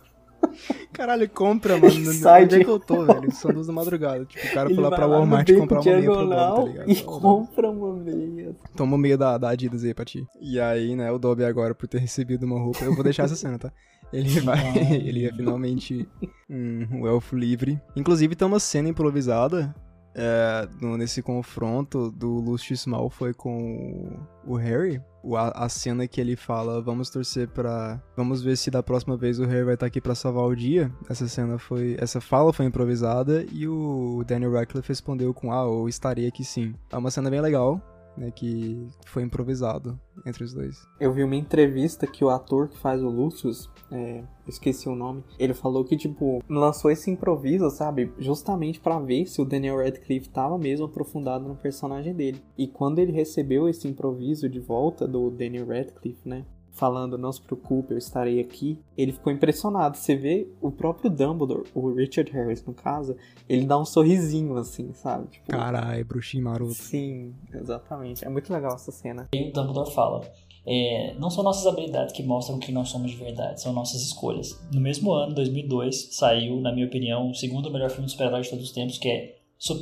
Caralho, 0.91 1.29
compra, 1.29 1.77
mano. 1.77 1.93
Ele 1.93 2.05
sai 2.13 2.43
Onde 2.45 2.55
é 2.55 2.59
de- 2.59 2.65
que 2.65 2.71
eu 2.71 2.79
tô, 2.79 3.05
velho? 3.05 3.31
São 3.31 3.51
duas 3.51 3.67
da 3.67 3.73
madrugada. 3.73 4.25
Tipo, 4.25 4.47
o 4.47 4.53
cara 4.53 4.69
foi 4.69 4.83
lá 4.83 4.91
pra 4.91 5.07
Walmart 5.07 5.51
comprar 5.53 5.79
uma 5.81 5.83
meia 5.85 6.01
pro 6.11 6.15
Dobby, 6.27 6.35
tá 6.35 6.63
ligado? 6.63 6.91
E 6.91 7.01
compra 7.03 7.69
uma 7.69 7.93
meia. 7.95 8.55
Toma 8.75 8.97
meia 8.97 9.17
da, 9.17 9.37
da 9.37 9.49
Adidas 9.49 9.83
aí 9.83 9.93
pra 9.93 10.05
ti. 10.05 10.25
E 10.41 10.59
aí, 10.59 10.95
né, 10.95 11.11
o 11.11 11.17
Dobby 11.19 11.43
agora, 11.45 11.73
por 11.75 11.87
ter 11.87 11.99
recebido 11.99 12.45
uma 12.45 12.59
roupa, 12.59 12.83
eu 12.83 12.93
vou 12.95 13.03
deixar 13.03 13.23
essa 13.23 13.35
cena, 13.35 13.57
tá? 13.57 13.71
Ele 14.11 14.29
vai, 14.41 14.77
ele 14.93 15.25
é 15.25 15.33
finalmente 15.33 16.07
um, 16.49 16.87
um 17.01 17.07
elfo 17.07 17.35
livre. 17.35 17.81
Inclusive, 17.95 18.35
tem 18.35 18.47
uma 18.47 18.59
cena 18.59 18.89
improvisada 18.89 19.73
é, 20.15 20.67
no- 20.79 20.95
nesse 20.97 21.21
confronto 21.23 22.11
do 22.11 22.29
Lucius 22.39 22.85
Malfoy 22.85 23.33
com 23.33 24.19
o 24.45 24.55
Harry. 24.55 25.01
A, 25.36 25.65
a 25.65 25.69
cena 25.69 26.07
que 26.07 26.19
ele 26.19 26.36
fala, 26.36 26.82
vamos 26.82 27.09
torcer 27.09 27.47
pra... 27.47 28.01
Vamos 28.15 28.41
ver 28.41 28.57
se 28.57 28.69
da 28.69 28.84
próxima 28.84 29.15
vez 29.15 29.39
o 29.39 29.45
Harry 29.45 29.63
vai 29.63 29.74
estar 29.76 29.86
aqui 29.86 30.01
pra 30.01 30.15
salvar 30.15 30.45
o 30.45 30.55
dia. 30.55 30.91
Essa 31.09 31.28
cena 31.28 31.57
foi... 31.57 31.95
Essa 31.99 32.19
fala 32.19 32.51
foi 32.51 32.65
improvisada 32.65 33.45
e 33.51 33.67
o 33.67 34.24
Daniel 34.28 34.53
Radcliffe 34.53 34.89
respondeu 34.89 35.34
com, 35.34 35.51
ah, 35.51 35.65
eu 35.65 35.88
estarei 35.88 36.28
aqui 36.28 36.43
sim. 36.43 36.76
É 36.91 36.97
uma 36.97 37.11
cena 37.11 37.30
bem 37.30 37.41
legal, 37.41 37.82
né, 38.18 38.32
que 38.32 38.88
foi 39.05 39.24
improvisado 39.24 39.99
entre 40.26 40.43
os 40.43 40.53
dois. 40.53 40.88
Eu 40.99 41.14
vi 41.14 41.24
uma 41.24 41.36
entrevista 41.36 42.07
que 42.07 42.24
o 42.24 42.30
ator 42.30 42.68
que 42.68 42.78
faz 42.78 43.01
o 43.01 43.09
Lucius, 43.09 43.70
é, 43.91 44.24
esqueci 44.47 44.88
o 44.88 44.95
nome, 44.95 45.24
ele 45.39 45.53
falou 45.53 45.84
que, 45.84 45.97
tipo, 45.97 46.41
lançou 46.49 46.91
esse 46.91 47.09
improviso, 47.09 47.70
sabe? 47.70 48.11
Justamente 48.20 48.80
pra 48.80 48.99
ver 48.99 49.26
se 49.26 49.41
o 49.41 49.45
Daniel 49.45 49.78
Radcliffe 49.78 50.30
tava 50.30 50.57
mesmo 50.57 50.86
aprofundado 50.86 51.47
no 51.47 51.55
personagem 51.55 52.14
dele. 52.14 52.41
E 52.57 52.68
quando 52.68 52.99
ele 52.99 53.11
recebeu 53.11 53.68
esse 53.68 53.88
improviso 53.88 54.49
de 54.49 54.59
volta 54.59 55.07
do 55.07 55.30
Daniel 55.30 55.68
Radcliffe, 55.68 56.28
né? 56.28 56.45
Falando 56.74 57.17
não 57.17 57.32
se 57.32 57.41
preocupe, 57.41 57.93
eu 57.93 57.97
estarei 57.97 58.39
aqui, 58.39 58.78
ele 58.97 59.11
ficou 59.11 59.32
impressionado. 59.32 59.95
Você 59.95 60.15
vê 60.15 60.47
o 60.59 60.71
próprio 60.71 61.09
Dumbledore, 61.09 61.69
o 61.74 61.93
Richard 61.93 62.30
Harris 62.32 62.65
no 62.65 62.74
caso, 62.74 63.15
ele 63.47 63.65
dá 63.65 63.80
um 63.80 63.86
sorrisinho 63.86 64.57
assim, 64.57 64.91
sabe? 64.93 65.28
Tipo, 65.28 65.51
Carai, 65.51 66.03
bruxinho 66.03 66.43
maroto. 66.43 66.74
Sim, 66.74 67.34
exatamente. 67.53 68.26
É 68.26 68.30
muito 68.30 68.51
legal 68.51 68.76
essa 68.76 68.91
cena. 68.91 69.30
E 69.34 69.49
o 69.49 69.53
Dumbledore 69.53 69.93
fala: 69.93 70.21
é, 70.65 71.13
não 71.19 71.30
são 71.30 71.43
nossas 71.43 71.67
habilidades 71.67 72.13
que 72.13 72.24
mostram 72.24 72.57
quem 72.57 72.74
nós 72.74 72.89
somos 72.89 73.11
de 73.11 73.17
verdade, 73.17 73.61
são 73.61 73.71
nossas 73.71 74.01
escolhas. 74.01 74.59
No 74.74 74.82
mesmo 74.82 75.11
ano, 75.11 75.36
2002, 75.36 76.15
saiu, 76.15 76.59
na 76.59 76.74
minha 76.74 76.88
opinião, 76.88 77.30
o 77.30 77.36
segundo 77.36 77.71
melhor 77.71 77.89
filme 77.89 78.05
de 78.05 78.13
super-herói 78.13 78.41
de 78.41 78.49
todos 78.49 78.65
os 78.65 78.71
tempos, 78.71 78.97
que 78.97 79.09
é, 79.09 79.36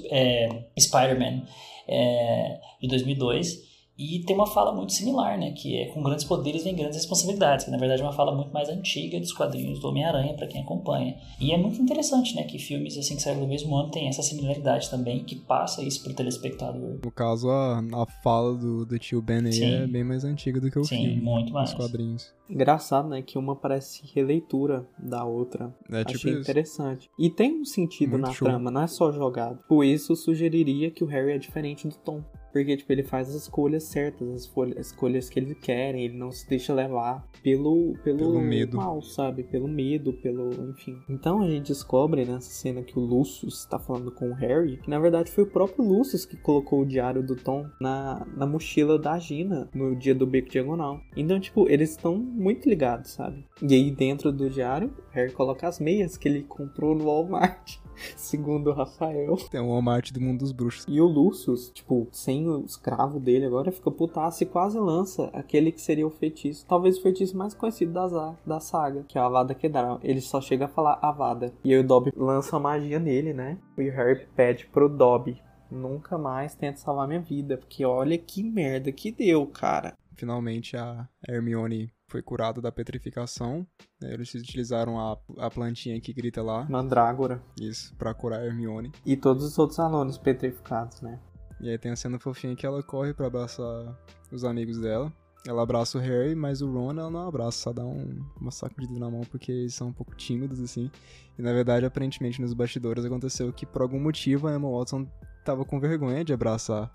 é 0.10 0.66
Spider-Man, 0.78 1.44
é, 1.88 2.60
de 2.82 2.88
2002. 2.88 3.70
E 4.02 4.24
tem 4.26 4.36
uma 4.36 4.47
fala 4.47 4.74
muito 4.74 4.93
similar, 4.93 5.38
né? 5.38 5.52
Que 5.52 5.78
é 5.78 5.86
com 5.89 6.02
grandes 6.02 6.26
poderes 6.26 6.64
vem 6.64 6.76
grandes 6.76 6.97
responsabilidades, 6.97 7.66
que 7.66 7.72
na 7.72 7.78
verdade 7.78 8.02
é 8.02 8.06
uma 8.06 8.12
fala 8.14 8.36
muito 8.36 8.52
mais 8.52 8.68
antiga 8.68 9.20
dos 9.20 9.32
quadrinhos 9.32 9.80
do 9.80 9.88
Homem-Aranha, 9.89 10.34
para 10.34 10.47
quem 10.47 10.62
acompanha. 10.62 11.16
E 11.39 11.52
é 11.52 11.58
muito 11.58 11.80
interessante, 11.80 12.36
né? 12.36 12.43
Que 12.43 12.58
filmes 12.58 12.97
assim 12.97 13.16
que 13.16 13.22
saíram 13.22 13.41
do 13.41 13.47
mesmo 13.47 13.76
ano 13.76 13.91
têm 13.91 14.08
essa 14.08 14.24
similaridade 14.24 14.89
também, 14.89 15.24
que 15.24 15.36
passa 15.36 15.84
isso 15.84 16.04
pro 16.04 16.16
telespectador. 16.16 16.99
No 17.04 17.12
caso, 17.12 17.49
a, 17.49 17.80
a 17.80 18.06
fala 18.24 18.58
do, 18.58 18.86
do 18.86 18.97
tio 18.97 19.22
Ben 19.22 19.45
aí 19.45 19.54
Sim. 19.54 19.74
é 19.76 19.88
bem 19.88 20.04
mais 20.04 20.24
antiga 20.24 20.60
do 20.60 20.72
que 20.72 20.80
o 20.80 20.84
Sim, 20.84 20.97
filme. 21.06 21.22
muito 21.22 21.54
mais. 21.54 21.70
Os 21.70 21.76
quadrinhos. 21.76 22.34
Engraçado, 22.49 23.08
né? 23.08 23.22
Que 23.22 23.38
uma 23.38 23.56
parece 23.56 24.02
releitura 24.14 24.86
da 24.97 25.24
outra. 25.24 25.74
É 25.91 26.04
tipo 26.04 26.18
Achei 26.18 26.32
isso. 26.34 26.41
interessante. 26.41 27.10
E 27.18 27.30
tem 27.30 27.62
um 27.62 27.66
sentido 27.66 28.12
Muito 28.12 28.26
na 28.28 28.34
show. 28.34 28.47
trama, 28.47 28.72
não 28.72 28.82
é 28.82 28.88
só 28.88 29.12
jogado. 29.12 29.64
Por 29.68 29.86
isso, 29.86 30.16
sugeriria 30.16 30.91
que 30.91 31.04
o 31.04 31.08
Harry 31.08 31.32
é 31.32 31.38
diferente 31.38 31.88
do 31.88 31.95
Tom. 31.95 32.22
Porque, 32.52 32.76
tipo, 32.78 32.91
ele 32.91 33.04
faz 33.04 33.30
as 33.30 33.36
escolhas 33.36 33.84
certas, 33.84 34.28
as 34.30 34.88
escolhas 34.88 35.30
que 35.30 35.39
ele 35.39 35.56
quer, 35.56 35.95
ele 35.95 36.18
não 36.18 36.32
se 36.32 36.47
deixa 36.47 36.74
levar 36.74 37.26
pelo, 37.43 37.93
pelo, 38.04 38.18
Pelo 38.18 38.41
medo. 38.41 38.78
mal, 38.78 39.02
sabe? 39.02 39.43
Pelo 39.43 39.68
medo, 39.68 40.14
pelo. 40.14 40.52
enfim. 40.70 40.97
Então 41.10 41.41
a 41.41 41.49
gente 41.49 41.68
descobre 41.68 42.26
nessa 42.26 42.49
cena 42.52 42.82
que 42.84 42.97
o 42.97 43.02
Lucius 43.02 43.66
tá 43.66 43.80
falando 43.80 44.12
com 44.12 44.30
o 44.30 44.34
Harry, 44.34 44.78
que 44.78 44.89
na 44.89 44.99
verdade 44.99 45.32
foi 45.32 45.43
o 45.43 45.47
próprio 45.47 45.84
Lucius 45.84 46.26
que 46.26 46.38
colocou 46.38 46.82
o 46.82 46.86
diário 46.86 47.24
do 47.24 47.36
Tom 47.36 47.68
na, 47.80 48.26
na 48.36 48.45
mochila 48.45 48.97
da 48.99 49.18
Gina 49.18 49.70
no 49.74 49.95
dia 49.95 50.14
do 50.14 50.28
beco 50.28 50.49
diagonal. 50.49 50.99
Então, 51.16 51.39
tipo, 51.39 51.68
eles 51.70 51.91
estão 51.91 52.16
muito 52.18 52.68
ligados, 52.70 53.12
sabe? 53.12 53.45
E 53.62 53.74
aí, 53.74 53.91
dentro 53.91 54.32
do 54.32 54.49
diário, 54.49 54.88
o 54.89 55.14
Harry 55.16 55.32
coloca 55.32 55.68
as 55.68 55.80
meias 55.80 56.18
que 56.18 56.28
ele 56.28 56.43
comprou 56.43 56.95
no 56.95 57.06
Walmart. 57.06 57.78
Segundo 58.16 58.70
o 58.70 58.74
Rafael. 58.74 59.36
Tem 59.50 59.62
o 59.62 59.70
Walmart 59.70 60.12
do 60.12 60.22
mundo 60.22 60.39
dos 60.39 60.52
bruxos. 60.52 60.86
E 60.88 61.00
o 61.00 61.06
Lucius, 61.06 61.70
tipo, 61.70 62.08
sem 62.12 62.48
o 62.48 62.66
escravo 62.66 63.20
dele 63.20 63.46
agora, 63.46 63.72
fica 63.72 63.92
putaço 63.92 64.44
e 64.44 64.46
quase 64.46 64.78
lança 64.80 65.30
aquele 65.34 65.72
que 65.72 65.82
seria 65.82 66.06
o 66.06 66.12
feitiço. 66.12 66.66
Talvez 66.66 66.98
o 66.98 67.02
feitiço 67.02 67.38
mais 67.38 67.54
conhecido 67.54 67.94
da, 67.94 68.36
da 68.46 68.60
saga, 68.60 69.04
que 69.08 69.18
é 69.18 69.22
a 69.22 69.26
Avada 69.26 69.56
Kedavra. 69.56 70.00
Ele 70.04 70.22
só 70.22 70.42
chega 70.42 70.66
a 70.66 70.70
falar 70.70 71.00
Avada. 71.02 71.54
E 71.64 71.74
aí 71.74 71.80
o 71.80 71.84
Dobby 71.84 72.12
lança 72.16 72.58
a 72.58 72.60
magia 72.60 73.00
nele, 73.00 73.34
né? 73.34 73.58
E 73.78 73.89
o 73.89 73.94
Harry 73.94 74.28
pede 74.36 74.66
pro 74.68 74.89
Dobby. 74.89 75.42
Nunca 75.70 76.18
mais 76.18 76.54
tenta 76.54 76.80
salvar 76.80 77.08
minha 77.08 77.22
vida, 77.22 77.58
porque 77.58 77.86
olha 77.86 78.18
que 78.18 78.44
merda 78.44 78.92
que 78.92 79.12
deu, 79.12 79.48
cara. 79.48 79.94
Finalmente 80.16 80.76
a 80.76 81.08
Hermione 81.28 81.92
foi 82.12 82.22
curada 82.22 82.62
da 82.62 82.72
petrificação. 82.72 83.66
né, 84.01 84.14
Eles 84.14 84.34
utilizaram 84.34 84.99
a, 84.99 85.18
a 85.39 85.49
plantinha 85.49 85.99
que 86.01 86.14
grita 86.14 86.43
lá, 86.43 86.68
Mandrágora. 86.70 87.41
isso, 87.59 87.95
pra 87.95 88.14
curar 88.14 88.41
a 88.41 88.45
Hermione. 88.45 88.91
E 89.05 89.16
todos 89.16 89.43
os 89.45 89.57
outros 89.57 89.80
alunos 89.80 90.18
petrificados, 90.18 91.01
né? 91.01 91.20
E 91.62 91.70
aí 91.70 91.78
tem 91.78 91.91
a 91.91 91.95
cena 91.95 92.20
fofinha 92.20 92.55
que 92.55 92.66
ela 92.66 92.82
corre 92.84 93.14
pra 93.14 93.28
abraçar 93.28 93.97
os 94.32 94.43
amigos 94.43 94.80
dela. 94.80 95.12
Ela 95.47 95.64
abraça 95.64 95.97
o 95.97 96.01
Harry, 96.01 96.36
mas 96.36 96.62
o 96.62 96.72
Ron 96.72 96.91
ela 96.91 97.09
não 97.09 97.28
abraça, 97.28 97.57
só 97.57 97.74
dá 97.74 97.84
um, 97.84 98.20
uma 98.39 98.51
sacudida 98.51 98.93
na 98.99 99.09
mão 99.09 99.22
porque 99.22 99.51
eles 99.51 99.74
são 99.74 99.88
um 99.88 99.93
pouco 99.93 100.16
tímidos, 100.16 100.59
assim. 100.59 100.91
E 101.38 101.41
na 101.41 101.51
verdade, 101.51 101.86
aparentemente, 101.86 102.41
nos 102.41 102.53
bastidores 102.53 103.05
aconteceu 103.05 103.51
que 103.51 103.66
por 103.66 103.82
algum 103.82 103.99
motivo 103.99 104.47
a 104.47 104.53
Emma 104.55 104.70
Watson 104.70 105.07
tava 105.43 105.66
com 105.66 105.80
vergonha 105.80 106.24
de 106.24 106.34
abraçar 106.34 106.91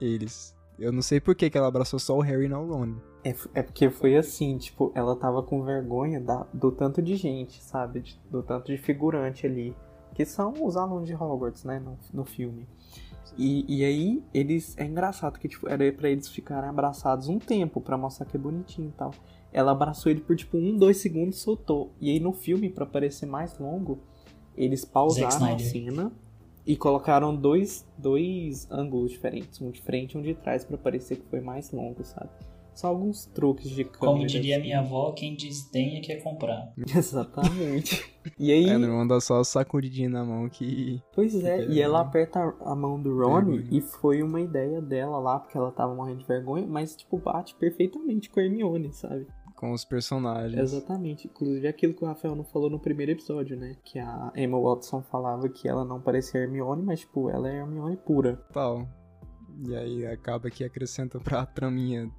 eles. 0.00 0.54
Eu 0.78 0.92
não 0.92 1.02
sei 1.02 1.20
por 1.20 1.34
que, 1.34 1.48
que 1.50 1.58
ela 1.58 1.66
abraçou 1.68 1.98
só 1.98 2.16
o 2.16 2.20
Harry 2.20 2.44
e 2.44 2.48
não 2.48 2.66
o 2.68 2.72
Ron. 2.72 2.96
É, 3.24 3.34
é 3.54 3.62
porque 3.62 3.90
foi 3.90 4.16
assim, 4.16 4.56
tipo, 4.58 4.92
ela 4.94 5.16
tava 5.16 5.42
com 5.42 5.62
vergonha 5.62 6.20
da- 6.20 6.46
do 6.52 6.70
tanto 6.70 7.02
de 7.02 7.16
gente, 7.16 7.62
sabe? 7.62 8.02
Do 8.30 8.42
tanto 8.42 8.66
de 8.72 8.78
figurante 8.78 9.46
ali. 9.46 9.74
Que 10.14 10.24
são 10.24 10.54
os 10.64 10.76
alunos 10.76 11.06
de 11.06 11.14
Hogwarts, 11.14 11.64
né? 11.64 11.78
No, 11.78 11.96
no 12.12 12.24
filme. 12.24 12.66
E, 13.36 13.64
e 13.68 13.84
aí, 13.84 14.22
eles. 14.32 14.76
É 14.78 14.84
engraçado 14.84 15.38
que, 15.38 15.46
tipo, 15.48 15.68
era 15.68 15.92
pra 15.92 16.08
eles 16.08 16.28
ficarem 16.28 16.68
abraçados 16.68 17.28
um 17.28 17.38
tempo 17.38 17.80
pra 17.80 17.96
mostrar 17.96 18.26
que 18.26 18.36
é 18.36 18.40
bonitinho 18.40 18.88
e 18.88 18.92
tal. 18.92 19.12
Ela 19.52 19.72
abraçou 19.72 20.10
ele 20.10 20.20
por, 20.20 20.34
tipo, 20.36 20.56
um, 20.56 20.76
dois 20.76 20.96
segundos 20.98 21.36
e 21.38 21.40
soltou. 21.40 21.92
E 22.00 22.10
aí, 22.10 22.18
no 22.20 22.32
filme, 22.32 22.68
pra 22.70 22.84
parecer 22.86 23.26
mais 23.26 23.58
longo, 23.58 23.98
eles 24.56 24.84
pausaram 24.84 25.28
a 25.54 25.58
cena 25.70 26.12
e 26.66 26.76
colocaram 26.76 27.34
dois, 27.34 27.86
dois 27.96 28.66
ângulos 28.70 29.10
diferentes, 29.12 29.60
um 29.60 29.70
de 29.70 29.80
frente 29.80 30.12
e 30.14 30.18
um 30.18 30.22
de 30.22 30.34
trás, 30.34 30.64
pra 30.64 30.76
parecer 30.76 31.16
que 31.16 31.26
foi 31.28 31.40
mais 31.40 31.70
longo, 31.70 32.04
sabe? 32.04 32.30
São 32.78 32.90
alguns 32.90 33.26
truques 33.26 33.70
de 33.70 33.82
câmera. 33.82 34.12
Como 34.12 34.24
diria 34.24 34.54
assim. 34.54 34.62
minha 34.66 34.78
avó, 34.78 35.10
quem 35.10 35.34
desdenha 35.34 36.00
quer 36.00 36.22
comprar. 36.22 36.72
Exatamente. 36.96 38.08
E 38.38 38.52
aí, 38.52 38.68
É, 38.68 38.78
não 38.78 39.04
dá 39.04 39.20
só 39.20 39.40
a 39.40 39.44
sacudidinha 39.44 40.08
na 40.08 40.24
mão 40.24 40.48
que. 40.48 41.02
pois 41.12 41.34
é, 41.42 41.66
e 41.66 41.82
ela 41.82 42.00
aperta 42.00 42.54
a 42.60 42.76
mão 42.76 43.02
do 43.02 43.16
Ron 43.18 43.34
Vergonha. 43.34 43.68
e 43.68 43.80
foi 43.80 44.22
uma 44.22 44.40
ideia 44.40 44.80
dela 44.80 45.18
lá, 45.18 45.40
porque 45.40 45.58
ela 45.58 45.72
tava 45.72 45.92
morrendo 45.92 46.18
de 46.18 46.26
vergonha, 46.26 46.68
mas, 46.68 46.94
tipo, 46.94 47.18
bate 47.18 47.56
perfeitamente 47.56 48.30
com 48.30 48.38
a 48.38 48.44
Hermione, 48.44 48.92
sabe? 48.92 49.26
com 49.56 49.72
os 49.72 49.84
personagens. 49.84 50.56
Exatamente. 50.56 51.26
Inclusive 51.26 51.66
aquilo 51.66 51.92
que 51.92 52.04
o 52.04 52.06
Rafael 52.06 52.36
não 52.36 52.44
falou 52.44 52.70
no 52.70 52.78
primeiro 52.78 53.10
episódio, 53.10 53.56
né? 53.56 53.74
Que 53.82 53.98
a 53.98 54.32
Emma 54.36 54.56
Watson 54.60 55.02
falava 55.02 55.48
que 55.48 55.66
ela 55.68 55.84
não 55.84 56.00
parecia 56.00 56.42
Hermione, 56.42 56.80
mas, 56.84 57.00
tipo, 57.00 57.28
ela 57.28 57.50
é 57.50 57.56
Hermione 57.56 57.96
pura. 57.96 58.36
Tal. 58.52 58.86
E 59.66 59.74
aí 59.74 60.06
acaba 60.06 60.50
que 60.50 60.62
acrescenta 60.62 61.18
pra 61.18 61.44
traminha 61.44 62.10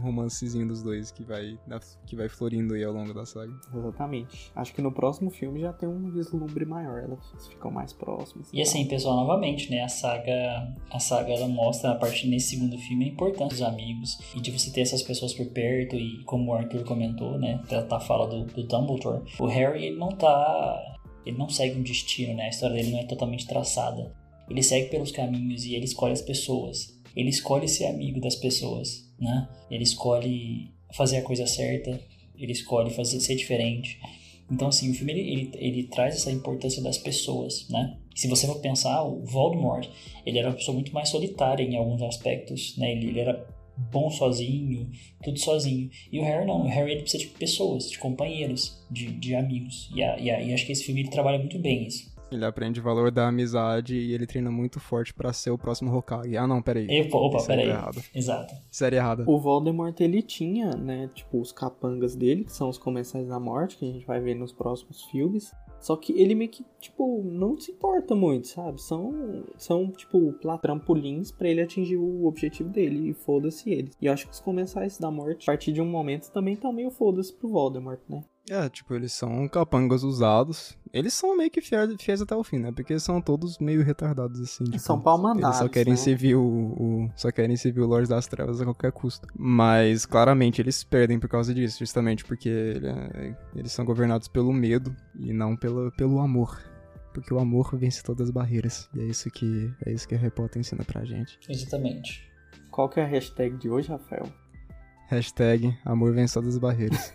romancezinho 0.00 0.66
dos 0.66 0.82
dois 0.82 1.10
que 1.12 1.22
vai, 1.22 1.58
que 2.04 2.16
vai 2.16 2.28
florindo 2.28 2.74
aí 2.74 2.82
ao 2.82 2.92
longo 2.92 3.14
da 3.14 3.24
saga. 3.24 3.52
Exatamente. 3.72 4.50
Acho 4.54 4.74
que 4.74 4.82
no 4.82 4.90
próximo 4.90 5.30
filme 5.30 5.60
já 5.60 5.72
tem 5.72 5.88
um 5.88 6.10
vislumbre 6.10 6.64
maior, 6.64 7.04
elas 7.04 7.20
ficam 7.48 7.70
mais 7.70 7.92
próximas. 7.92 8.50
E 8.52 8.60
assim, 8.60 8.86
pessoal, 8.86 9.16
novamente, 9.16 9.70
né, 9.70 9.82
a 9.82 9.88
saga, 9.88 10.74
a 10.90 10.98
saga 10.98 11.32
ela 11.32 11.46
mostra 11.46 11.92
a 11.92 11.94
partir 11.94 12.28
nesse 12.28 12.50
segundo 12.50 12.76
filme 12.78 13.04
a 13.04 13.08
importância 13.08 13.48
dos 13.48 13.62
amigos 13.62 14.18
e 14.34 14.40
de 14.40 14.50
você 14.50 14.72
ter 14.72 14.80
essas 14.80 15.02
pessoas 15.02 15.32
por 15.32 15.46
perto 15.46 15.94
e 15.94 16.24
como 16.24 16.50
o 16.50 16.54
Arthur 16.54 16.84
comentou, 16.84 17.38
né, 17.38 17.62
tratar 17.68 17.98
a 17.98 18.00
fala 18.00 18.26
do, 18.26 18.44
do 18.44 18.66
Dumbledore, 18.66 19.22
o 19.38 19.46
Harry 19.46 19.84
ele 19.84 19.96
não 19.96 20.08
tá, 20.08 20.96
ele 21.24 21.38
não 21.38 21.48
segue 21.48 21.78
um 21.78 21.82
destino, 21.82 22.34
né, 22.34 22.46
a 22.46 22.48
história 22.48 22.76
dele 22.76 22.90
não 22.90 22.98
é 22.98 23.06
totalmente 23.06 23.46
traçada. 23.46 24.12
Ele 24.48 24.62
segue 24.62 24.88
pelos 24.90 25.12
caminhos 25.12 25.64
e 25.64 25.74
ele 25.74 25.84
escolhe 25.84 26.12
as 26.12 26.22
pessoas. 26.22 26.98
Ele 27.14 27.28
escolhe 27.28 27.68
ser 27.68 27.86
amigo 27.86 28.20
das 28.20 28.36
pessoas, 28.36 29.10
né? 29.18 29.48
Ele 29.70 29.82
escolhe 29.82 30.70
fazer 30.94 31.18
a 31.18 31.22
coisa 31.22 31.46
certa, 31.46 32.00
ele 32.36 32.52
escolhe 32.52 32.90
fazer 32.90 33.20
ser 33.20 33.34
diferente. 33.34 33.98
Então, 34.50 34.68
assim, 34.68 34.90
o 34.90 34.94
filme 34.94 35.12
ele, 35.12 35.32
ele, 35.32 35.50
ele 35.54 35.82
traz 35.84 36.14
essa 36.14 36.32
importância 36.32 36.82
das 36.82 36.96
pessoas, 36.96 37.68
né? 37.68 37.98
Se 38.14 38.26
você 38.28 38.46
for 38.46 38.60
pensar, 38.60 39.02
o 39.04 39.24
Voldemort, 39.24 39.86
ele 40.24 40.38
era 40.38 40.48
uma 40.48 40.56
pessoa 40.56 40.74
muito 40.74 40.92
mais 40.92 41.08
solitária 41.08 41.62
em 41.62 41.76
alguns 41.76 42.02
aspectos, 42.02 42.76
né? 42.76 42.92
Ele, 42.92 43.08
ele 43.08 43.20
era 43.20 43.46
bom 43.76 44.10
sozinho, 44.10 44.90
tudo 45.22 45.38
sozinho. 45.38 45.90
E 46.10 46.18
o 46.18 46.24
Harry 46.24 46.46
não, 46.46 46.62
o 46.62 46.68
Harry 46.68 46.92
ele 46.92 47.02
precisa 47.02 47.22
de 47.24 47.30
pessoas, 47.30 47.90
de 47.90 47.98
companheiros, 47.98 48.84
de, 48.90 49.12
de 49.12 49.34
amigos. 49.34 49.90
E, 49.94 50.02
a, 50.02 50.18
e, 50.18 50.30
a, 50.30 50.42
e 50.42 50.52
acho 50.52 50.66
que 50.66 50.72
esse 50.72 50.84
filme 50.84 51.02
ele 51.02 51.10
trabalha 51.10 51.38
muito 51.38 51.58
bem 51.58 51.86
isso. 51.86 52.12
Ele 52.30 52.44
aprende 52.44 52.80
o 52.80 52.82
valor 52.82 53.10
da 53.10 53.28
amizade 53.28 53.96
e 53.96 54.12
ele 54.12 54.26
treina 54.26 54.50
muito 54.50 54.78
forte 54.78 55.14
pra 55.14 55.32
ser 55.32 55.50
o 55.50 55.58
próximo 55.58 55.94
Hokage. 55.94 56.36
Ah, 56.36 56.46
não, 56.46 56.60
peraí. 56.60 56.86
Epa, 56.88 57.16
opa, 57.16 57.38
Série 57.38 57.62
peraí. 57.62 57.76
errada. 57.76 58.00
Exato. 58.14 58.54
Série 58.70 58.96
errada. 58.96 59.24
O 59.26 59.38
Voldemort, 59.38 59.98
ele 60.00 60.20
tinha, 60.22 60.70
né, 60.70 61.10
tipo, 61.14 61.40
os 61.40 61.52
capangas 61.52 62.14
dele, 62.14 62.44
que 62.44 62.52
são 62.52 62.68
os 62.68 62.76
comensais 62.78 63.28
da 63.28 63.40
morte, 63.40 63.78
que 63.78 63.88
a 63.88 63.92
gente 63.92 64.06
vai 64.06 64.20
ver 64.20 64.34
nos 64.34 64.52
próximos 64.52 65.04
filmes. 65.04 65.52
Só 65.80 65.94
que 65.96 66.12
ele 66.20 66.34
meio 66.34 66.50
que, 66.50 66.64
tipo, 66.80 67.22
não 67.22 67.56
se 67.56 67.70
importa 67.70 68.14
muito, 68.14 68.48
sabe? 68.48 68.82
São, 68.82 69.44
são 69.56 69.90
tipo, 69.92 70.34
trampolins 70.60 71.30
pra 71.30 71.48
ele 71.48 71.62
atingir 71.62 71.96
o 71.96 72.26
objetivo 72.26 72.68
dele 72.68 73.10
e 73.10 73.14
foda-se 73.14 73.70
ele. 73.70 73.92
E 74.00 74.06
eu 74.06 74.12
acho 74.12 74.26
que 74.26 74.32
os 74.32 74.40
comensais 74.40 74.98
da 74.98 75.08
morte, 75.10 75.44
a 75.44 75.52
partir 75.52 75.72
de 75.72 75.80
um 75.80 75.86
momento, 75.86 76.32
também 76.32 76.56
tá 76.56 76.72
meio 76.72 76.90
foda-se 76.90 77.32
pro 77.32 77.48
Voldemort, 77.48 78.00
né? 78.08 78.24
É, 78.50 78.68
tipo, 78.68 78.94
eles 78.94 79.12
são 79.12 79.46
capangas 79.48 80.02
usados. 80.02 80.76
Eles 80.92 81.12
são 81.12 81.36
meio 81.36 81.50
que 81.50 81.60
fiéis, 81.60 81.94
fiéis 82.00 82.22
até 82.22 82.34
o 82.34 82.42
fim, 82.42 82.58
né? 82.58 82.72
Porque 82.72 82.98
são 82.98 83.20
todos 83.20 83.58
meio 83.58 83.82
retardados, 83.84 84.40
assim. 84.40 84.64
Tipo, 84.64 84.78
São 84.78 84.98
pau 85.00 85.20
Eles 85.36 85.56
só 85.56 85.68
querem 85.68 85.92
né? 85.92 85.96
servir 85.98 86.34
o, 86.34 86.42
o- 86.42 87.10
Só 87.14 87.30
querem 87.30 87.56
servir 87.56 87.80
o 87.82 87.86
Lorde 87.86 88.08
das 88.08 88.26
Trevas 88.26 88.60
a 88.60 88.64
qualquer 88.64 88.90
custo. 88.92 89.28
Mas, 89.36 90.06
claramente, 90.06 90.62
eles 90.62 90.82
perdem 90.82 91.18
por 91.20 91.28
causa 91.28 91.52
disso, 91.52 91.78
justamente 91.78 92.24
porque 92.24 92.48
ele- 92.48 93.36
eles 93.54 93.72
são 93.72 93.84
governados 93.84 94.28
pelo 94.28 94.52
medo 94.52 94.96
e 95.18 95.32
não 95.32 95.54
pelo, 95.54 95.92
pelo 95.92 96.18
amor. 96.18 96.58
Porque 97.12 97.34
o 97.34 97.38
amor 97.38 97.76
vence 97.76 98.02
todas 98.02 98.28
as 98.28 98.30
barreiras. 98.30 98.88
E 98.94 99.00
é 99.00 99.04
isso 99.04 99.30
que, 99.30 99.70
é 99.84 99.92
isso 99.92 100.08
que 100.08 100.14
a 100.14 100.18
Harry 100.18 100.30
Potter 100.30 100.60
ensina 100.60 100.84
pra 100.84 101.04
gente. 101.04 101.38
Exatamente. 101.48 102.26
Qual 102.70 102.88
que 102.88 102.98
é 103.00 103.02
a 103.04 103.06
hashtag 103.06 103.56
de 103.58 103.68
hoje, 103.68 103.88
Rafael? 103.88 104.26
Hashtag 105.08 105.76
amor 105.84 106.12
venceu 106.14 106.40
das 106.42 106.58
barreiras. 106.58 107.12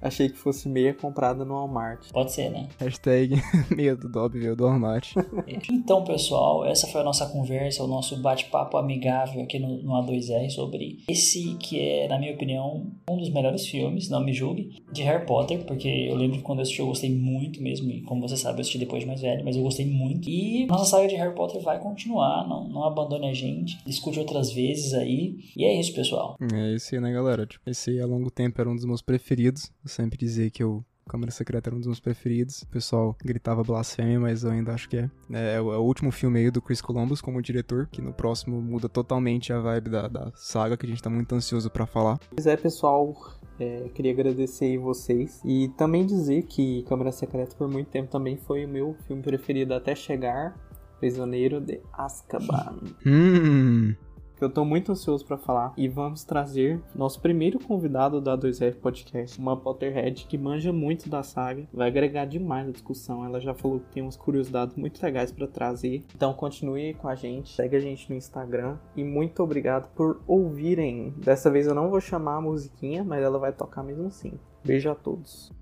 Achei 0.00 0.28
que 0.28 0.38
fosse 0.38 0.68
meia 0.68 0.94
comprada 0.94 1.44
no 1.44 1.54
Walmart. 1.54 2.10
Pode 2.12 2.32
ser, 2.32 2.50
né? 2.50 2.68
Hashtag 2.78 3.34
medo 3.74 4.08
do 4.08 4.18
óbvio 4.18 4.56
do 4.56 4.64
Walmart. 4.64 5.14
Então, 5.70 6.04
pessoal, 6.04 6.64
essa 6.64 6.86
foi 6.86 7.00
a 7.00 7.04
nossa 7.04 7.26
conversa, 7.26 7.82
o 7.82 7.86
nosso 7.86 8.16
bate-papo 8.20 8.76
amigável 8.76 9.42
aqui 9.42 9.58
no, 9.58 9.82
no, 9.82 9.92
A2R 9.92 10.50
sobre 10.50 10.98
esse 11.08 11.54
que 11.56 11.80
é, 11.80 12.08
na 12.08 12.18
minha 12.18 12.34
opinião, 12.34 12.86
um 13.08 13.16
dos 13.16 13.30
melhores 13.30 13.66
filmes, 13.66 14.08
não 14.08 14.22
me 14.22 14.32
julgue, 14.32 14.82
de 14.92 15.02
Harry 15.02 15.24
Potter, 15.24 15.64
porque 15.64 15.88
eu 15.88 16.16
lembro 16.16 16.38
que 16.38 16.42
quando 16.42 16.58
eu 16.58 16.62
assisti 16.62 16.80
eu 16.80 16.86
gostei 16.86 17.10
muito 17.10 17.62
mesmo, 17.62 17.90
e 17.90 18.02
como 18.02 18.20
você 18.20 18.36
sabe, 18.36 18.58
eu 18.58 18.60
assisti 18.60 18.78
depois 18.78 19.02
de 19.02 19.06
mais 19.06 19.20
velho, 19.20 19.44
mas 19.44 19.56
eu 19.56 19.62
gostei 19.62 19.86
muito. 19.86 20.28
E 20.28 20.66
nossa 20.66 20.84
saga 20.84 21.08
de 21.08 21.16
Harry 21.16 21.34
Potter 21.34 21.60
vai 21.60 21.78
continuar, 21.78 22.46
não, 22.46 22.68
não 22.68 22.84
abandone 22.84 23.28
a 23.28 23.34
gente, 23.34 23.78
escute 23.86 24.18
outras 24.18 24.52
vezes 24.52 24.94
aí. 24.94 25.36
E 25.56 25.64
é 25.64 25.78
isso, 25.78 25.94
pessoal. 25.94 26.36
É 26.52 26.74
isso 26.74 26.94
aí, 26.94 27.00
né, 27.00 27.12
galera? 27.12 27.46
Tipo, 27.46 27.68
esse 27.68 28.00
há 28.00 28.06
longo 28.06 28.30
tempo 28.30 28.60
era 28.60 28.68
um 28.68 28.74
dos 28.74 28.84
meus 28.84 29.02
preferidos. 29.02 29.67
Eu 29.82 29.88
sempre 29.88 30.18
dizer 30.18 30.50
que 30.50 30.62
eu 30.62 30.84
Câmara 31.08 31.32
Secreta 31.32 31.70
era 31.70 31.74
um 31.74 31.78
dos 31.78 31.86
meus 31.86 32.00
preferidos. 32.00 32.62
O 32.62 32.68
pessoal 32.68 33.16
gritava 33.24 33.64
blasfêmia, 33.64 34.20
mas 34.20 34.44
eu 34.44 34.50
ainda 34.50 34.74
acho 34.74 34.88
que 34.88 34.98
é. 34.98 35.10
É, 35.32 35.54
é 35.54 35.60
o 35.60 35.72
é 35.72 35.78
último 35.78 36.12
filme 36.12 36.38
aí 36.38 36.50
do 36.50 36.60
Chris 36.60 36.80
Columbus 36.80 37.20
como 37.20 37.42
diretor, 37.42 37.88
que 37.90 38.02
no 38.02 38.12
próximo 38.12 38.60
muda 38.60 38.88
totalmente 38.88 39.52
a 39.52 39.58
vibe 39.58 39.90
da, 39.90 40.06
da 40.06 40.30
saga, 40.36 40.76
que 40.76 40.86
a 40.86 40.88
gente 40.88 41.02
tá 41.02 41.10
muito 41.10 41.34
ansioso 41.34 41.70
para 41.70 41.86
falar. 41.86 42.20
Pois 42.30 42.46
é, 42.46 42.56
pessoal. 42.56 43.16
É, 43.60 43.88
queria 43.92 44.12
agradecer 44.12 44.78
vocês 44.78 45.42
e 45.44 45.68
também 45.76 46.06
dizer 46.06 46.44
que 46.44 46.84
Câmara 46.84 47.10
Secreta 47.10 47.56
por 47.56 47.68
muito 47.68 47.88
tempo 47.88 48.08
também 48.08 48.36
foi 48.36 48.64
o 48.64 48.68
meu 48.68 48.94
filme 49.04 49.20
preferido 49.20 49.74
até 49.74 49.96
chegar 49.96 50.56
Prisioneiro 51.00 51.60
de 51.60 51.80
Azkaban. 51.92 52.78
Hum 53.04 53.96
que 54.38 54.44
eu 54.44 54.50
tô 54.50 54.64
muito 54.64 54.92
ansioso 54.92 55.24
para 55.24 55.36
falar. 55.36 55.72
E 55.76 55.88
vamos 55.88 56.24
trazer 56.24 56.80
nosso 56.94 57.20
primeiro 57.20 57.58
convidado 57.58 58.20
da 58.20 58.38
2R 58.38 58.76
Podcast, 58.76 59.38
uma 59.38 59.56
Potterhead 59.56 60.26
que 60.26 60.38
manja 60.38 60.72
muito 60.72 61.08
da 61.08 61.22
saga, 61.22 61.66
vai 61.72 61.88
agregar 61.88 62.24
demais 62.24 62.66
na 62.66 62.72
discussão. 62.72 63.24
Ela 63.24 63.40
já 63.40 63.52
falou 63.52 63.80
que 63.80 63.92
tem 63.92 64.02
umas 64.02 64.16
curiosidades 64.16 64.76
muito 64.76 65.02
legais 65.02 65.32
para 65.32 65.46
trazer. 65.46 66.04
Então 66.14 66.32
continue 66.32 66.94
com 66.94 67.08
a 67.08 67.14
gente, 67.14 67.54
segue 67.54 67.76
a 67.76 67.80
gente 67.80 68.08
no 68.08 68.16
Instagram 68.16 68.78
e 68.96 69.02
muito 69.02 69.42
obrigado 69.42 69.88
por 69.94 70.20
ouvirem. 70.26 71.12
Dessa 71.16 71.50
vez 71.50 71.66
eu 71.66 71.74
não 71.74 71.90
vou 71.90 72.00
chamar 72.00 72.36
a 72.36 72.40
musiquinha, 72.40 73.02
mas 73.02 73.22
ela 73.22 73.38
vai 73.38 73.52
tocar 73.52 73.82
mesmo 73.82 74.06
assim. 74.06 74.32
Beijo 74.64 74.90
a 74.90 74.94
todos. 74.94 75.52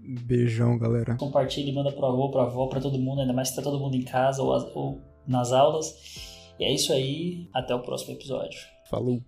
Beijão, 0.00 0.78
galera. 0.78 1.16
Compartilhe, 1.16 1.70
manda 1.72 1.92
pro 1.92 2.06
avô, 2.06 2.30
pro 2.30 2.40
avó, 2.40 2.66
pra 2.66 2.80
todo 2.80 2.98
mundo, 2.98 3.20
ainda 3.20 3.32
mais 3.32 3.50
se 3.50 3.56
tá 3.56 3.62
todo 3.62 3.78
mundo 3.78 3.94
em 3.94 4.02
casa 4.02 4.42
ou, 4.42 4.52
ou 4.74 5.00
nas 5.26 5.52
aulas. 5.52 6.37
E 6.58 6.64
é 6.64 6.72
isso 6.72 6.92
aí, 6.92 7.48
até 7.54 7.74
o 7.74 7.80
próximo 7.80 8.14
episódio. 8.14 8.60
Falou! 8.90 9.22